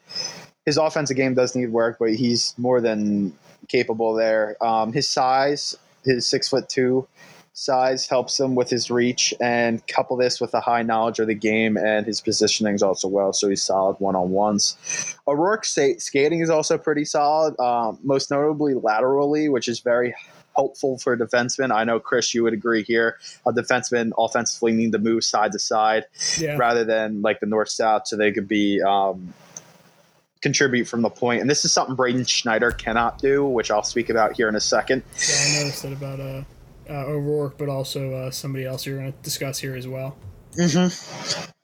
His 0.65 0.77
offensive 0.77 1.17
game 1.17 1.33
does 1.33 1.55
need 1.55 1.71
work, 1.71 1.97
but 1.99 2.13
he's 2.13 2.53
more 2.57 2.79
than 2.79 3.33
capable 3.67 4.13
there. 4.13 4.55
Um, 4.63 4.93
his 4.93 5.07
size, 5.07 5.75
his 6.03 6.27
six 6.27 6.49
foot 6.49 6.69
two 6.69 7.07
size, 7.53 8.07
helps 8.07 8.39
him 8.39 8.55
with 8.55 8.69
his 8.69 8.89
reach, 8.89 9.33
and 9.41 9.85
couple 9.87 10.15
this 10.17 10.39
with 10.39 10.53
a 10.53 10.61
high 10.61 10.83
knowledge 10.83 11.19
of 11.19 11.27
the 11.27 11.35
game 11.35 11.77
and 11.77 12.05
his 12.05 12.21
positioning 12.21 12.73
is 12.75 12.81
also 12.83 13.07
well. 13.07 13.33
So 13.33 13.49
he's 13.49 13.63
solid 13.63 13.97
one 13.99 14.15
on 14.15 14.31
ones. 14.31 15.15
O'Rourke's 15.27 15.73
sa- 15.73 15.97
skating 15.97 16.39
is 16.39 16.49
also 16.49 16.77
pretty 16.77 17.05
solid, 17.05 17.59
um, 17.59 17.99
most 18.03 18.31
notably 18.31 18.73
laterally, 18.73 19.49
which 19.49 19.67
is 19.67 19.79
very 19.81 20.15
helpful 20.55 20.97
for 20.97 21.13
a 21.13 21.17
defenseman. 21.17 21.71
I 21.73 21.83
know 21.85 21.99
Chris, 21.99 22.33
you 22.33 22.43
would 22.43 22.53
agree 22.53 22.83
here. 22.83 23.17
A 23.45 23.51
defenseman 23.53 24.11
offensively 24.17 24.73
need 24.73 24.91
to 24.91 24.99
move 24.99 25.23
side 25.23 25.53
to 25.53 25.59
side 25.59 26.05
Yeah. 26.37 26.57
rather 26.57 26.83
than 26.83 27.21
like 27.21 27.39
the 27.39 27.45
north 27.45 27.69
south, 27.69 28.07
so 28.07 28.17
they 28.17 28.31
could 28.33 28.47
be 28.49 28.81
um, 28.81 29.33
contribute 30.41 30.85
from 30.85 31.01
the. 31.01 31.41
And 31.41 31.49
this 31.49 31.65
is 31.65 31.71
something 31.71 31.95
Braden 31.95 32.25
Schneider 32.25 32.71
cannot 32.71 33.19
do, 33.19 33.45
which 33.45 33.71
I'll 33.71 33.83
speak 33.83 34.09
about 34.09 34.35
here 34.35 34.49
in 34.49 34.55
a 34.55 34.59
second. 34.59 35.03
Yeah, 35.15 35.35
I 35.35 35.63
noticed 35.63 35.83
that 35.83 35.93
about 35.93 36.19
uh, 36.19 36.43
uh, 36.89 37.05
O'Rourke, 37.05 37.57
but 37.57 37.69
also 37.69 38.13
uh, 38.13 38.31
somebody 38.31 38.65
else 38.65 38.85
you're 38.85 38.97
going 38.97 39.11
to 39.11 39.17
discuss 39.21 39.59
here 39.59 39.75
as 39.75 39.87
well. 39.87 40.17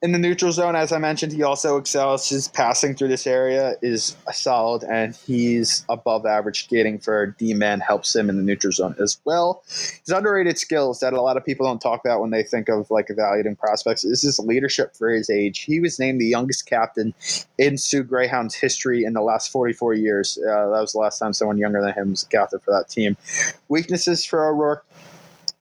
In 0.00 0.12
the 0.12 0.18
neutral 0.18 0.52
zone, 0.52 0.76
as 0.76 0.92
I 0.92 0.98
mentioned, 0.98 1.32
he 1.32 1.42
also 1.42 1.76
excels. 1.76 2.28
His 2.28 2.46
passing 2.46 2.94
through 2.94 3.08
this 3.08 3.26
area 3.26 3.74
is 3.82 4.16
solid, 4.32 4.84
and 4.84 5.16
he's 5.26 5.84
above 5.88 6.24
average 6.24 6.64
skating 6.64 7.00
for 7.00 7.26
D 7.26 7.52
man, 7.52 7.80
helps 7.80 8.14
him 8.14 8.30
in 8.30 8.36
the 8.36 8.42
neutral 8.44 8.72
zone 8.72 8.94
as 9.00 9.18
well. 9.24 9.64
His 9.66 10.08
underrated 10.14 10.56
skills 10.56 11.00
that 11.00 11.14
a 11.14 11.20
lot 11.20 11.36
of 11.36 11.44
people 11.44 11.66
don't 11.66 11.80
talk 11.80 12.00
about 12.04 12.20
when 12.20 12.30
they 12.30 12.44
think 12.44 12.68
of 12.68 12.88
like 12.92 13.10
evaluating 13.10 13.56
prospects 13.56 14.04
is 14.04 14.22
his 14.22 14.38
leadership 14.38 14.94
for 14.94 15.10
his 15.10 15.28
age. 15.28 15.60
He 15.62 15.80
was 15.80 15.98
named 15.98 16.20
the 16.20 16.26
youngest 16.26 16.66
captain 16.66 17.12
in 17.58 17.76
Soo 17.76 18.04
Greyhounds 18.04 18.54
history 18.54 19.02
in 19.02 19.14
the 19.14 19.22
last 19.22 19.50
44 19.50 19.94
years. 19.94 20.38
Uh, 20.38 20.70
that 20.70 20.80
was 20.80 20.92
the 20.92 21.00
last 21.00 21.18
time 21.18 21.32
someone 21.32 21.58
younger 21.58 21.82
than 21.82 21.92
him 21.92 22.10
was 22.10 22.22
a 22.22 22.28
captain 22.28 22.60
for 22.60 22.70
that 22.70 22.88
team. 22.88 23.16
Weaknesses 23.68 24.24
for 24.24 24.48
O'Rourke 24.48 24.87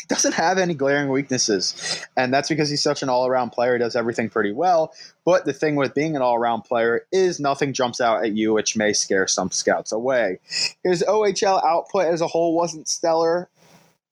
doesn't 0.08 0.34
have 0.34 0.58
any 0.58 0.74
glaring 0.74 1.10
weaknesses. 1.10 2.06
And 2.16 2.34
that's 2.34 2.50
because 2.50 2.70
he's 2.70 2.82
such 2.82 3.04
an 3.04 3.10
all 3.10 3.28
around 3.28 3.52
player. 3.52 3.74
He 3.74 3.80
does 3.80 3.96
everything 3.96 4.30
pretty 4.30 4.52
well. 4.52 4.94
But 5.26 5.46
the 5.46 5.54
thing 5.54 5.76
with 5.76 5.94
being 5.94 6.16
an 6.16 6.22
all 6.22 6.36
around 6.36 6.64
player 6.64 7.06
is 7.12 7.40
nothing 7.40 7.74
jumps 7.74 8.00
out 8.00 8.24
at 8.24 8.32
you, 8.32 8.54
which 8.54 8.78
may 8.78 8.94
scare 8.94 9.28
some 9.28 9.52
scouts 9.52 9.92
away. 9.92 10.40
His 10.84 11.04
OHL 11.08 11.64
output 11.64 12.06
as 12.06 12.22
a 12.22 12.28
whole 12.28 12.56
wasn't 12.56 12.88
stellar. 12.88 13.50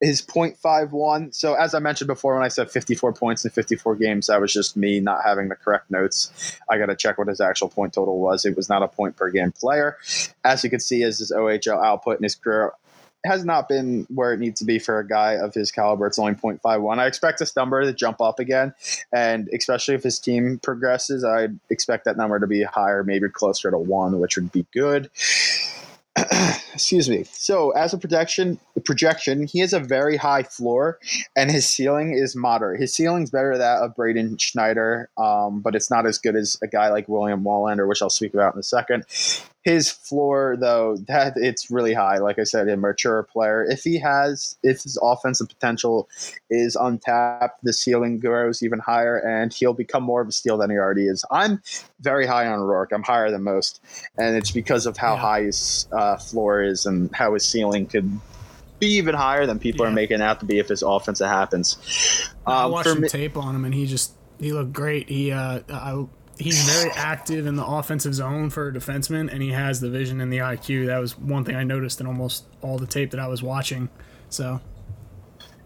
His 0.02 0.20
.51. 0.20 1.34
So 1.34 1.54
as 1.54 1.72
I 1.72 1.78
mentioned 1.78 2.08
before, 2.08 2.34
when 2.34 2.44
I 2.44 2.48
said 2.48 2.70
54 2.70 3.14
points 3.14 3.46
in 3.46 3.50
54 3.50 3.96
games, 3.96 4.26
that 4.26 4.42
was 4.42 4.52
just 4.52 4.76
me 4.76 5.00
not 5.00 5.20
having 5.24 5.48
the 5.48 5.56
correct 5.56 5.90
notes. 5.90 6.58
I 6.68 6.76
got 6.76 6.86
to 6.86 6.96
check 6.96 7.16
what 7.16 7.28
his 7.28 7.40
actual 7.40 7.70
point 7.70 7.94
total 7.94 8.18
was. 8.18 8.44
It 8.44 8.58
was 8.58 8.68
not 8.68 8.82
a 8.82 8.88
point 8.88 9.16
per 9.16 9.30
game 9.30 9.52
player. 9.52 9.96
As 10.44 10.62
you 10.62 10.68
can 10.68 10.80
see, 10.80 11.02
as 11.02 11.20
his 11.20 11.32
OHL 11.32 11.82
output 11.82 12.18
in 12.18 12.24
his 12.24 12.34
career 12.34 12.72
has 13.26 13.44
not 13.44 13.68
been 13.68 14.06
where 14.08 14.32
it 14.32 14.40
needs 14.40 14.60
to 14.60 14.66
be 14.66 14.78
for 14.78 14.98
a 14.98 15.06
guy 15.06 15.32
of 15.32 15.54
his 15.54 15.70
caliber. 15.70 16.06
It's 16.06 16.18
only 16.18 16.34
0.51. 16.34 16.98
I 16.98 17.06
expect 17.06 17.38
this 17.38 17.54
number 17.56 17.82
to 17.82 17.92
jump 17.92 18.20
up 18.20 18.38
again, 18.38 18.74
and 19.12 19.48
especially 19.48 19.94
if 19.94 20.02
his 20.02 20.18
team 20.18 20.58
progresses, 20.62 21.24
I 21.24 21.48
expect 21.70 22.04
that 22.04 22.16
number 22.16 22.38
to 22.38 22.46
be 22.46 22.62
higher, 22.62 23.04
maybe 23.04 23.28
closer 23.28 23.70
to 23.70 23.78
one, 23.78 24.18
which 24.20 24.36
would 24.36 24.52
be 24.52 24.66
good. 24.72 25.10
Excuse 26.72 27.10
me. 27.10 27.24
So, 27.30 27.70
as 27.72 27.92
a 27.92 27.98
projection, 27.98 28.58
projection, 28.84 29.46
he 29.46 29.58
has 29.60 29.72
a 29.72 29.80
very 29.80 30.16
high 30.16 30.44
floor, 30.44 30.98
and 31.34 31.50
his 31.50 31.68
ceiling 31.68 32.12
is 32.14 32.34
moderate. 32.34 32.80
His 32.80 32.94
ceiling's 32.94 33.30
better 33.30 33.52
than 33.52 33.60
that 33.60 33.82
of 33.82 33.94
Braden 33.96 34.38
Schneider, 34.38 35.10
um, 35.18 35.60
but 35.60 35.74
it's 35.74 35.90
not 35.90 36.06
as 36.06 36.18
good 36.18 36.36
as 36.36 36.56
a 36.62 36.66
guy 36.66 36.88
like 36.88 37.08
William 37.08 37.42
Wallinder, 37.42 37.86
which 37.86 38.00
I'll 38.00 38.10
speak 38.10 38.32
about 38.32 38.54
in 38.54 38.60
a 38.60 38.62
second 38.62 39.04
his 39.66 39.90
floor 39.90 40.56
though 40.60 40.96
that 41.08 41.32
it's 41.36 41.72
really 41.72 41.92
high 41.92 42.18
like 42.18 42.38
i 42.38 42.44
said 42.44 42.68
a 42.68 42.76
mature 42.76 43.24
player 43.24 43.64
if 43.68 43.82
he 43.82 43.98
has 43.98 44.56
if 44.62 44.84
his 44.84 44.96
offensive 45.02 45.48
potential 45.48 46.08
is 46.50 46.76
untapped 46.76 47.58
the 47.64 47.72
ceiling 47.72 48.16
grows 48.20 48.62
even 48.62 48.78
higher 48.78 49.18
and 49.18 49.52
he'll 49.52 49.74
become 49.74 50.04
more 50.04 50.20
of 50.20 50.28
a 50.28 50.32
steal 50.32 50.56
than 50.56 50.70
he 50.70 50.76
already 50.76 51.08
is 51.08 51.24
i'm 51.32 51.60
very 51.98 52.26
high 52.26 52.46
on 52.46 52.60
rourke 52.60 52.92
i'm 52.92 53.02
higher 53.02 53.28
than 53.28 53.42
most 53.42 53.80
and 54.16 54.36
it's 54.36 54.52
because 54.52 54.86
of 54.86 54.96
how 54.96 55.14
Yeah. 55.14 55.20
high 55.20 55.42
his 55.42 55.88
uh, 55.90 56.16
floor 56.16 56.62
is 56.62 56.86
and 56.86 57.12
how 57.12 57.34
his 57.34 57.44
ceiling 57.44 57.86
could 57.86 58.08
be 58.78 58.86
even 58.86 59.16
higher 59.16 59.46
than 59.46 59.58
people 59.58 59.84
Yeah. 59.84 59.90
are 59.90 59.94
making 59.94 60.22
out 60.22 60.38
to 60.40 60.46
be 60.46 60.60
if 60.60 60.68
his 60.68 60.82
offense 60.84 61.18
happens 61.18 61.76
I 62.46 62.62
um, 62.62 62.70
watched 62.70 62.88
some 62.88 63.00
me- 63.00 63.08
tape 63.08 63.36
on 63.36 63.56
him, 63.56 63.64
and 63.64 63.74
he 63.74 63.86
just 63.86 64.12
he 64.38 64.52
looked 64.52 64.72
great. 64.72 65.08
He 65.08 65.32
uh, 65.32 65.60
I, 65.68 66.04
he's 66.38 66.62
very 66.64 66.90
active 66.92 67.46
in 67.46 67.56
the 67.56 67.64
offensive 67.64 68.14
zone 68.14 68.50
for 68.50 68.68
a 68.68 68.72
defenseman, 68.72 69.32
and 69.32 69.42
he 69.42 69.50
has 69.50 69.80
the 69.80 69.90
vision 69.90 70.20
and 70.20 70.32
the 70.32 70.38
IQ. 70.38 70.86
That 70.86 70.98
was 70.98 71.18
one 71.18 71.44
thing 71.44 71.56
I 71.56 71.64
noticed 71.64 72.00
in 72.00 72.06
almost 72.06 72.46
all 72.62 72.78
the 72.78 72.86
tape 72.86 73.10
that 73.12 73.20
I 73.20 73.28
was 73.28 73.42
watching. 73.42 73.88
So 74.28 74.60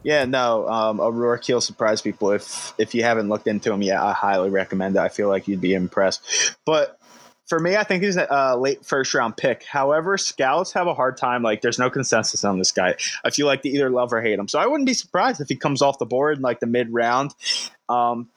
Yeah, 0.02 0.24
no, 0.24 0.68
um, 0.68 1.00
O'Rourke 1.00 1.44
he'll 1.44 1.60
surprise 1.60 2.02
people 2.02 2.30
if 2.32 2.72
if 2.78 2.94
you 2.94 3.02
haven't 3.02 3.28
looked 3.28 3.46
into 3.46 3.72
him 3.72 3.82
yet. 3.82 4.00
I 4.00 4.12
highly 4.12 4.50
recommend 4.50 4.96
it. 4.96 5.00
I 5.00 5.08
feel 5.08 5.28
like 5.28 5.48
you'd 5.48 5.60
be 5.60 5.74
impressed. 5.74 6.56
But 6.64 6.98
for 7.50 7.58
me, 7.58 7.76
I 7.76 7.82
think 7.82 8.04
he's 8.04 8.16
a 8.16 8.56
late 8.56 8.86
first 8.86 9.12
round 9.12 9.36
pick. 9.36 9.64
However, 9.64 10.16
scouts 10.16 10.72
have 10.72 10.86
a 10.86 10.94
hard 10.94 11.16
time. 11.16 11.42
Like, 11.42 11.62
there's 11.62 11.80
no 11.80 11.90
consensus 11.90 12.44
on 12.44 12.58
this 12.58 12.70
guy. 12.70 12.94
I 13.24 13.30
feel 13.30 13.46
like 13.46 13.62
they 13.62 13.70
either 13.70 13.90
love 13.90 14.12
or 14.12 14.22
hate 14.22 14.38
him. 14.38 14.46
So 14.46 14.60
I 14.60 14.68
wouldn't 14.68 14.86
be 14.86 14.94
surprised 14.94 15.40
if 15.40 15.48
he 15.48 15.56
comes 15.56 15.82
off 15.82 15.98
the 15.98 16.06
board 16.06 16.36
in 16.36 16.42
like 16.42 16.60
the 16.60 16.68
mid 16.68 16.92
round. 16.92 17.34
Um, 17.88 18.28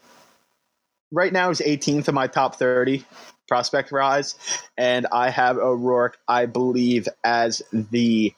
right 1.13 1.31
now, 1.31 1.49
he's 1.49 1.61
18th 1.61 2.09
in 2.09 2.15
my 2.15 2.27
top 2.27 2.55
30 2.55 3.05
prospect 3.47 3.91
rise, 3.91 4.35
and 4.77 5.07
I 5.11 5.29
have 5.29 5.57
O'Rourke, 5.57 6.17
I 6.27 6.47
believe, 6.47 7.07
as 7.23 7.61
the 7.71 8.33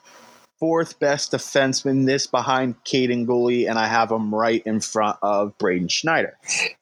fourth 0.59 0.99
best 0.99 1.31
defenseman, 1.31 2.05
this 2.05 2.27
behind 2.27 2.75
Kaiden 2.85 3.25
Guhle, 3.25 3.69
and 3.69 3.77
I 3.77 3.87
have 3.87 4.11
him 4.11 4.33
right 4.33 4.63
in 4.65 4.79
front 4.79 5.17
of 5.21 5.57
Braden 5.57 5.89
Schneider. 5.89 6.37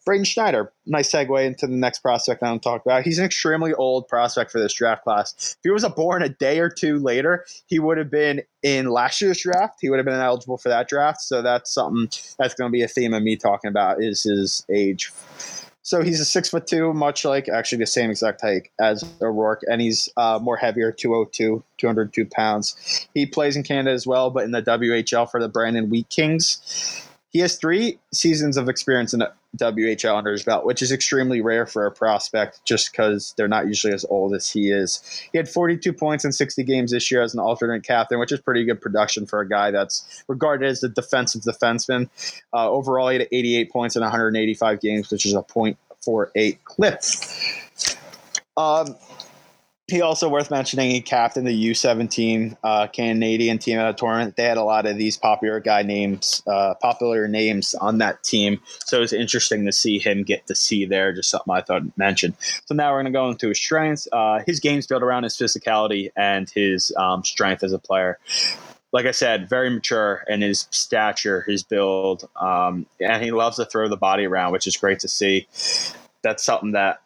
Braden 0.06 0.26
Schneider, 0.26 0.72
nice 0.86 1.12
segue 1.12 1.46
into 1.46 1.68
the 1.68 1.74
next 1.74 2.00
prospect 2.00 2.44
I'm 2.44 2.60
talk 2.60 2.86
about. 2.86 3.04
He's 3.04 3.20
an 3.20 3.26
extremely 3.26 3.74
old 3.74 4.08
prospect 4.08 4.52
for 4.52 4.60
this 4.60 4.74
draft 4.74 5.04
class. 5.04 5.56
If 5.58 5.64
he 5.64 5.70
was 5.72 5.86
born 5.96 6.22
a 6.22 6.30
day 6.30 6.60
or 6.60 6.70
two 6.70 7.00
later, 7.00 7.46
he 7.66 7.80
would 7.80 7.98
have 7.98 8.12
been 8.12 8.44
in 8.62 8.90
last 8.90 9.22
year's 9.22 9.42
draft. 9.42 9.80
He 9.82 9.90
would 9.90 9.98
have 9.98 10.06
been 10.06 10.16
eligible 10.16 10.58
for 10.58 10.70
that 10.70 10.88
draft. 10.88 11.22
So 11.22 11.42
that's 11.42 11.74
something 11.74 12.10
that's 12.38 12.54
going 12.54 12.70
to 12.70 12.72
be 12.72 12.84
a 12.84 12.88
theme 12.88 13.14
of 13.14 13.24
me 13.24 13.36
talking 13.36 13.70
about 13.70 14.04
is 14.04 14.24
his 14.24 14.66
age. 14.72 15.12
So 15.84 16.02
he's 16.02 16.22
a 16.22 16.26
six 16.26 16.50
foot 16.50 16.66
two, 16.66 16.94
much 16.94 17.26
like 17.26 17.50
actually 17.50 17.80
the 17.80 17.88
same 17.88 18.10
exact 18.10 18.42
height 18.42 18.70
as 18.80 19.04
O'Rourke, 19.22 19.62
and 19.70 19.82
he's 19.82 20.08
uh, 20.16 20.40
more 20.42 20.56
heavier, 20.56 20.94
202, 20.94 21.62
202 21.78 22.26
pounds. 22.26 23.08
He 23.14 23.26
plays 23.26 23.58
in 23.58 23.64
Canada 23.64 23.92
as 23.92 24.08
well, 24.08 24.30
but 24.30 24.46
in 24.46 24.52
the 24.52 24.62
WHL 24.62 25.30
for 25.30 25.42
the 25.42 25.50
Brandon 25.50 25.90
Wheat 25.90 26.08
Kings. 26.10 27.06
He 27.32 27.40
has 27.40 27.58
three 27.58 28.00
seasons 28.14 28.56
of 28.56 28.70
experience 28.70 29.14
in 29.14 29.24
WHL 29.58 30.18
under 30.18 30.32
his 30.32 30.44
belt, 30.44 30.66
which 30.66 30.82
is 30.82 30.92
extremely 30.92 31.42
rare 31.42 31.66
for 31.66 31.86
a 31.86 31.92
prospect 31.92 32.64
just 32.66 32.92
because 32.92 33.34
they're 33.38 33.48
not 33.48 33.68
usually 33.68 33.94
as 33.94 34.04
old 34.06 34.34
as 34.34 34.50
he 34.50 34.72
is. 34.72 35.02
He 35.32 35.38
had 35.38 35.48
42 35.48 35.94
points 35.94 36.26
in 36.26 36.32
60 36.32 36.64
games 36.64 36.92
this 36.92 37.12
year 37.12 37.22
as 37.22 37.34
an 37.34 37.40
alternate 37.40 37.84
captain, 37.84 38.20
which 38.20 38.32
is 38.32 38.42
pretty 38.42 38.66
good 38.66 38.82
production 38.82 39.26
for 39.26 39.42
a 39.42 39.48
guy 39.48 39.72
that's 39.72 40.24
regarded 40.28 40.68
as 40.68 40.84
a 40.84 40.90
defensive 40.90 41.42
defenseman. 41.44 42.10
Uh, 42.52 42.70
overall, 42.70 43.10
he 43.10 43.20
had 43.20 43.28
88 43.32 43.72
points 43.72 43.96
in 43.96 44.02
185 44.02 44.80
games, 44.80 45.12
which 45.12 45.26
is 45.26 45.34
a 45.34 45.44
.48 45.44 46.58
clip. 46.64 47.02
Um, 48.58 48.96
he 49.94 50.02
also 50.02 50.28
worth 50.28 50.50
mentioning 50.50 50.90
he 50.90 51.02
captained 51.02 51.46
the 51.46 51.70
U17 51.70 52.58
uh, 52.64 52.88
Canadian 52.88 53.60
team 53.60 53.78
at 53.78 53.88
a 53.88 53.94
tournament. 53.94 54.36
They 54.36 54.46
had 54.46 54.58
a 54.58 54.64
lot 54.64 54.88
of 54.88 54.98
these 54.98 55.18
popular 55.18 55.60
guy 55.60 55.84
names, 55.84 56.42
uh, 56.48 56.74
popular 56.82 57.28
names 57.28 57.76
on 57.76 58.00
that 58.00 58.24
team. 58.24 58.60
So 58.86 58.98
it 58.98 59.02
was 59.02 59.14
interesting 59.14 59.66
to 59.68 59.72
see 59.72 60.00
him 60.00 60.24
get 60.24 60.48
to 60.48 60.56
see 60.56 60.86
there. 60.86 61.14
Just 61.14 61.30
something 61.30 61.54
I 61.54 61.62
thought 61.62 61.84
I'd 61.84 61.96
mention. 61.96 62.36
So 62.66 62.74
now 62.74 62.92
we're 62.92 63.04
going 63.04 63.14
to 63.14 63.18
go 63.18 63.30
into 63.30 63.50
his 63.50 63.60
strengths. 63.60 64.08
Uh, 64.12 64.40
his 64.48 64.60
game's 64.60 64.88
built 64.88 65.04
around 65.04 65.26
his 65.26 65.38
physicality 65.38 66.10
and 66.16 66.50
his 66.50 66.92
um, 66.98 67.24
strength 67.24 67.64
as 67.64 67.72
a 67.72 67.80
player. 67.80 68.18
Like 68.94 69.06
I 69.06 69.12
said, 69.12 69.48
very 69.48 69.70
mature 69.70 70.24
in 70.28 70.42
his 70.42 70.68
stature, 70.72 71.42
his 71.42 71.62
build, 71.62 72.28
um, 72.36 72.88
and 73.00 73.24
he 73.24 73.32
loves 73.32 73.58
to 73.58 73.66
throw 73.66 73.88
the 73.90 73.98
body 73.98 74.26
around, 74.26 74.54
which 74.54 74.66
is 74.66 74.76
great 74.76 75.00
to 75.02 75.08
see. 75.08 75.48
That's 76.24 76.44
something 76.44 76.72
that 76.72 77.00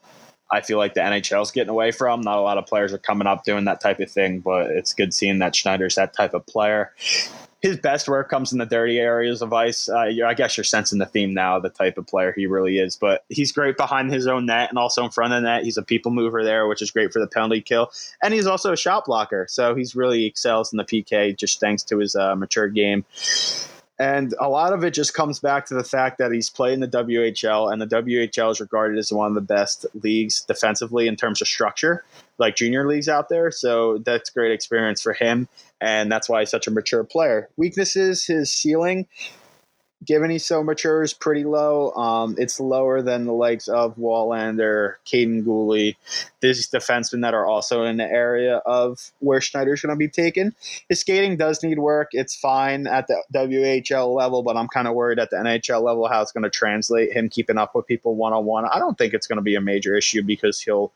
I 0.50 0.62
feel 0.62 0.78
like 0.78 0.94
the 0.94 1.02
NHL 1.02 1.42
is 1.42 1.52
getting 1.52 1.70
away 1.70 1.92
from. 1.92 2.22
Not 2.22 2.38
a 2.38 2.42
lot 2.42 2.58
of 2.58 2.66
players 2.66 2.94
are 2.94 2.98
coming 2.98 3.28
up 3.28 3.44
doing 3.44 3.66
that 3.66 3.82
type 3.82 4.00
of 4.00 4.10
thing, 4.10 4.40
but 4.40 4.72
it's 4.72 4.94
good 4.94 5.14
seeing 5.14 5.40
that 5.40 5.56
Schneider's 5.56 5.96
that 5.96 6.14
type 6.14 6.34
of 6.34 6.46
player. 6.46 6.94
His 7.60 7.78
best 7.78 8.08
work 8.08 8.30
comes 8.30 8.52
in 8.52 8.60
the 8.60 8.66
dirty 8.66 9.00
areas 9.00 9.42
of 9.42 9.52
ice. 9.52 9.90
Uh, 9.90 10.12
I 10.26 10.36
guess 10.36 10.56
you're 10.56 10.64
sensing 10.64 11.00
the 11.00 11.08
theme 11.08 11.34
now, 11.34 11.60
the 11.60 11.70
type 11.70 11.98
of 11.98 12.06
player 12.06 12.32
he 12.36 12.46
really 12.46 12.78
is. 12.78 12.96
But 12.96 13.26
he's 13.30 13.52
great 13.52 13.78
behind 13.78 14.12
his 14.12 14.28
own 14.28 14.46
net 14.46 14.70
and 14.70 14.78
also 14.78 15.04
in 15.04 15.10
front 15.10 15.34
of 15.34 15.42
the 15.42 15.50
net. 15.50 15.64
He's 15.64 15.78
a 15.78 15.82
people 15.82 16.12
mover 16.12 16.44
there, 16.44 16.68
which 16.68 16.84
is 16.84 16.92
great 16.92 17.12
for 17.12 17.20
the 17.20 17.28
penalty 17.28 17.62
kill. 17.62 17.92
And 18.22 18.34
he's 18.34 18.46
also 18.46 18.72
a 18.72 18.78
shot 18.78 19.06
blocker. 19.06 19.48
So 19.50 19.74
he's 19.74 19.96
really 19.96 20.26
excels 20.26 20.72
in 20.72 20.78
the 20.78 20.86
PK 20.86 21.36
just 21.36 21.60
thanks 21.60 21.82
to 21.84 21.98
his 21.98 22.16
uh, 22.16 22.36
mature 22.36 22.68
game. 22.68 23.06
And 24.00 24.36
a 24.40 24.48
lot 24.48 24.74
of 24.74 24.84
it 24.84 24.92
just 24.92 25.14
comes 25.16 25.40
back 25.40 25.66
to 25.68 25.74
the 25.74 25.84
fact 25.84 26.20
that 26.20 26.32
he's 26.32 26.50
played 26.50 26.74
in 26.74 26.82
the 26.82 26.88
WHL, 26.88 27.72
and 27.72 27.82
the 27.82 27.88
WHL 27.88 28.52
is 28.52 28.60
regarded 28.60 29.00
as 29.00 29.12
one 29.12 29.28
of 29.28 29.34
the 29.34 29.42
best 29.42 29.88
leagues 30.04 30.42
defensively 30.42 31.08
in 31.08 31.16
terms 31.16 31.42
of 31.42 31.48
structure, 31.48 32.04
like 32.38 32.56
junior 32.56 32.88
leagues 32.88 33.10
out 33.10 33.30
there. 33.30 33.50
So 33.50 33.98
that's 34.00 34.30
great 34.30 34.52
experience 34.52 35.02
for 35.02 35.14
him, 35.14 35.48
and 35.82 36.12
that's 36.12 36.30
why 36.30 36.42
he's 36.42 36.52
such 36.52 36.68
a 36.68 36.72
mature 36.72 37.04
player. 37.04 37.50
Weaknesses: 37.58 38.26
his 38.26 38.54
ceiling 38.54 39.08
given 40.06 40.30
he's 40.30 40.46
so 40.46 40.64
mature, 40.64 41.02
is 41.02 41.14
pretty 41.14 41.44
low. 41.44 41.92
Um, 41.92 42.36
it's 42.38 42.60
lower 42.60 43.02
than 43.02 43.26
the 43.26 43.34
likes 43.34 43.68
of 43.68 43.96
Wallinder, 43.96 44.96
Kaiden 45.06 45.44
Guhle, 45.44 45.96
these 46.40 46.70
defensemen 46.70 47.22
that 47.22 47.34
are 47.34 47.46
also 47.46 47.84
in 47.84 47.98
the 47.98 48.06
area 48.06 48.58
of 48.58 49.12
where 49.20 49.42
Schneider's 49.42 49.82
going 49.82 49.96
to 49.96 49.98
be 49.98 50.08
taken. 50.08 50.54
His 50.88 51.02
skating 51.02 51.38
does 51.38 51.64
need 51.64 51.80
work. 51.80 52.10
It's 52.12 52.36
fine 52.36 52.88
at 52.88 53.08
the 53.08 53.24
WHL 53.34 54.16
level, 54.16 54.44
but 54.44 54.56
I'm 54.56 54.68
kind 54.68 54.88
of 54.88 54.94
worried 54.94 55.20
at 55.20 55.30
the 55.30 55.38
NHL 55.38 55.82
level 55.82 56.08
how 56.08 56.22
it's 56.22 56.32
going 56.32 56.44
to 56.44 56.50
translate 56.50 57.12
him 57.12 57.30
keeping 57.30 57.58
up 57.58 57.74
with 57.76 57.88
people 57.88 58.16
one 58.16 58.34
on 58.34 58.46
one. 58.46 58.66
I 58.66 58.80
don't 58.80 58.98
think 58.98 59.14
it's 59.14 59.28
going 59.28 59.38
to 59.38 59.44
be 59.44 59.56
a 59.56 59.62
major 59.62 59.96
issue 59.96 60.22
because 60.22 60.62
he'll 60.62 60.92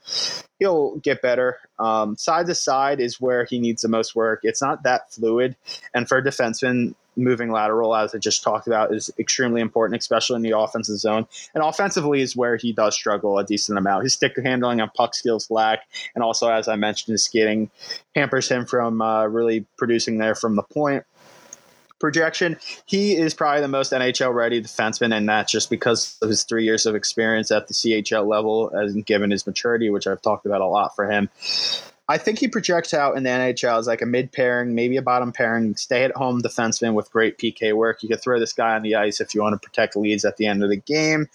he'll 0.60 0.98
get 0.98 1.22
better. 1.22 1.58
Um, 1.80 2.16
side 2.18 2.46
to 2.46 2.56
side 2.56 3.00
is 3.00 3.20
where 3.20 3.46
he 3.46 3.60
needs 3.60 3.82
the 3.82 3.88
most 3.88 4.16
work. 4.16 4.42
It's 4.44 4.62
not 4.62 4.84
that 4.84 5.12
fluid, 5.12 5.56
and 5.94 6.08
for 6.08 6.20
a 6.20 6.24
defenseman, 6.24 6.94
moving 7.16 7.52
lateral, 7.52 7.96
as 7.96 8.16
I 8.16 8.18
just 8.18 8.44
talked 8.44 8.68
about, 8.68 8.94
is 8.94 9.12
extremely 9.20 9.62
important, 9.62 10.00
especially 10.00 10.38
in 10.38 10.42
the 10.42 10.58
offensive 10.58 10.98
zone. 10.98 11.28
And 11.54 11.64
offensively 11.64 12.22
is 12.22 12.36
where 12.36 12.56
he 12.56 12.74
does 12.74 12.96
struggle 12.96 13.38
a 13.38 13.44
decent 13.44 13.78
amount. 13.78 14.04
His 14.04 14.14
stick 14.14 14.36
handling 14.42 14.82
and 14.82 14.94
puck 14.94 15.16
skills 15.16 15.50
lack, 15.52 15.82
and 16.16 16.24
also, 16.24 16.50
as 16.50 16.68
I 16.68 16.76
mentioned, 16.76 17.14
his 17.14 17.24
skating 17.24 17.70
hampers 18.16 18.50
him 18.50 18.66
from 18.66 19.02
uh, 19.02 19.26
really 19.26 19.66
producing 19.78 20.18
there 20.18 20.36
from 20.36 20.56
the 20.56 20.64
point 20.64 21.04
projection. 22.02 22.58
He 22.86 23.16
is 23.16 23.34
probably 23.34 23.62
the 23.62 23.70
most 23.70 23.94
NHL 23.94 24.34
ready 24.34 24.62
defenseman, 24.62 25.16
and 25.16 25.30
that's 25.30 25.52
just 25.52 25.70
because 25.70 26.18
of 26.22 26.28
his 26.28 26.44
three 26.44 26.66
years 26.66 26.86
of 26.86 26.96
experience 26.96 27.52
at 27.52 27.68
the 27.70 27.74
CHL 27.74 28.28
level, 28.28 28.70
and 28.72 29.06
given 29.06 29.32
his 29.32 29.48
maturity, 29.48 29.90
which 29.90 30.08
I've 30.08 30.22
talked 30.22 30.46
about 30.46 30.60
a 30.60 30.66
lot 30.66 30.96
for 30.96 31.10
him. 31.10 31.30
I 32.08 32.18
think 32.18 32.40
he 32.40 32.48
projects 32.48 32.94
out 32.94 33.16
in 33.16 33.24
the 33.24 33.30
NHL 33.30 33.80
as 33.80 33.88
like 33.88 34.02
a 34.02 34.06
mid 34.06 34.32
pairing, 34.32 34.76
maybe 34.76 34.98
a 34.98 35.02
bottom 35.02 35.32
pairing, 35.32 35.76
stay 35.76 36.04
at 36.04 36.16
home 36.16 36.42
defenseman 36.42 36.94
with 36.94 37.12
great 37.12 37.38
PK 37.38 37.74
work. 37.74 38.04
You 38.04 38.10
could 38.10 38.22
throw 38.22 38.40
this 38.40 38.54
guy 38.54 38.76
on 38.76 38.82
the 38.82 38.96
ice 38.96 39.22
if 39.22 39.34
you 39.34 39.42
want 39.42 39.54
to 39.54 39.66
protect 39.66 39.96
leads 39.96 40.26
at 40.26 40.38
the 40.38 40.48
end 40.48 40.64
of 40.64 40.70
the 40.70 40.78
game. 40.78 41.30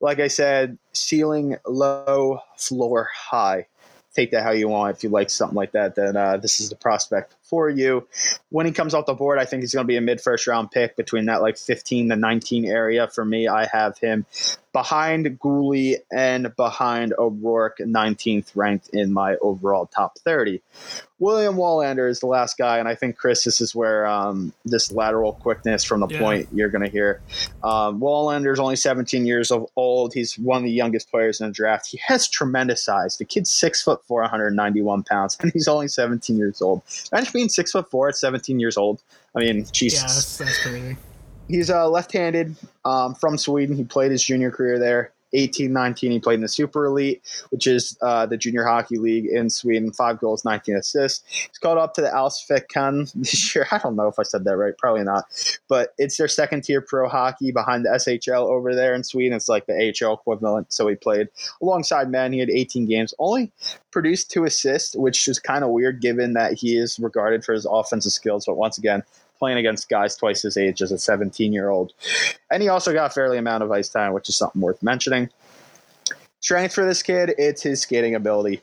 Like 0.00 0.20
I 0.20 0.28
said, 0.28 0.76
ceiling 0.92 1.56
low, 1.66 2.40
floor 2.56 3.08
high 3.14 3.66
take 4.16 4.30
that 4.32 4.42
how 4.42 4.50
you 4.50 4.68
want. 4.68 4.96
If 4.96 5.04
you 5.04 5.10
like 5.10 5.30
something 5.30 5.54
like 5.54 5.72
that, 5.72 5.94
then 5.94 6.16
uh, 6.16 6.38
this 6.38 6.58
is 6.58 6.70
the 6.70 6.76
prospect 6.76 7.35
for 7.48 7.68
you. 7.68 8.06
When 8.50 8.66
he 8.66 8.72
comes 8.72 8.94
off 8.94 9.06
the 9.06 9.14
board, 9.14 9.38
I 9.38 9.44
think 9.44 9.62
he's 9.62 9.74
going 9.74 9.84
to 9.84 9.88
be 9.88 9.96
a 9.96 10.00
mid 10.00 10.20
first 10.20 10.46
round 10.46 10.70
pick 10.70 10.96
between 10.96 11.26
that 11.26 11.42
like 11.42 11.56
15 11.56 12.10
to 12.10 12.16
19 12.16 12.66
area. 12.66 13.08
For 13.08 13.24
me, 13.24 13.48
I 13.48 13.66
have 13.66 13.98
him 13.98 14.26
behind 14.76 15.24
Guhle 15.40 15.96
and 16.12 16.54
behind 16.54 17.14
O'Rourke, 17.18 17.78
19th 17.78 18.50
ranked 18.54 18.90
in 18.90 19.10
my 19.10 19.36
overall 19.36 19.86
top 19.86 20.18
30. 20.18 20.60
William 21.18 21.54
Wallinder 21.54 22.10
is 22.10 22.20
the 22.20 22.26
last 22.26 22.58
guy, 22.58 22.76
and 22.78 22.86
I 22.86 22.94
think 22.94 23.16
Chris, 23.16 23.44
this 23.44 23.62
is 23.62 23.74
where 23.74 24.06
um, 24.06 24.52
this 24.66 24.92
lateral 24.92 25.32
quickness 25.32 25.82
from 25.82 26.00
the 26.00 26.08
yeah. 26.08 26.18
point 26.18 26.48
you're 26.52 26.68
going 26.68 26.84
to 26.84 26.90
hear. 26.90 27.22
Um, 27.64 28.00
Wallinder 28.00 28.52
is 28.52 28.60
only 28.60 28.76
17 28.76 29.24
years 29.24 29.50
of 29.50 29.66
old. 29.76 30.12
He's 30.12 30.38
one 30.38 30.58
of 30.58 30.64
the 30.64 30.70
youngest 30.70 31.10
players 31.10 31.40
in 31.40 31.46
the 31.46 31.54
draft. 31.54 31.86
He 31.86 31.98
has 32.06 32.28
tremendous 32.28 32.84
size. 32.84 33.16
The 33.16 33.24
kid's 33.24 33.48
six 33.48 33.82
foot 33.82 34.04
four, 34.04 34.20
191 34.20 35.04
pounds, 35.04 35.38
and 35.40 35.50
he's 35.52 35.68
only 35.68 35.88
17 35.88 36.36
years 36.36 36.60
old. 36.60 36.82
Being 37.36 37.48
six 37.48 37.70
foot 37.70 37.90
four 37.90 38.08
at 38.08 38.16
17 38.16 38.58
years 38.58 38.76
old. 38.76 39.02
I 39.36 39.40
mean, 39.40 39.66
Jesus. 39.70 40.00
Yeah, 40.00 40.06
that's, 40.06 40.38
that's 40.38 40.62
crazy. 40.62 40.96
He's 41.48 41.70
uh, 41.70 41.88
left-handed 41.88 42.56
um, 42.84 43.14
from 43.14 43.38
Sweden. 43.38 43.76
He 43.76 43.84
played 43.84 44.10
his 44.10 44.22
junior 44.22 44.50
career 44.50 44.78
there. 44.78 45.12
18 45.32 45.72
19, 45.72 46.12
he 46.12 46.20
played 46.20 46.36
in 46.36 46.40
the 46.40 46.48
Super 46.48 46.86
Elite, 46.86 47.22
which 47.50 47.66
is 47.66 47.98
uh, 48.02 48.26
the 48.26 48.36
junior 48.36 48.64
hockey 48.64 48.98
league 48.98 49.26
in 49.26 49.50
Sweden. 49.50 49.92
Five 49.92 50.18
goals, 50.18 50.44
19 50.44 50.76
assists. 50.76 51.24
He's 51.28 51.58
called 51.58 51.78
up 51.78 51.94
to 51.94 52.00
the 52.00 52.08
Allsvenskan 52.08 53.12
this 53.14 53.54
year. 53.54 53.66
I 53.70 53.78
don't 53.78 53.96
know 53.96 54.08
if 54.08 54.18
I 54.18 54.22
said 54.22 54.44
that 54.44 54.56
right. 54.56 54.76
Probably 54.78 55.04
not. 55.04 55.24
But 55.68 55.94
it's 55.98 56.16
their 56.16 56.28
second 56.28 56.62
tier 56.62 56.80
pro 56.80 57.08
hockey 57.08 57.52
behind 57.52 57.84
the 57.84 57.90
SHL 57.90 58.46
over 58.46 58.74
there 58.74 58.94
in 58.94 59.04
Sweden. 59.04 59.36
It's 59.36 59.48
like 59.48 59.66
the 59.66 59.94
AHL 60.02 60.14
equivalent. 60.14 60.72
So 60.72 60.86
he 60.88 60.94
played 60.94 61.28
alongside 61.60 62.10
men. 62.10 62.32
He 62.32 62.38
had 62.38 62.50
18 62.50 62.86
games, 62.86 63.14
only 63.18 63.52
produced 63.90 64.30
two 64.30 64.44
assists, 64.44 64.94
which 64.94 65.26
is 65.28 65.38
kind 65.38 65.64
of 65.64 65.70
weird 65.70 66.00
given 66.00 66.34
that 66.34 66.52
he 66.52 66.76
is 66.76 66.98
regarded 66.98 67.44
for 67.44 67.52
his 67.52 67.66
offensive 67.66 68.12
skills. 68.12 68.46
But 68.46 68.56
once 68.56 68.78
again, 68.78 69.02
playing 69.38 69.58
against 69.58 69.88
guys 69.88 70.16
twice 70.16 70.42
his 70.42 70.56
age 70.56 70.82
as 70.82 70.92
a 70.92 70.98
17 70.98 71.52
year 71.52 71.68
old. 71.68 71.92
And 72.50 72.62
he 72.62 72.68
also 72.68 72.92
got 72.92 73.10
a 73.10 73.14
fairly 73.14 73.38
amount 73.38 73.62
of 73.62 73.70
ice 73.70 73.88
time, 73.88 74.12
which 74.12 74.28
is 74.28 74.36
something 74.36 74.60
worth 74.60 74.82
mentioning. 74.82 75.30
Strength 76.40 76.74
for 76.74 76.84
this 76.84 77.02
kid, 77.02 77.34
it's 77.38 77.62
his 77.62 77.80
skating 77.80 78.14
ability. 78.14 78.60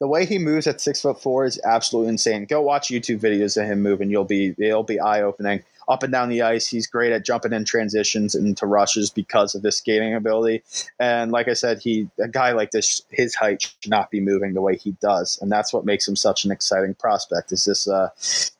The 0.00 0.08
way 0.08 0.26
he 0.26 0.38
moves 0.38 0.66
at 0.66 0.80
six 0.80 1.00
foot 1.00 1.22
four 1.22 1.44
is 1.44 1.60
absolutely 1.64 2.10
insane. 2.10 2.46
Go 2.46 2.60
watch 2.60 2.88
YouTube 2.88 3.20
videos 3.20 3.60
of 3.60 3.68
him 3.68 3.82
move, 3.82 4.00
and 4.00 4.10
you'll 4.10 4.24
be 4.24 4.54
it'll 4.58 4.82
be 4.82 4.98
eye 4.98 5.22
opening. 5.22 5.62
Up 5.88 6.02
and 6.02 6.12
down 6.12 6.28
the 6.28 6.42
ice. 6.42 6.66
He's 6.66 6.86
great 6.86 7.12
at 7.12 7.24
jumping 7.24 7.52
in 7.52 7.64
transitions 7.64 8.34
into 8.34 8.66
rushes 8.66 9.10
because 9.10 9.54
of 9.54 9.62
his 9.62 9.78
skating 9.78 10.14
ability. 10.14 10.62
And 10.98 11.32
like 11.32 11.48
I 11.48 11.54
said, 11.54 11.80
he 11.80 12.08
a 12.22 12.28
guy 12.28 12.52
like 12.52 12.70
this, 12.70 13.02
his 13.10 13.34
height 13.34 13.62
should 13.62 13.90
not 13.90 14.10
be 14.10 14.20
moving 14.20 14.54
the 14.54 14.60
way 14.60 14.76
he 14.76 14.92
does, 15.00 15.38
and 15.40 15.50
that's 15.50 15.72
what 15.72 15.84
makes 15.84 16.06
him 16.06 16.16
such 16.16 16.44
an 16.44 16.50
exciting 16.50 16.94
prospect. 16.94 17.52
Is 17.52 17.64
this 17.64 17.88
uh, 17.88 18.08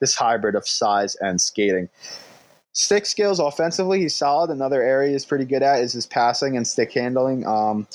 this 0.00 0.14
hybrid 0.14 0.54
of 0.54 0.66
size 0.66 1.14
and 1.16 1.40
skating. 1.40 1.88
Stick 2.74 3.04
skills 3.04 3.38
offensively, 3.38 4.00
he's 4.00 4.16
solid. 4.16 4.50
Another 4.50 4.82
area 4.82 5.12
he's 5.12 5.26
pretty 5.26 5.44
good 5.44 5.62
at 5.62 5.80
is 5.80 5.92
his 5.92 6.06
passing 6.06 6.56
and 6.56 6.66
stick 6.66 6.92
handling. 6.92 7.46
Um, 7.46 7.86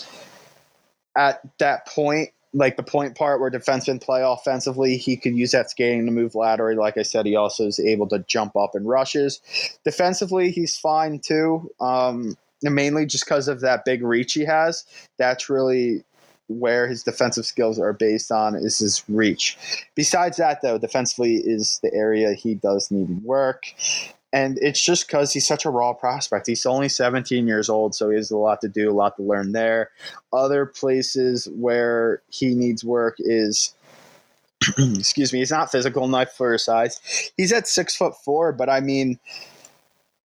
at 1.18 1.42
that 1.58 1.88
point, 1.88 2.30
like 2.54 2.78
the 2.78 2.84
point 2.84 3.16
part 3.16 3.40
where 3.40 3.52
defensemen 3.52 4.02
play 4.02 4.22
offensively, 4.24 4.98
he 4.98 5.18
could 5.18 5.36
use 5.36 5.52
that 5.52 5.70
skating 5.70 6.06
to 6.06 6.12
move 6.12 6.36
laterally. 6.36 6.76
Like 6.76 6.98
I 6.98 7.04
said, 7.04 7.26
he 7.26 7.36
also 7.36 7.68
is 7.68 7.80
able 7.80 8.08
to 8.10 8.20
jump 8.20 8.56
up 8.56 8.76
in 8.76 8.86
rushes. 8.86 9.40
Defensively, 9.84 10.52
he's 10.52 10.78
fine 10.78 11.20
too. 11.20 11.70
Um, 11.80 12.38
mainly 12.64 13.06
just 13.06 13.26
because 13.26 13.48
of 13.48 13.62
that 13.62 13.86
big 13.86 14.04
reach 14.04 14.34
he 14.34 14.46
has. 14.46 14.86
That's 15.18 15.50
really 15.50 16.04
where 16.48 16.88
his 16.88 17.04
defensive 17.04 17.46
skills 17.46 17.80
are 17.80 17.94
based 17.94 18.32
on 18.32 18.56
is 18.56 18.80
his 18.80 19.04
reach. 19.10 19.58
Besides 19.96 20.38
that, 20.38 20.62
though, 20.62 20.78
defensively 20.78 21.36
is 21.36 21.80
the 21.84 21.94
area 21.94 22.34
he 22.34 22.56
does 22.56 22.90
need 22.90 23.24
work. 23.24 23.66
And 24.34 24.58
it's 24.62 24.84
just 24.84 25.08
because 25.08 25.32
he's 25.32 25.48
such 25.48 25.66
a 25.66 25.70
raw 25.70 25.94
prospect. 25.94 26.48
He's 26.48 26.66
only 26.66 26.90
17 26.90 27.48
years 27.48 27.70
old, 27.70 27.96
so 27.96 28.10
he 28.10 28.18
has 28.18 28.30
a 28.30 28.38
lot 28.38 28.62
to 28.62 28.68
do, 28.68 28.92
a 28.92 28.94
lot 28.94 29.16
to 29.16 29.24
learn 29.24 29.54
there. 29.54 29.92
Other 30.34 30.66
places 30.66 31.48
where 31.56 32.22
he 32.30 32.54
needs 32.54 32.84
work 32.84 33.16
is 33.20 33.74
excuse 34.78 35.32
me, 35.32 35.40
he's 35.40 35.52
not 35.52 35.72
physical 35.72 36.04
enough 36.04 36.34
for 36.34 36.54
his 36.54 36.66
size. 36.66 37.32
He's 37.38 37.54
at 37.54 37.68
six 37.68 37.96
foot 37.96 38.16
four, 38.24 38.52
but 38.52 38.70
I 38.70 38.80
mean, 38.80 39.20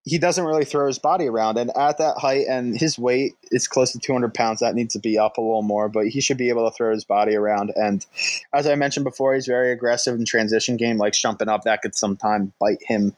he 0.05 0.18
doesn't 0.18 0.44
really 0.44 0.64
throw 0.64 0.88
his 0.88 0.98
body 0.98 1.28
around. 1.28 1.59
And 1.59 1.70
at 1.76 1.98
that 1.98 2.18
height 2.18 2.46
and 2.48 2.76
his 2.76 2.98
weight 2.98 3.34
is 3.53 3.68
close 3.68 3.92
to 3.92 4.00
200 4.00 4.34
pounds, 4.34 4.61
that 4.61 4.74
needs 4.74 4.94
to 4.94 4.98
be 4.98 5.18
up 5.18 5.36
a 5.38 5.40
little 5.40 5.62
more, 5.62 5.88
but 5.88 6.09
he 6.09 6.20
should 6.20 6.38
be 6.38 6.48
able 6.48 6.68
to 6.68 6.76
throw 6.76 6.92
his 6.92 7.05
body 7.05 7.36
around. 7.36 7.72
And 7.76 8.05
as 8.53 8.66
I 8.66 8.74
mentioned 8.74 9.05
before, 9.05 9.34
he's 9.34 9.46
very 9.46 9.70
aggressive 9.70 10.18
in 10.18 10.24
transition 10.24 10.76
game, 10.76 10.98
like 10.98 11.12
jumping 11.12 11.48
up. 11.48 11.62
That 11.62 11.82
could 11.82 11.94
sometimes 11.94 12.50
bite 12.59 12.82
him 12.82 13.14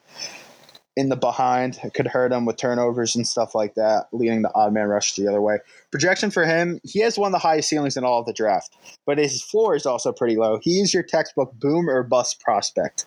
in 0.96 1.08
the 1.08 1.16
behind. 1.16 1.78
Could 1.94 2.06
hurt 2.06 2.32
him 2.32 2.44
with 2.44 2.56
turnovers 2.56 3.16
and 3.16 3.26
stuff 3.26 3.54
like 3.54 3.74
that, 3.74 4.06
leading 4.12 4.42
the 4.42 4.54
odd 4.54 4.72
man 4.72 4.88
rush 4.88 5.14
the 5.14 5.28
other 5.28 5.40
way. 5.40 5.58
Projection 5.90 6.30
for 6.30 6.44
him, 6.44 6.80
he 6.84 7.00
has 7.00 7.18
one 7.18 7.28
of 7.28 7.32
the 7.32 7.38
highest 7.38 7.68
ceilings 7.68 7.96
in 7.96 8.04
all 8.04 8.20
of 8.20 8.26
the 8.26 8.32
draft, 8.32 8.76
but 9.06 9.18
his 9.18 9.42
floor 9.42 9.74
is 9.74 9.86
also 9.86 10.12
pretty 10.12 10.36
low. 10.36 10.58
He's 10.62 10.94
your 10.94 11.02
textbook 11.02 11.52
boom 11.58 11.88
or 11.88 12.02
bust 12.02 12.40
prospect 12.40 13.04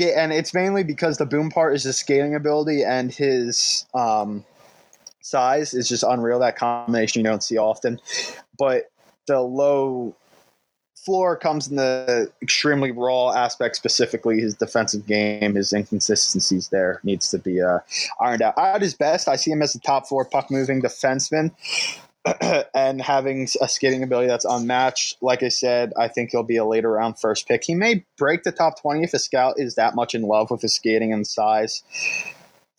and 0.00 0.32
it's 0.32 0.52
mainly 0.54 0.84
because 0.84 1.18
the 1.18 1.26
boom 1.26 1.50
part 1.50 1.74
is 1.74 1.84
his 1.84 1.96
scaling 1.96 2.34
ability 2.34 2.82
and 2.84 3.12
his 3.12 3.86
um, 3.94 4.44
size 5.22 5.74
is 5.74 5.88
just 5.88 6.02
unreal. 6.02 6.38
That 6.38 6.56
combination 6.56 7.20
you 7.20 7.24
don't 7.24 7.42
see 7.42 7.56
often, 7.56 7.98
but 8.58 8.90
the 9.26 9.40
low 9.40 10.14
floor 11.04 11.36
comes 11.36 11.68
in 11.68 11.76
the 11.76 12.30
extremely 12.42 12.90
raw 12.90 13.32
aspect, 13.32 13.76
specifically 13.76 14.40
his 14.40 14.54
defensive 14.54 15.06
game, 15.06 15.54
his 15.54 15.72
inconsistencies 15.72 16.68
there 16.68 17.00
needs 17.02 17.30
to 17.30 17.38
be 17.38 17.60
uh, 17.60 17.78
ironed 18.20 18.42
out. 18.42 18.56
At 18.58 18.82
his 18.82 18.94
best, 18.94 19.28
I 19.28 19.36
see 19.36 19.50
him 19.50 19.62
as 19.62 19.74
a 19.74 19.80
top 19.80 20.06
four 20.06 20.24
puck 20.24 20.50
moving 20.50 20.82
defenseman. 20.82 21.52
and 22.74 23.00
having 23.00 23.48
a 23.62 23.68
skating 23.68 24.02
ability 24.02 24.28
that's 24.28 24.44
unmatched. 24.44 25.16
Like 25.22 25.42
I 25.42 25.48
said, 25.48 25.94
I 25.98 26.08
think 26.08 26.30
he'll 26.30 26.42
be 26.42 26.58
a 26.58 26.66
later 26.66 26.90
round 26.90 27.18
first 27.18 27.48
pick. 27.48 27.64
He 27.64 27.74
may 27.74 28.04
break 28.18 28.42
the 28.42 28.52
top 28.52 28.78
20 28.78 29.02
if 29.02 29.14
a 29.14 29.18
scout 29.18 29.54
is 29.56 29.76
that 29.76 29.94
much 29.94 30.14
in 30.14 30.20
love 30.22 30.50
with 30.50 30.60
his 30.60 30.74
skating 30.74 31.14
and 31.14 31.26
size. 31.26 31.82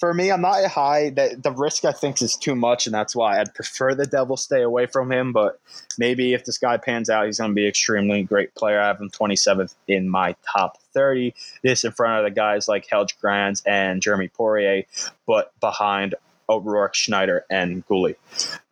For 0.01 0.15
me, 0.15 0.31
I'm 0.31 0.41
not 0.41 0.65
high. 0.65 1.11
That 1.11 1.43
the 1.43 1.51
risk 1.51 1.85
I 1.85 1.91
think 1.91 2.23
is 2.23 2.35
too 2.35 2.55
much, 2.55 2.87
and 2.87 2.93
that's 2.95 3.15
why 3.15 3.39
I'd 3.39 3.53
prefer 3.53 3.93
the 3.93 4.07
devil 4.07 4.35
stay 4.35 4.63
away 4.63 4.87
from 4.87 5.11
him. 5.11 5.31
But 5.31 5.59
maybe 5.95 6.33
if 6.33 6.43
this 6.43 6.57
guy 6.57 6.77
pans 6.77 7.07
out, 7.07 7.27
he's 7.27 7.37
going 7.37 7.51
to 7.51 7.55
be 7.55 7.67
extremely 7.67 8.23
great 8.23 8.55
player. 8.55 8.81
I 8.81 8.87
have 8.87 8.99
him 8.99 9.11
27th 9.11 9.75
in 9.87 10.09
my 10.09 10.35
top 10.51 10.81
30. 10.95 11.35
This 11.61 11.83
in 11.83 11.91
front 11.91 12.17
of 12.17 12.25
the 12.25 12.35
guys 12.35 12.67
like 12.67 12.87
Hellgren 12.87 13.61
and 13.67 14.01
Jeremy 14.01 14.27
Poirier, 14.27 14.85
but 15.27 15.51
behind 15.59 16.15
O'Rourke, 16.49 16.95
Schneider, 16.95 17.45
and 17.51 17.85
Guhle. 17.87 18.15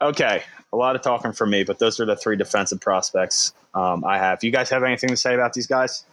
Okay, 0.01 0.41
a 0.73 0.77
lot 0.77 0.95
of 0.95 1.03
talking 1.03 1.33
for 1.33 1.45
me, 1.45 1.63
but 1.63 1.77
those 1.77 1.99
are 1.99 2.05
the 2.05 2.15
three 2.15 2.37
defensive 2.37 2.81
prospects 2.81 3.53
um, 3.75 4.03
I 4.03 4.17
have. 4.17 4.43
You 4.43 4.49
guys 4.49 4.71
have 4.71 4.81
anything 4.81 5.09
to 5.09 5.17
say 5.17 5.35
about 5.35 5.53
these 5.53 5.67
guys? 5.67 6.05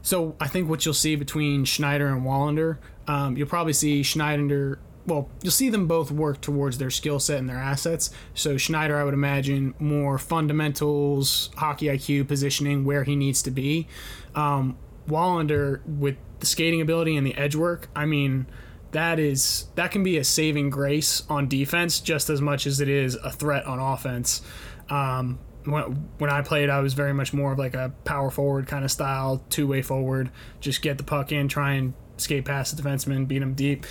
So 0.00 0.34
I 0.40 0.46
think 0.46 0.70
what 0.70 0.86
you'll 0.86 0.94
see 0.94 1.14
between 1.16 1.64
Schneider 1.64 2.06
and 2.06 2.22
Wallinder, 2.22 2.78
um, 3.06 3.36
you'll 3.36 3.48
probably 3.48 3.72
see 3.72 4.02
Schneider. 4.02 4.78
Well, 5.06 5.28
you'll 5.40 5.52
see 5.52 5.70
them 5.70 5.86
both 5.86 6.10
work 6.10 6.40
towards 6.40 6.78
their 6.78 6.90
skill 6.90 7.20
set 7.20 7.38
and 7.38 7.48
their 7.48 7.58
assets. 7.58 8.10
So 8.34 8.56
Schneider, 8.56 8.98
I 8.98 9.04
would 9.04 9.14
imagine, 9.14 9.74
more 9.78 10.18
fundamentals, 10.18 11.50
hockey 11.56 11.86
IQ, 11.86 12.26
positioning, 12.26 12.84
where 12.84 13.04
he 13.04 13.14
needs 13.14 13.40
to 13.42 13.52
be. 13.52 13.86
Um, 14.34 14.76
Wallinder 15.08 15.86
with 15.86 16.16
the 16.40 16.46
skating 16.46 16.80
ability 16.80 17.16
and 17.16 17.26
the 17.26 17.34
edge 17.36 17.54
work. 17.54 17.88
I 17.94 18.06
mean, 18.06 18.46
that 18.92 19.18
is 19.18 19.66
that 19.74 19.90
can 19.90 20.02
be 20.02 20.16
a 20.16 20.24
saving 20.24 20.70
grace 20.70 21.22
on 21.28 21.48
defense 21.48 22.00
just 22.00 22.30
as 22.30 22.40
much 22.40 22.66
as 22.66 22.80
it 22.80 22.88
is 22.88 23.14
a 23.16 23.30
threat 23.30 23.64
on 23.66 23.78
offense. 23.78 24.42
Um, 24.88 25.38
when, 25.64 26.08
when 26.18 26.30
I 26.30 26.42
played, 26.42 26.70
I 26.70 26.80
was 26.80 26.94
very 26.94 27.12
much 27.12 27.32
more 27.32 27.52
of 27.52 27.58
like 27.58 27.74
a 27.74 27.92
power 28.04 28.30
forward 28.30 28.66
kind 28.66 28.84
of 28.84 28.90
style, 28.90 29.44
two 29.50 29.66
way 29.66 29.82
forward, 29.82 30.30
just 30.60 30.80
get 30.82 30.98
the 30.98 31.04
puck 31.04 31.32
in, 31.32 31.48
try 31.48 31.72
and 31.74 31.94
skate 32.16 32.44
past 32.44 32.76
the 32.76 32.82
defenseman, 32.82 33.26
beat 33.28 33.42
him 33.42 33.54
deep. 33.54 33.86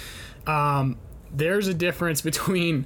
Um, 0.47 0.97
there's 1.31 1.67
a 1.67 1.73
difference 1.73 2.21
between 2.29 2.85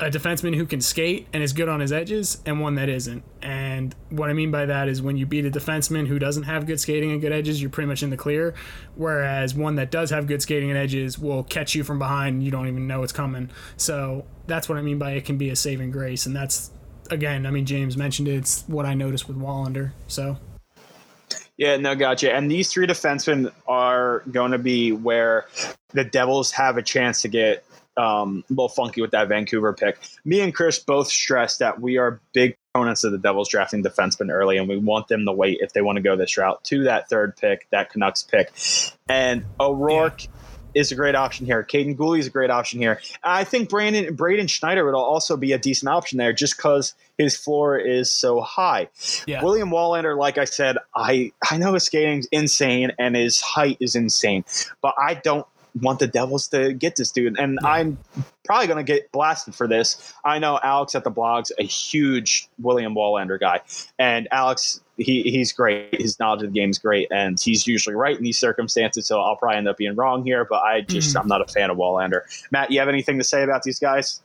a 0.00 0.10
defenseman 0.10 0.56
who 0.56 0.64
can 0.64 0.80
skate 0.80 1.28
and 1.32 1.42
is 1.42 1.52
good 1.52 1.68
on 1.68 1.80
his 1.80 1.92
edges 1.92 2.40
and 2.46 2.58
one 2.60 2.74
that 2.76 2.88
isn't. 2.88 3.22
And 3.42 3.94
what 4.08 4.30
I 4.30 4.32
mean 4.32 4.50
by 4.50 4.64
that 4.64 4.88
is 4.88 5.02
when 5.02 5.18
you 5.18 5.26
beat 5.26 5.44
a 5.44 5.50
defenseman 5.50 6.06
who 6.06 6.18
doesn't 6.18 6.44
have 6.44 6.66
good 6.66 6.80
skating 6.80 7.12
and 7.12 7.20
good 7.20 7.32
edges, 7.32 7.60
you're 7.60 7.70
pretty 7.70 7.86
much 7.86 8.02
in 8.02 8.08
the 8.08 8.16
clear. 8.16 8.54
Whereas 8.94 9.54
one 9.54 9.76
that 9.76 9.90
does 9.90 10.08
have 10.08 10.26
good 10.26 10.40
skating 10.40 10.70
and 10.70 10.78
edges 10.78 11.18
will 11.18 11.44
catch 11.44 11.74
you 11.74 11.84
from 11.84 11.98
behind 11.98 12.36
and 12.36 12.42
you 12.42 12.50
don't 12.50 12.66
even 12.66 12.86
know 12.86 13.02
it's 13.02 13.12
coming. 13.12 13.50
So 13.76 14.24
that's 14.46 14.70
what 14.70 14.78
I 14.78 14.82
mean 14.82 14.98
by 14.98 15.12
it 15.12 15.26
can 15.26 15.36
be 15.36 15.50
a 15.50 15.56
saving 15.56 15.90
grace. 15.90 16.24
And 16.24 16.34
that's, 16.34 16.70
again, 17.10 17.44
I 17.44 17.50
mean, 17.50 17.66
James 17.66 17.96
mentioned 17.96 18.26
it. 18.26 18.36
It's 18.36 18.64
what 18.68 18.86
I 18.86 18.94
noticed 18.94 19.28
with 19.28 19.38
Wallinder. 19.38 19.92
So. 20.08 20.38
Yeah, 21.60 21.76
no, 21.76 21.94
gotcha. 21.94 22.32
And 22.32 22.50
these 22.50 22.72
three 22.72 22.86
defensemen 22.86 23.52
are 23.68 24.20
going 24.20 24.52
to 24.52 24.58
be 24.58 24.92
where 24.92 25.46
the 25.90 26.04
Devils 26.04 26.52
have 26.52 26.78
a 26.78 26.82
chance 26.82 27.20
to 27.20 27.28
get 27.28 27.66
um, 27.98 28.44
a 28.48 28.52
little 28.54 28.70
funky 28.70 29.02
with 29.02 29.10
that 29.10 29.28
Vancouver 29.28 29.74
pick. 29.74 29.98
Me 30.24 30.40
and 30.40 30.54
Chris 30.54 30.78
both 30.78 31.08
stressed 31.08 31.58
that 31.58 31.78
we 31.78 31.98
are 31.98 32.18
big 32.32 32.56
opponents 32.74 33.04
of 33.04 33.12
the 33.12 33.18
Devils 33.18 33.50
drafting 33.50 33.84
defensemen 33.84 34.32
early, 34.32 34.56
and 34.56 34.70
we 34.70 34.78
want 34.78 35.08
them 35.08 35.26
to 35.26 35.32
wait 35.32 35.58
if 35.60 35.74
they 35.74 35.82
want 35.82 35.96
to 35.96 36.02
go 36.02 36.16
this 36.16 36.38
route 36.38 36.64
to 36.64 36.84
that 36.84 37.10
third 37.10 37.36
pick, 37.36 37.68
that 37.72 37.90
Canucks 37.90 38.22
pick. 38.22 38.50
And 39.06 39.44
O'Rourke. 39.60 40.24
Yeah. 40.24 40.30
Is 40.74 40.92
a 40.92 40.94
great 40.94 41.14
option 41.14 41.46
here. 41.46 41.64
Kaiden 41.64 41.96
Guhle 41.96 42.18
is 42.18 42.26
a 42.26 42.30
great 42.30 42.50
option 42.50 42.78
here. 42.78 43.00
I 43.24 43.44
think 43.44 43.68
Brandon 43.68 44.14
Braden 44.14 44.46
Schneider 44.46 44.84
would 44.84 44.94
also 44.94 45.36
be 45.36 45.52
a 45.52 45.58
decent 45.58 45.88
option 45.88 46.18
there, 46.18 46.32
just 46.32 46.56
because 46.56 46.94
his 47.18 47.36
floor 47.36 47.78
is 47.78 48.10
so 48.10 48.40
high. 48.40 48.88
Yeah. 49.26 49.42
William 49.42 49.70
Wallinder, 49.70 50.16
like 50.16 50.38
I 50.38 50.44
said, 50.44 50.76
I 50.94 51.32
I 51.50 51.58
know 51.58 51.74
his 51.74 51.84
skating's 51.84 52.26
insane 52.30 52.92
and 52.98 53.16
his 53.16 53.40
height 53.40 53.78
is 53.80 53.96
insane, 53.96 54.44
but 54.80 54.94
I 54.98 55.14
don't 55.14 55.46
want 55.80 55.98
the 55.98 56.06
Devils 56.06 56.48
to 56.48 56.72
get 56.72 56.96
this 56.96 57.10
dude. 57.10 57.38
And 57.38 57.58
yeah. 57.62 57.68
I'm 57.68 57.98
probably 58.44 58.66
going 58.66 58.84
to 58.84 58.92
get 58.92 59.10
blasted 59.12 59.54
for 59.54 59.68
this. 59.68 60.12
I 60.24 60.38
know 60.38 60.58
Alex 60.62 60.94
at 60.94 61.04
the 61.04 61.10
blog's 61.10 61.52
a 61.58 61.62
huge 61.62 62.48
William 62.58 62.94
Wallinder 62.94 63.38
guy. 63.38 63.60
And 63.98 64.28
Alex, 64.32 64.80
he, 64.96 65.22
he's 65.22 65.52
great. 65.52 66.00
His 66.00 66.18
knowledge 66.18 66.42
of 66.42 66.52
the 66.52 66.58
game 66.58 66.70
is 66.70 66.78
great. 66.78 67.08
And 67.10 67.40
he's 67.40 67.66
usually 67.66 67.94
right 67.94 68.16
in 68.16 68.22
these 68.24 68.38
circumstances. 68.38 69.06
So 69.06 69.20
I'll 69.20 69.36
probably 69.36 69.58
end 69.58 69.68
up 69.68 69.76
being 69.76 69.94
wrong 69.94 70.24
here. 70.24 70.44
But 70.44 70.62
I 70.62 70.80
just, 70.80 71.14
mm. 71.14 71.20
I'm 71.20 71.28
not 71.28 71.40
a 71.40 71.46
fan 71.46 71.70
of 71.70 71.76
Wallinder. 71.76 72.22
Matt, 72.50 72.70
you 72.70 72.78
have 72.80 72.88
anything 72.88 73.18
to 73.18 73.24
say 73.24 73.42
about 73.42 73.62
these 73.62 73.78
guys? 73.78 74.20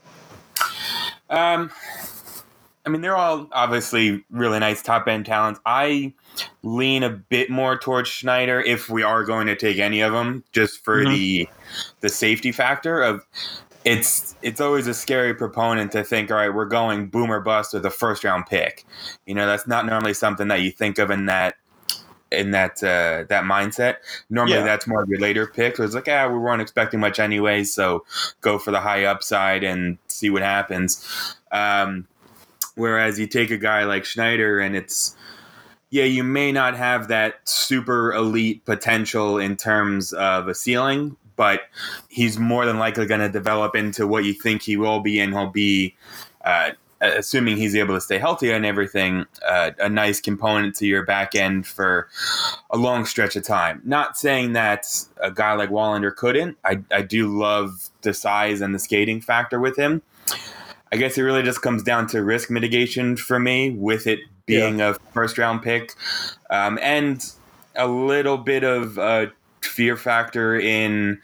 Um, 1.30 1.72
I 2.86 2.90
mean, 2.90 3.02
they're 3.02 3.16
all 3.16 3.48
obviously 3.52 4.24
really 4.30 4.60
nice 4.60 4.82
top 4.82 5.08
end 5.08 5.26
talents. 5.26 5.60
I 5.66 6.14
lean 6.64 7.04
a 7.04 7.10
bit 7.10 7.50
more 7.50 7.78
towards 7.78 8.10
Schneider 8.10 8.60
if 8.60 8.90
we 8.90 9.04
are 9.04 9.24
going 9.24 9.48
to 9.48 9.56
take 9.56 9.80
any 9.80 10.02
of 10.02 10.14
them, 10.14 10.44
just 10.52 10.84
for 10.84 10.98
mm-hmm. 10.98 11.14
the 11.14 11.50
the 12.02 12.10
safety 12.10 12.52
factor 12.52 13.02
of 13.02 13.26
it's 13.86 14.36
it's 14.42 14.60
always 14.60 14.88
a 14.88 14.94
scary 14.94 15.34
proponent 15.34 15.92
to 15.92 16.04
think, 16.04 16.32
all 16.32 16.38
right, 16.38 16.54
we're 16.54 16.66
going 16.66 17.08
boomer 17.08 17.40
bust 17.40 17.74
with 17.74 17.86
a 17.86 17.92
first 17.92 18.24
round 18.24 18.48
pick. 18.48 18.84
You 19.26 19.36
know, 19.36 19.46
that's 19.46 19.68
not 19.68 19.86
normally 19.86 20.16
something 20.16 20.48
that 20.48 20.62
you 20.62 20.72
think 20.72 20.98
of 20.98 21.12
in 21.12 21.28
that 21.28 21.56
in 22.32 22.52
that 22.52 22.84
uh, 22.84 23.26
that 23.30 23.44
mindset. 23.44 23.98
Normally, 24.30 24.58
yeah. 24.58 24.64
that's 24.64 24.88
more 24.88 25.04
of 25.04 25.10
your 25.10 25.20
later 25.20 25.46
pick. 25.46 25.78
So 25.78 25.84
it's 25.84 25.94
like, 25.94 26.08
ah, 26.08 26.28
we 26.28 26.38
weren't 26.38 26.62
expecting 26.62 27.00
much 27.00 27.20
anyway, 27.20 27.64
so 27.64 28.06
go 28.42 28.58
for 28.58 28.72
the 28.72 28.82
high 28.82 29.06
upside 29.06 29.64
and 29.64 29.98
see 30.08 30.32
what 30.32 30.42
happens. 30.42 31.36
Um, 31.52 32.08
whereas 32.76 33.20
you 33.20 33.28
take 33.28 33.52
a 33.52 33.58
guy 33.58 33.84
like 33.84 34.04
Schneider, 34.04 34.60
and 34.60 34.76
it's 34.76 35.16
yeah, 35.96 36.04
you 36.04 36.26
may 36.26 36.52
not 36.52 36.76
have 36.76 37.08
that 37.08 37.36
super 37.48 38.14
elite 38.14 38.66
potential 38.66 39.38
in 39.38 39.56
terms 39.56 40.12
of 40.12 40.50
a 40.50 40.54
ceiling, 40.54 41.16
but 41.38 41.62
he's 42.10 42.38
more 42.38 42.66
than 42.66 42.78
likely 42.78 43.06
going 43.06 43.22
to 43.22 43.30
develop 43.30 43.78
into 43.78 44.06
what 44.06 44.26
you 44.26 44.34
think 44.34 44.62
he 44.62 44.76
will 44.76 45.00
be, 45.00 45.22
and 45.22 45.32
he'll 45.32 45.50
be, 45.50 45.96
uh, 46.44 46.72
assuming 47.00 47.56
he's 47.56 47.78
able 47.78 47.96
to 47.96 48.02
stay 48.02 48.18
healthy 48.18 48.52
and 48.52 48.66
everything, 48.66 49.26
uh, 49.48 49.72
a 49.80 49.88
nice 49.88 50.20
component 50.20 50.76
to 50.76 50.86
your 50.86 51.06
back 51.06 51.34
end 51.34 51.66
for 51.66 52.10
a 52.72 52.78
long 52.78 53.06
stretch 53.06 53.38
of 53.38 53.46
time. 53.46 53.82
Not 53.86 54.18
saying 54.18 54.52
that 54.52 54.86
a 55.24 55.32
guy 55.32 55.54
like 55.54 55.70
Wallinder 55.70 56.14
couldn't. 56.14 56.58
I, 56.66 56.82
I 56.92 57.04
do 57.04 57.30
love 57.40 57.90
the 58.02 58.14
size 58.14 58.60
and 58.60 58.76
the 58.76 58.80
skating 58.80 59.22
factor 59.22 59.62
with 59.62 59.78
him. 59.78 60.02
I 60.92 60.98
guess 60.98 61.18
it 61.18 61.22
really 61.22 61.44
just 61.44 61.62
comes 61.62 61.84
down 61.84 62.08
to 62.08 62.22
risk 62.22 62.50
mitigation 62.50 63.16
for 63.16 63.40
me, 63.40 63.70
with 63.70 64.08
it 64.08 64.20
being 64.46 64.80
yeah. 64.80 64.92
a 64.92 64.94
first 65.14 65.38
round 65.38 65.62
pick, 65.62 65.94
um, 66.50 66.80
and 66.82 67.24
a 67.76 67.88
little 67.88 68.38
bit 68.38 68.64
of 68.64 68.98
a 68.98 69.32
fear 69.62 69.98
factor 69.98 70.58
in 70.58 71.20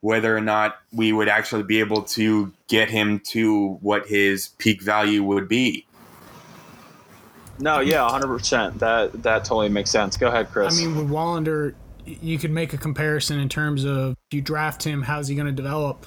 whether 0.00 0.34
or 0.34 0.40
not 0.40 0.76
we 0.92 1.12
would 1.12 1.28
actually 1.28 1.62
be 1.62 1.80
able 1.80 2.02
to 2.02 2.52
get 2.68 2.90
him 2.90 3.20
to 3.20 3.74
what 3.82 4.06
his 4.06 4.48
peak 4.58 4.82
value 4.82 5.22
would 5.22 5.48
be. 5.48 5.86
No, 7.58 7.80
yeah, 7.80 7.98
100%. 7.98 8.78
That 8.78 9.22
that 9.22 9.44
totally 9.44 9.68
makes 9.68 9.90
sense. 9.90 10.16
Go 10.16 10.28
ahead, 10.28 10.50
Chris. 10.50 10.80
I 10.80 10.86
mean, 10.86 10.96
with 10.96 11.10
Wallinder, 11.10 11.74
you 12.06 12.38
could 12.38 12.50
make 12.50 12.72
a 12.72 12.78
comparison 12.78 13.38
in 13.38 13.50
terms 13.50 13.84
of 13.84 14.16
if 14.30 14.34
you 14.34 14.40
draft 14.40 14.82
him, 14.82 15.02
how's 15.02 15.28
he 15.28 15.34
going 15.34 15.46
to 15.46 15.52
develop? 15.52 16.06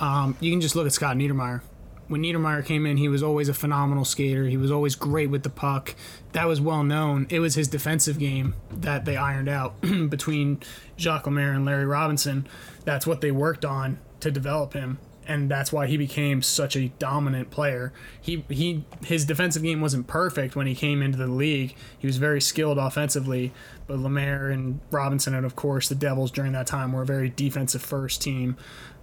Um, 0.00 0.36
you 0.40 0.50
can 0.50 0.62
just 0.62 0.74
look 0.74 0.86
at 0.86 0.92
Scott 0.92 1.16
Niedermayer 1.16 1.60
when 2.08 2.22
Niedermayer 2.22 2.64
came 2.64 2.86
in, 2.86 2.96
he 2.96 3.08
was 3.08 3.22
always 3.22 3.48
a 3.48 3.54
phenomenal 3.54 4.04
skater. 4.04 4.46
He 4.46 4.56
was 4.56 4.70
always 4.70 4.94
great 4.94 5.30
with 5.30 5.42
the 5.42 5.50
puck. 5.50 5.94
That 6.32 6.46
was 6.46 6.60
well 6.60 6.84
known. 6.84 7.26
It 7.30 7.40
was 7.40 7.54
his 7.54 7.68
defensive 7.68 8.18
game 8.18 8.54
that 8.70 9.04
they 9.04 9.16
ironed 9.16 9.48
out 9.48 9.80
between 10.10 10.60
Jacques 10.98 11.26
Lemaire 11.26 11.52
and 11.52 11.64
Larry 11.64 11.86
Robinson. 11.86 12.46
That's 12.84 13.06
what 13.06 13.20
they 13.20 13.30
worked 13.30 13.64
on 13.64 13.98
to 14.20 14.30
develop 14.30 14.74
him, 14.74 14.98
and 15.26 15.50
that's 15.50 15.72
why 15.72 15.86
he 15.86 15.96
became 15.96 16.42
such 16.42 16.76
a 16.76 16.88
dominant 16.98 17.50
player. 17.50 17.92
He 18.20 18.44
he 18.50 18.84
his 19.04 19.24
defensive 19.24 19.62
game 19.62 19.80
wasn't 19.80 20.06
perfect 20.06 20.56
when 20.56 20.66
he 20.66 20.74
came 20.74 21.02
into 21.02 21.16
the 21.16 21.26
league. 21.26 21.74
He 21.98 22.06
was 22.06 22.18
very 22.18 22.40
skilled 22.40 22.76
offensively, 22.76 23.52
but 23.86 23.98
Lemaire 23.98 24.50
and 24.50 24.80
Robinson 24.90 25.34
and 25.34 25.46
of 25.46 25.56
course 25.56 25.88
the 25.88 25.94
Devils 25.94 26.30
during 26.30 26.52
that 26.52 26.66
time 26.66 26.92
were 26.92 27.02
a 27.02 27.06
very 27.06 27.30
defensive 27.30 27.82
first 27.82 28.20
team. 28.20 28.56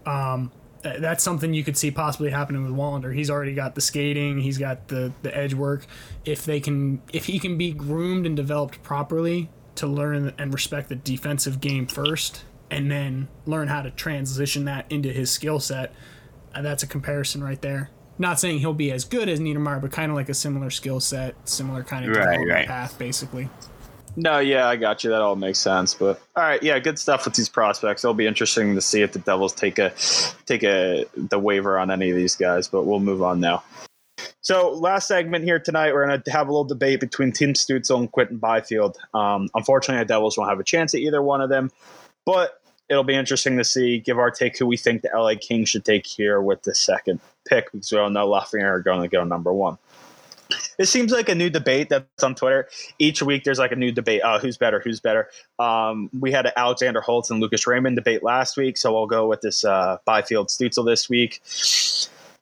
Um, 0.05 0.51
that's 0.81 1.23
something 1.23 1.53
you 1.53 1.63
could 1.63 1.77
see 1.77 1.91
possibly 1.91 2.31
happening 2.31 2.63
with 2.63 2.73
Wallinder. 2.73 3.13
He's 3.13 3.29
already 3.29 3.53
got 3.53 3.75
the 3.75 3.81
skating, 3.81 4.39
he's 4.39 4.57
got 4.57 4.87
the 4.87 5.13
the 5.21 5.35
edge 5.35 5.53
work. 5.53 5.85
If 6.25 6.45
they 6.45 6.59
can, 6.59 7.01
if 7.13 7.25
he 7.25 7.39
can 7.39 7.57
be 7.57 7.71
groomed 7.71 8.25
and 8.25 8.35
developed 8.35 8.81
properly 8.83 9.49
to 9.75 9.87
learn 9.87 10.33
and 10.37 10.53
respect 10.53 10.89
the 10.89 10.95
defensive 10.95 11.61
game 11.61 11.87
first, 11.87 12.43
and 12.69 12.89
then 12.89 13.27
learn 13.45 13.67
how 13.67 13.81
to 13.81 13.91
transition 13.91 14.65
that 14.65 14.85
into 14.91 15.09
his 15.09 15.29
skill 15.29 15.59
set, 15.59 15.93
uh, 16.55 16.61
that's 16.61 16.83
a 16.83 16.87
comparison 16.87 17.43
right 17.43 17.61
there. 17.61 17.89
Not 18.17 18.39
saying 18.39 18.59
he'll 18.59 18.73
be 18.73 18.91
as 18.91 19.03
good 19.03 19.29
as 19.29 19.39
Niedermayer, 19.39 19.81
but 19.81 19.91
kind 19.91 20.11
of 20.11 20.15
like 20.15 20.29
a 20.29 20.33
similar 20.33 20.69
skill 20.69 20.99
set, 20.99 21.35
similar 21.47 21.83
kind 21.83 22.05
of 22.05 22.15
right, 22.15 22.47
right. 22.47 22.67
path, 22.67 22.97
basically. 22.97 23.49
No, 24.15 24.39
yeah, 24.39 24.67
I 24.67 24.75
got 24.75 25.03
you. 25.03 25.09
That 25.09 25.21
all 25.21 25.35
makes 25.35 25.59
sense. 25.59 25.93
But 25.93 26.21
all 26.35 26.43
right, 26.43 26.61
yeah, 26.61 26.77
good 26.79 26.99
stuff 26.99 27.25
with 27.25 27.35
these 27.35 27.49
prospects. 27.49 28.03
It'll 28.03 28.13
be 28.13 28.27
interesting 28.27 28.75
to 28.75 28.81
see 28.81 29.01
if 29.01 29.13
the 29.13 29.19
Devils 29.19 29.53
take 29.53 29.79
a 29.79 29.93
take 30.45 30.63
a 30.63 31.05
the 31.15 31.39
waiver 31.39 31.79
on 31.79 31.91
any 31.91 32.09
of 32.09 32.15
these 32.15 32.35
guys. 32.35 32.67
But 32.67 32.83
we'll 32.83 32.99
move 32.99 33.23
on 33.23 33.39
now. 33.39 33.63
So 34.41 34.71
last 34.71 35.07
segment 35.07 35.45
here 35.45 35.59
tonight, 35.59 35.93
we're 35.93 36.05
going 36.05 36.21
to 36.21 36.31
have 36.31 36.47
a 36.47 36.51
little 36.51 36.63
debate 36.63 36.99
between 36.99 37.31
Tim 37.31 37.53
Stützle 37.53 37.99
and 37.99 38.11
Quinton 38.11 38.37
Byfield. 38.37 38.97
Um, 39.13 39.49
unfortunately, 39.53 40.03
the 40.03 40.07
Devils 40.07 40.37
won't 40.37 40.49
have 40.49 40.59
a 40.59 40.63
chance 40.63 40.93
at 40.93 41.01
either 41.01 41.21
one 41.21 41.41
of 41.41 41.49
them, 41.49 41.71
but 42.25 42.59
it'll 42.89 43.03
be 43.03 43.15
interesting 43.15 43.57
to 43.57 43.63
see. 43.63 43.99
Give 43.99 44.19
our 44.19 44.31
take 44.31 44.57
who 44.57 44.65
we 44.65 44.77
think 44.77 45.03
the 45.03 45.11
LA 45.15 45.35
Kings 45.39 45.69
should 45.69 45.85
take 45.85 46.05
here 46.05 46.41
with 46.41 46.63
the 46.63 46.75
second 46.75 47.21
pick 47.47 47.71
because 47.71 47.91
we 47.91 47.99
all 47.99 48.09
know 48.09 48.27
Lafreniere 48.27 48.71
are 48.71 48.79
going 48.81 49.01
to 49.01 49.07
go 49.07 49.23
number 49.23 49.53
one 49.53 49.77
it 50.77 50.85
seems 50.85 51.11
like 51.11 51.29
a 51.29 51.35
new 51.35 51.49
debate 51.49 51.89
that's 51.89 52.23
on 52.23 52.35
Twitter. 52.35 52.67
Each 52.99 53.21
week 53.21 53.43
there's 53.43 53.59
like 53.59 53.71
a 53.71 53.75
new 53.75 53.91
debate. 53.91 54.21
Uh, 54.23 54.39
who's 54.39 54.57
better? 54.57 54.79
Who's 54.79 54.99
better? 54.99 55.29
Um, 55.59 56.09
we 56.17 56.31
had 56.31 56.45
an 56.45 56.53
Alexander 56.55 57.01
Holtz 57.01 57.29
and 57.29 57.39
Lucas 57.39 57.67
Raymond 57.67 57.95
debate 57.95 58.23
last 58.23 58.57
week, 58.57 58.77
so 58.77 58.93
we'll 58.93 59.07
go 59.07 59.27
with 59.27 59.41
this 59.41 59.63
uh, 59.63 59.97
Byfield 60.05 60.47
Stützle 60.47 60.85
this 60.85 61.09
week. 61.09 61.41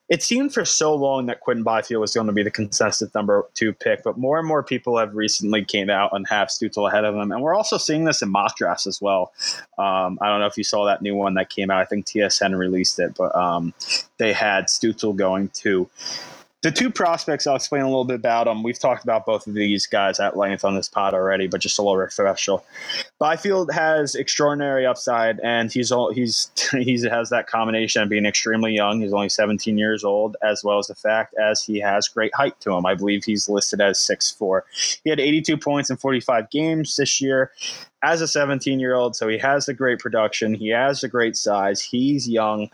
It 0.10 0.24
seemed 0.24 0.52
for 0.56 0.66
so 0.66 0.96
long 0.96 1.28
that 1.28 1.40
Quinton 1.40 1.64
Byfield 1.64 2.02
was 2.02 2.16
going 2.16 2.26
to 2.26 2.34
be 2.34 2.42
the 2.42 2.50
consensus 2.50 3.14
number 3.14 3.46
two 3.54 3.74
pick, 3.74 4.02
but 4.02 4.18
more 4.18 4.40
and 4.40 4.48
more 4.48 4.64
people 4.64 4.98
have 4.98 5.16
recently 5.16 5.64
came 5.64 5.88
out 5.92 6.10
and 6.14 6.28
have 6.28 6.48
Stützle 6.48 6.90
ahead 6.90 7.06
of 7.06 7.14
him, 7.14 7.32
and 7.32 7.44
we're 7.44 7.54
also 7.54 7.78
seeing 7.78 8.06
this 8.06 8.24
in 8.24 8.30
mock 8.30 8.58
drafts 8.58 8.88
as 8.88 9.00
well. 9.00 9.32
Um, 9.78 10.18
I 10.20 10.28
don't 10.28 10.40
know 10.40 10.48
if 10.48 10.58
you 10.58 10.64
saw 10.64 10.86
that 10.86 11.04
new 11.04 11.16
one 11.16 11.36
that 11.36 11.52
came 11.52 11.70
out. 11.70 11.80
I 11.80 11.86
think 11.86 12.08
TSN 12.08 12.58
released 12.58 12.98
it, 12.98 13.14
but 13.16 13.36
um, 13.36 13.72
they 14.18 14.34
had 14.34 14.66
Stützle 14.66 15.16
going 15.16 15.50
to 15.50 15.88
the 16.62 16.72
two 16.72 16.90
prospects 16.90 17.48
I'll 17.48 17.56
explain 17.56 17.84
a 17.84 17.88
little 17.88 18.04
bit 18.04 18.18
about 18.18 18.46
them. 18.46 18.64
We've 18.64 18.78
talked 18.78 19.04
about 19.04 19.26
both 19.26 19.48
of 19.48 19.54
these 19.54 19.88
guys 19.88 20.20
at 20.20 20.36
length 20.36 20.66
on 20.66 20.76
this 20.76 20.90
pod 20.90 21.14
already, 21.14 21.48
but 21.48 21.62
just 21.62 21.80
a 21.80 21.82
little 21.82 21.96
refresher. 21.96 22.58
Byfield 23.18 23.72
has 23.72 24.14
extraordinary 24.14 24.86
upside, 24.86 25.40
and 25.40 25.72
he's 25.72 25.92
all 25.92 26.12
he's 26.12 26.52
he 26.72 27.02
has 27.08 27.30
that 27.30 27.48
combination 27.48 28.04
of 28.04 28.10
being 28.10 28.26
extremely 28.26 28.74
young. 28.74 29.00
He's 29.02 29.14
only 29.14 29.30
17 29.30 29.78
years 29.78 30.04
old, 30.04 30.36
as 30.44 30.62
well 30.64 30.80
as 30.80 30.88
the 30.88 30.96
fact 30.96 31.34
as 31.36 31.64
he 31.64 31.80
has 31.80 32.10
great 32.10 32.36
height 32.36 32.60
to 32.62 32.74
him. 32.74 32.86
I 32.86 32.94
believe 32.94 33.24
he's 33.24 33.48
listed 33.48 33.80
as 33.80 33.98
6'4". 34.00 34.62
He 35.04 35.10
had 35.10 35.20
82 35.20 35.58
points 35.58 35.90
in 35.90 35.96
45 35.96 36.50
games 36.50 36.98
this 36.98 37.22
year 37.22 37.52
as 38.04 38.20
a 38.20 38.28
17 38.28 38.80
year 38.82 38.96
old, 38.96 39.16
so 39.16 39.30
he 39.30 39.38
has 39.38 39.66
the 39.66 39.74
great 39.74 40.00
production. 40.00 40.54
He 40.54 40.70
has 40.70 41.02
the 41.02 41.08
great 41.08 41.38
size. 41.38 41.82
He's 41.82 42.28
young 42.28 42.70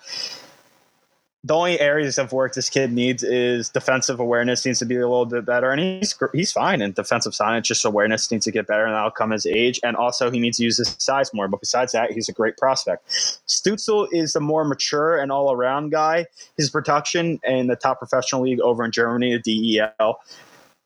the 1.45 1.53
only 1.53 1.79
areas 1.79 2.17
of 2.17 2.31
work 2.31 2.55
this 2.55 2.69
kid 2.69 2.91
needs 2.91 3.21
is 3.21 3.69
defensive 3.69 4.19
awareness 4.19 4.65
needs 4.65 4.79
to 4.79 4.85
be 4.85 4.95
a 4.95 5.07
little 5.07 5.27
bit 5.27 5.45
better, 5.45 5.69
and 5.69 5.79
he's 5.79 6.17
he's 6.33 6.51
fine 6.51 6.81
in 6.81 6.91
defensive 6.93 7.35
science. 7.35 7.67
Just 7.67 7.85
awareness 7.85 8.31
needs 8.31 8.45
to 8.45 8.51
get 8.51 8.65
better, 8.65 8.83
and 8.83 8.95
that'll 8.95 9.11
come 9.11 9.31
as 9.31 9.45
age. 9.45 9.79
And 9.83 9.95
also, 9.95 10.31
he 10.31 10.39
needs 10.39 10.57
to 10.57 10.63
use 10.63 10.77
his 10.77 10.95
size 10.97 11.31
more. 11.35 11.47
But 11.47 11.59
besides 11.59 11.91
that, 11.91 12.11
he's 12.11 12.27
a 12.27 12.33
great 12.33 12.57
prospect. 12.57 13.07
Stützle 13.47 14.07
is 14.11 14.33
the 14.33 14.39
more 14.39 14.65
mature 14.65 15.17
and 15.17 15.31
all 15.31 15.51
around 15.51 15.91
guy. 15.91 16.25
His 16.57 16.71
production 16.71 17.39
in 17.43 17.67
the 17.67 17.75
top 17.75 17.99
professional 17.99 18.41
league 18.41 18.59
over 18.59 18.83
in 18.83 18.89
Germany, 18.89 19.39
the 19.43 19.77
DEL. 19.99 20.19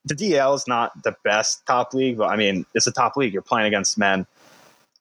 The 0.04 0.14
DEL 0.14 0.54
is 0.54 0.68
not 0.68 1.02
the 1.04 1.16
best 1.24 1.64
top 1.66 1.94
league, 1.94 2.18
but 2.18 2.28
I 2.28 2.36
mean, 2.36 2.66
it's 2.74 2.86
a 2.86 2.92
top 2.92 3.16
league. 3.16 3.32
You're 3.32 3.40
playing 3.40 3.66
against 3.66 3.96
men. 3.96 4.26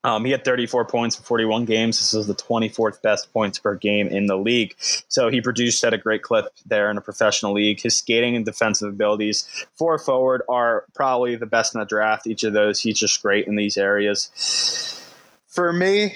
Um, 0.03 0.23
he 0.23 0.31
had 0.31 0.45
34 0.45 0.85
points 0.85 1.17
in 1.17 1.23
41 1.23 1.65
games. 1.65 1.99
This 1.99 2.13
is 2.13 2.27
the 2.27 2.35
24th 2.35 3.01
best 3.01 3.31
points 3.34 3.59
per 3.59 3.76
game 3.76 4.07
in 4.07 4.27
the 4.27 4.38
league. 4.38 4.76
So 4.80 5.30
he 5.30 5.41
produced 5.41 5.84
at 5.84 5.93
a 5.93 5.97
great 5.97 6.23
clip 6.23 6.45
there 6.65 6.89
in 6.89 6.97
a 6.97 7.01
professional 7.01 7.53
league. 7.53 7.81
His 7.81 7.97
skating 7.97 8.35
and 8.35 8.45
defensive 8.45 8.89
abilities 8.89 9.47
for 9.73 9.99
forward 9.99 10.41
are 10.47 10.85
probably 10.93 11.35
the 11.35 11.45
best 11.45 11.76
in 11.76 11.80
the 11.80 11.85
draft. 11.85 12.27
Each 12.27 12.43
of 12.43 12.53
those, 12.53 12.80
he's 12.80 12.97
just 12.97 13.21
great 13.21 13.47
in 13.47 13.55
these 13.55 13.77
areas. 13.77 14.31
For 15.47 15.73
me, 15.73 16.15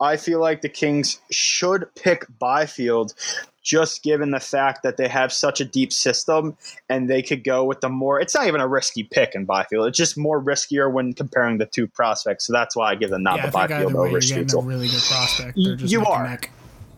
I 0.00 0.16
feel 0.16 0.40
like 0.40 0.62
the 0.62 0.68
Kings 0.68 1.20
should 1.30 1.94
pick 1.94 2.26
Byfield 2.38 3.14
just 3.62 4.02
given 4.02 4.32
the 4.32 4.40
fact 4.40 4.82
that 4.82 4.96
they 4.96 5.08
have 5.08 5.32
such 5.32 5.60
a 5.60 5.64
deep 5.64 5.92
system 5.92 6.56
and 6.88 7.08
they 7.08 7.22
could 7.22 7.44
go 7.44 7.64
with 7.64 7.80
the 7.80 7.88
more 7.88 8.20
it's 8.20 8.34
not 8.34 8.46
even 8.46 8.60
a 8.60 8.68
risky 8.68 9.04
pick 9.04 9.34
in 9.34 9.44
Byfield. 9.44 9.86
It's 9.86 9.96
just 9.96 10.18
more 10.18 10.42
riskier 10.42 10.92
when 10.92 11.12
comparing 11.12 11.58
the 11.58 11.66
two 11.66 11.86
prospects. 11.86 12.46
So 12.46 12.52
that's 12.52 12.76
why 12.76 12.90
I 12.90 12.94
give 12.96 13.10
them 13.10 13.22
not 13.22 13.36
yeah, 13.36 13.46
the 13.46 13.52
Byfield 13.52 13.94
over 13.94 14.18
Stützle. 14.18 14.66
really 14.66 14.88
good 14.88 15.02
prospect. 15.02 15.56
you 15.56 16.04
are. 16.04 16.38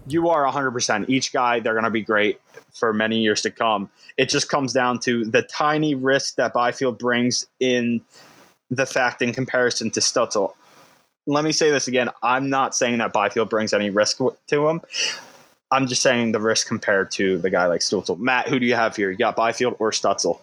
You 0.07 0.29
are 0.29 0.51
100%. 0.51 1.09
Each 1.09 1.33
guy, 1.33 1.61
they're 1.61 1.73
going 1.73 1.85
to 1.85 1.91
be 1.91 2.03
great 2.03 2.41
for 2.75 2.93
many 2.93 3.21
years 3.21 3.41
to 3.43 3.51
come. 3.51 3.91
It 4.17 4.29
just 4.29 4.49
comes 4.49 4.73
down 4.73 4.99
to 5.01 5.25
the 5.25 5.43
tiny 5.43 5.95
risk 5.95 6.37
that 6.37 6.53
Byfield 6.53 6.99
brings 6.99 7.47
in 7.61 8.03
the 8.71 8.87
fact 8.87 9.23
in 9.23 9.33
comparison 9.33 9.91
to 9.93 10.01
Stützle. 10.01 10.53
Let 11.27 11.45
me 11.45 11.53
say 11.53 11.71
this 11.71 11.89
again. 11.89 12.11
I'm 12.23 12.51
not 12.51 12.75
saying 12.75 12.99
that 12.99 13.13
Byfield 13.13 13.49
brings 13.49 13.73
any 13.73 13.89
risk 13.89 14.19
to 14.49 14.69
him. 14.69 14.83
I'm 15.71 15.87
just 15.87 16.03
saying 16.03 16.33
the 16.33 16.41
risk 16.41 16.69
compared 16.69 17.11
to 17.13 17.39
the 17.39 17.51
guy 17.51 17.67
like 17.67 17.81
Stützle. 17.81 18.19
Matt, 18.19 18.49
who 18.49 18.59
do 18.59 18.67
you 18.67 18.75
have 18.75 18.95
here? 18.95 19.11
You 19.11 19.17
got 19.17 19.37
Byfield 19.37 19.77
or 19.79 19.91
Stützle? 19.91 20.39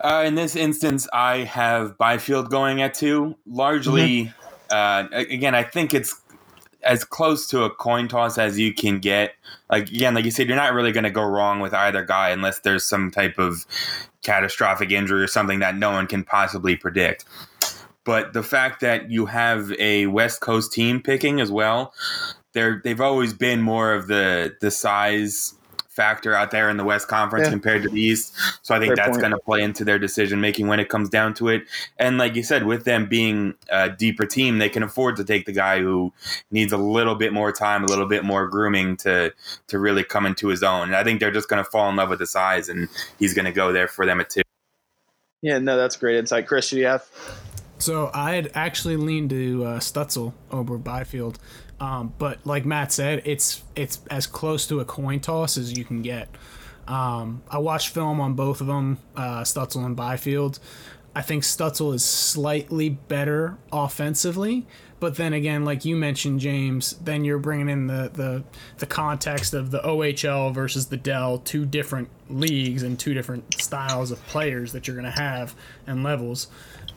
Uh, 0.00 0.24
in 0.26 0.34
this 0.34 0.56
instance, 0.56 1.06
I 1.12 1.38
have 1.38 1.98
Byfield 1.98 2.50
going 2.50 2.80
at 2.82 2.94
two. 2.94 3.36
Largely, 3.46 4.32
mm-hmm. 4.70 5.14
uh, 5.14 5.18
again, 5.18 5.54
I 5.54 5.62
think 5.62 5.94
it's 5.94 6.20
as 6.82 7.04
close 7.04 7.46
to 7.48 7.64
a 7.64 7.70
coin 7.70 8.08
toss 8.08 8.38
as 8.38 8.58
you 8.58 8.72
can 8.72 8.98
get. 8.98 9.34
Like 9.70 9.88
again, 9.88 10.14
like 10.14 10.24
you 10.24 10.30
said, 10.30 10.48
you're 10.48 10.56
not 10.56 10.72
really 10.72 10.92
going 10.92 11.04
to 11.04 11.10
go 11.10 11.22
wrong 11.22 11.60
with 11.60 11.74
either 11.74 12.04
guy 12.04 12.30
unless 12.30 12.60
there's 12.60 12.84
some 12.84 13.10
type 13.10 13.38
of 13.38 13.66
catastrophic 14.22 14.90
injury 14.90 15.22
or 15.22 15.26
something 15.26 15.60
that 15.60 15.76
no 15.76 15.90
one 15.90 16.06
can 16.06 16.24
possibly 16.24 16.76
predict. 16.76 17.24
But 18.04 18.32
the 18.32 18.42
fact 18.42 18.80
that 18.80 19.10
you 19.10 19.26
have 19.26 19.72
a 19.78 20.06
West 20.06 20.40
Coast 20.40 20.72
team 20.72 21.02
picking 21.02 21.40
as 21.40 21.50
well, 21.50 21.92
they're 22.52 22.80
they've 22.82 23.00
always 23.00 23.32
been 23.32 23.60
more 23.60 23.92
of 23.92 24.06
the 24.06 24.56
the 24.60 24.70
size 24.70 25.54
factor 25.88 26.32
out 26.32 26.50
there 26.52 26.70
in 26.70 26.76
the 26.76 26.84
West 26.84 27.08
Conference 27.08 27.46
Yeah. 27.46 27.50
compared 27.50 27.82
to 27.82 27.88
the 27.90 28.00
East. 28.00 28.32
So 28.62 28.74
I 28.74 28.78
think 28.78 28.94
Great 28.94 29.04
that's 29.04 29.18
going 29.18 29.32
to 29.32 29.38
play 29.38 29.60
into 29.60 29.84
their 29.84 29.98
decision 29.98 30.40
making 30.40 30.68
when 30.68 30.78
it 30.80 30.88
comes 30.88 31.10
down 31.10 31.34
to 31.34 31.48
it. 31.48 31.64
And 31.98 32.16
like 32.16 32.36
you 32.36 32.42
said, 32.44 32.64
with 32.64 32.84
them 32.84 33.06
being 33.06 33.54
a 33.68 33.90
deeper 33.90 34.24
team, 34.24 34.58
they 34.58 34.68
can 34.68 34.82
afford 34.84 35.16
to 35.16 35.24
take 35.24 35.46
the 35.46 35.52
guy 35.52 35.80
who 35.80 36.12
needs 36.50 36.72
a 36.72 36.78
little 36.78 37.16
bit 37.16 37.32
more 37.32 37.50
time, 37.52 37.82
a 37.82 37.86
little 37.88 38.06
bit 38.06 38.24
more 38.24 38.46
grooming 38.46 38.96
to 38.98 39.34
to 39.66 39.78
really 39.78 40.04
come 40.04 40.26
into 40.26 40.46
his 40.48 40.62
own. 40.62 40.84
And 40.84 40.96
I 40.96 41.04
think 41.04 41.20
they're 41.20 41.32
just 41.32 41.48
going 41.48 41.62
to 41.62 41.68
fall 41.68 41.90
in 41.90 41.96
love 41.96 42.08
with 42.08 42.20
the 42.20 42.26
size, 42.26 42.68
and 42.68 42.88
he's 43.18 43.34
going 43.34 43.46
to 43.46 43.52
go 43.52 43.72
there 43.72 43.88
for 43.88 44.06
them 44.06 44.20
at 44.20 44.30
two. 44.30 44.42
Yeah, 45.42 45.58
no, 45.58 45.76
that's 45.76 45.96
great 45.96 46.16
insight. 46.16 46.46
Chris, 46.46 46.70
do 46.70 46.78
you 46.78 46.86
have? 46.86 47.04
So 47.78 48.10
I 48.12 48.34
had 48.34 48.50
actually 48.54 48.96
leaned 48.96 49.30
to 49.30 49.64
uh, 49.64 49.80
Stützle 49.80 50.34
over 50.50 50.76
Byfield, 50.76 51.38
um, 51.80 52.12
but 52.18 52.46
like 52.46 52.66
Matt 52.66 52.92
said, 52.92 53.22
it's 53.24 53.62
it's 53.74 54.00
as 54.10 54.26
close 54.26 54.66
to 54.68 54.80
a 54.80 54.84
coin 54.84 55.20
toss 55.20 55.56
as 55.56 55.76
you 55.76 55.84
can 55.84 56.02
get. 56.02 56.28
Um, 56.86 57.42
I 57.50 57.58
watched 57.58 57.88
film 57.88 58.20
on 58.20 58.34
both 58.34 58.60
of 58.60 58.66
them, 58.66 58.98
uh, 59.16 59.42
Stützle 59.42 59.84
and 59.86 59.96
Byfield. 59.96 60.58
I 61.14 61.22
think 61.22 61.42
Stützle 61.42 61.94
is 61.94 62.04
slightly 62.04 62.88
better 62.90 63.56
offensively, 63.72 64.66
but 65.00 65.16
then 65.16 65.32
again, 65.32 65.64
like 65.64 65.84
you 65.84 65.96
mentioned, 65.96 66.40
James, 66.40 66.92
then 67.02 67.24
you're 67.24 67.38
bringing 67.38 67.68
in 67.70 67.86
the 67.86 68.10
the, 68.12 68.44
the 68.78 68.86
context 68.86 69.54
of 69.54 69.70
the 69.70 69.80
OHL 69.80 70.52
versus 70.52 70.86
the 70.88 70.98
DEL, 70.98 71.38
two 71.38 71.64
different 71.64 72.10
leagues 72.28 72.82
and 72.82 72.98
two 72.98 73.14
different 73.14 73.54
styles 73.60 74.10
of 74.10 74.24
players 74.26 74.72
that 74.72 74.86
you're 74.86 74.96
going 74.96 75.10
to 75.10 75.18
have 75.18 75.54
and 75.86 76.04
levels. 76.04 76.48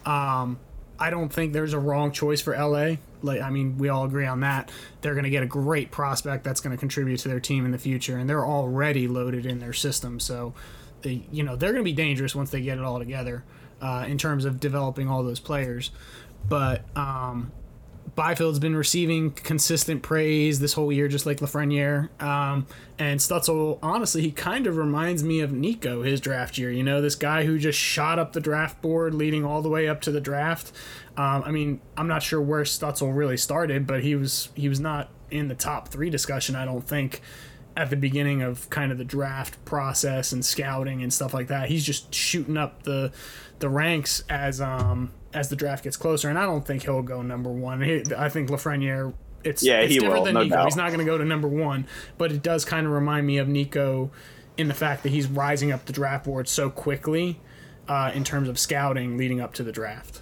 Um, 0.05 0.59
I 1.03 1.09
don't 1.09 1.27
think 1.27 1.51
there's 1.51 1.73
a 1.73 1.79
wrong 1.79 2.13
choice 2.13 2.39
for 2.39 2.55
LA. 2.55 2.95
Like, 3.21 3.41
I 3.41 3.49
mean, 3.49 3.77
we 3.77 3.89
all 3.89 4.05
agree 4.05 4.25
on 4.25 4.39
that. 4.39 4.71
They're 5.01 5.15
going 5.15 5.25
to 5.25 5.29
get 5.29 5.43
a 5.43 5.47
great 5.47 5.91
prospect 5.91 6.45
that's 6.45 6.61
going 6.61 6.71
to 6.71 6.79
contribute 6.79 7.17
to 7.19 7.27
their 7.27 7.41
team 7.41 7.65
in 7.65 7.71
the 7.71 7.77
future, 7.77 8.17
and 8.17 8.29
they're 8.29 8.45
already 8.45 9.09
loaded 9.09 9.45
in 9.45 9.59
their 9.59 9.73
system. 9.73 10.21
So, 10.21 10.53
they, 11.01 11.25
you 11.29 11.43
know, 11.43 11.57
they're 11.57 11.73
going 11.73 11.83
to 11.83 11.91
be 11.91 11.91
dangerous 11.91 12.33
once 12.33 12.51
they 12.51 12.61
get 12.61 12.77
it 12.77 12.85
all 12.85 12.99
together 12.99 13.43
uh, 13.81 14.05
in 14.07 14.17
terms 14.17 14.45
of 14.45 14.61
developing 14.61 15.09
all 15.09 15.23
those 15.23 15.41
players. 15.41 15.91
But 16.47 16.85
um, 16.95 17.51
Byfield's 18.15 18.59
been 18.59 18.75
receiving 18.75 19.31
consistent 19.31 20.03
praise 20.03 20.59
this 20.59 20.73
whole 20.73 20.91
year, 20.91 21.07
just 21.07 21.25
like 21.25 21.39
Lafreniere. 21.39 22.09
Um, 22.21 22.67
and 22.99 23.19
Stützle, 23.19 23.79
honestly, 23.81 24.21
he 24.21 24.31
kind 24.31 24.67
of 24.67 24.77
reminds 24.77 25.23
me 25.23 25.39
of 25.39 25.51
Nico 25.51 26.03
his 26.03 26.21
draft 26.21 26.57
year. 26.57 26.71
You 26.71 26.83
know, 26.83 27.01
this 27.01 27.15
guy 27.15 27.45
who 27.45 27.57
just 27.57 27.79
shot 27.79 28.19
up 28.19 28.33
the 28.33 28.39
draft 28.39 28.81
board, 28.81 29.13
leading 29.13 29.43
all 29.43 29.61
the 29.61 29.69
way 29.69 29.87
up 29.87 30.01
to 30.01 30.11
the 30.11 30.21
draft. 30.21 30.71
Um, 31.17 31.43
I 31.45 31.51
mean, 31.51 31.81
I'm 31.97 32.07
not 32.07 32.21
sure 32.21 32.41
where 32.41 32.63
Stützle 32.63 33.15
really 33.15 33.37
started, 33.37 33.87
but 33.87 34.03
he 34.03 34.15
was 34.15 34.49
he 34.53 34.69
was 34.69 34.79
not 34.79 35.09
in 35.31 35.47
the 35.47 35.55
top 35.55 35.87
three 35.87 36.09
discussion. 36.09 36.55
I 36.55 36.65
don't 36.65 36.87
think 36.87 37.21
at 37.75 37.89
the 37.89 37.95
beginning 37.95 38.41
of 38.41 38.69
kind 38.69 38.91
of 38.91 38.97
the 38.97 39.03
draft 39.05 39.63
process 39.65 40.31
and 40.31 40.45
scouting 40.45 41.01
and 41.01 41.11
stuff 41.11 41.33
like 41.33 41.47
that. 41.47 41.69
He's 41.69 41.83
just 41.83 42.13
shooting 42.13 42.57
up 42.57 42.83
the 42.83 43.11
the 43.59 43.69
ranks 43.69 44.23
as 44.29 44.59
um 44.61 45.11
as 45.33 45.49
the 45.49 45.55
draft 45.55 45.83
gets 45.83 45.97
closer, 45.97 46.29
and 46.29 46.37
I 46.37 46.45
don't 46.45 46.65
think 46.65 46.83
he'll 46.83 47.01
go 47.01 47.21
number 47.21 47.51
one. 47.51 47.81
He, 47.81 48.03
I 48.17 48.29
think 48.29 48.49
Lafreniere. 48.49 49.13
It's, 49.43 49.61
Yeah, 49.61 49.79
it's 49.79 49.91
he 49.91 49.99
different 49.99 50.19
will, 50.19 50.23
than 50.25 50.33
no 50.35 50.43
Nico. 50.43 50.55
doubt. 50.55 50.65
He's 50.65 50.75
not 50.77 50.87
going 50.87 50.99
to 50.99 51.05
go 51.05 51.17
to 51.17 51.25
number 51.25 51.49
one, 51.49 51.85
but 52.17 52.31
it 52.31 52.41
does 52.43 52.63
kind 52.63 52.85
of 52.85 52.93
remind 52.93 53.27
me 53.27 53.39
of 53.39 53.47
Nico 53.49 54.09
in 54.55 54.69
the 54.69 54.73
fact 54.73 55.03
that 55.03 55.09
he's 55.09 55.27
rising 55.27 55.69
up 55.71 55.85
the 55.85 55.91
draft 55.91 56.23
board 56.25 56.47
so 56.47 56.69
quickly 56.69 57.41
uh, 57.89 58.11
in 58.13 58.23
terms 58.23 58.47
of 58.47 58.57
scouting 58.57 59.17
leading 59.17 59.41
up 59.41 59.53
to 59.55 59.63
the 59.63 59.71
draft. 59.73 60.21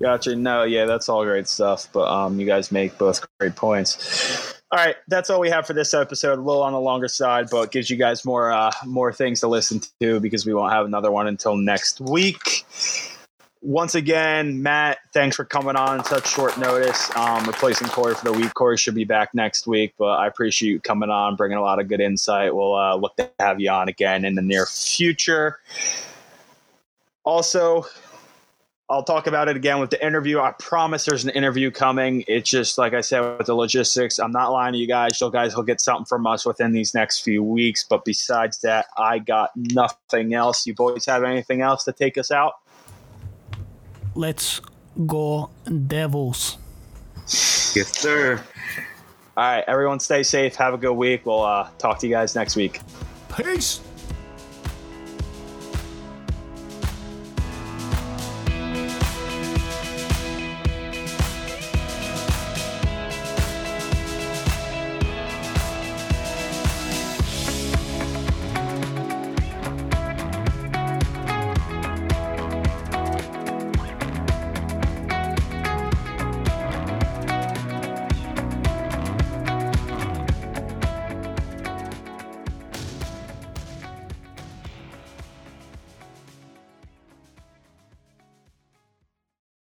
Gotcha. 0.00 0.34
No, 0.34 0.62
yeah, 0.62 0.86
that's 0.86 1.08
all 1.10 1.24
great 1.24 1.46
stuff. 1.46 1.88
But 1.92 2.08
um, 2.08 2.40
you 2.40 2.46
guys 2.46 2.72
make 2.72 2.96
both 2.96 3.26
great 3.38 3.54
points. 3.54 4.62
All 4.74 4.84
right, 4.84 4.96
that's 5.06 5.30
all 5.30 5.38
we 5.38 5.50
have 5.50 5.68
for 5.68 5.72
this 5.72 5.94
episode. 5.94 6.36
A 6.36 6.42
little 6.42 6.64
on 6.64 6.72
the 6.72 6.80
longer 6.80 7.06
side, 7.06 7.46
but 7.48 7.70
gives 7.70 7.88
you 7.88 7.96
guys 7.96 8.24
more 8.24 8.50
uh, 8.50 8.72
more 8.84 9.12
things 9.12 9.38
to 9.42 9.46
listen 9.46 9.80
to 10.00 10.18
because 10.18 10.44
we 10.44 10.52
won't 10.52 10.72
have 10.72 10.84
another 10.84 11.12
one 11.12 11.28
until 11.28 11.54
next 11.54 12.00
week. 12.00 12.66
Once 13.62 13.94
again, 13.94 14.64
Matt, 14.64 14.98
thanks 15.12 15.36
for 15.36 15.44
coming 15.44 15.76
on 15.76 16.04
such 16.04 16.26
short 16.26 16.58
notice. 16.58 17.08
Um, 17.16 17.44
replacing 17.44 17.86
Corey 17.86 18.16
for 18.16 18.24
the 18.24 18.32
week. 18.32 18.52
Corey 18.54 18.76
should 18.76 18.96
be 18.96 19.04
back 19.04 19.32
next 19.32 19.68
week, 19.68 19.94
but 19.96 20.18
I 20.18 20.26
appreciate 20.26 20.70
you 20.70 20.80
coming 20.80 21.08
on, 21.08 21.36
bringing 21.36 21.56
a 21.56 21.62
lot 21.62 21.78
of 21.78 21.86
good 21.86 22.00
insight. 22.00 22.52
We'll 22.52 22.74
uh, 22.74 22.96
look 22.96 23.14
to 23.18 23.30
have 23.38 23.60
you 23.60 23.70
on 23.70 23.88
again 23.88 24.24
in 24.24 24.34
the 24.34 24.42
near 24.42 24.66
future. 24.66 25.60
Also, 27.22 27.86
I'll 28.90 29.02
talk 29.02 29.26
about 29.26 29.48
it 29.48 29.56
again 29.56 29.80
with 29.80 29.88
the 29.88 30.06
interview. 30.06 30.40
I 30.40 30.52
promise 30.58 31.06
there's 31.06 31.24
an 31.24 31.30
interview 31.30 31.70
coming. 31.70 32.22
It's 32.28 32.50
just 32.50 32.76
like 32.76 32.92
I 32.92 33.00
said 33.00 33.38
with 33.38 33.46
the 33.46 33.54
logistics. 33.54 34.18
I'm 34.18 34.30
not 34.30 34.52
lying 34.52 34.74
to 34.74 34.78
you 34.78 34.86
guys. 34.86 35.18
You 35.20 35.30
guys 35.30 35.56
will 35.56 35.62
get 35.62 35.80
something 35.80 36.04
from 36.04 36.26
us 36.26 36.44
within 36.44 36.72
these 36.72 36.92
next 36.92 37.20
few 37.20 37.42
weeks. 37.42 37.82
But 37.82 38.04
besides 38.04 38.60
that, 38.60 38.86
I 38.98 39.20
got 39.20 39.50
nothing 39.56 40.34
else. 40.34 40.66
You 40.66 40.74
boys 40.74 41.06
have 41.06 41.24
anything 41.24 41.62
else 41.62 41.84
to 41.84 41.92
take 41.92 42.18
us 42.18 42.30
out? 42.30 42.54
Let's 44.14 44.60
go, 45.06 45.48
Devils. 45.86 46.58
Yes, 47.26 47.98
sir. 47.98 48.42
All 49.36 49.44
right, 49.44 49.64
everyone, 49.66 49.98
stay 49.98 50.22
safe. 50.22 50.54
Have 50.56 50.74
a 50.74 50.78
good 50.78 50.92
week. 50.92 51.24
We'll 51.24 51.42
uh, 51.42 51.68
talk 51.78 51.98
to 52.00 52.06
you 52.06 52.12
guys 52.12 52.34
next 52.34 52.54
week. 52.54 52.80
Peace. 53.34 53.80